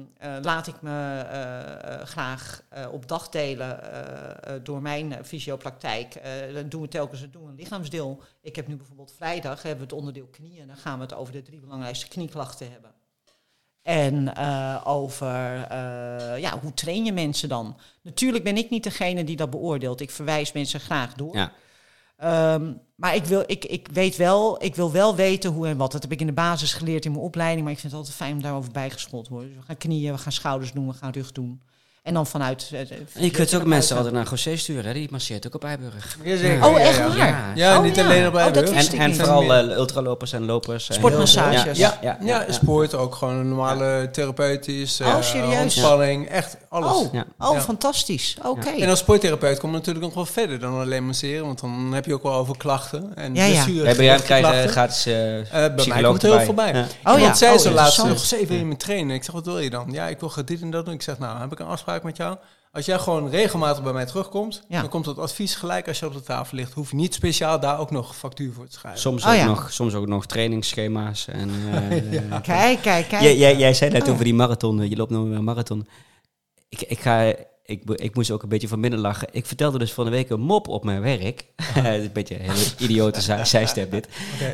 laat 0.43 0.66
ik 0.66 0.82
me 0.82 1.24
graag 2.05 2.62
op 2.90 3.09
dag 3.09 3.28
delen 3.28 3.80
door 4.62 4.82
mijn 4.82 5.24
fysiopraktijk. 5.24 6.22
Dan 6.55 6.68
doen 6.68 6.82
we 6.82 6.88
telkens 6.88 7.30
doen 7.30 7.49
een 7.49 7.55
lichaamsdeel. 7.55 8.22
Ik 8.40 8.57
heb 8.57 8.66
nu 8.66 8.76
bijvoorbeeld 8.76 9.14
vrijdag, 9.16 9.62
hebben 9.62 9.86
we 9.88 9.90
het 9.90 10.01
onderdeel 10.01 10.28
knieën. 10.30 10.66
Dan 10.66 10.76
gaan 10.76 10.97
we 10.97 11.05
het 11.05 11.14
over 11.14 11.32
de 11.32 11.43
drie 11.43 11.61
belangrijkste 11.61 12.09
knieklachten 12.09 12.70
hebben. 12.70 12.90
En 13.82 14.36
over 14.84 15.34
ja, 16.38 16.59
hoe 16.61 16.74
train 16.74 17.05
je 17.05 17.12
mensen 17.12 17.49
dan? 17.49 17.76
Natuurlijk 18.03 18.45
ben 18.45 18.57
ik 18.57 18.70
niet 18.70 18.84
degene 18.84 19.24
die 19.24 19.36
dat 19.36 19.51
beoordeelt. 19.51 20.01
Ik 20.01 20.11
verwijs 20.11 20.53
mensen 20.53 20.80
graag 20.80 21.14
door. 21.14 21.36
Ja. 21.36 21.53
Ehm, 22.23 22.73
maar 22.97 23.14
ik, 23.14 23.25
wil, 23.25 23.43
ik, 23.47 23.64
ik 23.64 23.89
weet 23.93 24.16
wel, 24.16 24.64
ik 24.64 24.75
wil 24.75 24.93
wel 24.93 25.16
weten 25.16 25.51
hoe 25.51 25.66
en 25.66 25.77
wat. 25.77 25.93
Dat 25.93 26.03
heb 26.03 26.12
ik 26.12 26.20
in 26.20 26.27
de 26.27 26.33
basis 26.33 26.75
geleerd 26.75 27.05
in 27.05 27.11
mijn 27.11 27.25
opleiding. 27.25 27.62
Maar 27.62 27.73
ik 27.73 27.79
vind 27.79 27.93
het 27.93 28.01
altijd 28.01 28.18
fijn 28.18 28.33
om 28.35 28.43
daarover 28.43 28.73
bijgeschoold 28.73 29.25
te 29.25 29.31
worden. 29.31 29.49
Dus 29.49 29.59
we 29.59 29.64
gaan 29.66 29.77
knieën, 29.77 30.12
we 30.12 30.18
gaan 30.18 30.33
schouders 30.33 30.73
doen, 30.73 30.87
we 30.87 30.93
gaan 30.93 31.12
rug 31.12 31.33
doen. 31.33 31.62
En 32.03 32.14
dan 32.14 32.26
vanuit... 32.26 32.68
eh, 32.72 32.78
En 32.80 33.24
je 33.24 33.30
kunt 33.30 33.55
ook 33.55 33.64
mensen 33.64 33.96
altijd 33.96 34.14
naar 34.14 34.26
José 34.30 34.57
sturen, 34.57 34.84
hè? 34.84 34.92
die 34.92 35.09
masseert 35.11 35.46
ook 35.46 35.55
op 35.55 35.64
Eiburg. 35.64 36.16
Oh, 36.20 36.26
ja, 36.26 36.78
echt 36.78 36.98
waar? 36.98 37.16
Ja. 37.16 37.53
Ja, 37.55 37.76
Oh, 37.78 37.82
niet 37.84 37.96
ja. 37.96 38.05
alleen 38.05 38.26
op 38.26 38.34
Oh, 38.34 38.40
Eiburg. 38.40 38.70
En, 38.92 38.98
en 38.98 39.14
vooral 39.16 39.55
eh, 39.55 39.76
ultralopers 39.76 40.32
en 40.32 40.44
lopers. 40.44 40.88
en- 40.88 40.94
Sportmassages. 40.94 41.78
Ja, 41.78 41.98
Ja, 42.03 42.16
ja, 42.20 42.26
ja, 42.26 42.44
ja. 42.46 42.53
sport 42.53 42.94
ook 42.94 43.14
gewoon 43.14 43.34
een 43.34 43.48
normale 43.48 44.09
therapeutisch, 44.12 44.96
serieus? 44.96 45.61
ontspanning, 45.62 46.28
echt 46.28 46.57
alles. 46.68 46.92
Oh, 46.96 47.12
Ja. 47.12 47.24
oh 47.38 47.55
Ja. 47.55 47.61
fantastisch. 47.61 48.36
Oké. 48.44 48.68
En 48.70 48.88
als 48.88 48.98
sporttherapeut 48.98 49.59
komt 49.59 49.74
het 49.74 49.86
natuurlijk 49.86 50.05
nog 50.14 50.14
wel 50.14 50.32
verder 50.34 50.59
dan 50.61 50.80
alleen 50.80 51.07
masseren, 51.07 51.46
want 51.46 51.61
dan 51.61 51.92
heb 51.94 52.05
je 52.07 52.14
ook 52.14 52.22
wel 52.22 52.34
over 52.34 52.57
klachten 52.57 53.12
en 53.14 53.34
Ja, 53.34 53.44
ja. 53.44 53.64
bij 53.66 54.05
jou 54.05 54.20
krijg 54.20 54.44
je 54.44 54.50
klachten. 54.50 54.68
gratis 54.70 55.05
bij 55.05 55.86
mij 55.86 56.03
komt 56.03 56.22
er 56.22 56.30
heel 56.36 56.40
veel 56.44 56.55
bij. 56.55 56.86
Oh 57.05 57.18
ja. 57.18 57.34
zei 57.34 57.53
Oh, 57.55 57.59
zo 57.61 57.70
laatst 57.70 57.98
nog, 57.98 58.09
eens 58.09 58.32
even 58.32 58.57
in 58.57 58.68
me 58.68 58.76
trainen. 58.76 59.14
Ik 59.16 59.24
zeg, 59.24 59.34
wat 59.34 59.44
wil 59.46 59.59
je 59.59 59.70
dan? 59.70 59.88
Ja, 59.92 60.07
ik 60.09 60.20
wil 60.20 60.32
dit 60.44 60.61
en 60.61 60.70
dat 60.70 60.84
doen. 60.84 60.94
Ik 60.94 61.03
zeg, 61.03 61.18
nou, 61.18 61.40
heb 61.40 61.53
ik 61.53 61.59
een 61.59 61.66
afspraak 61.66 61.90
met 62.03 62.16
jou? 62.16 62.36
Als 62.72 62.86
jij 62.86 62.99
gewoon 62.99 63.30
regelmatig 63.30 63.82
bij 63.82 63.93
mij 63.93 64.07
terugkomt, 64.07 64.64
Ja. 64.68 64.80
dan 64.80 64.90
komt 64.90 65.07
het 65.07 65.18
advies 65.18 65.55
gelijk 65.55 65.88
als 65.88 65.99
je 65.99 66.07
op 66.07 66.12
de 66.12 66.22
tafel 66.22 66.57
ligt. 66.57 66.72
Hoef 66.72 66.90
je 66.90 66.97
niet 66.97 67.14
speciaal 67.14 67.61
daar 67.61 67.78
ook 67.78 67.90
nog 67.90 68.16
factuur 68.16 68.53
voor 68.53 68.66
te 68.66 68.72
schrijven. 68.72 69.01
Soms, 69.01 69.24
Oh, 69.24 69.30
ook 69.30 69.36
ja. 69.36 69.45
nog, 69.45 69.72
soms 69.72 69.95
ook 69.95 70.07
nog 70.07 70.26
trainingsschema's. 70.26 71.26
En, 71.28 71.51
eh, 71.72 72.40
Kijk, 72.43 72.80
kijk, 72.82 73.09
kijk. 73.09 73.22
Jij, 73.22 73.36
jij, 73.36 73.57
jij 73.57 73.74
zei 73.74 73.90
net 73.90 74.03
Oh. 74.07 74.12
over 74.12 74.24
die 74.24 74.34
marathon, 74.34 74.80
eh, 74.80 74.88
je 74.90 74.97
loopt 74.97 75.11
nog 75.11 75.24
weer 75.24 75.36
een 75.36 75.45
marathon. 75.45 75.88
Ik, 76.68 76.80
ik, 76.82 77.01
ga, 77.01 77.34
ik, 77.64 77.82
ik 77.90 78.14
moest 78.14 78.30
ook 78.30 78.42
een 78.42 78.48
beetje 78.48 78.68
van 78.68 78.80
binnen 78.80 78.98
lachen. 79.00 79.28
Ik 79.30 79.46
vertelde 79.46 79.78
dus 79.78 79.92
van 79.92 80.04
de 80.04 80.10
week 80.10 80.30
een 80.30 80.40
mop 80.40 80.68
op 80.68 80.84
mijn 80.84 81.00
werk. 81.02 81.44
een 81.84 82.10
beetje 82.12 82.34
een 82.34 82.50
hele 82.50 82.64
idiote 82.78 83.20
zij- 83.20 83.44
zijstep 83.54 83.90
dit. 83.90 84.08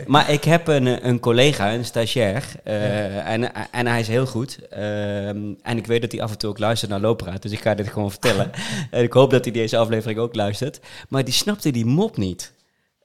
Maar 0.06 0.30
ik 0.30 0.44
heb 0.44 0.66
een, 0.66 1.06
een 1.08 1.20
collega, 1.20 1.74
een 1.74 1.84
stagiair, 1.84 2.44
eh, 2.64 3.28
en, 3.28 3.54
en 3.72 3.86
hij 3.86 4.00
is 4.00 4.08
heel 4.08 4.26
goed. 4.26 4.68
Ehm, 4.68 5.52
en 5.62 5.76
ik 5.76 5.86
weet 5.86 6.00
dat 6.00 6.12
hij 6.12 6.22
af 6.22 6.30
en 6.30 6.38
toe 6.38 6.50
ook 6.50 6.58
luistert 6.58 6.90
naar 6.90 7.00
Loopraad, 7.00 7.42
dus 7.42 7.52
ik 7.52 7.60
ga 7.60 7.74
dit 7.74 7.88
gewoon 7.88 8.10
vertellen. 8.10 8.50
en 8.90 9.02
ik 9.02 9.12
hoop 9.12 9.30
dat 9.30 9.44
hij 9.44 9.52
deze 9.52 9.76
aflevering 9.76 10.18
ook 10.18 10.34
luistert. 10.34 10.80
Maar 11.08 11.24
die 11.24 11.34
snapte 11.34 11.70
die 11.70 11.86
mop 11.86 12.16
niet. 12.16 12.52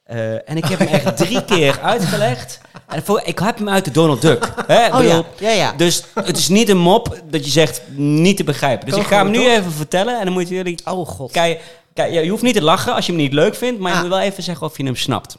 Eh, 0.03 0.49
en 0.49 0.57
ik 0.57 0.65
heb 0.65 0.79
hem 0.79 0.87
echt 0.87 1.17
drie 1.17 1.45
keer 1.45 1.79
uitgelegd. 1.81 2.59
En 2.87 3.03
voor, 3.03 3.21
ik 3.25 3.39
heb 3.39 3.57
hem 3.57 3.69
uit 3.69 3.85
de 3.85 3.91
Donald 3.91 4.21
Duck. 4.21 4.53
Hè? 4.67 4.97
Oh 4.97 5.03
ja, 5.03 5.15
bedoel, 5.21 5.25
ja, 5.39 5.49
ja. 5.49 5.73
Dus 5.73 6.03
het 6.13 6.37
is 6.37 6.47
niet 6.47 6.69
een 6.69 6.77
mop 6.77 7.21
dat 7.29 7.45
je 7.45 7.51
zegt 7.51 7.81
niet 7.95 8.37
te 8.37 8.43
begrijpen. 8.43 8.87
Dus 8.89 8.97
ik 8.97 9.05
ga 9.05 9.17
hem 9.17 9.31
nu 9.31 9.37
toch? 9.37 9.47
even 9.47 9.71
vertellen 9.71 10.19
en 10.19 10.23
dan 10.25 10.33
moeten 10.33 10.55
jullie 10.55 10.79
Oh 10.85 11.07
god. 11.07 11.31
Kijk, 11.31 11.61
kijk, 11.93 12.13
je 12.13 12.29
hoeft 12.29 12.43
niet 12.43 12.53
te 12.55 12.61
lachen 12.61 12.93
als 12.93 13.05
je 13.05 13.11
hem 13.11 13.21
niet 13.21 13.33
leuk 13.33 13.55
vindt, 13.55 13.79
maar 13.79 13.91
je 13.91 13.97
Ah. 13.97 14.03
moet 14.03 14.11
wel 14.11 14.21
even 14.21 14.43
zeggen 14.43 14.67
of 14.67 14.77
je 14.77 14.83
hem 14.83 14.95
snapt. 14.95 15.37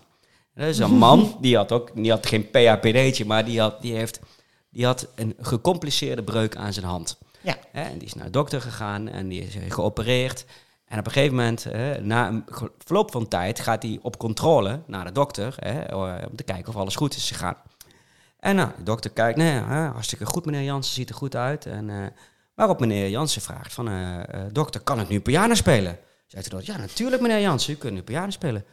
Dat 0.55 0.67
is 0.67 0.79
een 0.79 0.91
man, 0.99 1.37
die 1.41 1.57
had 1.57 1.73
ook 1.73 1.91
die 1.95 2.11
had 2.11 2.27
geen 2.27 2.51
PHPD'tje, 2.51 3.25
maar 3.25 3.45
die 3.45 3.61
had, 3.61 3.83
die, 3.83 3.95
heeft, 3.95 4.21
die 4.71 4.85
had 4.87 5.07
een 5.15 5.35
gecompliceerde 5.41 6.23
breuk 6.23 6.57
aan 6.57 6.73
zijn 6.73 6.87
hand. 6.87 7.19
Ja. 7.41 7.57
Hè, 7.73 7.83
en 7.83 7.99
die 7.99 8.07
is 8.07 8.15
naar 8.15 8.25
de 8.25 8.31
dokter 8.31 8.61
gegaan 8.61 9.09
en 9.09 9.29
die 9.29 9.43
is 9.43 9.55
geopereerd. 9.69 10.45
En 10.95 11.01
op 11.01 11.07
een 11.07 11.13
gegeven 11.13 11.37
moment, 11.37 11.65
hè, 11.65 12.01
na 12.01 12.29
een 12.29 12.45
verloop 12.79 13.11
van 13.11 13.29
tijd, 13.29 13.61
gaat 13.61 13.83
hij 13.83 13.99
op 14.03 14.19
controle 14.19 14.81
naar 14.87 15.05
de 15.05 15.13
dokter 15.13 15.55
hè, 15.59 15.81
eh, 15.81 16.27
om 16.31 16.37
te 16.37 16.43
kijken 16.43 16.69
of 16.69 16.77
alles 16.77 16.97
goed 16.97 17.17
is 17.17 17.31
gegaan. 17.31 17.57
En 18.41 18.57
nou, 18.57 18.69
de 18.77 18.83
dokter 18.83 19.11
kijkt, 19.11 19.39
nee, 19.39 19.51
hè, 19.51 19.87
hartstikke 19.87 20.27
goed 20.27 20.45
meneer 20.45 20.63
Jansen, 20.63 20.95
ziet 20.95 21.09
er 21.09 21.15
goed 21.15 21.37
uit. 21.37 21.67
En, 21.67 21.91
eh, 21.91 21.97
waarop 22.55 22.81
meneer 22.81 23.09
Jansen 23.09 23.43
vraagt 23.43 23.73
van, 23.73 23.89
eh, 23.89 24.41
dokter, 24.53 24.81
kan 24.81 25.01
ik 25.01 25.09
nu 25.09 25.21
piano 25.21 25.55
spelen? 25.55 25.99
Zegt 26.27 26.45
de 26.45 26.51
dokter, 26.51 26.75
ja 26.75 26.81
natuurlijk 26.81 27.23
meneer 27.23 27.41
Jansen, 27.41 27.73
u 27.73 27.77
kunt 27.77 27.95
nu 27.95 28.03
piano 28.03 28.31
spelen. 28.31 28.65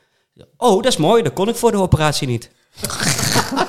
Oh, 0.58 0.76
dat 0.76 0.92
is 0.92 0.98
mooi, 0.98 1.24
dat 1.24 1.34
kon 1.34 1.50
ik 1.50 1.56
voor 1.56 1.72
de 1.72 1.78
operatie 1.78 2.28
niet. 2.28 2.52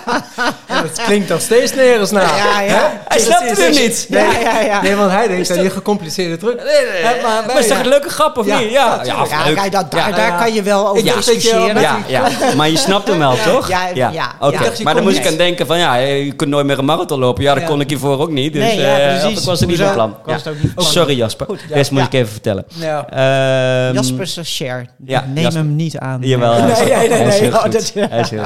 Ja, 0.69 0.83
dat 0.83 1.03
klinkt 1.05 1.29
nog 1.29 1.41
steeds 1.41 1.75
nergens 1.75 2.11
na. 2.11 2.21
Ja, 2.21 2.61
ja. 2.61 2.73
Hè? 2.73 2.81
Hij 3.09 3.19
snapte 3.21 3.47
Dat 3.49 3.57
hem 3.57 3.71
is- 3.71 3.79
niet. 3.79 4.07
Nee, 4.09 4.25
Ja, 4.25 4.39
ja, 4.41 4.61
ja. 4.61 4.83
nee, 4.83 4.95
want 4.97 5.11
hij 5.11 5.29
denkt 5.29 5.51
aan 5.51 5.59
die 5.59 5.71
gecompliceerde 5.71 6.37
druk. 6.37 6.57
Nee, 6.57 6.65
nee, 6.67 6.93
nee. 6.93 7.03
Hè, 7.03 7.23
maar 7.23 7.43
Maar 7.47 7.59
is 7.59 7.67
toch 7.67 7.79
een 7.79 7.89
leuke 7.89 8.09
grap 8.09 8.39
of 8.39 8.47
Ja, 8.47 8.59
niet? 8.59 8.71
Ja, 8.71 9.01
ja, 9.05 9.25
kijk, 9.55 9.73
dat, 9.73 9.91
daar, 9.91 10.09
Ja, 10.09 10.17
daar 10.17 10.39
kan 10.39 10.55
je 10.55 10.63
wel 10.63 10.89
over 10.89 11.05
dat 11.05 11.25
je 11.25 11.33
discussiëren. 11.33 11.81
Ja, 11.81 11.99
ja, 12.07 12.23
maar 12.57 12.71
je 12.71 12.77
snapt 12.77 13.09
hem 13.09 13.19
wel, 13.19 13.35
toch? 13.47 13.69
Ja, 13.69 13.89
ja, 13.95 14.11
Oké, 14.41 14.65
je 14.77 14.83
maar 14.85 14.95
dan 14.95 15.03
moest 15.03 15.17
ik 15.19 15.27
aan 15.27 15.37
denken 15.37 15.67
van, 15.67 15.79
ja, 15.79 15.95
je 15.95 16.33
kunt 16.33 16.51
nooit 16.51 16.67
meer 16.67 16.79
een 16.79 16.85
marathon 16.85 17.19
lopen. 17.19 17.43
Ja, 17.43 17.53
dat 17.55 17.63
Ja. 17.63 17.69
kon 17.69 17.81
ik 17.81 17.89
hiervoor 17.89 18.21
ook 18.21 18.31
niet. 18.31 18.53
Dus 18.53 18.63
Nee, 18.63 18.81
ja, 18.81 18.99
eh, 18.99 19.29
ik 19.31 19.39
was 19.39 19.61
er 19.61 19.67
niet 19.67 19.79
van 19.81 19.93
plan. 19.93 20.17
Het. 20.27 20.43
Sorry 20.77 21.17
Jasper, 21.17 21.47
Goed, 21.47 21.61
ja. 21.69 21.75
Rest 21.75 21.91
moet 21.91 22.01
Ja. 22.01 22.07
ik 22.07 22.13
even 22.13 22.33
vertellen. 22.33 22.65
Ehm, 23.11 23.95
Jasper 23.95 24.21
is 24.21 24.37
een 24.37 24.47
share. 24.47 24.87
Neem 25.35 25.55
hem 25.55 25.77
niet 25.77 25.99
aan. 25.99 26.19
Jawel, 26.21 26.53
hij 26.55 26.71
is, 26.71 26.79
Nee, 26.79 26.87
nee, 26.97 27.09
nee. 27.09 27.19
hij 27.19 27.27
is 27.27 27.33
nee. 27.33 27.41
heel 27.41 27.53
Oh, 27.53 27.63
goed. 27.63 27.73
dat- 27.73 27.93
Hij 28.11 28.21
is 28.21 28.31
heel 28.31 28.45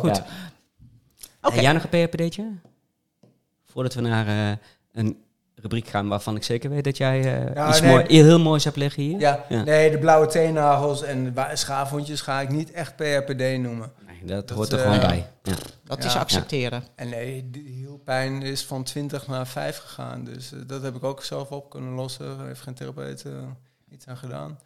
goed. 0.00 0.13
Goed. 0.16 1.52
Ja. 1.52 1.56
En 1.56 1.62
jij 1.62 1.72
nog 1.72 1.86
een 1.90 2.06
PHPD'tje? 2.08 2.52
Voordat 3.64 3.94
we 3.94 4.00
naar 4.00 4.26
eh, 4.26 4.56
een 4.92 5.22
rubriek 5.54 5.86
gaan 5.88 6.08
waarvan 6.08 6.36
ik 6.36 6.42
zeker 6.42 6.70
weet 6.70 6.84
dat 6.84 6.96
jij 6.96 7.18
eh, 7.20 7.54
Ja, 7.54 7.68
iets 7.68 7.80
nee. 7.80 7.90
mooi, 7.90 8.04
heel 8.22 8.38
moois 8.38 8.64
hebt 8.64 8.76
liggen 8.76 9.02
hier. 9.02 9.18
Ja, 9.18 9.44
Ja. 9.48 9.62
nee, 9.62 9.90
de 9.90 9.98
blauwe 9.98 10.26
teennagels 10.26 11.02
en 11.02 11.34
schaafhondjes 11.52 12.20
ga 12.20 12.40
ik 12.40 12.48
niet 12.48 12.70
echt 12.70 12.96
PRPD 12.96 13.58
noemen. 13.58 13.92
Nee, 14.06 14.24
dat, 14.24 14.48
Dat, 14.48 14.56
hoort 14.56 14.72
er 14.72 14.78
eh, 14.78 14.84
gewoon 14.84 15.00
bij. 15.00 15.26
Ja. 15.42 15.54
Dat 15.84 16.04
is 16.04 16.12
Ja. 16.12 16.18
accepteren. 16.20 16.84
En 16.94 17.08
nee, 17.08 17.50
de 17.50 17.58
hielpijn 17.58 18.42
is 18.42 18.64
van 18.64 18.82
20 18.84 19.26
naar 19.26 19.46
5 19.46 19.78
gegaan. 19.78 20.24
Dus 20.24 20.52
dat 20.66 20.82
heb 20.82 20.94
ik 20.94 21.04
ook 21.04 21.22
zelf 21.24 21.50
op 21.50 21.70
kunnen 21.70 21.92
lossen. 21.92 22.36
Daar 22.38 22.46
heeft 22.46 22.60
geen 22.60 22.74
therapeut 22.74 23.24
iets 23.90 24.06
aan 24.06 24.16
gedaan. 24.16 24.58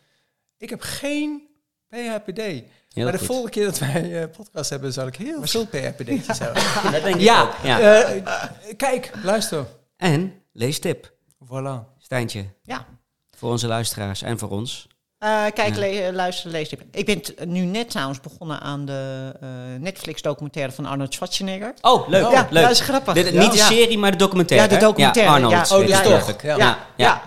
Ik 0.56 0.70
heb 0.70 0.80
geen 0.80 1.42
PHPD. 1.88 2.62
Heel 2.98 3.04
maar 3.04 3.12
de 3.12 3.18
goed. 3.18 3.26
volgende 3.26 3.50
keer 3.50 3.64
dat 3.64 3.78
wij 3.78 4.22
eh 4.22 4.28
podcast 4.36 4.70
hebben, 4.70 4.92
zal 4.92 5.06
ik 5.06 5.16
heel 5.16 5.42
veel 5.44 5.66
hebben. 5.82 6.06
Dat 6.92 7.02
denk 7.02 7.14
ik 7.14 7.20
Ja, 7.20 7.42
ook. 7.42 7.50
Ja. 7.62 7.78
eh, 7.80 8.22
kijk, 8.76 9.10
luister. 9.22 9.64
En 9.96 10.32
leestip, 10.52 11.12
Voilà. 11.44 11.96
Stijntje. 11.98 12.44
Ja. 12.62 12.86
Voor 13.36 13.50
onze 13.50 13.66
luisteraars 13.66 14.22
en 14.22 14.38
voor 14.38 14.48
ons. 14.50 14.86
Eh, 15.18 15.28
kijk, 15.54 15.74
Ja. 15.74 15.78
le- 15.80 16.12
luister, 16.12 16.50
lees 16.50 16.68
dit. 16.68 16.80
Ik 16.90 17.06
ben 17.06 17.50
nu 17.50 17.60
net 17.64 17.90
trouwens 17.90 18.20
begonnen 18.20 18.60
aan 18.60 18.84
de 18.84 19.32
eh, 19.40 19.48
Netflix-documentaire 19.80 20.72
van 20.72 20.86
Arnold 20.86 21.14
Schwarzenegger. 21.14 21.74
Oh, 21.80 22.08
leuk. 22.08 22.30
ja, 22.30 22.46
leuk. 22.50 22.62
dat 22.62 22.72
is 22.72 22.80
grappig. 22.80 23.14
Niet 23.14 23.52
de 23.52 23.58
serie, 23.58 23.98
maar 23.98 24.10
de 24.10 24.16
documentaire. 24.16 24.68
Ja, 24.68 24.74
de 24.78 24.84
documentaire, 24.84 25.32
Arnold. 25.32 25.52
ja. 25.52 25.58
heet 25.58 25.70
Oh, 25.70 25.78
die 25.86 25.94
het, 25.94 26.06
is 26.06 26.26
toch, 26.26 26.42
ja. 26.42 26.78
Ja, 26.96 27.22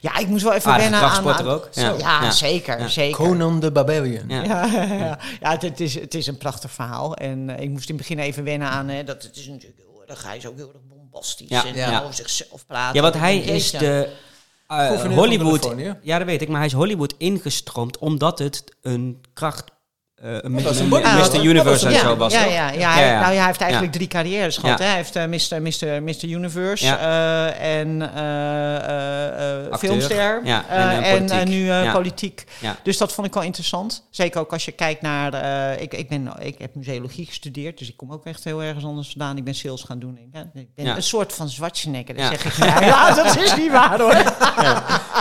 ja. 0.00 0.18
ik 0.18 0.26
moet 0.28 0.42
wel 0.42 0.52
even 0.52 0.70
Aardige 0.70 0.90
wennen 0.90 1.08
aan... 1.10 1.28
aan- 1.28 1.48
ook. 1.48 1.68
Zo, 1.70 1.80
Ja. 1.80 1.94
ja, 1.98 2.22
Ja. 2.22 2.30
zeker, 2.30 2.78
Ja. 2.78 2.88
zeker. 2.88 3.16
Conan 3.16 3.60
de 3.60 3.72
Barbarian. 3.72 4.24
Ja. 4.28 4.42
Ja, 4.42 4.64
ja, 4.96 5.18
ja 5.40 5.56
het, 5.58 5.80
is, 5.80 5.94
het 5.94 6.14
is 6.14 6.26
een 6.26 6.38
prachtig 6.38 6.70
verhaal. 6.70 7.14
En 7.16 7.50
eh, 7.56 7.62
ik 7.62 7.70
moest 7.70 7.88
in 7.88 7.94
het 7.96 8.06
begin 8.08 8.24
even 8.24 8.44
wennen 8.44 8.68
aan... 8.68 8.88
Hè, 8.88 9.04
dat 9.04 9.22
het 9.22 9.36
is 9.36 9.46
natuurlijk 9.46 9.78
heel 9.80 10.02
erg... 10.06 10.22
Hij 10.24 10.36
is 10.36 10.46
ook 10.46 10.56
heel 10.56 10.68
erg 10.72 10.82
bombastisch. 10.88 11.48
Ja, 11.48 11.66
En 11.66 11.74
ja. 11.74 12.00
over 12.02 12.14
zichzelf 12.14 12.66
praten. 12.66 12.94
Ja, 12.96 13.02
want 13.02 13.14
hij 13.14 13.38
is 13.38 13.70
de 13.70 14.08
eh, 14.66 15.00
Hollywood. 15.14 15.74
Ja, 16.02 16.18
dat 16.18 16.26
weet 16.26 16.42
ik, 16.42 16.48
maar 16.48 16.56
hij 16.58 16.66
is 16.66 16.72
Hollywood 16.72 17.14
ingestroomd 17.18 17.98
omdat 17.98 18.38
het 18.38 18.64
een 18.82 19.20
kracht. 19.32 19.70
Eh 20.22 20.30
een, 20.40 20.62
was 20.62 20.80
Ah, 20.80 20.86
Mr. 20.86 21.18
was 21.18 21.34
Universe 21.34 21.86
en 21.86 21.92
ja, 21.92 21.98
zo 22.00 22.16
was. 22.16 22.32
ja, 22.32 22.44
ja, 22.44 22.50
ja, 22.50 22.70
Ja, 22.78 22.92
hij, 22.92 23.06
ja. 23.06 23.20
Nou, 23.20 23.34
hij 23.34 23.46
heeft 23.46 23.60
eigenlijk 23.60 23.92
Ja. 23.92 23.98
drie 23.98 24.08
carrières 24.08 24.56
gehad. 24.56 24.78
Ja. 24.78 24.84
Hè? 24.84 24.90
Hij 24.90 25.00
heeft 25.00 25.16
eh, 25.16 25.24
Mr. 25.26 25.62
Mr. 25.62 26.02
Mr. 26.02 26.24
Universe 26.24 26.84
Ja. 26.84 26.98
eh, 26.98 27.78
en 27.80 28.02
Acteur. 28.02 29.78
filmster. 29.78 30.40
Ja, 30.44 30.64
en, 31.02 31.30
en, 31.30 31.48
nu 31.48 31.64
Ja. 31.64 31.92
politiek. 31.92 32.44
Ja. 32.58 32.76
Dus 32.82 32.98
dat 32.98 33.12
vond 33.12 33.26
ik 33.26 33.34
wel 33.34 33.42
interessant. 33.42 34.06
Zeker 34.10 34.40
ook 34.40 34.52
als 34.52 34.64
je 34.64 34.72
kijkt 34.72 35.02
naar... 35.02 35.34
ik, 35.80 35.94
ik, 35.94 36.08
ben, 36.08 36.32
ik 36.40 36.54
heb 36.58 36.74
museologie 36.74 37.26
gestudeerd, 37.26 37.78
dus 37.78 37.88
ik 37.88 37.96
kom 37.96 38.12
ook 38.12 38.26
echt 38.26 38.44
heel 38.44 38.62
ergens 38.62 38.84
anders 38.84 39.08
vandaan. 39.08 39.36
Ik 39.36 39.44
ben 39.44 39.54
sales 39.54 39.82
gaan 39.82 39.98
doen. 39.98 40.18
Ik, 40.18 40.28
ja, 40.32 40.44
ben 40.74 40.84
Ja. 40.84 40.96
een 40.96 41.02
soort 41.02 41.32
van 41.32 41.48
Schwarzenegger, 41.48 42.14
dat 42.14 42.24
Ja. 42.24 42.28
zeg 42.30 42.44
ik. 42.44 42.64
Ja, 42.64 42.80
ja, 42.80 43.14
dat 43.14 43.36
is 43.36 43.56
niet 43.56 43.70
waar 43.72 44.00
hoor. 44.00 44.14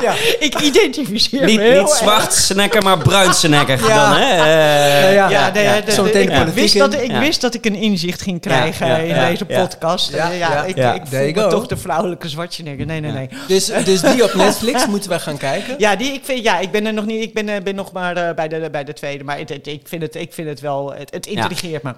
Ja. 0.02 0.14
ik 0.40 0.60
identificeer 0.60 1.46
Niet, 1.46 1.58
me 1.58 1.64
heel 1.64 1.84
niet 1.84 2.32
snacker, 2.34 2.84
maar 2.84 2.98
bruin 2.98 3.34
snacker 3.34 3.88
Ja. 3.88 4.10
dan, 4.10 4.20
hè? 4.22 4.90
Ja, 4.92 5.54
ik, 5.54 5.96
politiek 5.96 6.54
wist 6.54 6.78
dat, 6.78 6.94
ik 6.94 7.12
Ja. 7.12 7.20
wist 7.20 7.42
dat 7.42 7.54
ik 7.54 7.66
een 7.66 7.76
inzicht 7.76 8.22
ging 8.22 8.42
krijgen 8.42 8.88
ja, 8.88 8.98
in 8.98 9.08
ja, 9.16 9.28
deze 9.30 9.46
ja. 9.48 9.62
podcast. 9.62 10.12
Ja, 10.12 10.18
Ja, 10.18 10.32
ja, 10.32 10.52
ja. 10.52 10.64
ik, 10.64 10.76
Ja. 10.78 10.94
ik 10.94 11.02
voel 11.08 11.44
me 11.44 11.48
toch 11.48 11.68
de 11.68 11.78
vrouwelijke 11.78 12.30
Schwarzenegger. 12.30 12.86
Nee, 12.86 13.00
nee, 13.00 13.12
Ja. 13.12 13.18
nee. 13.18 13.30
Dus, 13.48 13.66
dus 13.66 14.02
die 14.02 14.24
op 14.24 14.34
Netflix 14.34 14.86
moeten 14.94 15.10
wij 15.10 15.20
gaan 15.20 15.38
kijken. 15.38 15.76
Ja, 15.78 15.96
die, 15.96 16.14
ik, 16.14 16.26
vind, 16.26 16.44
ja 16.44 16.60
ik 16.60 16.72
ben 16.72 16.86
er 16.86 16.94
nog 16.94 17.06
niet. 17.06 17.24
Ik 17.24 17.34
ben, 17.34 17.50
eh, 17.50 17.62
ben 17.62 17.76
nog 17.76 17.92
maar 17.92 18.18
eh, 18.18 18.36
bij, 18.36 18.48
de, 18.48 18.70
bij 18.72 18.84
de 18.84 18.94
tweede. 18.94 19.24
Maar 19.24 19.38
het, 19.38 19.50
het- 19.50 19.68
ik, 19.68 19.88
vind 19.88 20.02
het, 20.02 20.16
ik 20.16 20.34
vind 20.34 20.48
het 20.48 20.60
wel. 20.60 20.94
Het, 20.94 21.14
het 21.14 21.26
intrigeert 21.26 21.84
me. 21.84 21.94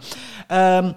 Ehm, 0.48 0.92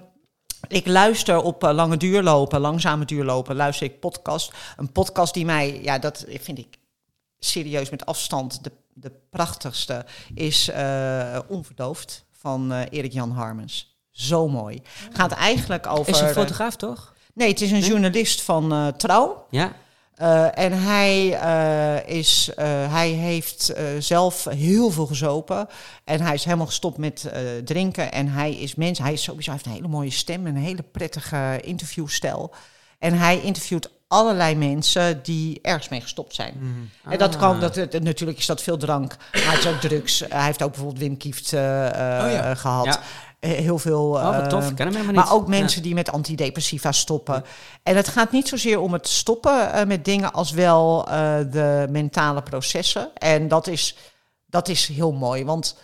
ik 0.69 0.87
luister 0.87 1.43
op 1.43 1.65
eh, 1.65 1.73
lange 1.75 1.97
duurlopen, 1.97 2.61
langzame 2.61 3.05
duurlopen, 3.05 3.57
luister 3.57 3.87
ik 3.87 4.01
podcast. 4.01 4.53
Een 4.77 4.93
podcast 4.93 5.35
die 5.35 5.45
mij, 5.45 5.79
ja, 5.83 5.99
dat 5.99 6.25
vind 6.41 6.59
ik 6.59 6.67
serieus 7.39 7.91
met 7.91 8.07
afstand 8.07 8.65
de, 8.65 8.73
de 8.95 9.13
prachtigste, 9.31 10.05
is 10.35 10.69
eh, 10.69 11.39
Onverdoofd 11.49 12.25
van 12.39 12.73
eh 12.73 12.81
Erik 12.91 13.13
Jan 13.13 13.31
Harmens. 13.31 13.97
Zo 14.11 14.49
mooi. 14.49 14.83
Gaat 15.13 15.33
eigenlijk 15.33 15.87
over. 15.87 16.13
Is 16.13 16.21
een 16.21 16.27
eh, 16.27 16.33
fotograaf, 16.33 16.77
toch? 16.77 17.15
nee, 17.35 17.49
het 17.49 17.61
is 17.61 17.71
een 17.71 17.81
journalist 17.81 18.43
van 18.43 18.73
eh, 18.73 18.87
Trouw. 18.87 19.47
Ja. 19.51 19.73
Eh, 20.15 20.59
en 20.59 20.73
hij, 20.73 21.39
eh, 21.39 22.17
is, 22.17 22.51
eh, 22.55 22.93
hij 22.93 23.09
heeft 23.11 23.69
eh, 23.69 23.85
zelf 23.99 24.45
heel 24.45 24.91
veel 24.91 25.07
gezopen. 25.07 25.69
En 26.05 26.21
hij 26.21 26.35
is 26.35 26.45
helemaal 26.45 26.67
gestopt 26.67 26.99
met 26.99 27.25
eh, 27.25 27.41
drinken. 27.65 28.13
En 28.13 28.29
hij 28.29 28.55
is 28.55 28.75
mens. 28.75 28.99
Hij 28.99 29.13
is 29.13 29.23
sowieso 29.23 29.51
hij 29.51 29.61
heeft 29.63 29.67
een 29.67 29.83
hele 29.83 29.95
mooie 29.95 30.11
stem 30.11 30.47
en 30.47 30.57
een 30.57 30.63
hele 30.63 30.83
prettige 30.83 31.61
interviewstijl. 31.63 32.55
En 32.99 33.15
hij 33.15 33.41
interviewt 33.41 33.91
allerlei 34.09 34.55
mensen 34.55 35.23
die 35.23 35.59
ergens 35.63 35.89
mee 35.89 36.01
gestopt 36.01 36.35
zijn. 36.35 36.55
En 37.05 37.19
dat 37.19 37.35
Ah. 37.35 37.41
kan, 37.41 37.61
dat, 37.61 37.75
dat- 37.75 38.03
natuurlijk 38.03 38.39
is 38.39 38.47
dat 38.47 38.63
veel 38.63 38.77
drank, 38.77 39.17
maar 39.33 39.51
het 39.53 39.59
is 39.59 39.67
ook 39.67 39.81
drugs. 39.81 40.23
hij 40.29 40.45
heeft 40.45 40.63
ook 40.63 40.71
bijvoorbeeld 40.71 40.99
Wim 41.03 41.17
Kieft 41.17 41.53
eh, 41.53 41.87
eh, 42.19 42.25
Oh 42.27 42.31
ja. 42.33 42.55
gehad. 42.55 42.85
Ja. 42.85 43.01
Eh, 43.41 43.51
heel 43.51 43.79
veel. 43.79 44.03
Oh, 44.11 44.39
wat 44.41 44.51
tof. 44.51 44.69
eh, 44.71 44.75
ken 44.75 44.95
hem 44.95 45.15
maar 45.15 45.33
ook 45.33 45.49
mensen 45.49 45.83
die 45.83 45.95
met 45.95 46.13
antidepressiva 46.13 46.93
stoppen. 46.93 47.45
En 47.83 47.97
het 47.97 48.09
gaat 48.09 48.33
niet 48.33 48.49
zozeer 48.49 48.81
om 48.81 48.93
het 48.93 49.09
stoppen 49.09 49.73
eh, 49.73 49.87
met 49.87 50.05
dingen 50.05 50.33
als 50.33 50.51
wel 50.51 51.07
eh, 51.09 51.37
de 51.51 51.87
mentale 51.91 52.43
processen. 52.43 53.11
En 53.15 53.49
dat 53.49 53.67
is, 53.67 53.97
dat 54.47 54.69
is 54.69 54.87
heel 54.87 55.13
mooi. 55.13 55.45
Want 55.45 55.77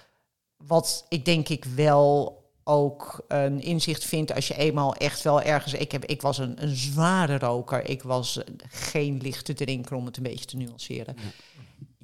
wat 0.57 1.05
ik 1.09 1.25
denk 1.25 1.49
ik 1.49 1.65
wel 1.65 2.41
ook 2.65 3.25
een 3.29 3.61
inzicht 3.61 4.05
vind 4.05 4.35
als 4.35 4.49
je 4.49 4.57
eenmaal 4.57 4.95
echt 4.95 5.23
wel 5.23 5.43
ergens... 5.43 5.75
Ik, 5.75 5.93
heb, 5.93 6.05
ik 6.05 6.23
was 6.23 6.39
een, 6.39 6.63
een 6.63 6.77
zware 6.77 7.39
roker. 7.39 7.89
Ik 7.89 8.03
was 8.03 8.41
geen 8.69 9.19
lichte 9.23 9.55
drinker, 9.55 9.97
om 9.97 10.07
het 10.07 10.17
een 10.17 10.23
beetje 10.23 10.45
te 10.45 10.57
nuanceren. 10.57 11.17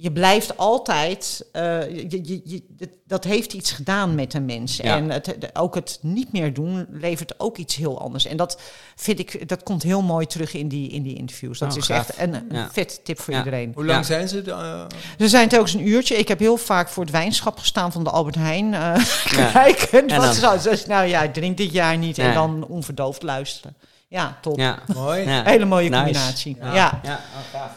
Je 0.01 0.11
blijft 0.11 0.57
altijd... 0.57 1.45
eh, 1.51 1.89
je, 1.89 2.19
je, 2.23 2.41
je, 2.43 2.63
dat- 3.07 3.23
heeft 3.23 3.53
iets 3.53 3.71
gedaan 3.71 4.15
met 4.15 4.33
een 4.33 4.45
mens. 4.45 4.77
Ja. 4.77 4.95
En 4.97 5.09
het, 5.09 5.49
ook 5.53 5.75
het 5.75 5.99
niet 6.01 6.31
meer 6.31 6.53
doen 6.53 6.87
levert 6.91 7.39
ook 7.39 7.57
iets 7.57 7.75
heel 7.75 8.01
anders. 8.01 8.25
En 8.25 8.37
dat 8.37 8.59
vind 8.95 9.19
ik... 9.19 9.49
Dat 9.49 9.63
komt 9.63 9.83
heel 9.83 10.01
mooi 10.01 10.25
terug 10.25 10.53
in 10.53 10.67
die, 10.67 10.89
in 10.89 11.03
die 11.03 11.15
interviews. 11.17 11.59
Dat 11.59 11.71
Oh, 11.71 11.77
is 11.77 11.85
gaaf. 11.85 12.09
echt 12.09 12.19
een, 12.19 12.33
een 12.33 12.45
Ja. 12.51 12.69
vet 12.71 12.99
tip 13.03 13.19
voor 13.19 13.33
Ja. 13.33 13.39
iedereen. 13.39 13.71
Hoe 13.75 13.85
lang 13.85 13.99
Ja. 13.99 14.05
zijn 14.05 14.27
ze? 14.27 14.41
eh, 14.41 14.85
Ze 15.17 15.27
zijn 15.29 15.49
telkens 15.49 15.73
een 15.73 15.87
uurtje. 15.87 16.15
Ik 16.15 16.27
heb 16.27 16.39
heel 16.39 16.57
vaak 16.57 16.89
voor 16.89 17.03
het 17.03 17.11
wijnschap 17.11 17.57
gestaan 17.59 17.91
van 17.91 18.03
de 18.03 18.09
Albert 18.09 18.35
Heijn. 18.35 18.73
eh 18.73 19.05
Ja. 19.31 19.51
kijken. 19.63 20.07
En 20.07 20.21
Wat 20.21 20.39
dan? 20.41 20.59
zo, 20.61 20.69
dus, 20.69 20.85
nou 20.85 21.05
ja, 21.07 21.29
drink 21.31 21.57
dit 21.57 21.71
jaar 21.71 21.97
niet. 21.97 22.17
En 22.17 22.33
dan 22.33 22.65
onverdoofd 22.67 23.23
luisteren. 23.23 23.75
Ja, 24.07 24.37
top. 24.41 24.57
Ja. 24.57 24.79
mooi. 24.95 25.29
Hele 25.29 25.65
mooie 25.65 25.89
Nice. 25.89 26.03
combinatie. 26.03 26.57
Ja. 26.59 26.73
Ja, 26.73 26.99
Ja, 27.03 27.13
oh, 27.13 27.59
gaaf. 27.59 27.71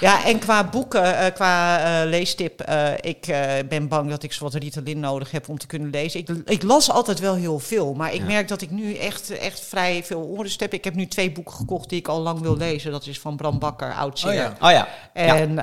Ja. 0.00 0.24
En 0.24 0.38
qua 0.38 0.64
boeken, 0.64 1.18
eh, 1.18 1.32
qua 1.34 1.78
eh, 1.78 2.08
leestip, 2.08 2.60
eh, 2.60 2.86
ik 3.00 3.26
ben 3.68 3.88
bang 3.88 4.10
dat 4.10 4.22
ik 4.22 4.32
zo 4.32 4.44
wat 4.44 4.54
Ritalin 4.54 5.00
nodig 5.00 5.30
heb 5.30 5.48
om 5.48 5.58
te 5.58 5.66
kunnen 5.66 5.90
lezen. 5.90 6.20
Ik, 6.20 6.28
ik 6.44 6.62
las 6.62 6.90
altijd 6.90 7.20
wel 7.20 7.34
heel 7.34 7.58
veel, 7.58 7.94
maar 7.94 8.12
ik 8.14 8.20
Ja. 8.20 8.26
merk 8.26 8.48
dat 8.48 8.62
ik 8.62 8.70
nu 8.70 8.94
echt, 8.94 9.30
echt 9.38 9.60
vrij 9.60 10.04
veel 10.04 10.20
onrust 10.20 10.60
heb. 10.60 10.72
Ik 10.72 10.84
heb 10.84 10.94
nu 10.94 11.06
twee 11.06 11.32
boeken 11.32 11.54
gekocht 11.54 11.88
die 11.88 11.98
ik 11.98 12.08
al 12.08 12.20
lang 12.20 12.40
wil 12.40 12.56
lezen. 12.56 12.92
Dat 12.92 13.06
is 13.06 13.18
van 13.20 13.36
Bram 13.36 13.58
Bakker, 13.58 13.92
oud 13.94 14.24
Oh 14.26 14.32
ja. 14.34 14.52
Oh 14.60 14.70
ja. 14.70 14.88
En 15.12 15.54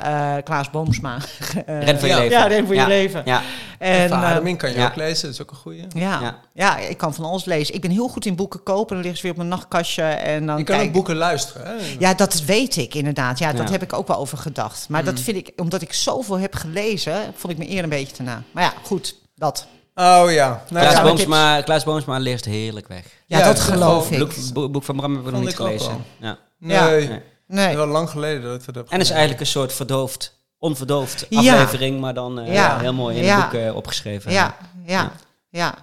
Klaas 0.44 0.70
Boomsma. 0.70 1.18
Ren 1.66 2.00
voor 2.00 2.08
je 2.08 2.14
Ja. 2.14 2.20
leven. 2.20 2.30
Ja, 2.38 2.48
Ren 2.48 2.66
voor 2.66 2.76
je 2.76 2.88
leven. 2.88 3.22
Ja. 3.26 3.42
En, 3.82 4.02
eh, 4.04 4.18
Verademing 4.18 4.58
kan 4.58 4.70
je 4.70 4.76
ja. 4.78 4.86
ook 4.88 4.96
lezen, 4.96 5.24
dat 5.26 5.34
is 5.34 5.42
ook 5.42 5.52
een 5.52 5.58
goeie. 5.58 5.86
ja. 5.90 6.20
Ja. 6.22 6.40
Ja. 6.54 6.78
ik 6.78 6.98
kan 6.98 7.14
van 7.14 7.26
alles 7.26 7.46
lezen. 7.46 7.74
Ik 7.76 7.82
ben 7.82 7.92
heel 7.92 8.08
goed 8.08 8.26
in 8.26 8.36
boeken 8.36 8.64
kopen. 8.64 8.88
Dan 8.96 8.98
liggen 8.98 9.16
ze 9.16 9.22
weer 9.22 9.32
op 9.32 9.38
mijn 9.38 9.50
nachtkastje. 9.50 10.04
En 10.04 10.46
dan 10.46 10.58
Je 10.58 10.64
kan 10.64 10.76
kijk- 10.76 10.88
ook 10.88 10.94
boeken 10.94 11.16
luisteren. 11.16 11.66
Hè? 11.68 11.74
Ja, 12.00 12.14
dat 12.14 12.42
weet 12.42 12.76
ik 12.76 12.94
inderdaad. 12.96 13.40
Ja, 13.40 13.52
dat 13.54 13.66
Ja. 13.66 13.72
heb 13.72 13.82
ik 13.82 13.94
ook 13.94 14.08
wel 14.08 14.18
over 14.18 14.38
gedacht. 14.38 14.90
Maar 14.90 15.04
dat 15.04 15.20
vind 15.20 15.38
ik, 15.38 15.52
omdat 15.56 15.82
ik 15.82 15.94
zoveel 15.94 16.40
heb 16.40 16.56
gelezen, 16.56 17.34
vond 17.36 17.54
ik 17.54 17.60
me 17.60 17.70
eer 17.70 17.84
een 17.84 17.90
beetje 17.90 18.16
te 18.16 18.24
na. 18.24 18.44
Maar 18.52 18.64
ja, 18.64 18.74
goed, 18.84 19.16
dat. 19.36 19.68
Oh 19.96 20.24
ja. 20.32 20.48
Nou, 20.70 20.86
Klaas, 20.86 20.94
ja, 20.94 21.04
Boomsma, 21.04 21.62
Klaas 21.62 21.84
Boomsma 21.84 22.18
leest 22.18 22.46
heerlijk 22.46 22.88
weg. 22.88 23.04
Ja, 23.26 23.38
Ja, 23.38 23.46
dat 23.46 23.60
geloof 23.60 24.12
ik. 24.12 24.20
Boek, 24.20 24.32
boek, 24.54 24.72
boek 24.72 24.84
van 24.84 24.96
Bram 24.96 25.14
hebben 25.14 25.32
we 25.32 25.38
nog 25.38 25.46
niet 25.48 25.56
gelezen. 25.56 26.04
Ja. 26.20 26.38
nee, 26.60 26.78
Ja. 26.78 26.88
Nee. 26.90 27.20
Nee. 27.48 27.76
wel 27.76 27.88
lang 27.88 28.10
geleden 28.10 28.42
dat 28.44 28.66
we 28.66 28.72
dat 28.72 28.90
En 28.90 29.00
is 29.00 29.10
eigenlijk 29.10 29.40
een 29.40 29.46
soort 29.48 29.74
verdoofd, 29.74 30.40
onverdoofd 30.62 31.26
Ja. 31.30 31.38
aflevering, 31.40 32.00
maar 32.00 32.14
dan 32.14 32.40
eh, 32.40 32.54
Ja. 32.54 32.80
heel 32.80 32.94
mooi 32.94 33.18
in 33.18 33.24
Ja. 33.24 33.36
het 33.42 33.50
boek 33.52 33.62
eh, 33.62 33.76
opgeschreven. 33.76 34.32
Ja, 34.32 34.56
ja, 34.86 34.94
Ja. 35.02 35.12
ja. 35.50 35.74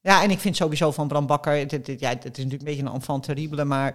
Ja, 0.00 0.22
en 0.22 0.30
ik 0.30 0.40
vind 0.40 0.56
sowieso 0.56 0.90
van 0.92 1.08
Bram 1.08 1.26
Bakker, 1.26 1.68
dit, 1.68 1.86
ja, 2.00 2.08
het 2.08 2.18
is 2.24 2.24
natuurlijk 2.24 2.52
een 2.52 2.64
beetje 2.64 2.82
een 2.82 2.92
enfant 2.92 3.22
terrible, 3.22 3.64
maar 3.64 3.88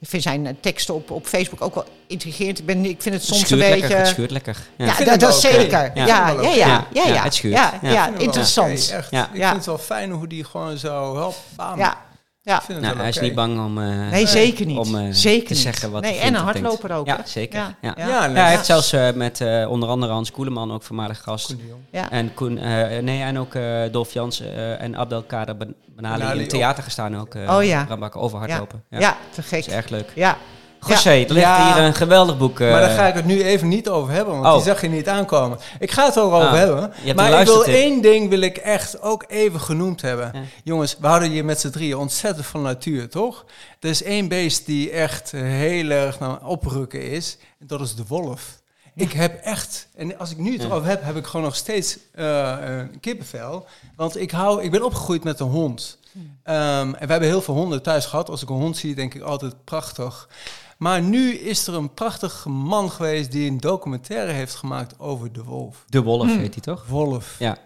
ik 0.00 0.08
vind 0.08 0.22
zijn 0.22 0.46
eh, 0.46 0.54
teksten 0.60 0.94
op, 0.94 1.10
op 1.10 1.26
Facebook 1.26 1.60
ook 1.62 1.74
wel 1.74 1.84
intrigerend. 2.06 2.58
Ik, 2.58 2.66
ben, 2.66 2.84
ik 2.84 3.02
vind 3.02 3.14
het 3.14 3.26
Het 3.26 3.34
soms 3.34 3.50
een 3.50 3.58
lekker, 3.58 3.80
beetje... 3.80 3.94
het 3.96 4.06
schuurt 4.08 4.30
lekker. 4.30 4.56
Ja. 4.76 4.86
Dat, 4.86 4.96
het 4.98 5.20
dat 5.20 5.40
zeker. 5.40 5.90
Ja. 5.94 6.06
Ja, 6.06 6.06
ja, 6.28 6.36
het 6.36 6.44
ja, 6.44 6.54
ja, 6.54 6.86
ja, 6.92 7.06
Ja, 7.14 7.22
het 7.22 7.34
schuurt. 7.34 7.54
Ja, 7.54 8.10
het 8.12 8.22
interessant. 8.22 8.82
oké, 8.86 8.96
echt. 8.96 9.10
Ja. 9.10 9.24
Ik 9.32 9.40
vind 9.42 9.56
het 9.56 9.66
wel 9.66 9.78
fijn 9.78 10.10
hoe 10.10 10.26
die 10.26 10.44
gewoon 10.44 10.78
zo 10.78 11.16
help, 11.16 11.34
bam. 11.56 11.78
Ja, 11.78 11.96
ja. 12.42 12.56
Ik 12.56 12.62
vind 12.62 12.78
het 12.78 12.86
Nou, 12.86 12.98
hij 12.98 13.08
is 13.08 13.20
niet 13.20 13.34
bang 13.34 13.58
om, 13.64 13.78
eh, 13.82 14.10
Nee, 14.10 14.26
zeker 14.26 14.66
niet. 14.66 14.78
om 14.78 14.96
eh, 14.96 15.06
zeker 15.10 15.46
te 15.46 15.52
niet. 15.52 15.62
zeggen 15.62 15.90
wat 15.90 16.02
nee, 16.02 16.12
hij 16.12 16.20
en 16.20 16.26
een 16.26 16.32
denkt. 16.44 16.48
hardloper 16.60 16.92
ook. 16.96 17.06
Ja, 17.06 17.20
zeker. 17.24 17.58
Ja, 17.58 17.74
Ja. 17.80 17.94
ja. 17.96 18.06
Ja, 18.08 18.20
Ja, 18.22 18.26
nee, 18.26 18.42
hij 18.42 18.50
heeft 18.50 18.66
zelfs 18.66 18.92
eh, 18.92 19.12
met 19.12 19.40
eh, 19.40 19.70
onder 19.70 19.88
andere 19.88 20.12
Hans 20.12 20.30
Koeleman, 20.30 20.72
ook 20.72 20.82
voormalig 20.82 21.22
gast. 21.22 21.46
Koen. 21.46 22.10
En, 22.10 22.34
Koen, 22.34 22.58
eh, 22.58 23.02
nee, 23.02 23.22
en 23.22 23.38
ook 23.38 23.54
eh 23.54 23.82
Dolf 23.90 24.12
Jans 24.12 24.40
eh, 24.40 24.80
en 24.82 24.96
Abdelkader 24.96 25.56
Ben- 25.56 25.74
Benali 25.96 26.32
in 26.34 26.38
het 26.40 26.50
theater 26.50 26.82
gestaan 26.82 27.16
ook. 27.18 27.34
eh 27.34 27.56
Oh 27.56 27.64
ja. 27.64 27.86
Over 28.12 28.38
hardlopen. 28.38 28.82
Ja, 28.90 28.98
Ja. 29.00 29.10
te 29.30 29.36
Dat 29.36 29.44
gek. 29.44 29.58
is 29.58 29.68
erg 29.68 29.88
leuk. 29.88 30.08
Ja, 30.14 30.36
José, 30.86 31.10
er 31.10 31.18
ligt 31.32 31.46
Ja. 31.46 31.74
hier 31.74 31.82
een 31.84 31.94
geweldig 31.94 32.38
boek. 32.38 32.60
eh, 32.60 32.70
Maar 32.70 32.80
daar 32.80 32.90
ga 32.90 33.06
ik 33.06 33.14
het 33.14 33.24
nu 33.24 33.42
even 33.42 33.68
niet 33.68 33.88
over 33.88 34.12
hebben, 34.12 34.34
want 34.34 34.46
Oh. 34.46 34.54
die 34.54 34.62
zag 34.62 34.80
je 34.80 34.88
niet 34.88 35.08
aankomen. 35.08 35.58
Ik 35.78 35.90
ga 35.90 36.04
het 36.04 36.16
er 36.16 36.22
ook 36.22 36.32
over 36.32 36.46
Ah, 36.48 36.54
hebben. 36.54 36.92
Maar 37.16 37.40
ik 37.40 37.46
wil 37.46 37.64
één 37.64 38.00
ding 38.02 38.28
wil 38.28 38.40
ik 38.40 38.56
echt 38.56 39.02
ook 39.02 39.24
even 39.28 39.60
genoemd 39.60 40.00
hebben. 40.02 40.30
Ja. 40.34 40.40
Jongens, 40.64 40.96
we 41.00 41.06
houden 41.06 41.30
hier 41.30 41.44
met 41.44 41.60
z'n 41.60 41.70
drieën 41.70 41.96
ontzettend 41.96 42.46
van 42.46 42.62
natuur, 42.62 43.08
toch? 43.08 43.44
Er 43.80 43.88
is 43.90 44.02
één 44.02 44.28
beest 44.28 44.66
die 44.66 44.90
echt 44.90 45.30
heel 45.30 45.90
erg 45.90 46.18
nou, 46.18 46.38
oprukken 46.44 47.10
is. 47.10 47.38
En 47.60 47.66
dat 47.66 47.80
is 47.80 47.94
de 47.94 48.04
wolf. 48.08 48.60
Ik 48.94 49.12
heb 49.12 49.40
echt, 49.44 49.88
en 49.96 50.18
als 50.18 50.30
ik 50.30 50.38
nu 50.38 50.52
het 50.52 50.62
erover 50.64 50.88
heb, 50.88 51.02
heb 51.04 51.16
ik 51.16 51.26
gewoon 51.26 51.46
nog 51.46 51.56
steeds 51.56 51.98
eh, 52.14 52.54
een 52.60 53.00
kippenvel. 53.00 53.66
Want 53.96 54.16
ik, 54.20 54.30
hou, 54.30 54.62
ik 54.62 54.70
ben 54.70 54.84
opgegroeid 54.84 55.24
met 55.24 55.40
een 55.40 55.46
hond. 55.48 55.98
Ehm, 56.42 56.58
en 56.86 56.90
we 56.90 56.96
hebben 57.12 57.28
heel 57.28 57.42
veel 57.42 57.54
honden 57.54 57.82
thuis 57.82 58.06
gehad. 58.06 58.30
Als 58.30 58.42
ik 58.42 58.48
een 58.48 58.56
hond 58.56 58.76
zie, 58.76 58.94
denk 58.94 59.14
ik 59.14 59.22
altijd 59.22 59.64
prachtig. 59.64 60.28
Maar 60.82 61.02
nu 61.02 61.32
is 61.34 61.66
er 61.66 61.74
een 61.74 61.94
prachtig 61.94 62.44
man 62.46 62.90
geweest 62.90 63.32
die 63.32 63.50
een 63.50 63.58
documentaire 63.60 64.32
heeft 64.32 64.54
gemaakt 64.54 64.98
over 64.98 65.32
de 65.32 65.42
wolf. 65.44 65.84
De 65.88 66.02
Wolf 66.02 66.26
heet 66.36 66.54
hij 66.54 66.62
toch? 66.62 66.86
Wolf. 66.86 67.36
Ja. 67.38 67.56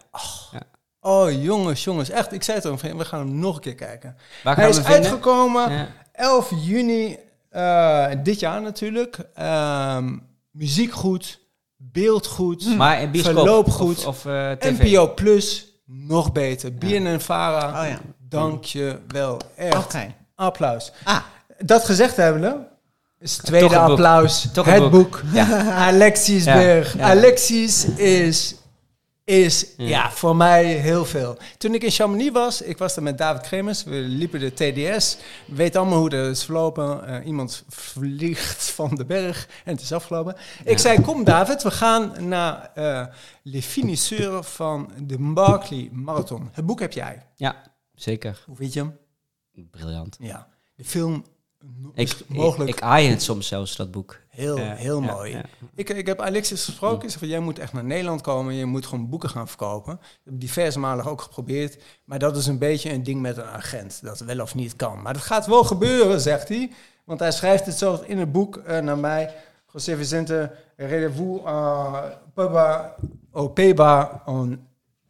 Oh, 1.00 1.42
jongens, 1.42 1.84
jongens. 1.84 2.10
Echt, 2.10 2.32
ik 2.32 2.42
zei 2.42 2.56
het 2.56 2.66
al, 2.66 2.96
we 2.98 3.04
gaan 3.04 3.18
hem 3.18 3.38
nog 3.38 3.54
een 3.54 3.60
keer 3.60 3.74
kijken. 3.74 4.16
Waar 4.42 4.54
gaan 4.54 4.64
Hij 4.64 4.72
we 4.72 4.80
is 4.80 4.86
vinden? 4.86 5.10
uitgekomen 5.10 5.72
Ja. 5.72 5.88
11 6.12 6.52
juni 6.56 7.16
eh, 7.48 8.06
dit 8.22 8.40
jaar 8.40 8.62
natuurlijk. 8.62 9.18
Ehm, 9.34 10.16
muziek 10.50 10.92
goed, 10.92 11.40
beeld 11.76 12.26
goed, 12.26 12.76
Maar 12.76 13.00
in 13.02 13.10
bioscoop 13.10 13.34
Verloop 13.36 13.66
of- 13.66 13.74
goed. 13.74 14.06
Of, 14.06 14.26
eh, 14.26 14.50
tv? 14.52 14.82
NPO 14.92 15.14
Plus 15.14 15.66
nog 15.84 16.32
beter. 16.32 16.74
BNN 16.74 17.20
Vara, 17.20 17.82
Oh 17.82 17.88
ja. 17.88 17.98
dank 18.18 18.64
je 18.64 18.98
wel. 19.08 19.40
Echt. 19.56 19.76
Oké. 19.76 20.14
Applaus. 20.34 20.92
Ah, 21.04 21.18
Dat 21.58 21.84
gezegd 21.84 22.16
hebbende, 22.16 22.68
tweede 23.20 23.66
Toch 23.68 23.74
een 23.76 23.80
boek. 23.80 23.90
applaus. 23.90 24.42
Het 24.52 24.78
boek. 24.80 24.90
boek. 24.90 25.22
Ja. 25.32 25.70
Alexis 25.88 26.44
Berg. 26.44 26.96
ja. 26.96 27.10
Alexis 27.10 27.84
is, 27.84 28.54
is 29.24 29.66
Ja. 29.76 29.86
ja. 29.86 30.10
voor 30.10 30.36
mij 30.36 30.64
heel 30.64 31.04
veel. 31.04 31.38
Toen 31.58 31.74
ik 31.74 31.82
in 31.82 31.90
Chamonix 31.90 32.32
was, 32.32 32.62
ik 32.62 32.78
was 32.78 32.94
daar 32.94 33.04
met 33.04 33.18
David 33.18 33.42
Kremers. 33.42 33.84
We 33.84 33.94
liepen 33.94 34.40
de 34.40 34.52
TDS. 34.52 35.16
We 35.46 35.54
weten 35.54 35.80
allemaal 35.80 35.98
hoe 35.98 36.08
dat 36.08 36.26
is 36.30 36.44
verlopen. 36.44 37.06
Eh, 37.06 37.26
iemand 37.26 37.64
vliegt 37.68 38.70
van 38.78 38.90
de 38.94 39.04
berg 39.04 39.48
en 39.64 39.72
het 39.72 39.82
is 39.82 39.92
afgelopen. 39.92 40.36
Ik 40.64 40.78
zei, 40.78 41.00
kom 41.00 41.24
David, 41.24 41.62
we 41.62 41.70
gaan 41.70 42.28
naar 42.28 42.70
eh 42.74 43.06
Le 43.42 43.62
Finisseur 43.62 44.42
van 44.42 44.90
de 45.02 45.16
Barkley 45.18 45.88
Marathon. 45.92 46.48
Het 46.52 46.66
boek 46.66 46.80
heb 46.80 46.92
jij. 46.92 47.22
Ja, 47.36 47.62
zeker. 47.94 48.42
Hoe 48.46 48.56
weet 48.56 48.72
je 48.72 48.80
hem? 48.80 48.96
Briljant. 49.70 50.16
Ja. 50.20 50.48
De 50.74 50.84
film 50.84 51.24
Ik, 51.94 52.08
is 52.08 52.24
mogelijk 52.28 52.70
ik, 52.70 52.76
ik 52.76 52.82
aai 52.82 53.08
het 53.08 53.22
soms 53.22 53.46
zelfs, 53.46 53.76
dat 53.76 53.90
boek. 53.90 54.20
heel, 54.28 54.56
heel 54.56 55.02
ja, 55.02 55.12
mooi. 55.12 55.32
ja. 55.32 55.42
Ik, 55.74 55.90
ik 55.90 56.06
heb 56.06 56.20
Alexis 56.20 56.64
gesproken. 56.64 57.08
Zei 57.08 57.18
van, 57.18 57.28
jij 57.28 57.40
moet 57.40 57.58
echt 57.58 57.72
naar 57.72 57.84
Nederland 57.84 58.20
komen. 58.20 58.54
Je 58.54 58.64
moet 58.64 58.86
gewoon 58.86 59.08
boeken 59.08 59.30
gaan 59.30 59.48
verkopen. 59.48 59.92
Ik 59.92 60.20
heb 60.24 60.40
diverse 60.40 60.78
malen 60.78 61.04
ook 61.04 61.20
geprobeerd. 61.20 61.82
Maar 62.04 62.18
dat 62.18 62.36
is 62.36 62.46
een 62.46 62.58
beetje 62.58 62.92
een 62.92 63.02
ding 63.02 63.20
met 63.20 63.36
een 63.36 63.44
agent. 63.44 64.02
Dat 64.02 64.20
wel 64.20 64.40
of 64.40 64.54
niet 64.54 64.76
kan. 64.76 65.02
Maar 65.02 65.12
dat 65.12 65.22
gaat 65.22 65.46
wel 65.46 65.64
gebeuren, 65.64 66.20
zegt 66.20 66.48
hij. 66.48 66.72
Want 67.04 67.20
hij 67.20 67.32
schrijft 67.32 67.66
het 67.66 67.78
zelf 67.78 68.02
in 68.04 68.18
het 68.18 68.32
boek 68.32 68.56
eh, 68.56 68.78
naar 68.78 68.98
mij. 68.98 69.34
José 69.72 69.96
Vicente, 69.96 70.50
rendez-vous 70.76 71.44
à 71.44 72.20
Peba, 72.34 72.94
au 73.32 73.48
Peba 73.48 74.22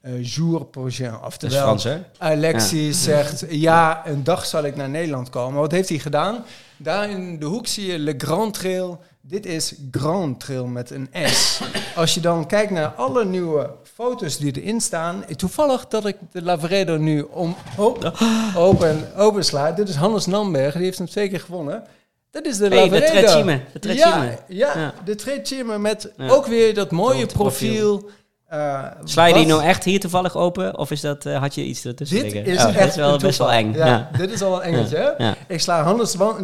euh, 0.07 0.25
jour 0.25 0.65
prochain. 0.65 1.25
Oftewel, 1.25 1.63
Frans, 1.63 1.85
hè? 1.85 1.99
Alexis 2.19 3.03
zegt, 3.03 3.45
ja, 3.49 4.03
een 4.07 4.25
dag 4.25 4.47
zal 4.47 4.65
ik 4.65 4.77
naar 4.77 4.89
Nederland 4.89 5.31
komen. 5.31 5.61
Wat 5.61 5.73
heeft 5.73 5.89
hij 5.89 5.99
gedaan? 5.99 6.45
Daar 6.77 7.11
in 7.11 7.39
de 7.39 7.47
hoek 7.47 7.67
zie 7.67 7.87
je 7.93 7.99
Le 7.99 8.15
Grand 8.19 8.55
Trail. 8.55 9.01
Dit 9.21 9.47
is 9.47 9.75
Grand 9.91 10.41
Trail 10.41 10.67
met 10.67 10.91
een 10.91 11.09
S. 11.27 11.61
Als 11.97 12.15
je 12.15 12.21
dan 12.21 12.47
kijkt 12.47 12.71
naar 12.71 12.89
alle 12.89 13.25
nieuwe 13.25 13.71
foto's 13.95 14.39
die 14.39 14.61
erin 14.63 14.81
staan. 14.81 15.25
Toevallig 15.37 15.87
dat 15.89 16.07
ik 16.07 16.17
de 16.33 16.43
Lavredo 16.43 16.97
nu 16.97 17.21
om, 17.21 17.57
op, 17.77 18.13
open, 18.57 19.09
opensla. 19.17 19.73
Dit 19.73 19.89
is 19.89 19.95
Hannes 19.95 20.27
Namberg, 20.27 20.75
die 20.75 20.83
heeft 20.85 20.99
hem 20.99 21.07
twee 21.07 21.29
keer 21.29 21.41
gewonnen. 21.41 21.83
Dat 22.31 22.45
is 22.45 22.57
de 22.57 22.69
Hey, 22.69 22.89
de. 22.89 23.03
Trecime, 23.03 23.61
de 23.73 23.79
Trecime. 23.79 24.25
Ja, 24.25 24.39
ja, 24.49 24.79
Ja. 24.79 24.95
de 25.05 25.15
Trecime 25.15 25.79
met 25.79 26.13
Ja. 26.17 26.29
ook 26.29 26.47
weer 26.47 26.75
dat 26.75 26.91
mooie 26.91 27.17
Groot 27.17 27.33
profiel. 27.33 27.97
profiel. 27.99 28.11
Eh, 28.47 28.91
Sla 29.05 29.25
je 29.25 29.35
die 29.35 29.47
nou 29.47 29.63
echt 29.63 29.85
hier 29.85 30.01
toevallig 30.01 30.37
open? 30.37 30.79
Of 30.79 30.91
is 30.91 31.01
dat, 31.01 31.27
eh, 31.27 31.39
had 31.39 31.55
je 31.55 31.65
iets 31.65 31.85
ertussen 31.85 32.23
dit 32.23 32.33
liggen? 32.33 32.53
is 32.53 32.65
Oh, 32.65 32.69
echt 32.69 32.79
dat 32.79 32.89
is 32.89 32.97
wel 32.97 33.19
best 33.19 33.39
wel 33.39 33.53
eng. 33.53 33.73
Ja, 33.73 33.87
Ja. 33.87 34.11
Dit 34.17 34.31
is 34.31 34.43
al 34.43 34.55
een 34.55 34.63
engetje? 34.63 35.15
Ja. 35.19 35.35
Ik 35.49 35.61
sla 35.61 35.83
Hannes 35.83 36.21
op. 36.21 36.39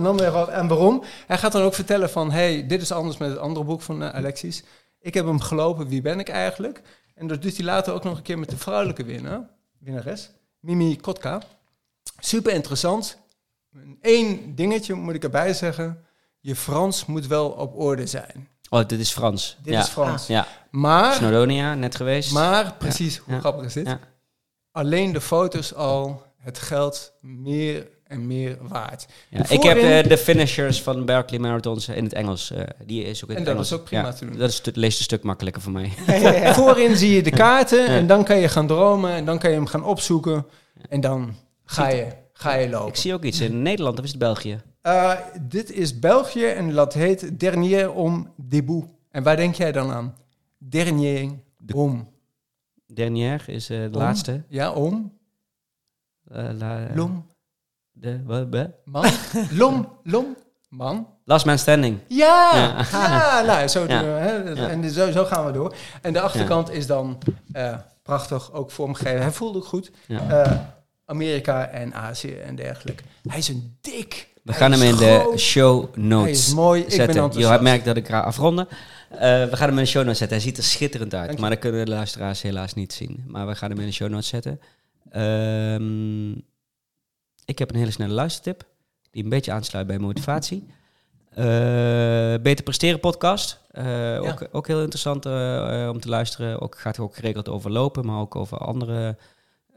En 0.49 0.69
waarom? 0.69 1.03
Hij 1.27 1.39
gaat 1.39 1.53
dan 1.53 1.63
ook 1.63 1.75
vertellen 1.75 2.11
van... 2.11 2.31
hey, 2.31 2.67
dit 2.67 2.83
is 2.83 2.93
anders 2.93 3.17
met 3.17 3.31
het 3.31 3.39
andere 3.39 3.67
boek 3.67 3.83
van 3.83 4.03
eh, 4.03 4.15
Alexis. 4.15 4.63
Ik 5.01 5.15
heb 5.15 5.27
hem 5.27 5.41
gelopen, 5.41 5.89
wie 5.89 6.03
ben 6.03 6.19
ik 6.19 6.29
eigenlijk? 6.29 6.83
En 7.15 7.27
dat 7.27 7.43
doet 7.43 7.57
hij 7.57 7.65
later 7.65 7.95
ook 7.95 8.05
nog 8.05 8.17
een 8.17 8.23
keer 8.23 8.39
met 8.39 8.51
de 8.51 8.57
vrouwelijke 8.57 9.05
winnaar, 9.05 9.49
winnares. 9.79 10.31
Mimi 10.61 10.97
Kotka. 10.97 11.43
Super 12.19 12.53
interessant. 12.53 13.19
Eén 14.01 14.53
dingetje 14.55 14.95
moet 14.95 15.15
ik 15.15 15.25
erbij 15.25 15.55
zeggen. 15.55 16.05
Je 16.41 16.57
Frans 16.57 17.07
moet 17.07 17.27
wel 17.27 17.51
op 17.51 17.77
orde 17.77 18.07
zijn. 18.07 18.49
Oh, 18.73 18.87
dit 18.87 19.01
is 19.01 19.11
Frans. 19.11 19.57
Dit 19.63 19.73
ja. 19.75 19.81
is 19.81 19.89
Frans. 19.89 20.27
Ja, 20.27 20.47
Maar, 20.71 21.15
Snowdonia, 21.15 21.75
net 21.75 21.95
geweest. 21.97 22.33
maar 22.33 22.75
precies, 22.79 23.17
hoe 23.19 23.39
grappig 23.39 23.65
is 23.65 23.73
dit? 23.73 23.97
Alleen 24.73 25.13
de 25.13 25.21
foto's 25.21 25.75
al, 25.75 26.23
het 26.39 26.59
geld 26.59 27.13
meer 27.21 27.89
en 28.05 28.27
meer 28.27 28.57
waard. 28.61 29.07
Ja, 29.29 29.49
ik 29.49 29.63
heb 29.63 29.77
eh, 29.77 30.09
de 30.09 30.19
finishers 30.19 30.83
van 30.83 31.05
Berkeley 31.05 31.41
Marathons 31.41 31.89
in 31.89 32.05
het 32.05 32.13
Engels. 32.13 32.51
eh, 32.51 32.63
die 32.87 33.03
is 33.05 33.25
ook 33.25 33.31
in 33.31 33.37
En 33.37 33.43
het 33.43 33.45
dat 33.47 33.55
Engels. 33.55 33.73
is 33.73 33.79
ook 33.79 33.85
prima 33.85 34.03
Ja, 34.07 34.13
te 34.13 34.25
doen. 34.27 34.39
Dat 34.39 34.49
is, 34.51 34.61
het 34.65 34.77
leest 34.77 34.99
een 34.99 35.05
stuk 35.05 35.23
makkelijker 35.23 35.63
voor 35.63 35.73
mij. 35.73 35.93
Voorin 36.55 36.97
zie 36.97 37.15
je 37.15 37.23
de 37.23 37.31
kaarten 37.31 37.87
en 37.87 38.07
dan 38.07 38.25
kan 38.25 38.39
je 38.39 38.49
gaan 38.49 38.67
dromen 38.67 39.13
en 39.13 39.25
dan 39.25 39.39
kan 39.39 39.51
je 39.51 39.57
hem 39.57 39.67
gaan 39.67 39.85
opzoeken 39.85 40.47
en 40.89 41.01
dan 41.01 41.35
ga 41.65 41.89
je, 41.89 42.07
ga 42.33 42.55
je 42.55 42.69
lopen. 42.69 42.89
Ik 42.89 42.97
zie 42.97 43.15
ook 43.15 43.23
iets 43.25 43.41
in 43.41 43.63
Nederland, 43.63 43.99
of 43.99 44.05
is 44.05 44.11
het 44.11 44.19
België? 44.19 44.61
Eh, 44.83 45.13
dit 45.41 45.71
is 45.71 45.99
België 45.99 46.47
en 46.47 46.71
dat 46.73 46.95
heet 46.95 47.41
Dernier 47.41 47.93
om 47.93 48.33
debout. 48.37 48.85
En 49.11 49.23
waar 49.23 49.37
denk 49.37 49.55
jij 49.55 49.73
dan 49.73 49.91
aan? 49.91 50.17
Dernier 50.59 51.31
om. 51.75 52.11
Dernier 52.87 53.45
is 53.49 53.71
eh, 53.71 53.79
de 53.79 53.85
Om? 53.93 53.93
laatste. 54.03 54.43
Ja, 54.49 54.73
om. 54.73 55.19
Eh, 56.31 56.49
la- 56.53 56.89
Lom. 56.95 57.27
de, 57.93 58.23
wa- 58.25 58.49
wa- 58.49 58.71
Man. 58.85 59.11
Lom. 59.51 59.89
Lom. 60.03 60.37
Man. 60.69 61.07
Last 61.25 61.47
Man 61.47 61.59
Standing. 61.59 61.99
Ja, 62.09 62.51
Ja. 62.55 62.85
ja. 62.93 63.43
nou, 63.55 63.69
zo, 63.69 63.81
Ja. 63.87 63.87
doen 64.03 64.13
we, 64.13 64.19
hè. 64.19 64.67
En 64.69 64.91
zo, 64.91 65.11
zo 65.11 65.25
gaan 65.25 65.47
we 65.47 65.53
door. 65.53 65.75
En 66.03 66.13
de 66.13 66.21
achterkant 66.21 66.71
is 66.71 66.87
dan 66.87 67.19
prachtig, 68.03 68.53
ook 68.53 68.71
vormgegeven. 68.71 69.23
Hij 69.23 69.33
voelde 69.33 69.59
ook 69.59 69.65
goed. 69.65 69.91
Amerika 71.05 71.67
en 71.69 71.95
Azië 71.95 72.35
en 72.35 72.55
dergelijke. 72.55 73.03
Hij 73.29 73.39
is 73.39 73.49
een 73.49 73.77
dik. 73.81 74.32
We 74.43 74.53
gaan 74.53 74.73
hem 74.73 74.83
in 74.83 74.97
de 74.97 75.33
show 75.37 75.97
notes 75.97 76.31
is 76.31 76.55
mooi. 76.55 76.81
Ik 76.81 76.87
ben 76.87 76.97
zetten. 76.97 77.15
Je 77.15 77.21
enthousiast. 77.21 77.61
merkt 77.61 77.85
dat 77.85 77.97
ik 77.97 78.09
ga 78.09 78.21
afronden. 78.21 78.69
Eh, 79.09 79.19
we 79.21 79.57
gaan 79.57 79.69
hem 79.69 79.79
in 79.79 79.85
de 79.85 79.91
show 79.91 80.03
notes 80.03 80.19
zetten. 80.19 80.37
Hij 80.37 80.47
ziet 80.47 80.57
er 80.57 80.65
schitterend 80.65 81.15
uit. 81.15 81.39
Maar 81.39 81.51
dat 81.51 81.59
kunnen 81.59 81.85
de 81.85 81.91
luisteraars 81.91 82.43
helaas 82.43 82.75
niet 82.75 82.93
zien. 82.93 83.25
Maar 83.27 83.47
we 83.47 83.55
gaan 83.55 83.71
hem 83.71 83.81
in 83.81 83.87
de 83.87 83.93
show 83.93 84.09
notes 84.09 84.29
zetten. 84.29 84.61
Ehm, 85.11 86.31
ik 87.45 87.59
heb 87.59 87.71
een 87.71 87.77
hele 87.77 87.91
snelle 87.91 88.13
luistertip. 88.13 88.65
Die 89.11 89.23
een 89.23 89.29
beetje 89.29 89.53
aansluit 89.53 89.87
bij 89.87 89.99
motivatie. 89.99 90.67
Eh, 91.33 91.45
Beter 92.43 92.65
Presteren 92.65 93.01
podcast. 93.01 93.61
Eh, 93.71 94.19
ook, 94.23 94.49
ook 94.51 94.67
heel 94.67 94.81
interessant 94.81 95.27
om 95.91 96.01
te 96.01 96.09
luisteren. 96.09 96.61
Ook, 96.61 96.79
gaat 96.79 96.99
ook 96.99 97.15
geregeld 97.15 97.49
over 97.49 97.71
lopen, 97.71 98.07
maar 98.07 98.19
ook 98.19 98.37
over 98.37 98.59
andere 98.59 99.17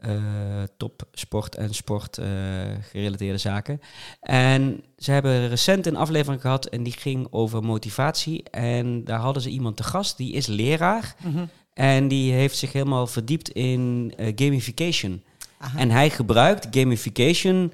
eh 0.00 0.62
topsport 0.76 1.54
en 1.54 1.74
sport 1.74 2.18
eh, 2.18 3.38
zaken. 3.38 3.80
En 4.20 4.82
ze 4.98 5.10
hebben 5.10 5.48
recent 5.48 5.86
een 5.86 5.96
aflevering 5.96 6.40
gehad 6.40 6.66
en 6.66 6.82
die 6.82 6.92
ging 6.92 7.26
over 7.30 7.62
motivatie. 7.62 8.42
En 8.50 9.04
daar 9.04 9.18
hadden 9.18 9.42
ze 9.42 9.48
iemand 9.48 9.76
te 9.76 9.82
gast, 9.82 10.16
die 10.16 10.32
is 10.32 10.46
leraar. 10.46 11.14
Mhm. 11.22 11.44
En 11.74 12.08
die 12.08 12.32
heeft 12.32 12.56
zich 12.56 12.72
helemaal 12.72 13.06
verdiept 13.06 13.48
in 13.48 14.12
eh, 14.16 14.32
gamification. 14.36 15.22
Aha. 15.58 15.78
En 15.78 15.90
hij 15.90 16.10
gebruikt 16.10 16.66
gamification 16.70 17.72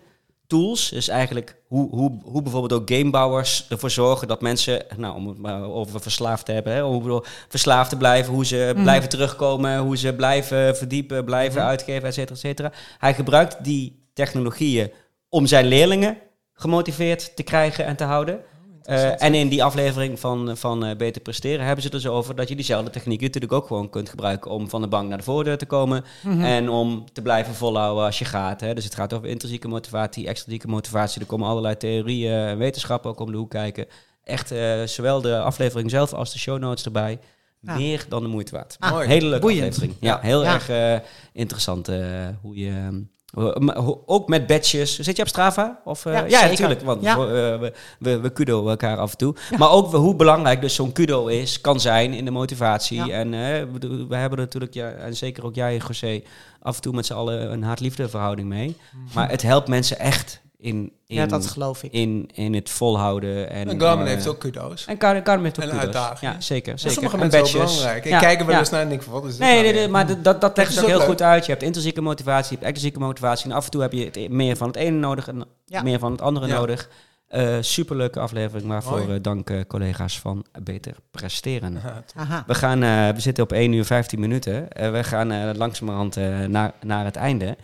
tools. 0.52 0.88
Dus 0.88 1.08
eigenlijk 1.08 1.56
hoe, 1.68 1.88
hoe, 1.90 2.18
hoe 2.24 2.42
bijvoorbeeld 2.42 2.80
ook 2.80 2.90
gamebouwers 2.90 3.66
ervoor 3.68 3.90
zorgen 3.90 4.28
dat 4.28 4.40
mensen, 4.40 4.84
nou 4.96 5.14
om 5.16 5.28
het 5.28 5.38
maar 5.38 5.62
over 5.62 6.00
verslaafd 6.00 6.44
te 6.44 6.52
hebben, 6.52 6.72
hè, 6.72 6.82
om 6.82 6.98
bedoel, 7.02 7.24
verslaafd 7.48 7.90
te 7.90 7.96
blijven, 7.96 8.32
hoe 8.34 8.46
ze 8.46 8.70
Mhm. 8.74 8.82
blijven 8.82 9.08
terugkomen, 9.08 9.78
hoe 9.78 9.96
ze 9.96 10.14
blijven 10.14 10.76
verdiepen, 10.76 11.24
blijven 11.24 11.60
Mhm. 11.60 11.68
uitgeven, 11.68 12.08
et 12.08 12.14
cetera, 12.14 12.34
et 12.34 12.40
cetera. 12.40 12.72
Hij 12.98 13.14
gebruikt 13.14 13.64
die 13.64 14.08
technologieën 14.12 14.90
om 15.28 15.46
zijn 15.46 15.66
leerlingen 15.66 16.16
gemotiveerd 16.54 17.36
te 17.36 17.42
krijgen 17.42 17.84
en 17.84 17.96
te 17.96 18.04
houden. 18.04 18.40
Eh, 18.84 19.22
en 19.22 19.34
in 19.34 19.48
die 19.48 19.64
aflevering 19.64 20.20
van, 20.20 20.56
van 20.56 20.84
eh, 20.84 20.96
Beter 20.96 21.22
Presteren 21.22 21.64
hebben 21.66 21.82
ze 21.84 21.88
het 21.92 22.02
dus 22.02 22.10
over 22.10 22.34
dat 22.36 22.48
je 22.48 22.54
diezelfde 22.54 22.90
techniek 22.90 23.20
natuurlijk 23.20 23.52
ook 23.52 23.66
gewoon 23.66 23.90
kunt 23.90 24.08
gebruiken 24.08 24.50
om 24.50 24.68
van 24.68 24.80
de 24.80 24.88
bank 24.88 25.08
naar 25.08 25.18
de 25.18 25.24
voordeur 25.24 25.58
te 25.58 25.66
komen. 25.66 26.04
Mhm. 26.22 26.40
En 26.42 26.68
om 26.68 27.04
te 27.12 27.22
blijven 27.22 27.54
volhouden 27.54 28.04
als 28.04 28.18
je 28.18 28.24
gaat. 28.24 28.60
Hè. 28.60 28.74
Dus 28.74 28.84
het 28.84 28.94
gaat 28.94 29.12
over 29.12 29.28
intrinsieke 29.28 29.68
motivatie, 29.68 30.26
extrinsieke 30.28 30.68
motivatie. 30.68 31.20
Er 31.20 31.26
komen 31.26 31.48
allerlei 31.48 31.76
theorieën 31.76 32.32
en 32.32 32.58
wetenschappen 32.58 33.10
ook 33.10 33.20
om 33.20 33.30
de 33.30 33.36
hoek 33.38 33.50
kijken. 33.50 33.86
Echt 34.24 34.50
eh, 34.50 34.82
zowel 34.84 35.20
de 35.20 35.38
aflevering 35.38 35.90
zelf 35.90 36.12
als 36.12 36.32
de 36.32 36.38
show 36.38 36.58
notes 36.58 36.84
erbij. 36.84 37.18
Ja. 37.60 37.76
Meer 37.76 38.04
dan 38.08 38.22
de 38.22 38.28
moeite 38.28 38.52
waard. 38.52 38.76
Ah, 38.78 38.90
Mooi. 38.90 39.06
Hele 39.08 39.26
leuke 39.26 39.40
boeiend. 39.40 39.62
aflevering. 39.62 39.94
Ja, 40.00 40.18
heel 40.22 40.42
Ja. 40.44 40.54
erg 40.54 40.68
eh, 40.68 41.08
interessant 41.32 41.88
eh, 41.88 41.98
hoe 42.40 42.56
je... 42.56 43.04
hoe- 43.32 43.98
ook 44.06 44.28
met 44.28 44.46
badges. 44.46 44.98
Zit 44.98 45.16
je 45.16 45.22
op 45.22 45.28
Strava? 45.28 45.80
Of, 45.84 46.06
eh, 46.06 46.28
Ja, 46.28 46.46
natuurlijk. 46.46 46.80
Want 46.82 47.02
Ja. 47.02 47.18
we, 47.18 47.72
we, 47.98 48.30
kudo 48.30 48.68
elkaar 48.68 48.96
af 48.98 49.10
en 49.10 49.16
toe. 49.16 49.34
Maar 49.58 49.70
ook 49.70 49.92
hoe 49.92 50.16
belangrijk 50.16 50.60
dus 50.60 50.74
zo'n 50.74 50.92
kudo 50.92 51.26
is, 51.26 51.60
kan 51.60 51.80
zijn 51.80 52.12
in 52.12 52.24
de 52.24 52.30
motivatie. 52.30 53.12
En 53.12 53.34
eh, 53.34 53.64
we, 54.08 54.16
hebben 54.16 54.38
natuurlijk, 54.38 54.74
ja, 54.74 54.90
en 54.90 55.16
zeker 55.16 55.44
ook 55.44 55.54
jij, 55.54 55.76
José, 55.86 56.22
af 56.60 56.76
en 56.76 56.82
toe 56.82 56.94
met 56.94 57.06
z'n 57.06 57.12
allen 57.14 57.52
een 57.52 57.62
verhouding 58.08 58.48
mee. 58.48 58.76
Maar 59.14 59.30
het 59.30 59.42
helpt 59.42 59.68
mensen 59.68 59.98
echt 59.98 60.40
in, 60.62 60.92
in, 61.06 61.16
ja, 61.16 61.26
dat 61.26 61.46
geloof 61.46 61.82
ik. 61.82 61.92
in, 61.92 62.30
in 62.34 62.54
het 62.54 62.70
volhouden. 62.70 63.50
En, 63.50 63.68
En 63.68 63.80
Garmin 63.80 64.06
eh, 64.06 64.12
heeft 64.12 64.26
ook 64.26 64.38
kudo's. 64.38 64.84
En 64.86 64.96
Garmin, 65.00 65.42
heeft 65.44 65.56
ook 65.58 65.62
En 65.64 65.70
kudo's. 65.70 65.84
uitdagingen. 65.84 66.34
Ja, 66.34 66.40
zeker. 66.40 66.78
Zeker. 66.78 66.92
sommige 66.94 67.16
En 67.16 67.20
mensen 67.30 67.58
wel 67.58 67.66
belangrijk. 67.66 68.04
Ik 68.04 68.10
Ja, 68.10 68.18
kijk 68.18 68.38
er 68.40 68.44
wel 68.46 68.54
ja. 68.54 68.60
eens 68.60 68.70
naar 68.70 68.80
en 68.80 68.88
denk 68.88 69.02
van, 69.02 69.12
wat 69.12 69.24
is 69.24 69.30
dit 69.30 69.40
Nee, 69.40 69.62
nou 69.62 69.74
nee, 69.74 69.88
maar 69.88 70.06
dat, 70.06 70.24
dat, 70.24 70.40
dat 70.40 70.56
legt 70.56 70.80
ook 70.80 70.86
heel 70.86 71.00
goed 71.00 71.22
uit. 71.22 71.44
Je 71.44 71.50
hebt 71.50 71.62
intrinsieke 71.64 72.00
motivatie, 72.00 72.44
je 72.50 72.54
hebt 72.54 72.62
extrinsieke 72.66 72.98
motivatie. 72.98 73.50
En 73.50 73.56
af 73.56 73.64
en 73.64 73.70
toe 73.70 73.80
heb 73.82 73.92
je 73.92 74.04
het, 74.04 74.30
meer 74.30 74.56
van 74.56 74.66
het 74.66 74.76
ene 74.76 74.96
nodig 74.98 75.28
en 75.28 75.44
Ja. 75.66 75.82
meer 75.82 75.98
van 75.98 76.12
het 76.12 76.20
andere 76.20 76.46
Ja. 76.46 76.54
nodig. 76.54 76.88
Eh 77.28 77.56
superleuke 77.60 78.20
aflevering, 78.20 78.68
waarvoor 78.68 78.98
Mooi. 78.98 79.14
eh, 79.16 79.22
dank 79.22 79.50
eh, 79.50 79.60
collega's 79.68 80.18
van 80.20 80.44
Beter 80.62 80.94
Presteren. 81.10 81.80
Aha. 82.16 82.44
We, 82.46 82.54
gaan, 82.54 82.82
eh, 82.82 83.08
we 83.08 83.20
zitten 83.20 83.44
op 83.44 83.52
1 83.52 83.72
uur 83.72 83.84
15 83.84 84.20
minuten. 84.20 84.66
We 84.92 85.04
gaan 85.04 85.30
eh, 85.32 85.50
langzamerhand 85.54 86.16
eh, 86.16 86.38
naar, 86.44 86.72
naar 86.84 87.04
het 87.04 87.16
einde. 87.16 87.56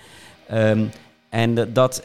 Ehm, 0.49 0.85
en 1.31 1.73
dat 1.73 2.03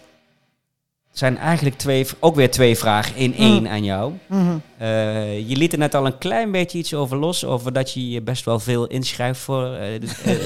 zijn 1.13 1.37
eigenlijk 1.37 1.77
twee, 1.77 2.07
ook 2.19 2.35
weer 2.35 2.51
twee 2.51 2.77
vragen 2.77 3.15
in 3.15 3.35
één 3.35 3.67
aan 3.67 3.83
jou. 3.83 4.13
Mhm. 4.27 4.57
Eh, 4.77 5.49
je 5.49 5.55
liet 5.55 5.71
er 5.71 5.77
net 5.77 5.95
al 5.95 6.05
een 6.05 6.17
klein 6.17 6.51
beetje 6.51 6.77
iets 6.77 6.93
over 6.93 7.17
los. 7.17 7.45
Over 7.45 7.73
dat 7.73 7.93
je 7.93 8.09
je 8.09 8.21
best 8.21 8.45
wel 8.45 8.59
veel 8.59 8.87
inschrijft 8.87 9.39
voor, 9.39 9.65
eh, 9.65 9.95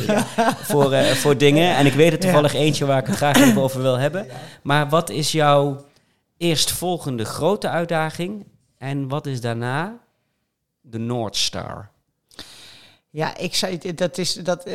eh, 0.09 0.23
voor, 0.61 0.95
voor 0.95 1.37
dingen. 1.37 1.75
En 1.75 1.85
ik 1.85 1.93
weet 1.93 2.11
er 2.11 2.19
toevallig 2.19 2.53
eentje 2.53 2.85
waar 2.85 2.99
ik 2.99 3.07
het 3.07 3.15
graag 3.15 3.35
even 3.35 3.61
over 3.61 3.81
wil 3.81 3.97
hebben. 3.97 4.27
Maar 4.63 4.89
wat 4.89 5.09
is 5.09 5.31
jouw 5.31 5.85
eerstvolgende 6.37 7.25
grote 7.25 7.69
uitdaging? 7.69 8.45
En 8.77 9.07
wat 9.07 9.25
is 9.25 9.41
daarna 9.41 9.97
de 10.81 10.99
North 10.99 11.35
Star? 11.35 11.89
Ja, 13.09 13.37
ik 13.37 13.55
zei, 13.55 13.93
dat 13.95 14.17
is, 14.17 14.33
dat, 14.33 14.63
eh, 14.63 14.73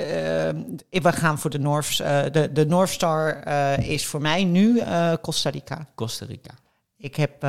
we 0.90 1.12
gaan 1.12 1.38
voor 1.38 1.50
de 1.50 1.58
North, 1.58 2.00
eh, 2.00 2.22
de, 2.32 2.52
de 2.52 2.66
North 2.66 2.88
Star 2.88 3.42
eh, 3.42 3.88
is 3.88 4.06
voor 4.06 4.20
mij 4.20 4.44
nu 4.44 4.82
Costa 5.20 5.50
Rica. 5.50 5.86
Costa 5.94 6.26
Rica. 6.26 6.50
Ik 6.96 7.16
heb 7.16 7.40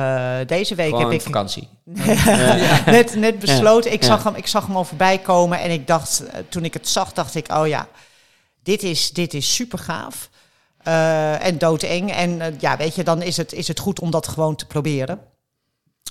deze 0.48 0.74
week 0.74 0.88
Gewoon 0.88 1.04
heb 1.04 1.12
ik 1.12 1.20
vakantie. 1.20 1.68
net, 2.86 3.14
net 3.14 3.38
besloten. 3.38 3.92
Ik, 3.92 4.00
Ja. 4.02 4.06
zag 4.06 4.24
hem, 4.24 4.34
ik 4.34 4.46
zag 4.46 4.66
hem 4.66 4.76
al 4.76 4.84
voorbij 4.84 5.18
komen 5.18 5.60
en 5.60 5.70
ik 5.70 5.86
dacht, 5.86 6.22
toen 6.48 6.64
ik 6.64 6.74
het 6.74 6.88
zag, 6.88 7.12
dacht 7.12 7.34
ik, 7.34 7.52
oh 7.52 7.66
ja, 7.66 7.88
dit 8.62 8.82
is, 8.82 9.10
dit 9.10 9.34
is 9.34 9.54
super 9.54 9.78
gaaf. 9.78 10.30
En 11.40 11.58
doodeng. 11.58 12.12
En 12.12 12.56
ja, 12.60 12.76
weet 12.76 12.94
je, 12.94 13.04
dan 13.04 13.22
is 13.22 13.36
het, 13.36 13.52
is 13.52 13.68
het 13.68 13.78
goed 13.78 14.00
om 14.00 14.10
dat 14.10 14.28
gewoon 14.28 14.56
te 14.56 14.66
proberen. 14.66 15.20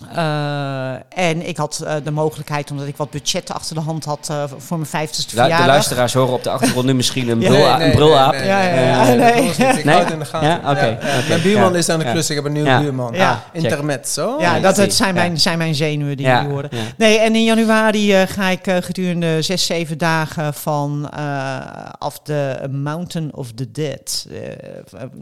Eh, 0.03 0.91
en 1.10 1.48
ik 1.48 1.57
had 1.57 1.84
eh, 1.86 1.94
de 2.03 2.11
mogelijkheid, 2.11 2.72
omdat 2.72 2.88
ik 2.88 2.98
wat 2.98 3.10
budget 3.10 3.53
achter 3.53 3.76
de 3.76 3.82
hand 3.82 4.06
had 4.06 4.28
eh, 4.32 4.44
voor 4.57 4.78
mijn 4.78 4.90
vijftigste 4.90 5.30
Lu- 5.36 5.36
de 5.36 5.41
verjaardag. 5.41 5.68
luisteraars 5.74 6.14
horen 6.14 6.34
op 6.34 6.44
de 6.44 6.49
achtergrond 6.49 6.86
nu 6.86 6.94
misschien 6.94 7.30
een, 7.30 7.40
Ja. 7.41 7.48
brul, 7.49 7.60
Nee, 7.68 7.78
nee, 7.78 7.88
een 7.90 7.95
brulaap. 7.95 8.32
nee, 8.32 8.41
nee, 8.41 8.49
Ja, 8.49 8.61
ja, 8.61 9.03
nee, 9.03 9.18
ja. 9.57 9.72
Ik 9.72 9.84
het 9.84 10.11
in 10.11 10.20
de 10.20 10.26
gaten. 10.26 10.48
Ja? 10.49 10.56
Oké, 10.57 10.72
oké, 10.72 10.98
Mijn 11.28 11.41
buurman 11.41 11.72
ja. 11.72 11.78
is 11.78 11.90
aan 11.90 11.99
de 11.99 12.06
Ja. 12.06 12.11
klus, 12.11 12.30
ik 12.30 12.36
heb 12.36 12.45
een 12.45 12.52
nieuwe 12.52 12.70
Ja. 12.70 12.80
buurman. 12.80 13.14
Ja. 13.14 13.30
Ah, 13.32 13.38
Intermezzo. 13.52 14.36
Ja, 14.40 14.56
ik 14.56 14.61
dat 14.64 14.78
het 14.78 14.94
zijn, 14.94 15.15
Ja. 15.15 15.22
mijn, 15.22 15.40
zijn 15.40 15.57
mijn 15.57 15.76
zenuwen 15.76 16.18
die 16.18 16.26
Ja, 16.26 16.41
nu 16.41 16.49
worden. 16.49 16.72
ja. 16.74 16.84
Nee, 16.98 17.20
en 17.20 17.36
in 17.36 17.44
januari 17.44 18.14
eh, 18.14 18.28
ga 18.28 18.48
ik 18.49 18.61
gedurende 18.82 19.41
zes, 19.41 19.65
zeven 19.65 19.98
dagen 19.98 20.53
van 20.53 21.10
eh, 21.18 21.57
af 21.98 22.20
de 22.24 22.68
Mountain 22.72 23.34
of 23.34 23.52
the 23.52 23.72
Dead. 23.72 24.28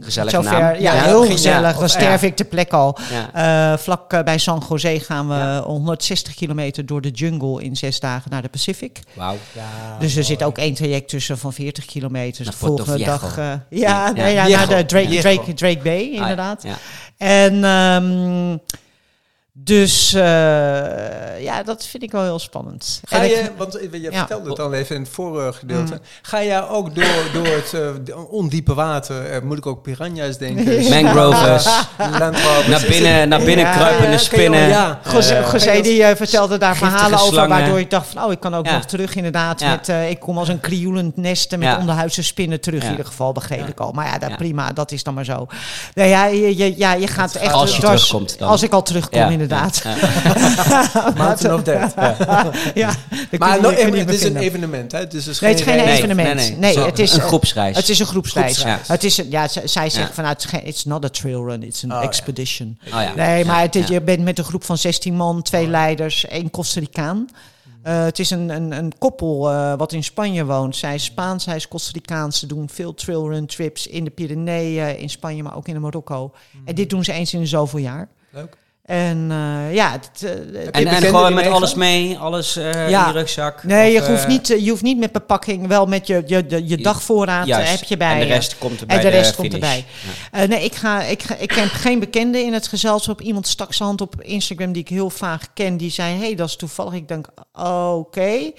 Gezellige 0.00 0.36
zover- 0.36 0.52
naam. 0.60 0.62
Ja, 0.74 0.76
Ja, 0.78 0.92
heel 1.02 1.26
gezellig. 1.26 1.72
ja, 1.74 1.78
Dan 1.78 1.88
sterf 1.88 2.20
ja. 2.20 2.26
ik 2.26 2.36
ter 2.36 2.44
plekke 2.46 2.76
al. 2.76 2.98
Ja. 3.32 3.72
Eh, 3.72 3.78
vlak 3.78 4.24
bij 4.24 4.38
San 4.38 4.61
Jose 4.68 5.00
gaan 5.00 5.28
we 5.28 5.34
Ja. 5.34 5.60
160 5.62 6.34
kilometer 6.34 6.86
door 6.86 7.00
de 7.00 7.10
jungle 7.10 7.62
in 7.62 7.76
zes 7.76 8.00
dagen 8.00 8.30
naar 8.30 8.42
de 8.42 8.48
Pacific. 8.48 9.00
Wauw. 9.14 9.36
dus 9.98 10.16
er 10.16 10.24
zit 10.24 10.42
ook 10.42 10.58
één 10.58 10.74
traject 10.74 11.08
tussen 11.08 11.38
van 11.38 11.52
40 11.52 11.84
kilometer. 11.84 12.44
Naar 12.44 12.52
De 12.52 12.58
volgende 12.58 13.04
dag. 13.04 13.38
eh, 13.38 13.52
ja, 13.70 14.12
Ja. 14.14 14.26
ja, 14.26 14.46
naar 14.66 14.76
de 14.76 14.84
Drake. 14.86 15.18
Drake, 15.18 15.54
Drake 15.54 15.80
Bay, 15.82 16.02
inderdaad. 16.12 16.64
Ah, 16.64 16.70
ja. 16.70 16.76
En 17.26 17.64
ehm, 17.64 18.56
dus 19.54 20.14
eh, 20.14 20.22
ja, 21.42 21.62
dat 21.64 21.86
vind 21.86 22.02
ik 22.02 22.10
wel 22.12 22.22
heel 22.22 22.38
spannend. 22.38 23.00
Ga 23.04 23.22
je, 23.22 23.50
want 23.56 23.78
je 23.92 24.00
Ja. 24.00 24.12
vertelde 24.18 24.48
het 24.50 24.60
al 24.60 24.72
even 24.72 24.96
in 24.96 25.02
het 25.02 25.10
vorige 25.10 25.52
gedeelte. 25.58 25.92
Mm. 25.92 26.00
Ga 26.22 26.42
jij 26.42 26.68
ook 26.68 26.94
door, 26.94 27.04
door 27.32 27.46
het 27.46 27.74
eh, 27.74 28.32
ondiepe 28.32 28.74
water, 28.74 29.24
eh, 29.30 29.42
moet 29.42 29.58
ik 29.58 29.66
ook 29.66 29.82
piranha's 29.82 30.38
denken? 30.38 30.88
Mangrovers. 31.02 31.64
Landwalers. 32.18 32.66
Naar 32.66 32.84
binnen, 32.88 33.28
naar 33.28 33.38
binnen 33.42 33.64
Ja, 33.66 33.72
kruipende 33.72 34.06
ja, 34.06 34.12
je 34.12 34.18
spinnen. 34.18 34.68
ja. 34.68 35.00
José, 35.12 35.34
Eh, 35.34 35.52
José 35.52 35.80
die 35.80 36.02
eh, 36.04 36.16
vertelde 36.16 36.58
daar 36.58 36.76
verhalen 36.76 37.18
over, 37.18 37.32
slangen. 37.32 37.48
waardoor 37.58 37.78
ik 37.78 37.90
dacht 37.90 38.06
van, 38.06 38.24
oh, 38.24 38.32
ik 38.32 38.40
kan 38.40 38.54
ook 38.54 38.66
Ja. 38.66 38.72
nog 38.72 38.84
terug 38.84 39.14
inderdaad. 39.14 39.60
Ja. 39.60 39.70
Met, 39.70 39.88
eh, 39.88 40.10
ik 40.10 40.20
kom 40.20 40.38
als 40.38 40.48
een 40.48 40.60
krioelend 40.60 41.16
nesten 41.16 41.58
met 41.58 41.68
Ja. 41.68 41.78
onderhuidse 41.78 42.22
spinnen 42.22 42.60
terug 42.60 42.78
Ja. 42.80 42.84
in 42.84 42.90
ieder 42.90 43.06
geval, 43.06 43.32
begreep 43.32 43.58
Ja. 43.60 43.66
ik 43.66 43.80
al. 43.80 43.92
Maar 43.92 44.06
ja, 44.06 44.18
dat, 44.18 44.30
Ja. 44.30 44.36
prima, 44.36 44.72
dat 44.72 44.92
is 44.92 45.02
dan 45.02 45.14
maar 45.14 45.24
zo. 45.24 45.46
Nou 45.94 46.08
ja, 46.08 46.26
je, 46.26 46.56
je, 46.56 46.74
ja, 46.78 46.92
je 46.94 47.06
gaat 47.06 47.34
echt... 47.34 47.52
Als 47.52 47.76
je 47.76 47.82
terugkomt 47.82 48.38
dan. 48.38 48.48
Als 48.48 48.62
ik 48.62 48.72
al 48.72 48.82
terugkom, 48.82 49.20
Ja. 49.20 49.28
Inderdaad. 49.42 49.82
Mountain 51.16 51.54
of 51.54 51.62
Death. 51.62 51.94
ja, 52.74 52.92
Maar 53.38 53.60
no- 53.60 53.70
het 53.70 54.08
is 54.10 54.22
een 54.22 54.36
evenement, 54.36 54.92
hè? 54.92 55.06
Dus 55.06 55.24
het 55.24 55.34
is 55.34 55.40
Nee, 55.40 55.50
het 55.50 55.58
is 55.60 55.66
geen 55.66 55.76
reis. 55.84 55.98
evenement. 55.98 56.58
Nee, 56.58 56.72
Zo, 56.72 56.86
het 56.86 56.98
is, 56.98 57.12
een 57.12 57.20
groepsreis. 57.20 57.76
Het 57.76 57.88
is 57.88 57.98
een 57.98 58.06
groepsreis. 58.06 58.52
Groepsreis. 58.58 58.88
Het 58.88 59.04
is, 59.04 59.16
een- 59.18 59.30
ja, 59.30 59.48
zij 59.48 59.90
zegt 59.90 60.08
Ja. 60.08 60.12
vanuit, 60.14 60.46
it's 60.64 60.84
not 60.84 61.04
a 61.04 61.08
trail 61.08 61.44
run, 61.48 61.62
it's 61.62 61.84
an 61.84 61.90
Oh, 61.92 61.96
ja. 61.96 62.02
expedition. 62.02 62.78
Oh 62.86 62.90
ja. 63.02 63.12
Nee, 63.14 63.44
maar 63.44 63.60
het 63.60 63.74
is- 63.76 63.86
Ja. 63.88 63.94
je 63.94 64.00
bent 64.02 64.20
met 64.22 64.38
een 64.38 64.44
groep 64.44 64.64
van 64.64 64.78
16 64.78 65.14
man, 65.14 65.42
twee 65.42 65.68
leiders, 65.68 66.26
één 66.26 66.50
Costa 66.50 66.80
Ricaan. 66.80 67.28
Eh, 67.82 68.04
het 68.04 68.18
is 68.18 68.30
een, 68.30 68.48
een, 68.48 68.72
een 68.72 68.92
koppel 68.98 69.50
eh, 69.50 69.74
wat 69.76 69.92
in 69.92 70.04
Spanje 70.04 70.44
woont. 70.44 70.76
Zij 70.76 70.94
is 70.94 71.04
Spaans, 71.04 71.44
hij 71.44 71.56
is 71.56 71.68
Costa 71.68 71.90
Ricaans. 71.92 72.38
Ze 72.38 72.46
doen 72.46 72.68
veel 72.72 72.94
trailrun 72.94 73.46
trips 73.46 73.86
in 73.86 74.04
de 74.04 74.10
Pyreneeën, 74.10 74.98
in 74.98 75.10
Spanje, 75.10 75.42
maar 75.42 75.56
ook 75.56 75.68
in 75.68 75.80
Marokko. 75.80 76.32
En 76.64 76.74
dit 76.74 76.90
doen 76.90 77.04
ze 77.04 77.12
eens 77.12 77.34
in 77.34 77.46
zoveel 77.46 77.78
jaar. 77.78 78.08
Leuk. 78.30 78.56
En 78.92 79.26
eh, 79.30 79.74
ja, 79.74 79.90
het, 79.92 80.10
eh, 80.22 80.30
het- 80.30 80.70
En, 80.70 80.80
je 80.80 80.88
en 80.88 81.02
gewoon 81.02 81.34
met 81.34 81.46
alles 81.46 81.74
mee, 81.74 82.18
alles 82.18 82.56
eh, 82.56 82.88
Ja. 82.90 83.06
in 83.06 83.12
je 83.12 83.18
rugzak. 83.18 83.62
nee, 83.64 83.98
Of, 83.98 84.06
je, 84.06 84.10
hoeft 84.12 84.26
niet, 84.26 84.46
je 84.46 84.70
hoeft 84.70 84.82
niet 84.82 84.98
met 84.98 85.12
bepakking, 85.12 85.66
wel 85.66 85.86
met 85.86 86.06
je, 86.06 86.22
je, 86.26 86.44
je, 86.48 86.68
je 86.68 86.76
dagvoorraad 86.76 87.46
juist. 87.46 87.70
heb 87.70 87.88
je 87.88 87.96
bij 87.96 88.12
En 88.12 88.18
de 88.18 88.24
rest 88.34 88.58
komt 88.58 88.80
erbij. 88.80 88.96
En 88.96 89.02
de 89.02 89.08
rest 89.08 89.34
komt 89.34 89.52
erbij. 89.52 89.84
Eh, 90.32 90.48
nee, 90.48 90.64
ik, 90.64 90.74
ga, 90.74 91.02
ik, 91.02 91.22
ga, 91.22 91.36
ik 91.36 91.52
heb 91.52 91.68
geen 91.68 91.98
bekende 91.98 92.38
in 92.38 92.52
het 92.52 92.66
gezelschap. 92.68 93.20
Iemand 93.20 93.46
stak 93.46 93.72
zijn 93.74 93.88
hand 93.88 94.00
op 94.00 94.14
Instagram 94.22 94.72
die 94.72 94.82
ik 94.82 94.88
heel 94.88 95.10
vaag 95.10 95.46
ken. 95.54 95.76
Die 95.76 95.90
zei, 95.90 96.18
hey, 96.18 96.34
dat 96.34 96.48
is 96.48 96.56
toevallig. 96.56 96.92
Ik 96.92 97.08
denk, 97.08 97.26
oké, 97.52 98.50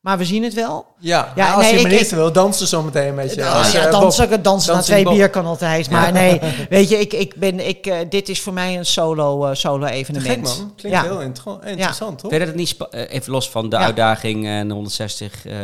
maar 0.00 0.18
we 0.18 0.24
zien 0.24 0.42
het 0.42 0.54
wel. 0.54 0.86
Ja, 0.98 1.32
Ja, 1.36 1.44
maar 1.46 1.54
als 1.54 1.64
nee, 1.64 1.74
je 1.74 1.80
ik- 1.80 1.86
minister 1.86 2.16
wil, 2.16 2.32
dansen 2.32 2.66
zo 2.66 2.82
meteen 2.82 3.14
met 3.14 3.34
je. 3.34 3.40
Nou, 3.40 3.58
Als, 3.58 3.72
ja, 3.72 3.86
eh, 3.86 3.90
dansen, 3.92 4.42
dansen 4.42 4.74
na 4.74 4.80
twee 4.80 5.04
bier 5.04 5.30
kan 5.30 5.46
altijd. 5.46 5.90
Maar 5.90 6.12
nee, 6.12 6.40
weet 6.68 6.88
je, 6.88 6.98
ik, 6.98 7.12
ik 7.12 7.34
ben, 7.36 7.68
ik, 7.68 7.86
eh, 7.86 7.96
dit 8.08 8.28
is 8.28 8.40
voor 8.40 8.52
mij 8.52 8.78
een 8.78 8.86
solo, 8.86 9.46
eh, 9.46 9.54
solo 9.54 9.86
Gek 9.86 9.94
evenement. 9.94 10.42
man, 10.42 10.72
klinkt 10.76 10.98
Ja. 10.98 11.02
heel 11.04 11.20
inter- 11.20 11.66
interessant, 11.66 12.18
toch? 12.18 12.30
Weet 12.30 12.40
je 12.40 12.46
dat 12.46 12.54
het 12.56 12.90
niet, 12.90 13.08
even 13.10 13.32
los 13.32 13.50
van 13.50 13.68
de 13.68 13.76
Ja. 13.76 13.82
uitdaging 13.82 14.46
en 14.46 14.68
de 14.68 14.74
160 14.74 15.46
eh, 15.46 15.54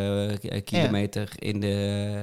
k- 0.40 0.64
kilometer 0.64 1.28
in 1.38 1.60
de 1.60 2.14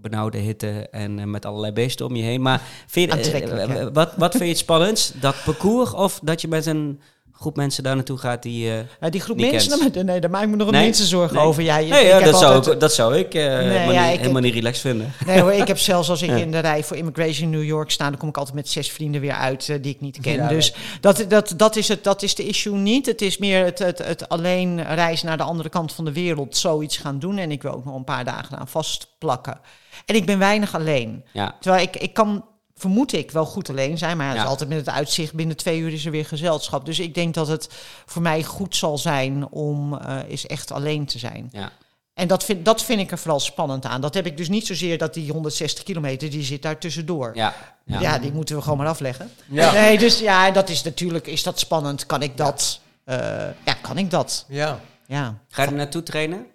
benauwde 0.00 0.38
hitte 0.38 0.88
en 0.90 1.30
met 1.30 1.46
allerlei 1.46 1.72
beesten 1.72 2.06
om 2.06 2.16
je 2.16 2.22
heen. 2.22 2.42
Maar 2.42 2.60
vind 2.86 3.14
je, 3.26 3.90
wat, 3.92 4.10
wat 4.16 4.30
vind 4.30 4.42
je 4.42 4.48
het 4.48 4.58
spannendst? 4.58 5.12
Dat 5.20 5.34
parcours 5.44 5.92
of 5.92 6.20
dat 6.22 6.40
je 6.40 6.48
met 6.48 6.66
een 6.66 7.00
groep 7.40 7.56
mensen 7.56 7.82
daar 7.82 7.94
naartoe 7.94 8.18
gaat 8.18 8.42
die... 8.42 8.68
eh, 8.70 8.78
Eh, 8.78 9.10
die 9.10 9.20
groep 9.20 9.36
mensen, 9.40 9.90
kent. 9.92 10.04
nee, 10.06 10.20
daar 10.20 10.30
maak 10.30 10.42
ik 10.42 10.48
me 10.48 10.56
nog 10.56 10.70
Nee? 10.70 10.82
minste 10.82 11.04
zorgen 11.06 11.36
Nee. 11.36 11.44
over. 11.44 11.62
Ja, 11.62 11.76
je- 11.76 11.92
nee, 11.92 12.06
ja, 12.06 12.20
dat, 12.20 12.38
zou 12.38 12.72
ik, 12.72 12.80
dat 12.80 12.92
zou 12.94 13.16
ik 13.16 13.34
eh, 13.34 13.42
helemaal, 13.42 13.92
ja, 13.92 14.04
niet, 14.04 14.14
ik- 14.14 14.20
helemaal 14.20 14.42
niet 14.42 14.54
relaxed 14.54 14.80
vinden. 14.80 15.12
Nee 15.26 15.40
hoor, 15.40 15.52
ik 15.52 15.66
heb 15.66 15.78
zelfs 15.78 16.10
als 16.10 16.22
ik 16.22 16.28
Ja. 16.36 16.36
in 16.36 16.50
de 16.50 16.58
rij 16.58 16.84
voor 16.84 16.96
Immigration 16.96 17.50
New 17.50 17.64
York 17.64 17.90
sta, 17.90 18.08
dan 18.10 18.18
kom 18.18 18.28
ik 18.28 18.36
altijd 18.36 18.56
met 18.56 18.68
zes 18.68 18.90
vrienden 18.90 19.20
weer 19.20 19.32
uit 19.32 19.68
eh, 19.68 19.76
die 19.82 19.94
ik 19.94 20.00
niet 20.00 20.18
ken. 20.20 20.32
Ja, 20.34 20.48
dus 20.48 20.74
dat, 21.00 21.24
dat, 21.28 21.54
dat, 21.56 21.76
is 21.76 21.88
het, 21.88 22.04
dat 22.04 22.22
is 22.22 22.34
de 22.34 22.46
issue 22.46 22.74
niet. 22.76 23.06
Het 23.06 23.22
is 23.22 23.38
meer 23.38 23.64
het, 23.64 23.78
het, 23.78 23.98
het 23.98 24.28
alleen 24.28 24.84
reizen 24.94 25.26
naar 25.26 25.36
de 25.36 25.42
andere 25.42 25.68
kant 25.68 25.92
van 25.92 26.04
de 26.04 26.12
wereld, 26.12 26.56
zoiets 26.56 26.96
gaan 26.96 27.18
doen. 27.18 27.38
En 27.38 27.50
ik 27.50 27.62
wil 27.62 27.72
ook 27.72 27.84
nog 27.84 27.94
een 27.94 28.04
paar 28.04 28.24
dagen 28.24 28.58
aan 28.58 28.68
vastplakken. 28.68 29.60
En 30.06 30.14
ik 30.14 30.26
ben 30.26 30.38
weinig 30.38 30.74
alleen. 30.74 31.24
Ja, 31.32 31.56
Terwijl 31.60 31.82
ik, 31.82 31.96
ik 31.96 32.12
kan 32.12 32.44
vermoed 32.78 33.12
ik, 33.12 33.30
wel 33.30 33.44
goed 33.46 33.70
alleen 33.70 33.98
zijn. 33.98 34.16
Maar 34.16 34.26
ja, 34.26 34.30
het 34.32 34.38
Ja. 34.40 34.44
is 34.44 34.50
altijd 34.50 34.68
met 34.68 34.78
het 34.78 34.88
uitzicht, 34.94 35.34
binnen 35.34 35.56
twee 35.56 35.78
uur 35.78 35.92
is 35.92 36.04
er 36.04 36.10
weer 36.10 36.24
gezelschap. 36.26 36.84
Dus 36.84 36.98
ik 36.98 37.14
denk 37.14 37.34
dat 37.34 37.48
het 37.48 37.68
voor 38.06 38.22
mij 38.22 38.42
goed 38.44 38.76
zal 38.76 38.98
zijn 38.98 39.48
om 39.48 39.98
eh 39.98 40.16
eens 40.28 40.46
echt 40.46 40.72
alleen 40.72 41.06
te 41.06 41.18
zijn. 41.18 41.48
Ja. 41.52 41.72
En 42.14 42.28
dat 42.28 42.44
vind, 42.44 42.64
dat 42.64 42.84
vind 42.84 43.00
ik 43.00 43.10
er 43.10 43.18
vooral 43.18 43.40
spannend 43.40 43.84
aan. 43.84 44.00
Dat 44.00 44.14
heb 44.14 44.26
ik 44.26 44.36
dus 44.36 44.48
niet 44.48 44.66
zozeer 44.66 44.98
dat 44.98 45.14
die 45.14 45.32
160 45.32 45.84
kilometer, 45.84 46.30
die 46.30 46.42
zit 46.44 46.62
daar 46.62 46.78
tussendoor. 46.78 47.30
Ja. 47.34 47.54
Ja, 47.84 48.00
Ja. 48.00 48.18
die 48.18 48.32
moeten 48.32 48.56
we 48.56 48.62
gewoon 48.62 48.78
maar 48.78 48.86
afleggen. 48.86 49.30
Ja. 49.48 49.72
Nee, 49.72 49.98
dus 49.98 50.18
ja, 50.18 50.50
dat 50.50 50.68
is 50.68 50.82
natuurlijk, 50.82 51.26
is 51.26 51.42
dat 51.42 51.58
spannend. 51.58 52.06
Kan 52.06 52.22
ik 52.22 52.36
dat? 52.36 52.80
eh, 53.04 53.16
ja, 53.64 53.74
kan 53.82 53.98
ik 53.98 54.10
dat? 54.10 54.44
Ja. 54.48 54.80
Ja. 55.06 55.38
Ga 55.48 55.62
je 55.62 55.68
er 55.68 55.74
naartoe 55.74 56.02
trainen? 56.02 56.46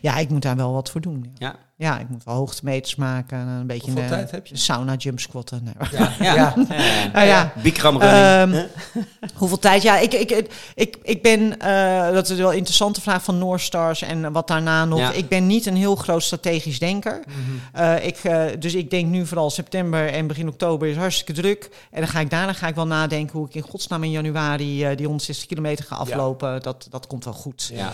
Ja, 0.00 0.16
ik 0.16 0.28
moet 0.28 0.42
daar 0.42 0.56
wel 0.56 0.72
wat 0.72 0.90
voor 0.90 1.00
doen. 1.00 1.34
Ja, 1.38 1.46
Ja. 1.46 1.56
ja 1.76 1.98
ik 1.98 2.08
moet 2.08 2.24
wel 2.24 2.34
hoogtemeters 2.34 2.94
maken. 2.94 3.38
en 3.38 3.46
Een 3.46 3.66
beetje 3.66 3.84
Hoeveel 3.84 4.02
een, 4.02 4.08
tijd 4.08 4.30
heb 4.30 4.46
je? 4.46 4.56
Sauna 4.56 4.94
jump 4.94 5.20
squatten. 5.20 5.62
Nee. 5.64 5.74
Ja. 5.92 6.12
Ja. 6.20 6.34
Ja. 6.34 6.54
Nou 7.12 7.26
ja, 7.26 7.52
Bikram 7.62 7.98
running. 8.00 8.54
Ehm, 8.54 8.66
hoeveel 9.40 9.58
tijd? 9.58 9.82
Ja, 9.82 9.98
ik, 9.98 10.12
ik, 10.12 10.48
ik, 10.74 10.96
ik 11.02 11.22
ben, 11.22 11.58
eh, 11.60 12.12
dat 12.12 12.30
is 12.30 12.38
wel 12.38 12.50
een 12.50 12.56
interessante 12.56 13.00
vraag 13.00 13.22
van 13.24 13.38
North 13.38 13.60
Stars 13.60 14.02
en 14.02 14.32
wat 14.32 14.48
daarna 14.48 14.84
nog. 14.84 15.12
Ik 15.12 15.28
ben 15.28 15.46
niet 15.46 15.66
een 15.66 15.76
heel 15.76 15.96
groot 15.96 16.22
strategisch 16.22 16.78
denker. 16.78 17.24
Eh, 17.72 18.06
ik, 18.06 18.16
eh, 18.16 18.44
dus 18.58 18.74
ik 18.74 18.90
denk 18.90 19.08
nu 19.08 19.26
vooral 19.26 19.50
september 19.50 20.08
en 20.12 20.26
begin 20.26 20.48
oktober 20.48 20.88
is 20.88 20.96
hartstikke 20.96 21.32
druk. 21.32 21.70
En 21.90 22.00
dan 22.00 22.08
ga 22.08 22.20
ik 22.20 22.30
daarna 22.30 22.52
ga 22.52 22.66
ik 22.68 22.74
wel 22.74 22.86
nadenken 22.86 23.38
hoe 23.38 23.46
ik 23.48 23.54
in 23.54 23.62
godsnaam 23.62 24.04
in 24.04 24.10
januari 24.10 24.84
eh, 24.84 24.96
die 24.96 25.06
160 25.06 25.46
kilometer 25.46 25.84
ga 25.84 25.96
aflopen. 25.96 26.62
Dat, 26.62 26.86
dat 26.90 27.06
komt 27.06 27.24
wel 27.24 27.34
goed. 27.34 27.70
ja. 27.74 27.92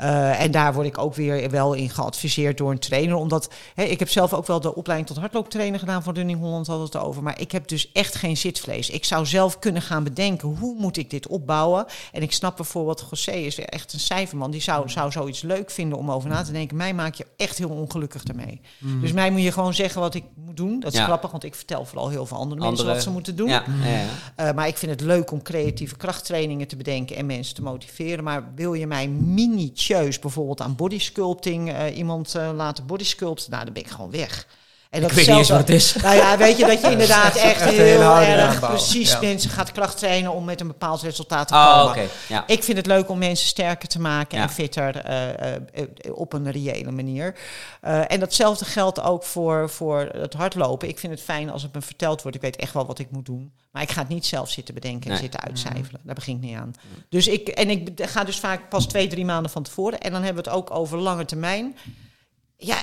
Eh, 0.00 0.40
en 0.40 0.50
daar 0.50 0.74
word 0.74 0.86
ik 0.86 0.98
ook 0.98 1.14
weer 1.14 1.50
wel 1.50 1.72
in 1.72 1.90
geadviseerd 1.90 2.58
door 2.58 2.70
een 2.70 2.78
trainer. 2.78 3.14
Omdat 3.16 3.50
hè, 3.74 3.82
ik 3.82 3.98
heb 3.98 4.08
zelf 4.08 4.32
ook 4.32 4.46
wel 4.46 4.60
de 4.60 4.74
opleiding 4.74 5.08
tot 5.08 5.18
hardlooptrainer 5.18 5.78
gedaan 5.78 6.02
van 6.02 6.14
Running 6.14 6.38
Holland 6.38 6.66
we 6.66 6.72
het 6.72 6.96
over. 6.96 7.22
Maar 7.22 7.40
ik 7.40 7.52
heb 7.52 7.68
dus 7.68 7.92
echt 7.92 8.14
geen 8.14 8.36
zitvlees. 8.36 8.90
Ik 8.90 9.04
zou 9.04 9.26
zelf 9.26 9.58
kunnen 9.58 9.82
gaan 9.82 10.04
bedenken 10.04 10.48
hoe 10.48 10.74
moet 10.78 10.96
ik 10.96 11.10
dit 11.10 11.26
opbouwen. 11.26 11.86
En 12.12 12.22
ik 12.22 12.32
snap 12.32 12.56
bijvoorbeeld, 12.56 13.06
José 13.10 13.30
is 13.30 13.58
echt 13.58 13.92
een 13.92 14.00
cijferman. 14.00 14.50
Die 14.50 14.60
zou, 14.60 14.88
zou 14.88 15.10
zoiets 15.12 15.42
leuk 15.42 15.70
vinden 15.70 15.98
om 15.98 16.10
over 16.10 16.28
na 16.28 16.42
te 16.42 16.52
denken. 16.52 16.76
Mij 16.76 16.94
maak 16.94 17.14
je 17.14 17.26
echt 17.36 17.58
heel 17.58 17.68
ongelukkig 17.68 18.24
ermee. 18.24 18.60
Dus 19.00 19.12
mij 19.12 19.30
moet 19.30 19.42
je 19.42 19.52
gewoon 19.52 19.74
zeggen 19.74 20.00
wat 20.00 20.14
ik 20.14 20.24
moet 20.34 20.56
doen. 20.56 20.80
Dat 20.80 20.92
is 20.92 20.98
Ja. 20.98 21.04
grappig, 21.04 21.30
want 21.30 21.44
ik 21.44 21.54
vertel 21.54 21.84
vooral 21.84 22.08
heel 22.08 22.26
veel 22.26 22.36
andere, 22.36 22.60
mensen 22.60 22.86
wat 22.86 23.02
ze 23.02 23.10
moeten 23.10 23.36
doen. 23.36 23.48
Ja. 23.48 23.64
Eh, 24.36 24.52
maar 24.52 24.68
ik 24.68 24.76
vind 24.76 24.90
het 24.90 25.00
leuk 25.00 25.30
om 25.30 25.42
creatieve 25.42 25.96
krachttrainingen 25.96 26.68
te 26.68 26.76
bedenken 26.76 27.16
en 27.16 27.26
mensen 27.26 27.54
te 27.54 27.62
motiveren. 27.62 28.24
Maar 28.24 28.44
wil 28.54 28.74
je 28.74 28.86
mij 28.86 29.08
bijvoorbeeld 30.20 30.60
aan 30.60 30.76
bodysculpting 30.76 31.72
eh, 31.72 31.96
iemand 31.96 32.34
eh, 32.34 32.50
laten 32.54 32.86
bodysculpten, 32.86 33.50
nou 33.50 33.64
dan 33.64 33.72
ben 33.72 33.82
ik 33.82 33.88
gewoon 33.88 34.10
weg. 34.10 34.46
En 34.90 35.02
Ik 35.02 35.10
weet 35.12 35.26
niet 35.26 35.36
eens 35.36 35.48
wat 35.48 35.58
het 35.58 35.68
is. 35.68 35.94
Nou 35.94 36.16
ja, 36.16 36.36
weet 36.36 36.56
je 36.58 36.66
dat 36.66 36.80
je 36.80 36.90
inderdaad 36.96 37.34
echt, 37.36 37.62
heel 37.64 38.00
erg 38.00 38.40
aanbouwen. 38.54 38.60
precies 38.60 39.10
Ja. 39.12 39.20
mensen 39.20 39.50
gaat 39.50 39.72
krachttrainen 39.72 40.32
om 40.32 40.44
met 40.44 40.60
een 40.60 40.66
bepaald 40.66 41.02
resultaat 41.02 41.48
te 41.48 41.54
Oh, 41.54 41.74
komen. 41.76 41.88
oké. 41.90 42.08
Ja. 42.28 42.44
Ik 42.46 42.64
vind 42.64 42.76
het 42.76 42.86
leuk 42.86 43.08
om 43.08 43.18
mensen 43.18 43.46
sterker 43.46 43.88
te 43.88 44.00
maken 44.00 44.36
Ja. 44.38 44.42
en 44.44 44.50
fitter 44.50 44.96
eh, 44.96 45.54
eh, 45.54 45.60
op 46.14 46.32
een 46.32 46.50
reële 46.50 46.90
manier. 46.90 47.34
Eh, 47.80 48.12
en 48.12 48.20
datzelfde 48.20 48.64
geldt 48.64 49.00
ook 49.00 49.24
voor, 49.24 49.70
voor 49.70 50.08
het 50.12 50.34
hardlopen. 50.34 50.88
Ik 50.88 50.98
vind 50.98 51.12
het 51.12 51.22
fijn 51.22 51.50
als 51.50 51.62
het 51.62 51.74
me 51.74 51.80
verteld 51.80 52.22
wordt. 52.22 52.36
Ik 52.36 52.42
weet 52.42 52.56
echt 52.56 52.72
wel 52.72 52.86
wat 52.86 52.98
ik 52.98 53.10
moet 53.10 53.26
doen. 53.26 53.52
Maar 53.70 53.82
ik 53.82 53.90
ga 53.90 54.00
het 54.00 54.08
niet 54.08 54.26
zelf 54.26 54.50
zitten 54.50 54.74
bedenken 54.74 55.02
en 55.04 55.10
Nee. 55.10 55.18
zitten 55.20 55.40
uitcijferen. 55.40 56.00
Daar 56.02 56.14
begin 56.14 56.34
ik 56.34 56.40
niet 56.42 56.56
aan. 56.56 56.72
Dus 57.08 57.26
ik, 57.26 57.48
en 57.48 57.70
ik 57.70 57.88
ga 57.96 58.24
dus 58.24 58.38
vaak 58.40 58.68
pas 58.68 58.86
twee, 58.86 59.06
drie 59.06 59.24
maanden 59.24 59.50
van 59.50 59.62
tevoren. 59.62 60.00
En 60.00 60.12
dan 60.12 60.22
hebben 60.22 60.44
we 60.44 60.50
het 60.50 60.58
ook 60.58 60.70
over 60.70 60.98
lange 60.98 61.24
termijn. 61.24 61.76
Ja, 62.56 62.76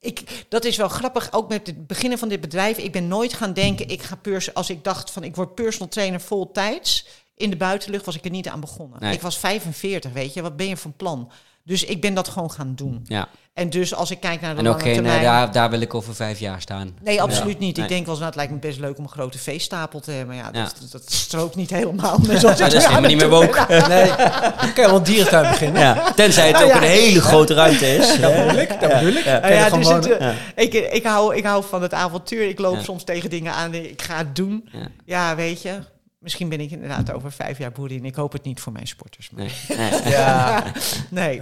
ik, 0.00 0.46
dat 0.48 0.64
is 0.64 0.76
wel 0.76 0.88
grappig. 0.88 1.32
Ook 1.32 1.48
met 1.48 1.66
het 1.66 1.86
beginnen 1.86 2.18
van 2.18 2.28
dit 2.28 2.40
bedrijf. 2.40 2.78
Ik 2.78 2.92
ben 2.92 3.08
nooit 3.08 3.32
gaan 3.32 3.52
denken, 3.52 3.88
ik 3.88 4.02
ga 4.02 4.16
pers 4.16 4.54
als 4.54 4.70
ik 4.70 4.84
dacht 4.84 5.10
van 5.10 5.24
ik 5.24 5.36
word 5.36 5.54
personal 5.54 5.88
trainer 5.88 6.20
voltijds. 6.20 7.06
In 7.36 7.50
de 7.50 7.56
buitenlucht 7.56 8.04
was 8.04 8.16
ik 8.16 8.24
er 8.24 8.30
niet 8.30 8.48
aan 8.48 8.60
begonnen. 8.60 9.00
Nee. 9.00 9.12
Ik 9.12 9.20
was 9.20 9.38
45, 9.38 10.12
weet 10.12 10.34
je. 10.34 10.42
Wat 10.42 10.56
ben 10.56 10.68
je 10.68 10.76
van 10.76 10.96
plan? 10.96 11.30
Dus 11.68 11.84
ik 11.84 12.00
ben 12.00 12.14
dat 12.14 12.28
gewoon 12.28 12.50
gaan 12.50 12.72
doen. 12.76 13.00
ja. 13.06 13.28
En 13.54 13.70
dus 13.70 13.94
als 13.94 14.10
ik 14.10 14.20
kijk 14.20 14.40
naar 14.40 14.52
de 14.52 14.58
En 14.58 14.64
lange 14.66 14.78
geen, 14.80 14.88
eh, 14.88 14.94
termijn... 14.94 15.22
daar, 15.22 15.52
daar 15.52 15.70
wil 15.70 15.80
ik 15.80 15.94
over 15.94 16.14
vijf 16.14 16.38
jaar 16.38 16.60
staan. 16.60 16.96
Nee, 17.02 17.22
absoluut 17.22 17.58
niet. 17.58 17.76
Nee. 17.76 17.84
Ik 17.84 17.90
denk 17.90 18.06
wel 18.06 18.10
eens, 18.14 18.18
nou, 18.24 18.24
het 18.24 18.34
lijkt 18.34 18.52
me 18.52 18.58
best 18.58 18.78
leuk 18.78 18.98
om 18.98 19.04
een 19.04 19.10
grote 19.10 19.38
veestapel 19.38 20.00
te 20.00 20.10
hebben. 20.10 20.36
Ja, 20.36 20.48
Ja. 20.52 20.62
Dat, 20.62 20.74
dat 20.90 21.12
strookt 21.12 21.54
niet 21.56 21.70
helemaal. 21.70 22.18
met 22.18 22.42
Maar 22.42 22.56
dat 22.56 22.72
is 22.72 22.84
helemaal 22.86 23.10
niet 23.10 23.18
meer 23.18 23.28
woke. 23.28 23.64
ben. 23.68 23.88
Nee, 23.88 24.06
dan 24.06 24.72
kan 24.72 24.84
je 24.84 24.86
wel 24.86 24.94
een 24.96 25.02
dierentuin 25.02 25.50
beginnen. 25.50 25.80
Ja. 25.82 26.12
Tenzij 26.12 26.46
het 26.46 26.52
Nou 26.56 26.64
ook 26.64 26.70
ja. 26.72 26.76
een 26.76 26.88
hele 26.88 27.20
grote 27.20 27.54
ruimte 27.54 27.96
is. 27.96 28.06
Dat 28.20 28.34
bedoel 28.34 28.60
ik. 28.60 28.68
Dat 28.80 28.92
bedoel 28.92 29.12
ik. 29.16 29.24
Ja. 29.24 29.70
Dus 29.70 29.88
het, 29.88 30.16
eh, 30.16 30.28
ik, 30.56 30.74
ik, 30.74 31.02
hou, 31.06 31.36
ik 31.36 31.44
hou 31.44 31.64
van 31.68 31.82
het 31.82 31.94
avontuur. 31.94 32.48
Ik 32.48 32.58
loop 32.58 32.74
Ja. 32.76 32.82
soms 32.82 33.04
tegen 33.04 33.30
dingen 33.30 33.52
aan. 33.52 33.74
Ik 33.74 34.02
ga 34.02 34.16
het 34.16 34.36
doen. 34.36 34.68
Ja. 34.72 34.86
Ja, 35.04 35.36
weet 35.36 35.62
je. 35.62 35.78
Misschien 36.18 36.48
ben 36.48 36.60
ik 36.60 36.70
inderdaad 36.70 37.12
over 37.12 37.32
vijf 37.32 37.58
jaar 37.58 37.72
boerin. 37.72 38.04
Ik 38.04 38.14
hoop 38.14 38.32
het 38.32 38.44
niet 38.44 38.60
voor 38.60 38.72
mijn 38.72 38.86
sporters. 38.86 39.30
Maar 39.30 39.44
Nee. 39.44 39.78
Nee. 40.02 40.10
Ja. 40.12 40.64
nee. 41.10 41.40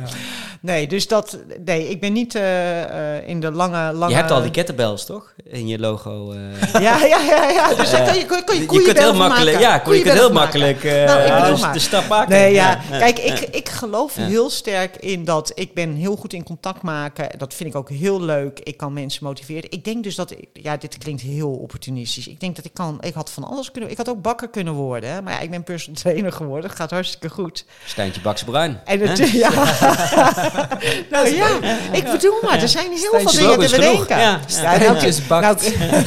nee, 0.60 0.86
dus 0.86 1.08
dat... 1.08 1.38
Nee, 1.64 1.88
ik 1.88 2.00
ben 2.00 2.12
niet 2.12 2.34
eh, 2.34 3.16
eh, 3.16 3.28
in 3.28 3.40
de 3.40 3.50
lange... 3.50 3.92
lange 3.92 4.10
Je 4.12 4.16
hebt 4.18 4.30
al 4.30 4.42
die 4.42 4.50
kettlebells, 4.50 5.04
toch? 5.06 5.34
In 5.44 5.66
je 5.66 5.78
logo. 5.78 6.32
eh. 6.32 6.72
Ja, 6.72 7.04
ja, 7.04 7.20
ja, 7.20 7.48
ja. 7.48 7.74
Dus 7.74 7.90
kan 7.90 8.18
je, 8.18 8.24
kan 8.26 8.54
je, 8.54 8.60
je 8.60 8.66
kunt 8.66 8.98
heel 8.98 9.14
makkelijk, 9.14 9.58
ja, 9.58 9.74
je 9.74 9.80
kunt 10.02 10.12
heel 10.18 10.32
makkelijk 10.32 10.84
eh, 10.84 11.04
Nou, 11.04 11.50
dus 11.50 11.72
de 11.72 11.78
stap 11.78 12.08
maken. 12.08 12.30
Nee, 12.30 12.52
ja. 12.54 12.80
ja. 12.90 12.98
Kijk, 12.98 13.18
ik, 13.18 13.38
ik 13.40 13.68
geloof 13.68 14.16
Ja. 14.16 14.26
heel 14.26 14.50
sterk 14.50 14.96
in 14.96 15.24
dat 15.24 15.52
ik 15.54 15.74
ben 15.74 15.94
heel 15.94 16.16
goed 16.16 16.32
in 16.32 16.42
contact 16.42 16.82
maken. 16.82 17.38
Dat 17.38 17.54
vind 17.54 17.68
ik 17.68 17.76
ook 17.76 17.90
heel 17.90 18.20
leuk. 18.22 18.60
Ik 18.60 18.76
kan 18.76 18.92
mensen 18.92 19.24
motiveren. 19.24 19.70
Ik 19.70 19.84
denk 19.84 20.02
dus 20.04 20.14
dat, 20.14 20.34
ja, 20.52 20.76
dit 20.76 20.98
klinkt 20.98 21.22
heel 21.22 21.50
opportunistisch. 21.50 22.28
Ik 22.28 22.40
denk 22.40 22.56
dat 22.56 22.64
ik 22.64 22.74
kan, 22.74 22.98
ik 23.00 23.14
had 23.14 23.30
van 23.30 23.44
alles 23.44 23.70
kunnen, 23.70 23.90
ik 23.90 23.96
had 23.96 24.08
ook 24.08 24.22
bakker 24.22 24.48
kunnen 24.48 24.64
worden. 24.72 25.10
Hè? 25.10 25.22
Maar 25.22 25.32
ja, 25.32 25.40
ik 25.40 25.50
ben 25.50 25.62
personal 25.62 26.00
trainer 26.00 26.32
geworden. 26.32 26.70
Gaat 26.70 26.90
hartstikke 26.90 27.28
goed. 27.28 27.64
Stijntje 27.84 28.20
Bakse-Bruin. 28.20 28.80
En 28.84 29.00
het, 29.00 29.18
ja. 29.44 29.50
nou 31.10 31.28
ja, 31.34 31.48
ik 31.92 32.04
bedoel 32.12 32.38
maar, 32.42 32.62
er 32.62 32.68
zijn 32.68 32.90
heel 32.92 33.20
veel 33.20 33.32
dingen 33.32 33.68
te 33.68 33.76
bedenken. 33.76 34.18
Ja. 34.18 34.22
Ja, 34.22 34.30
nou, 34.36 34.42
Stijntjes 34.46 35.26
bakt. 35.26 35.78
nou, 35.78 36.02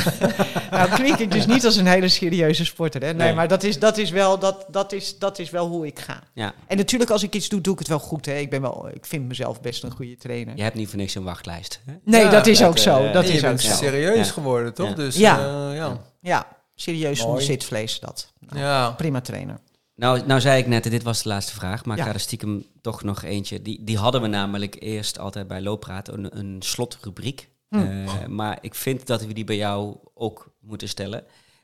nou 0.71 0.89
klink 0.89 1.17
ik 1.17 1.31
dus 1.31 1.45
niet 1.45 1.65
als 1.65 1.75
een 1.75 1.87
hele 1.87 2.07
serieuze 2.07 2.65
sporter. 2.65 3.01
Hè? 3.01 3.07
Nee, 3.13 3.27
Nee. 3.27 3.33
maar 3.35 3.47
dat 3.47 3.63
is, 3.63 3.79
dat, 3.79 3.97
is 3.97 4.09
wel, 4.09 4.39
dat, 4.39 4.65
dat, 4.67 4.91
is, 4.91 5.17
dat 5.17 5.39
is 5.39 5.49
wel 5.49 5.67
hoe 5.67 5.85
ik 5.85 5.99
ga. 5.99 6.19
Ja. 6.33 6.53
En 6.67 6.77
natuurlijk, 6.77 7.11
als 7.11 7.23
ik 7.23 7.33
iets 7.35 7.49
doe, 7.49 7.61
doe 7.61 7.73
ik 7.73 7.79
het 7.79 7.87
wel 7.87 7.99
goed. 7.99 8.25
Hè? 8.25 8.35
Ik, 8.37 8.49
ben 8.49 8.61
wel, 8.61 8.89
ik 8.93 9.05
vind 9.05 9.27
mezelf 9.27 9.61
best 9.61 9.83
een 9.83 9.91
goede 9.91 10.17
trainer. 10.17 10.53
Je 10.57 10.63
hebt 10.63 10.75
niet 10.75 10.89
voor 10.89 10.97
niks 10.97 11.15
een 11.15 11.23
wachtlijst. 11.23 11.79
Hè? 11.85 11.93
Nee, 12.03 12.23
Ja, 12.23 12.29
dat 12.29 12.47
is 12.47 12.59
dat, 12.59 12.67
ook 12.69 12.77
zo. 12.77 13.03
eh, 13.03 13.13
Dat 13.13 13.23
is 13.23 13.29
je 13.29 13.35
ook 13.35 13.41
bent 13.41 13.61
zo. 13.61 13.73
serieus 13.75 14.31
geworden, 14.31 14.73
toch? 14.73 14.89
Ja. 14.89 14.95
Dus 14.95 15.15
Ja. 15.15 15.37
eh, 15.39 15.75
ja. 15.75 15.97
Ja, 16.21 16.47
serieus 16.81 17.17
zonder 17.17 17.35
Mooi. 17.35 17.45
zitvlees, 17.45 17.99
dat. 17.99 18.33
Nou, 18.39 18.59
Ja. 18.59 18.91
Prima 18.91 19.21
trainer. 19.21 19.59
Nou, 19.95 20.25
nou 20.25 20.41
zei 20.41 20.59
ik 20.61 20.67
net, 20.67 20.83
dit 20.83 21.03
was 21.03 21.23
de 21.23 21.29
laatste 21.29 21.53
vraag, 21.53 21.85
maar 21.85 21.97
Ja. 21.97 22.01
ik 22.03 22.07
ga 22.09 22.13
er 22.15 22.19
stiekem 22.21 22.65
toch 22.81 23.03
nog 23.03 23.23
eentje. 23.23 23.61
Die, 23.61 23.83
die 23.83 23.97
hadden 23.97 24.21
we 24.21 24.27
namelijk 24.27 24.75
eerst 24.79 25.19
altijd 25.19 25.47
bij 25.47 25.61
Looppraat, 25.61 26.07
een, 26.07 26.37
een 26.37 26.61
slotrubriek. 26.61 27.49
Hm. 27.69 27.77
Eh, 27.77 28.25
maar 28.25 28.57
ik 28.61 28.75
vind 28.75 29.07
dat 29.07 29.25
we 29.25 29.33
die 29.33 29.43
bij 29.43 29.55
jou 29.55 29.95
ook 30.13 30.51
moeten 30.59 30.87
stellen. 30.89 31.23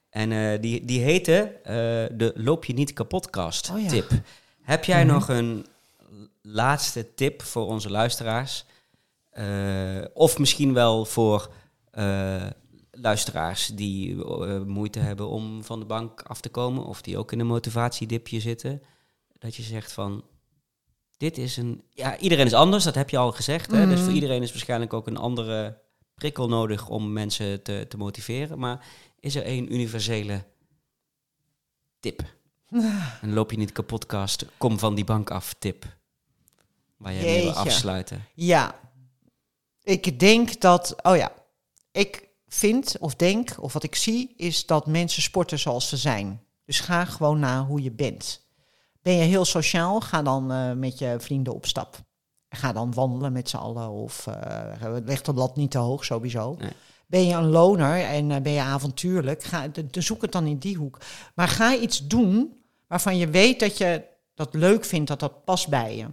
En 0.09 0.31
eh, 0.31 0.61
die, 0.61 0.85
die 0.85 0.99
heette 1.01 1.51
eh, 1.63 1.73
de 2.17 2.31
Loop 2.35 2.65
je 2.65 2.73
niet 2.73 2.93
kapotcast 2.93 3.69
Oh 3.69 3.81
ja. 3.81 3.87
tip. 3.89 4.11
Heb 4.61 4.83
jij 4.83 5.03
Mhm. 5.05 5.13
nog 5.13 5.29
een 5.29 5.65
laatste 6.41 7.13
tip 7.15 7.41
voor 7.41 7.65
onze 7.67 7.89
luisteraars? 7.89 8.65
Eh, 9.29 9.45
of 10.13 10.37
misschien 10.39 10.73
wel 10.73 11.05
voor 11.05 11.49
eh, 11.91 12.43
luisteraars 12.95 13.67
die 13.67 14.23
eh, 14.23 14.61
moeite 14.61 14.99
hebben 14.99 15.27
om 15.27 15.63
van 15.63 15.79
de 15.79 15.85
bank 15.85 16.21
af 16.21 16.41
te 16.41 16.49
komen, 16.49 16.85
of 16.85 17.01
die 17.01 17.17
ook 17.17 17.31
in 17.31 17.39
een 17.39 17.47
motivatiedipje 17.47 18.39
zitten, 18.39 18.81
dat 19.37 19.55
je 19.55 19.63
zegt 19.63 19.91
van, 19.91 20.23
dit 21.17 21.37
is 21.37 21.57
een, 21.57 21.83
ja, 21.89 22.17
iedereen 22.17 22.45
is 22.45 22.53
anders, 22.53 22.83
dat 22.83 22.95
heb 22.95 23.09
je 23.09 23.17
al 23.17 23.31
gezegd, 23.31 23.71
hè? 23.71 23.87
dus 23.87 23.95
Mhm. 23.95 24.03
voor 24.03 24.13
iedereen 24.13 24.41
is 24.41 24.51
waarschijnlijk 24.51 24.93
ook 24.93 25.07
een 25.07 25.17
andere 25.17 25.81
prikkel 26.15 26.47
nodig 26.47 26.89
om 26.89 27.13
mensen 27.13 27.63
te, 27.63 27.85
te 27.89 27.97
motiveren, 27.97 28.59
maar 28.59 28.85
is 29.19 29.35
er 29.35 29.43
één 29.43 29.73
universele 29.73 30.43
tip? 31.99 32.23
En 33.21 33.33
loop 33.33 33.51
je 33.51 33.57
niet 33.57 33.71
kapotkast, 33.71 34.45
kom 34.57 34.79
van 34.79 34.95
die 34.95 35.05
bank 35.05 35.29
af 35.29 35.53
tip, 35.59 35.85
waar 36.97 37.13
jij 37.13 37.23
mee 37.23 37.41
wil 37.41 37.51
afsluiten. 37.51 38.25
Ja, 38.33 38.79
ik 39.83 40.19
denk 40.19 40.61
dat, 40.61 40.95
oh 41.03 41.15
ja, 41.15 41.31
ik 41.91 42.27
vind 42.55 42.95
of 42.99 43.15
denk 43.15 43.55
of 43.59 43.73
wat 43.73 43.83
ik 43.83 43.95
zie 43.95 44.33
is 44.37 44.65
dat 44.65 44.87
mensen 44.87 45.21
sporten 45.21 45.59
zoals 45.59 45.89
ze 45.89 45.97
zijn. 45.97 46.41
Dus 46.65 46.79
ga 46.79 47.05
gewoon 47.05 47.39
naar 47.39 47.59
hoe 47.61 47.83
je 47.83 47.91
bent. 47.91 48.43
Ben 49.01 49.13
je 49.13 49.23
heel 49.23 49.45
sociaal, 49.45 49.99
ga 50.01 50.21
dan 50.21 50.51
eh, 50.51 50.71
met 50.71 50.99
je 50.99 51.15
vrienden 51.19 51.53
op 51.53 51.65
stap. 51.65 51.97
Ga 52.49 52.73
dan 52.73 52.93
wandelen 52.93 53.31
met 53.31 53.49
z'n 53.49 53.55
allen 53.57 53.89
of 53.89 54.27
eh 54.27 54.93
leg 55.05 55.21
de 55.21 55.33
lat 55.33 55.55
niet 55.55 55.71
te 55.71 55.77
hoog 55.77 56.05
sowieso. 56.05 56.55
Nee. 56.59 56.71
Ben 57.07 57.25
je 57.25 57.33
een 57.33 57.49
loner 57.49 58.03
en 58.03 58.31
eh, 58.31 58.41
ben 58.41 58.51
je 58.51 58.61
avontuurlijk, 58.61 59.43
ga, 59.43 59.67
de, 59.67 59.87
de- 59.87 60.01
zoek 60.01 60.21
het 60.21 60.31
dan 60.31 60.45
in 60.45 60.57
die 60.57 60.75
hoek. 60.77 60.97
Maar 61.35 61.47
ga 61.47 61.75
iets 61.75 62.07
doen 62.07 62.63
waarvan 62.87 63.17
je 63.17 63.27
weet 63.27 63.59
dat 63.59 63.77
je 63.77 64.03
dat 64.33 64.53
leuk 64.53 64.85
vindt, 64.85 65.07
dat 65.07 65.19
dat 65.19 65.43
past 65.45 65.67
bij 65.67 65.95
je. 65.97 66.05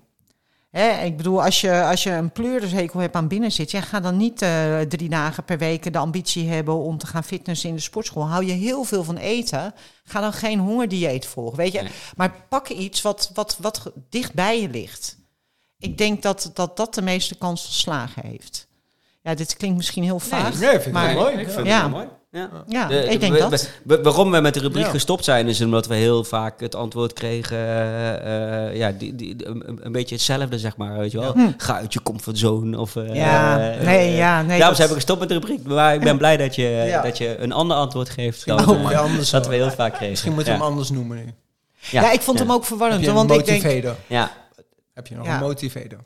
Hè, 0.73 1.05
ik 1.05 1.17
bedoel, 1.17 1.43
als 1.45 1.61
je, 1.61 1.83
als 1.83 2.03
je 2.03 2.11
een 2.11 2.31
pleurishekel 2.33 3.01
hebt 3.01 3.15
aan 3.15 3.29
binnen 3.29 3.53
zit, 3.53 3.71
ja, 3.71 3.81
ga 3.81 4.01
dan 4.01 4.17
niet 4.17 4.43
eh, 4.43 4.81
drie 4.81 5.09
dagen 5.09 5.45
per 5.45 5.59
week 5.59 5.93
de 5.93 5.99
ambitie 5.99 6.49
hebben 6.49 6.75
om 6.75 6.99
te 6.99 7.07
gaan 7.07 7.25
fitnessen 7.25 7.69
in 7.69 7.75
de 7.75 7.81
sportschool. 7.81 8.29
Hou 8.29 8.45
je 8.45 8.53
heel 8.53 8.85
veel 8.85 9.05
van 9.05 9.17
eten, 9.17 9.75
ga 10.05 10.21
dan 10.21 10.33
geen 10.33 10.59
hongerdieet 10.59 11.27
volgen, 11.27 11.57
weet 11.59 11.73
je. 11.73 11.81
Nee. 11.83 11.93
Maar 12.17 12.35
pak 12.49 12.69
iets 12.69 13.03
wat, 13.03 13.31
wat, 13.35 13.57
wat 13.61 13.93
dicht 14.11 14.35
bij 14.35 14.61
je 14.61 14.69
ligt. 14.69 15.17
Ik 15.79 15.99
denk 15.99 16.23
dat 16.23 16.51
dat, 16.55 16.77
dat 16.77 16.95
de 16.95 17.03
meeste 17.03 17.35
kans 17.39 17.63
van 17.63 17.73
slagen 17.73 18.27
heeft. 18.27 18.67
Ja, 19.23 19.35
dit 19.35 19.57
klinkt 19.57 19.77
misschien 19.77 20.03
heel 20.05 20.19
vaag. 20.19 20.59
Nee, 20.61 20.71
vind 20.71 20.87
ik 20.87 20.93
maar, 20.93 21.15
wel 21.15 21.23
mooi. 21.23 21.37
Ik 21.37 21.51
vind 21.51 21.67
Ja. 21.67 21.73
het 21.83 21.91
wel 21.91 21.99
mooi. 22.01 22.09
Ja. 22.35 22.49
Ja, 22.69 22.87
De- 22.89 23.05
ik 23.05 23.21
denk 23.21 23.33
we- 23.33 23.39
dat. 23.39 23.69
we- 23.85 24.03
waarom 24.03 24.31
we 24.31 24.41
met 24.41 24.55
de 24.55 24.61
rubriek 24.61 24.85
Ja. 24.85 24.91
gestopt 24.91 25.25
zijn, 25.25 25.49
is 25.49 25.61
omdat 25.61 25.87
we 25.87 25.95
heel 25.95 26.25
vaak 26.25 26.61
het 26.61 26.75
antwoord 26.75 27.13
kregen. 27.13 27.57
eh, 27.57 28.67
eh, 28.69 28.77
ja, 28.77 28.91
die, 28.93 29.15
die, 29.17 29.47
een, 29.47 29.79
een 29.83 29.93
beetje 29.93 30.15
hetzelfde, 30.15 30.59
zeg 30.59 30.77
maar. 30.77 30.99
Weet 30.99 31.11
je 31.13 31.19
wel? 31.19 31.33
Hm. 31.33 31.51
Ga 31.57 31.77
uit 31.77 31.93
je 31.93 32.03
comfortzone. 32.03 32.79
Of, 32.81 32.97
eh, 32.97 33.15
Ja, 33.15 33.57
nee, 33.83 34.13
ja, 34.15 34.43
nee. 34.43 34.59
Daarom 34.59 34.77
zijn 34.77 34.89
we 34.89 34.95
gestopt 34.95 35.21
met 35.21 35.29
de 35.29 35.35
rubriek. 35.35 35.63
Maar 35.65 35.95
ik 35.95 36.01
ben 36.01 36.19
blij 36.19 36.37
dat 36.37 36.55
je, 36.55 36.63
Ja. 36.69 37.03
dat 37.03 37.19
je 37.19 37.39
een 37.39 37.53
ander 37.53 37.77
antwoord 37.77 38.09
geeft 38.11 38.47
dan 38.47 38.65
anders 38.95 39.31
dat 39.31 39.47
we 39.49 39.55
heel 39.55 39.71
vaak 39.71 39.91
kregen. 39.93 40.11
Misschien 40.11 40.33
moeten 40.33 40.53
we 40.53 40.59
ja. 40.59 40.65
hem 40.65 40.73
anders 40.73 40.91
noemen 40.91 41.17
nu. 41.17 41.33
ja, 41.91 42.13
ik 42.13 42.21
vond 42.21 42.39
ja. 42.39 42.45
hem 42.45 42.53
ook 42.53 42.59
Heb 42.61 42.69
verwarrend. 42.69 43.01
je 43.03 43.09
een 43.09 43.15
Want 43.15 43.31
ik 43.31 43.45
denk, 43.45 43.63
motivator? 43.63 43.97
Ja, 44.07 44.31
Heb 44.95 45.07
je 45.07 45.15
nog 45.15 45.27
Ja. 45.27 45.35
een 45.35 45.41
motivator? 45.41 45.99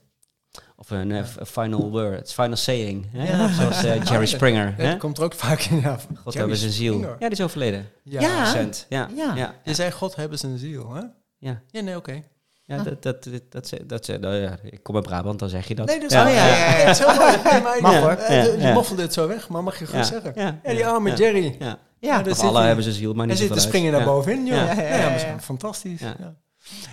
Of 0.77 0.91
een 0.91 1.13
eh, 1.13 1.23
f- 1.25 1.37
final 1.51 1.91
word, 1.91 2.33
final 2.33 2.57
saying. 2.57 3.07
Hè? 3.13 3.37
Ja. 3.37 3.49
Zoals 3.49 3.85
eh, 3.85 4.03
Jerry 4.05 4.27
Springer. 4.27 4.75
Ja, 4.77 4.85
Hè? 4.85 4.91
dat 4.91 4.99
komt 4.99 5.19
er 5.19 5.25
ook 5.25 5.35
vaak 5.35 5.61
in. 5.61 5.81
Ja. 5.81 5.91
God 5.99 6.01
Jerry 6.25 6.39
hebben 6.39 6.57
zijn 6.57 6.73
ziel. 6.73 6.93
Springer. 6.93 7.17
Ja, 7.19 7.29
die 7.29 7.39
is 7.39 7.45
overleden. 7.45 7.89
Ja. 8.03 8.21
Ja. 8.21 8.55
Ja. 8.89 9.09
Ja. 9.17 9.35
Ja. 9.35 9.55
Je 9.65 9.75
zei 9.75 9.91
God 9.91 10.17
hebben 10.17 10.39
zijn 10.39 10.59
ziel, 10.59 10.95
hè? 10.95 11.01
Ja. 11.39 11.61
Ja, 11.71 11.81
nee, 11.81 11.97
oké. 11.97 12.23
Ja, 12.65 12.77
dat, 12.83 13.03
dat, 13.03 13.25
dat, 13.25 13.33
dat, 13.51 13.71
dat, 13.87 14.07
dat- 14.07 14.21
nou 14.21 14.35
ja, 14.35 14.57
ik 14.63 14.83
kom 14.83 14.95
uit 14.95 15.05
Brabant, 15.05 15.39
dan 15.39 15.49
zeg 15.49 15.69
je 15.69 15.75
dat. 15.75 15.87
Nee, 15.87 16.01
dat 16.01 16.11
is 16.11 16.17
ja. 16.17 16.25
wel- 16.25 16.33
ja, 16.35 16.47
ja, 16.47 16.79
ja. 16.79 17.81
Mooi. 17.81 17.93
Ja, 17.95 18.17
eh, 18.17 18.45
Ja, 18.47 18.53
Je 18.53 18.59
ja. 18.59 18.73
moffelde 18.73 19.03
het 19.03 19.13
zo 19.13 19.29
weg, 19.29 19.49
maar 19.49 19.63
mag 19.63 19.79
je 19.79 19.87
gewoon 19.87 20.01
Ja. 20.01 20.07
zeggen. 20.07 20.33
Ja. 20.35 20.59
Ja, 20.65 20.71
die 20.73 20.87
arme 20.87 21.11
Ja. 21.11 21.17
Jerry. 21.17 21.57
Ja. 21.59 21.79
ja, 21.99 22.23
daar 22.23 22.41
alle 22.41 22.63
hebben 22.63 22.85
ze 22.85 22.93
ziel, 22.93 23.13
maar 23.15 23.27
niet 23.27 23.39
zit 23.39 23.49
te 23.49 23.55
zoveel 23.55 23.69
springen 23.69 23.99
Ja. 23.99 24.05
bovenin, 24.05 24.47
joh. 24.47 24.57
Ja. 24.57 24.65
Ja, 24.65 24.83
Ja, 24.83 24.89
ja, 24.89 24.97
ja, 24.97 25.27
ja. 25.27 25.39
fantastisch. 25.41 26.01
Ja. 26.01 26.15
Ja. 26.19 26.35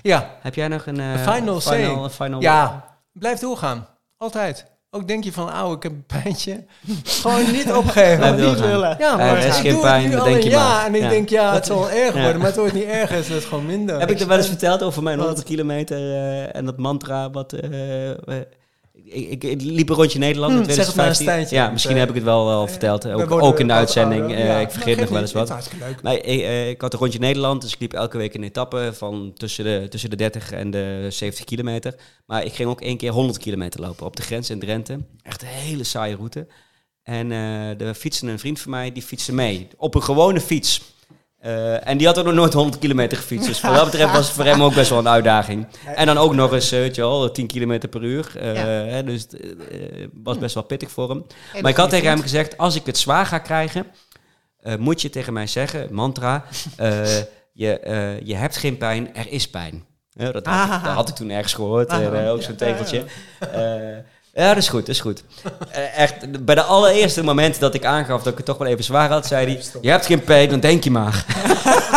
Ja. 0.02 0.38
Heb 0.42 0.56
jij 0.56 0.68
nog 0.68 0.86
een 0.86 1.00
eh, 1.00 1.34
final 1.34 1.60
final, 1.62 2.10
final 2.10 2.42
ja, 2.42 2.93
blijf 3.14 3.40
doorgaan. 3.40 3.88
Altijd. 4.18 4.72
Ook 4.90 5.08
denk 5.08 5.24
je 5.24 5.32
van, 5.34 5.50
auw, 5.50 5.74
ik 5.74 5.84
heb 5.84 5.92
een 5.92 6.06
pijntje. 6.22 6.64
Gewoon 7.04 7.52
niet 7.52 7.72
opgeven. 7.72 8.32
Niet 8.36 8.44
doorgaan. 8.44 8.68
lullen. 8.68 8.96
Ja, 9.00 9.12
Er 9.12 9.18
maar 9.18 9.38
is 9.38 9.46
ik 9.46 9.52
geen 9.54 9.64
doe 9.64 9.82
het 9.82 9.82
pijn, 9.82 10.04
nu 10.04 10.10
dat 10.12 10.20
al 10.20 10.26
denk 10.26 10.38
een 10.38 10.44
je 10.44 10.50
jaar 10.50 10.64
maar. 10.76 10.86
En 10.86 10.96
ik 10.96 11.02
Ja. 11.02 11.10
denk, 11.10 11.30
ja, 11.30 11.54
het 11.54 11.66
zal 11.66 11.90
erg 11.90 12.14
Ja. 12.16 12.22
worden, 12.22 12.38
maar 12.38 12.48
het 12.48 12.58
wordt 12.58 12.74
niet 12.74 12.84
erger, 12.84 13.18
is 13.18 13.30
het 13.30 13.44
gewoon 13.46 13.66
minder. 13.66 14.00
Heb 14.00 14.10
ik 14.12 14.20
er 14.20 14.28
wel 14.28 14.38
eens 14.38 14.48
verteld 14.48 14.84
over 14.84 15.04
mijn 15.04 15.18
Wat? 15.18 15.26
100 15.26 15.48
kilometer 15.48 15.98
eh, 15.98 16.56
en 16.56 16.66
dat 16.66 16.78
mantra 16.78 17.30
wat... 17.32 17.54
eh, 17.54 18.10
ik, 18.94 19.30
ik, 19.30 19.44
ik 19.44 19.62
liep 19.62 19.90
een 19.90 19.96
rondje 19.96 20.20
Nederland 20.20 20.52
in 20.54 20.58
Hm, 20.60 20.64
zeg 20.66 20.78
een 20.88 20.92
2015. 20.94 21.26
Stijntje. 21.26 21.56
ja, 21.56 21.70
misschien 21.72 21.94
Eh, 21.94 22.00
heb 22.00 22.10
ik 22.10 22.16
het 22.16 22.24
wel 22.24 22.50
al 22.50 22.68
verteld. 22.68 23.04
We 23.04 23.12
Ook, 23.14 23.32
ook 23.42 23.60
in 23.60 23.68
de 23.68 23.74
uitzending. 23.74 24.34
eh, 24.34 24.46
Ja. 24.46 24.58
ik 24.60 24.72
vergeet 24.72 25.00
nog 25.00 25.10
wel 25.10 25.22
eens 25.22 25.32
wat. 25.32 25.50
Maar 26.02 26.14
ik, 26.14 26.24
eh, 26.24 26.70
ik 26.70 26.82
had 26.82 26.94
een 26.94 27.00
rondje 27.00 27.20
Nederland, 27.20 27.62
dus 27.62 27.74
ik 27.74 27.80
liep 27.80 27.94
elke 27.94 28.18
week 28.18 28.34
een 28.34 28.44
etappe 28.44 28.92
van 28.94 29.32
tussen 29.36 29.64
de, 29.64 29.86
tussen 29.90 30.10
de 30.10 30.16
30 30.16 30.52
en 30.52 30.72
de 30.72 31.08
70 31.10 31.46
kilometer. 31.46 31.96
Maar 32.26 32.46
ik 32.46 32.54
ging 32.54 32.70
ook 32.70 32.82
één 32.82 32.98
keer 32.98 33.12
100 33.12 33.38
kilometer 33.38 33.80
lopen 33.82 34.06
op 34.06 34.16
de 34.16 34.22
grens 34.22 34.50
in 34.50 34.60
Drenthe. 34.60 35.00
Echt 35.22 35.42
een 35.42 35.48
hele 35.48 35.84
saaie 35.84 36.16
route. 36.16 36.48
En 37.04 37.32
eh 37.32 37.82
er 37.82 37.94
fietste 37.94 38.28
een 38.28 38.40
vriend 38.40 38.60
van 38.60 38.72
mij, 38.72 38.92
die 38.92 39.04
fietste 39.04 39.34
mee. 39.34 39.68
Op 39.78 39.96
een 39.96 40.04
gewone 40.04 40.42
fiets. 40.42 40.82
Eh, 41.44 41.88
en 41.88 41.98
die 41.98 42.08
had 42.08 42.18
ook 42.20 42.26
nog 42.26 42.34
nooit 42.34 42.54
100 42.54 42.80
kilometer 42.80 43.18
gefietst. 43.18 43.48
Dus 43.48 43.62
wat 43.62 43.76
dat 43.76 43.86
betreft 43.86 44.12
was 44.14 44.26
het 44.26 44.36
voor 44.36 44.46
hem 44.46 44.64
ook 44.64 44.74
best 44.74 44.90
wel 44.90 45.00
een 45.00 45.08
uitdaging. 45.08 45.68
En 45.96 46.06
dan 46.06 46.18
ook 46.18 46.34
nog 46.34 46.54
eens, 46.54 46.72
eh, 46.72 46.80
weet 46.80 46.96
je 46.96 47.02
wel, 47.02 47.32
10 47.32 47.48
kilometer 47.48 47.90
per 47.90 48.04
uur. 48.04 48.32
Eh, 48.40 48.90
Ja. 48.96 49.02
dus 49.02 49.22
het 49.32 50.10
was 50.24 50.38
best 50.38 50.54
wel 50.54 50.64
pittig 50.64 50.92
voor 50.92 51.10
hem. 51.10 51.26
Maar 51.62 51.72
ik 51.72 51.78
had 51.78 51.90
tegen 51.90 52.08
hem 52.10 52.22
gezegd, 52.22 52.58
als 52.58 52.76
ik 52.76 52.86
het 52.86 52.98
zwaar 52.98 53.26
ga 53.26 53.38
krijgen, 53.38 53.86
moet 54.80 55.02
je 55.02 55.10
tegen 55.10 55.34
mij 55.34 55.48
zeggen, 55.48 55.88
mantra, 55.94 56.44
je, 57.54 58.20
je 58.24 58.36
hebt 58.36 58.58
geen 58.58 58.78
pijn, 58.78 59.16
er 59.16 59.32
is 59.32 59.50
pijn. 59.50 59.86
Dat, 60.14 60.34
had 60.34 60.38
ik, 60.46 60.48
Ah. 60.48 60.84
dat 60.84 60.94
had 60.94 61.10
ik 61.10 61.16
toen 61.16 61.30
ergens 61.30 61.54
gehoord, 61.54 61.90
Ah. 61.90 62.32
ook 62.32 62.42
zo'n 62.42 62.56
tegeltje. 62.56 63.04
Ja, 64.36 64.48
dat 64.48 64.58
is 64.58 64.70
goed, 64.70 64.80
dat 64.86 64.96
is 64.96 65.02
goed. 65.02 65.24
Eh, 65.72 65.98
echt, 66.00 66.46
bij 66.46 66.56
de 66.56 66.62
allereerste 66.64 67.24
moment 67.24 67.60
dat 67.60 67.74
ik 67.74 67.86
aangaf 67.86 68.18
dat 68.24 68.32
ik 68.32 68.38
het 68.38 68.46
toch 68.46 68.58
wel 68.58 68.68
even 68.68 68.84
zwaar 68.84 69.10
had, 69.10 69.28
zei 69.28 69.46
hij, 69.46 69.64
je 69.82 69.90
hebt 69.90 70.06
geen 70.06 70.24
pijn, 70.24 70.50
dan 70.50 70.60
denk 70.60 70.84
je 70.84 70.92
maar. 70.92 71.26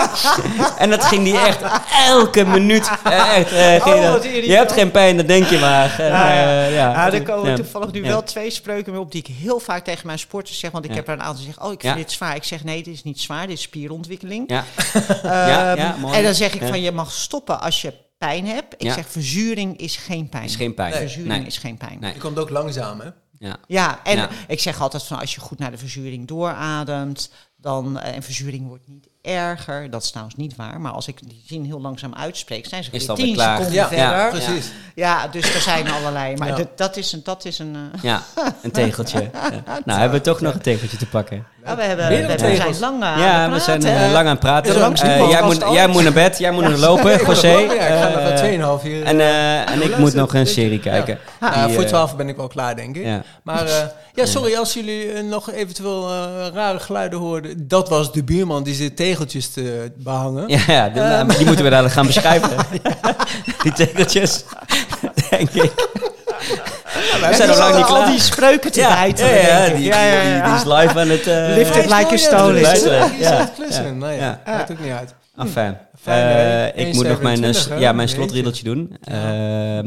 en 0.79 0.91
dat 0.91 1.05
ging 1.05 1.29
hij 1.33 1.47
echt 1.47 1.61
elke 2.07 2.45
minuut. 2.45 2.91
echt, 3.05 3.53
eh, 3.53 3.83
ging 3.83 3.97
Oh, 3.97 4.03
dat, 4.03 4.13
wat 4.13 4.25
je 4.45 4.53
hebt 4.55 4.73
geen 4.73 4.91
pijn, 4.91 5.17
dan 5.17 5.27
denk 5.27 5.47
je 5.47 5.59
maar. 5.59 5.99
En, 6.01 6.07
Ja, 6.07 6.33
ja. 6.33 6.41
eh, 6.67 6.75
ja. 6.75 6.91
Ja, 6.91 7.13
er 7.13 7.23
komen 7.23 7.51
Ja. 7.51 7.57
toevallig 7.57 7.93
nu 7.93 8.03
Ja. 8.03 8.09
wel 8.09 8.23
twee 8.23 8.51
spreuken 8.51 8.93
mee 8.93 9.01
op 9.01 9.13
die 9.13 9.21
ik 9.27 9.35
heel 9.41 9.61
vaak 9.61 9.85
tegen 9.85 10.07
mijn 10.07 10.19
sporters 10.19 10.59
zeg. 10.59 10.71
Want 10.71 10.85
ik 10.85 10.91
Ja. 10.91 10.97
heb 10.97 11.07
er 11.09 11.13
een 11.15 11.21
aantal 11.21 11.37
die 11.37 11.45
zeggen, 11.45 11.63
oh, 11.65 11.73
ik 11.73 11.81
vind 11.81 11.93
Ja. 11.95 11.99
dit 12.01 12.13
zwaar. 12.13 12.35
Ik 12.37 12.45
zeg, 12.45 12.65
nee, 12.65 12.83
dit 12.83 12.95
is 12.95 13.03
niet 13.03 13.21
zwaar, 13.21 13.47
dit 13.47 13.57
is 13.57 13.63
spierontwikkeling. 13.63 14.45
Ja. 14.51 14.65
Ehm, 14.93 15.27
Ja, 15.27 15.75
ja, 15.77 15.95
mooi. 16.01 16.15
en 16.17 16.23
dan 16.23 16.35
zeg 16.35 16.55
ik 16.55 16.61
Ja. 16.61 16.69
van, 16.69 16.81
je 16.81 16.93
mag 16.93 17.13
stoppen 17.13 17.61
als 17.61 17.83
je 17.83 17.93
pijn 18.19 18.47
hebt. 18.47 18.75
Ik 18.75 18.83
Ja. 18.83 18.95
zeg, 18.95 19.07
verzuring 19.09 19.77
is 19.79 19.97
geen 19.97 20.29
pijn. 20.29 20.45
is 20.45 20.57
geen 20.57 20.75
pijn. 20.75 20.91
Nee. 20.91 21.01
Verzuring 21.01 21.29
Nee. 21.37 21.47
is 21.47 21.59
geen 21.59 21.77
pijn. 21.77 21.99
Nee. 22.01 22.15
Je 22.15 22.21
komt 22.21 22.39
ook 22.39 22.51
langzaam, 22.51 23.01
hè? 23.01 23.09
Ja. 23.39 23.57
Ja, 23.67 24.05
en 24.05 24.17
Ja. 24.17 24.29
ik 24.49 24.61
zeg 24.61 24.81
altijd 24.81 25.03
van 25.03 25.19
als 25.19 25.35
je 25.35 25.41
goed 25.41 25.59
naar 25.59 25.71
de 25.71 25.79
verzuring 25.79 26.27
doorademt, 26.27 27.31
dan, 27.57 27.99
eh, 28.01 28.15
en 28.15 28.23
verzuring 28.23 28.67
wordt 28.67 28.89
niet 28.89 29.09
erger, 29.27 29.91
dat 29.91 30.03
is 30.03 30.09
trouwens 30.11 30.37
niet 30.37 30.57
waar, 30.57 30.81
maar 30.81 30.93
als 30.93 31.09
ik 31.09 31.19
die 31.29 31.43
zin 31.47 31.65
heel 31.65 31.81
langzaam 31.81 32.15
uitspreek, 32.15 32.67
zijn 32.67 32.85
ze 32.85 32.91
Is 32.93 33.07
weer 33.07 33.17
tien 33.17 33.35
klaar. 33.35 33.57
seconden 33.57 33.75
Ja, 33.75 33.89
verder. 33.89 34.05
ja, 34.07 34.29
Precies. 34.29 34.71
Ja, 34.95 35.27
dus 35.29 35.55
er 35.55 35.61
zijn 35.61 35.91
allerlei, 35.91 36.37
maar 36.37 36.49
Ja. 36.49 36.55
dat- 36.57 36.79
dat 36.79 36.97
is 36.97 37.13
een, 37.13 37.21
dat 37.25 37.45
is 37.45 37.59
een 37.59 37.77
eh, 37.95 38.03
Ja, 38.03 38.23
een 38.63 38.71
tegeltje. 38.71 39.21
Ja. 39.67 39.79
Nou, 39.85 40.01
hebben 40.01 40.19
we 40.19 40.25
toch 40.25 40.41
nog 40.41 40.55
een 40.55 40.61
tegeltje 40.61 40.97
te 40.97 41.07
pakken. 41.07 41.47
ja, 41.65 41.77
we, 41.77 41.83
hebben, 41.83 42.09
we, 42.09 42.27
we 42.27 42.57
zijn 42.57 42.79
lang 42.81 43.03
aan 43.03 43.21
ja, 43.21 43.51
we 43.51 43.59
zijn 43.59 43.81
praten. 43.81 44.05
eh, 44.05 44.13
lang 44.13 44.25
aan 44.27 44.31
het 44.31 44.41
praten. 44.41 44.75
Eh, 44.75 45.31
jij, 45.31 45.43
moet, 45.43 45.65
jij 45.73 45.87
moet 45.87 46.03
naar 46.03 46.13
bed, 46.13 46.39
jij 46.39 46.51
moet 46.51 46.63
nog 46.69 46.79
lopen, 46.81 47.19
José. 47.27 47.49
ik 47.57 47.71
ga 47.81 48.09
nog 48.09 48.19
Eh, 48.19 48.25
wel 48.25 48.79
2,5 48.79 48.85
uur. 48.85 49.05
en 49.05 49.21
eh, 49.21 49.71
en 49.71 49.83
ik 49.83 49.97
moet 50.03 50.15
nog 50.15 50.35
een 50.35 50.47
serie 50.47 50.81
kijken. 50.81 51.19
Ja, 51.55 51.65
Die, 51.67 51.75
voor 51.75 51.83
eh, 51.85 51.89
12 51.89 52.17
ben 52.17 52.29
ik 52.29 52.37
wel 52.37 52.47
klaar, 52.49 52.77
denk 52.77 52.97
ik. 52.97 53.05
Ja. 53.05 53.23
Maar 53.43 53.67
eh, 53.67 53.73
ja, 54.15 54.27
sorry 54.27 54.55
als 54.57 54.73
jullie 54.75 55.13
eh, 55.13 55.23
nog 55.25 55.53
eventueel 55.53 56.11
eh, 56.11 56.47
rare 56.55 56.79
geluiden 56.81 57.19
hoorden. 57.19 57.69
Dat 57.69 57.89
was 57.89 58.13
de 58.13 58.25
buurman 58.25 58.63
die 58.63 58.75
zit 58.75 58.97
tegeltjes 58.97 59.49
te 59.49 59.93
behangen. 59.97 60.49
Ja, 60.49 60.59
ja 60.67 60.89
die, 60.89 61.03
nou, 61.03 61.37
die 61.37 61.47
moeten 61.47 61.65
we 61.65 61.71
dadelijk 61.71 61.95
gaan 61.95 62.07
beschrijven. 62.07 62.51
die 63.63 63.73
tegeltjes, 63.73 64.45
denk 65.31 65.51
ik. 65.51 65.73
we 67.21 67.35
zijn 67.35 67.49
nog 67.49 67.59
lang 67.59 67.75
niet 67.77 67.85
al 67.85 67.95
klaar. 67.95 68.11
die 68.11 68.21
spreuken 68.21 68.73
te 68.73 68.81
ja, 68.81 68.95
bijten, 68.95 69.27
ja, 69.27 69.35
ja, 69.67 69.69
die, 69.75 69.85
Ja, 69.85 70.03
ja, 70.05 70.21
die- 70.23 70.31
ja. 70.31 70.45
die 70.47 70.55
is 70.55 70.65
live 70.81 71.01
aan 71.01 71.09
het... 71.09 71.27
eh, 71.27 71.55
Lift 71.57 71.77
it 71.77 71.85
like 71.85 72.15
it. 72.15 72.29
klussen. 72.29 72.99
Ja. 72.99 73.09
Het 73.09 73.19
Ja. 73.19 73.51
klussen. 73.57 73.99
Nou 73.99 74.13
ja, 74.13 74.19
Ja. 74.19 74.41
maakt 74.53 74.71
ook 74.71 74.81
niet 74.81 74.93
uit. 74.93 75.15
Enfin, 75.39 75.77
Fijn, 76.03 76.29
eh, 76.29 76.35
hè? 76.35 76.67
ik 76.75 76.95
moet 76.95 77.09
nog 77.09 77.21
mijn, 77.23 77.45
eh, 77.45 77.51
1,27, 77.51 77.69
hè? 77.69 77.75
ja, 77.81 77.93
mijn 77.93 78.09
slotriedeltje 78.09 78.65
doen. 78.65 78.97
Ehm, 79.05 79.17
eh, 79.21 79.85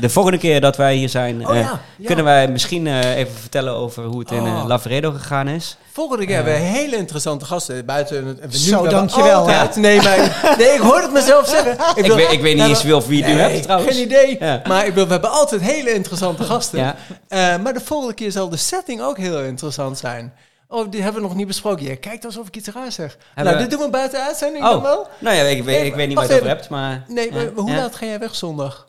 de 0.00 0.08
volgende 0.08 0.38
keer 0.38 0.60
dat 0.60 0.76
wij 0.76 0.94
hier 0.94 1.08
zijn, 1.08 1.46
Oh 1.48 1.56
eh, 1.56 1.62
ja, 1.62 1.80
ja. 1.96 2.06
kunnen 2.06 2.24
wij 2.24 2.48
misschien 2.48 2.86
eh, 2.86 3.16
even 3.16 3.34
vertellen 3.34 3.72
over 3.74 4.04
hoe 4.04 4.18
het 4.20 4.30
in 4.30 4.46
eh, 4.46 4.54
Oh. 4.56 4.64
Lavaredo 4.66 5.10
gegaan 5.10 5.48
is. 5.48 5.76
Volgende 5.92 6.26
keer 6.26 6.34
hebben 6.34 6.52
we 6.52 6.58
hele 6.58 6.96
interessante 6.96 7.44
gasten. 7.44 7.84
Buiten 7.86 8.26
het, 8.40 8.56
Zo, 8.56 8.86
dankjewel, 8.86 9.40
altijd- 9.40 9.76
Nee, 9.76 10.02
maar, 10.02 10.54
nee, 10.58 10.68
ik 10.68 10.80
hoor 10.80 11.00
het 11.00 11.12
mezelf 11.12 11.48
zeggen. 11.48 11.72
Ik, 12.02 12.06
wil- 12.06 12.16
weet, 12.16 12.32
ik 12.32 12.40
weet 12.40 12.54
niet 12.56 12.64
eens 12.64 12.72
hebben- 12.82 12.86
wie 12.86 12.96
of 12.96 13.06
wie 13.06 13.18
je 13.18 13.24
nu 13.24 13.34
Nee, 13.34 13.50
hebt 13.50 13.62
trouwens. 13.62 13.94
Geen 13.96 14.04
idee. 14.04 14.36
Ja. 14.40 14.62
Maar 14.66 14.86
ik 14.86 14.94
wil, 14.94 15.04
we 15.06 15.12
hebben 15.12 15.30
altijd 15.30 15.60
hele 15.60 15.92
interessante 15.92 16.42
gasten. 16.52 16.78
Ja. 16.78 16.94
Eh, 17.28 17.38
maar 17.62 17.72
de 17.72 17.80
volgende 17.80 18.14
keer 18.14 18.30
zal 18.30 18.48
de 18.48 18.56
setting 18.56 19.00
ook 19.02 19.16
heel 19.18 19.40
interessant 19.42 19.98
zijn. 19.98 20.32
Oh, 20.68 20.90
die 20.90 21.02
hebben 21.02 21.22
we 21.22 21.28
nog 21.28 21.36
niet 21.36 21.46
besproken. 21.46 21.84
Je 21.86 21.96
kijkt 21.96 22.24
alsof 22.24 22.46
ik 22.46 22.56
iets 22.56 22.68
raar 22.68 22.92
zeg. 22.92 23.16
Hebben 23.34 23.44
nou, 23.44 23.56
we- 23.56 23.62
dit 23.62 23.70
doen 23.78 23.86
we 23.86 23.90
buiten 23.92 24.22
uitzending 24.24 24.64
dan 24.64 24.76
Oh, 24.76 24.82
wel. 24.82 25.08
nou 25.18 25.36
ja, 25.36 25.42
ik, 25.42 25.64
weet- 25.64 25.84
ik 25.86 25.94
weet 25.94 26.06
niet 26.08 26.16
wacht 26.16 26.28
je 26.28 26.34
het 26.34 26.42
over 26.42 26.56
hebt, 26.56 26.68
maar... 26.68 27.04
Nee, 27.08 27.26
ja, 27.26 27.34
maar 27.34 27.46
hoe 27.54 27.70
ja. 27.70 27.76
laat 27.76 27.96
ga 27.96 28.06
jij 28.06 28.18
weg 28.18 28.34
zondag? 28.34 28.88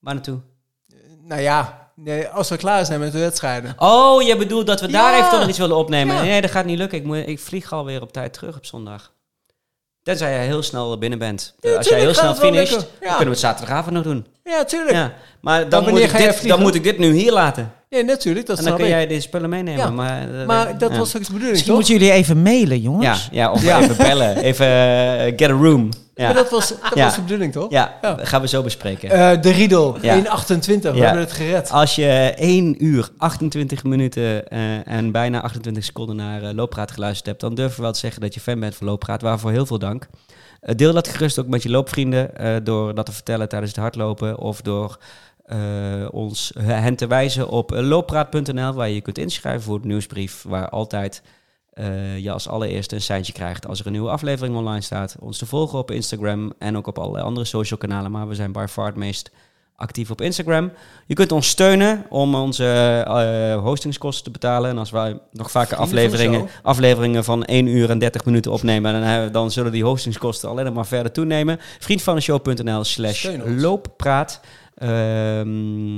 Waar 0.00 0.14
naartoe? 0.14 0.38
Nou 1.24 1.40
ja, 1.40 1.90
nee, 1.94 2.26
als 2.28 2.48
we 2.48 2.56
klaar 2.56 2.84
zijn 2.86 3.00
met 3.00 3.12
de 3.12 3.18
wedstrijden. 3.18 3.74
Oh, 3.78 4.22
je 4.22 4.36
bedoelt 4.36 4.66
dat 4.66 4.80
we 4.80 4.86
daar 4.86 5.14
even 5.18 5.30
toch 5.30 5.38
nog 5.40 5.48
iets 5.48 5.58
willen 5.58 5.76
opnemen. 5.76 6.14
Ja. 6.14 6.22
Nee, 6.22 6.40
dat 6.40 6.50
gaat 6.50 6.64
niet 6.64 6.78
lukken. 6.78 6.98
Ik, 6.98 7.04
moet, 7.04 7.16
ik 7.26 7.38
vlieg 7.40 7.72
alweer 7.72 8.02
op 8.02 8.12
tijd 8.12 8.32
terug 8.32 8.56
op 8.56 8.66
zondag. 8.66 9.12
Tenzij 10.02 10.32
jij 10.32 10.46
heel 10.46 10.62
snel 10.62 10.98
binnen 10.98 11.18
bent. 11.18 11.54
Ja, 11.60 11.76
Als 11.76 11.88
jij 11.88 12.00
heel 12.00 12.14
snel 12.14 12.34
finisht, 12.34 12.70
lukken. 12.72 12.88
Ja. 12.92 12.98
dan 13.06 13.08
kunnen 13.16 13.24
we 13.24 13.30
het 13.30 13.38
zaterdagavond 13.40 13.94
nog 13.94 14.04
doen. 14.04 14.26
Ja, 14.44 14.64
tuurlijk. 14.64 14.96
Ja. 14.96 15.12
Maar 15.40 15.60
dan, 15.68 15.84
Dan 15.84 15.92
moet 15.92 16.00
ik 16.02 16.16
dit, 16.16 16.48
dan 16.48 16.60
moet 16.60 16.74
ik 16.74 16.82
dit 16.82 16.98
nu 16.98 17.12
hier 17.12 17.32
laten. 17.32 17.72
Ja, 17.88 18.00
natuurlijk. 18.02 18.46
Dat 18.46 18.58
en 18.58 18.64
dan 18.64 18.74
kun 18.76 18.84
ik. 18.84 18.90
jij 18.90 19.06
deze 19.06 19.20
spullen 19.20 19.50
meenemen. 19.50 19.80
Ja. 19.84 19.90
Maar, 19.90 20.40
eh, 20.40 20.46
Maar 20.46 20.78
dat 20.78 20.90
ja. 20.92 20.98
was 20.98 21.08
ook 21.16 21.20
de 21.22 21.26
bedoeling, 21.26 21.50
Misschien 21.50 21.66
toch? 21.74 21.80
moeten 21.80 21.94
jullie 21.98 22.12
even 22.12 22.42
mailen, 22.42 22.80
jongens. 22.80 23.28
ja, 23.32 23.52
of 23.52 23.62
Ja. 23.62 23.80
even 23.80 23.96
bellen. 23.96 24.36
Even 24.36 24.66
eh, 24.66 25.32
get 25.36 25.50
a 25.50 25.52
room. 25.52 25.88
Maar 26.26 26.34
dat 26.34 26.50
was, 26.50 26.68
dat 26.68 26.94
was 26.94 27.14
de 27.14 27.20
bedoeling, 27.20 27.52
toch? 27.52 27.70
Ja, 27.70 27.98
Ja. 28.02 28.16
gaan 28.20 28.40
we 28.40 28.48
zo 28.48 28.62
bespreken. 28.62 29.10
Eh, 29.10 29.42
de 29.42 29.50
Riedel, 29.50 29.96
Ja. 30.00 30.14
1,28. 30.14 30.92
We 30.94 31.00
hebben 31.04 31.22
het 31.22 31.32
gered. 31.32 31.70
Als 31.70 31.94
je 31.94 32.32
1 32.36 32.84
uur 32.84 33.08
28 33.16 33.84
minuten 33.84 34.48
eh, 34.48 34.86
en 34.88 35.10
bijna 35.12 35.40
28 35.40 35.84
seconden 35.84 36.16
naar 36.16 36.42
eh, 36.42 36.54
Looppraat 36.54 36.90
geluisterd 36.90 37.26
hebt, 37.26 37.40
dan 37.40 37.54
durven 37.54 37.76
we 37.76 37.82
wel 37.82 37.92
te 37.92 37.98
zeggen 37.98 38.20
dat 38.20 38.34
je 38.34 38.40
fan 38.40 38.60
bent 38.60 38.74
van 38.74 38.86
Looppraat. 38.86 39.22
Waarvoor 39.22 39.50
heel 39.50 39.66
veel 39.66 39.78
dank. 39.78 40.06
Deel 40.60 40.92
dat 40.92 41.08
gerust 41.08 41.38
ook 41.38 41.46
met 41.46 41.62
je 41.62 41.70
loopvrienden 41.70 42.30
door 42.64 42.94
dat 42.94 43.06
te 43.06 43.12
vertellen 43.12 43.48
tijdens 43.48 43.70
het 43.72 43.80
hardlopen 43.80 44.38
of 44.38 44.60
door 44.60 44.98
ons 46.10 46.52
hen 46.58 46.96
te 46.96 47.06
wijzen 47.06 47.48
op 47.48 47.70
looppraat.nl 47.70 48.72
waar 48.72 48.88
je 48.88 48.94
je 48.94 49.00
kunt 49.00 49.18
inschrijven 49.18 49.62
voor 49.62 49.80
de 49.80 49.86
nieuwsbrief 49.86 50.42
waar 50.42 50.68
altijd 50.68 51.22
eh, 51.72 52.18
je 52.18 52.30
als 52.32 52.48
allereerste 52.48 52.94
een 52.94 53.00
seintje 53.02 53.32
krijgt 53.32 53.66
als 53.66 53.80
er 53.80 53.86
een 53.86 53.92
nieuwe 53.92 54.10
aflevering 54.10 54.56
online 54.56 54.80
staat. 54.80 55.16
Ons 55.20 55.38
te 55.38 55.46
volgen 55.46 55.78
op 55.78 55.90
Instagram 55.90 56.52
en 56.58 56.76
ook 56.76 56.86
op 56.86 56.98
allerlei 56.98 57.24
andere 57.24 57.46
social 57.46 57.78
kanalen, 57.78 58.10
maar 58.10 58.28
we 58.28 58.34
zijn 58.34 58.52
by 58.52 58.64
far 58.68 58.86
het 58.86 58.96
meest 58.96 59.30
actief 59.76 60.10
op 60.10 60.20
Instagram. 60.20 60.72
Je 61.06 61.14
kunt 61.14 61.32
ons 61.32 61.48
steunen 61.48 62.06
om 62.08 62.34
onze 62.34 62.64
eh, 63.06 63.62
hostingskosten 63.62 64.24
te 64.24 64.30
betalen. 64.30 64.70
En 64.70 64.78
als 64.78 64.90
wij 64.90 65.18
nog 65.32 65.50
vaker 65.50 65.76
afleveringen, 65.76 66.48
afleveringen 66.62 67.24
van 67.24 67.44
1 67.44 67.66
uur 67.66 67.90
en 67.90 67.98
30 67.98 68.24
minuten 68.24 68.52
opnemen, 68.52 68.92
dan, 68.92 69.02
hebben- 69.02 69.32
dan 69.32 69.50
zullen 69.50 69.72
die 69.72 69.84
hostingskosten 69.84 70.48
alleen 70.48 70.72
maar 70.72 70.86
verder 70.86 71.12
toenemen. 71.12 71.58
Vriendvandeshow.nl 71.78 72.84
slash 72.84 73.28
looppraat. 73.44 74.40
Ehm, 74.74 75.96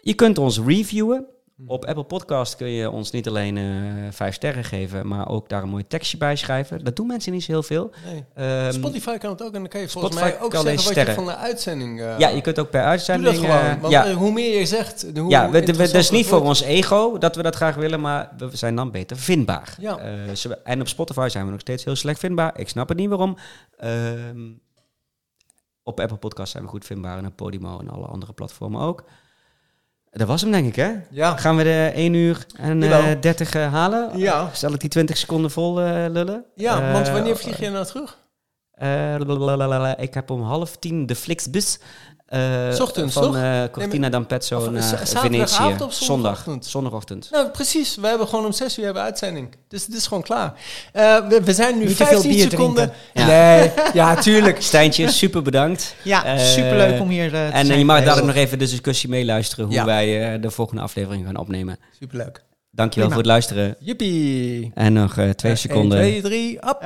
je 0.00 0.14
kunt 0.14 0.38
ons 0.38 0.60
reviewen. 0.66 1.26
Hm. 1.56 1.68
Op 1.68 1.84
Apple 1.84 2.04
Podcast 2.04 2.56
kun 2.56 2.68
je 2.68 2.90
ons 2.90 3.10
niet 3.10 3.28
alleen 3.28 3.56
eh 3.56 3.64
vijf 4.10 4.34
sterren 4.34 4.64
geven, 4.64 5.08
maar 5.08 5.28
ook 5.28 5.48
daar 5.48 5.62
een 5.62 5.68
mooi 5.68 5.86
tekstje 5.86 6.16
bij 6.16 6.36
schrijven. 6.36 6.84
Dat 6.84 6.96
doen 6.96 7.06
mensen 7.06 7.32
niet 7.32 7.44
zo 7.44 7.52
heel 7.52 7.62
veel. 7.62 7.90
Nee. 8.04 8.24
Ehm, 8.34 8.72
Spotify 8.72 9.18
kan 9.18 9.30
het 9.30 9.42
ook 9.42 9.52
en 9.54 9.60
dan 9.60 9.68
kan 9.68 9.80
je 9.80 9.88
volgens 9.88 10.14
Spotify 10.14 10.36
mij 10.36 10.44
ook 10.46 10.52
zeggen 10.52 10.74
wat 10.76 10.96
alleen 10.96 11.06
je 11.06 11.14
van 11.14 11.24
de 11.26 11.36
uitzending... 11.36 12.00
eh, 12.00 12.18
ja, 12.18 12.28
je 12.28 12.40
kunt 12.40 12.58
ook 12.58 12.70
per 12.70 12.80
Doe 12.80 12.88
uitzending... 12.90 13.34
dat 13.34 13.44
gewoon, 13.44 13.60
eh, 13.60 13.80
want 13.80 13.92
ja, 13.92 14.12
hoe 14.12 14.32
meer 14.32 14.58
je 14.58 14.66
zegt, 14.66 15.06
hoe 15.14 15.30
ja, 15.30 15.50
we, 15.50 15.52
we, 15.52 15.52
dat 15.52 15.68
is 15.68 15.76
interessanter 15.76 16.14
niet 16.14 16.26
voor 16.26 16.40
ons 16.42 16.60
ego 16.60 17.18
dat 17.18 17.36
we 17.36 17.42
dat 17.42 17.54
graag 17.54 17.74
willen, 17.74 18.00
maar 18.00 18.32
we 18.38 18.56
zijn 18.56 18.76
dan 18.76 18.90
beter 18.90 19.16
vindbaar. 19.16 19.76
Ja. 19.80 20.34
Ze- 20.34 20.58
en 20.64 20.80
op 20.80 20.88
Spotify 20.88 21.28
zijn 21.30 21.44
we 21.44 21.50
nog 21.50 21.60
steeds 21.60 21.84
heel 21.84 21.96
slecht 21.96 22.18
vindbaar. 22.18 22.58
Ik 22.58 22.68
snap 22.68 22.88
het 22.88 22.98
niet 22.98 23.08
waarom. 23.08 23.36
Ehm, 23.76 24.52
op 25.82 26.00
Apple 26.00 26.16
Podcasts 26.16 26.50
zijn 26.52 26.64
we 26.64 26.70
goed 26.70 26.84
vindbaar 26.84 27.18
en 27.18 27.26
op 27.26 27.36
Podimo 27.36 27.78
en 27.78 27.88
alle 27.90 28.06
andere 28.06 28.32
platformen 28.32 28.80
ook. 28.80 29.04
Dat 30.16 30.28
was 30.28 30.40
hem, 30.40 30.50
denk 30.50 30.66
ik, 30.66 30.76
hè? 30.76 30.92
Ja, 31.10 31.36
Gaan 31.36 31.56
we 31.56 31.62
de 31.62 31.90
1 31.94 32.14
uur 32.14 32.46
en 32.58 32.82
eh, 32.82 32.88
Jawel. 32.90 33.20
30 33.20 33.54
eh, 33.54 33.72
halen? 33.72 34.18
Ja. 34.18 34.50
Zal 34.52 34.72
ik 34.72 34.80
die 34.80 34.88
20 34.90 35.16
seconden 35.16 35.50
vol 35.50 35.80
eh, 35.80 36.04
lullen? 36.08 36.44
ja 36.54 36.92
want 36.92 37.06
Eh, 37.06 37.12
wanneer 37.12 37.36
vlieg 37.36 37.60
je 37.60 37.70
nou 37.70 37.84
terug? 37.86 38.18
eh, 38.72 39.92
ik 39.96 40.14
heb 40.14 40.30
om 40.30 40.42
half 40.42 40.76
tien 40.76 41.06
de 41.06 41.14
Flixbus. 41.14 41.78
Eh 42.26 42.72
S 42.72 42.80
ochtends, 42.80 43.12
van 43.14 43.36
eh 43.36 43.62
Cortina 43.72 44.08
d'Ampezzo 44.08 44.56
of, 44.56 44.70
naar 44.70 44.82
Venetië. 45.04 45.42
of 45.42 45.48
Zondag. 45.48 45.94
zondagochtend? 45.94 46.66
Zondagochtend. 46.66 47.28
Nou, 47.30 47.48
precies. 47.48 47.96
We 47.96 48.06
hebben 48.06 48.28
gewoon 48.28 48.44
om 48.44 48.52
6 48.52 48.78
uur 48.78 48.84
hebben 48.84 49.02
uitzending. 49.02 49.48
Dus 49.68 49.86
het 49.86 49.94
is 49.94 50.06
gewoon 50.06 50.22
klaar. 50.22 50.52
Eh, 50.92 51.28
we, 51.28 51.40
we 51.44 51.52
zijn 51.52 51.78
nu 51.78 51.80
Niet 51.86 51.96
te 51.96 52.06
veel 52.06 52.06
15 52.06 52.30
bier 52.30 52.50
seconden. 52.50 52.92
Ja. 53.14 53.26
Nee, 53.26 53.70
ja, 53.92 54.14
tuurlijk. 54.26 54.62
Stijntje, 54.62 55.10
super 55.10 55.42
bedankt. 55.42 55.94
Ja, 56.02 56.24
Eh, 56.24 56.38
superleuk 56.38 57.00
om 57.00 57.08
hier 57.08 57.30
te 57.30 57.36
En 57.36 57.66
zijn 57.66 57.78
je 57.78 57.84
mag 57.84 57.98
dadelijk 57.98 58.26
nog 58.26 58.36
even 58.36 58.58
de 58.58 58.64
discussie 58.64 59.08
meeluisteren 59.08 59.64
hoe 59.64 59.74
Ja. 59.74 59.84
wij 59.84 60.32
eh, 60.34 60.42
de 60.42 60.50
volgende 60.50 60.82
aflevering 60.82 61.24
gaan 61.26 61.36
opnemen. 61.36 61.78
Superleuk. 62.00 62.44
Dankjewel 62.70 63.08
Prima. 63.08 63.22
voor 63.24 63.32
het 63.32 63.44
luisteren. 63.48 63.76
Jippie. 63.86 64.70
En 64.74 64.92
nog 64.92 65.16
twee 65.36 65.56
seconden. 65.56 65.98
1, 65.98 66.08
2, 66.20 66.22
3, 66.22 66.62
op. 66.62 66.76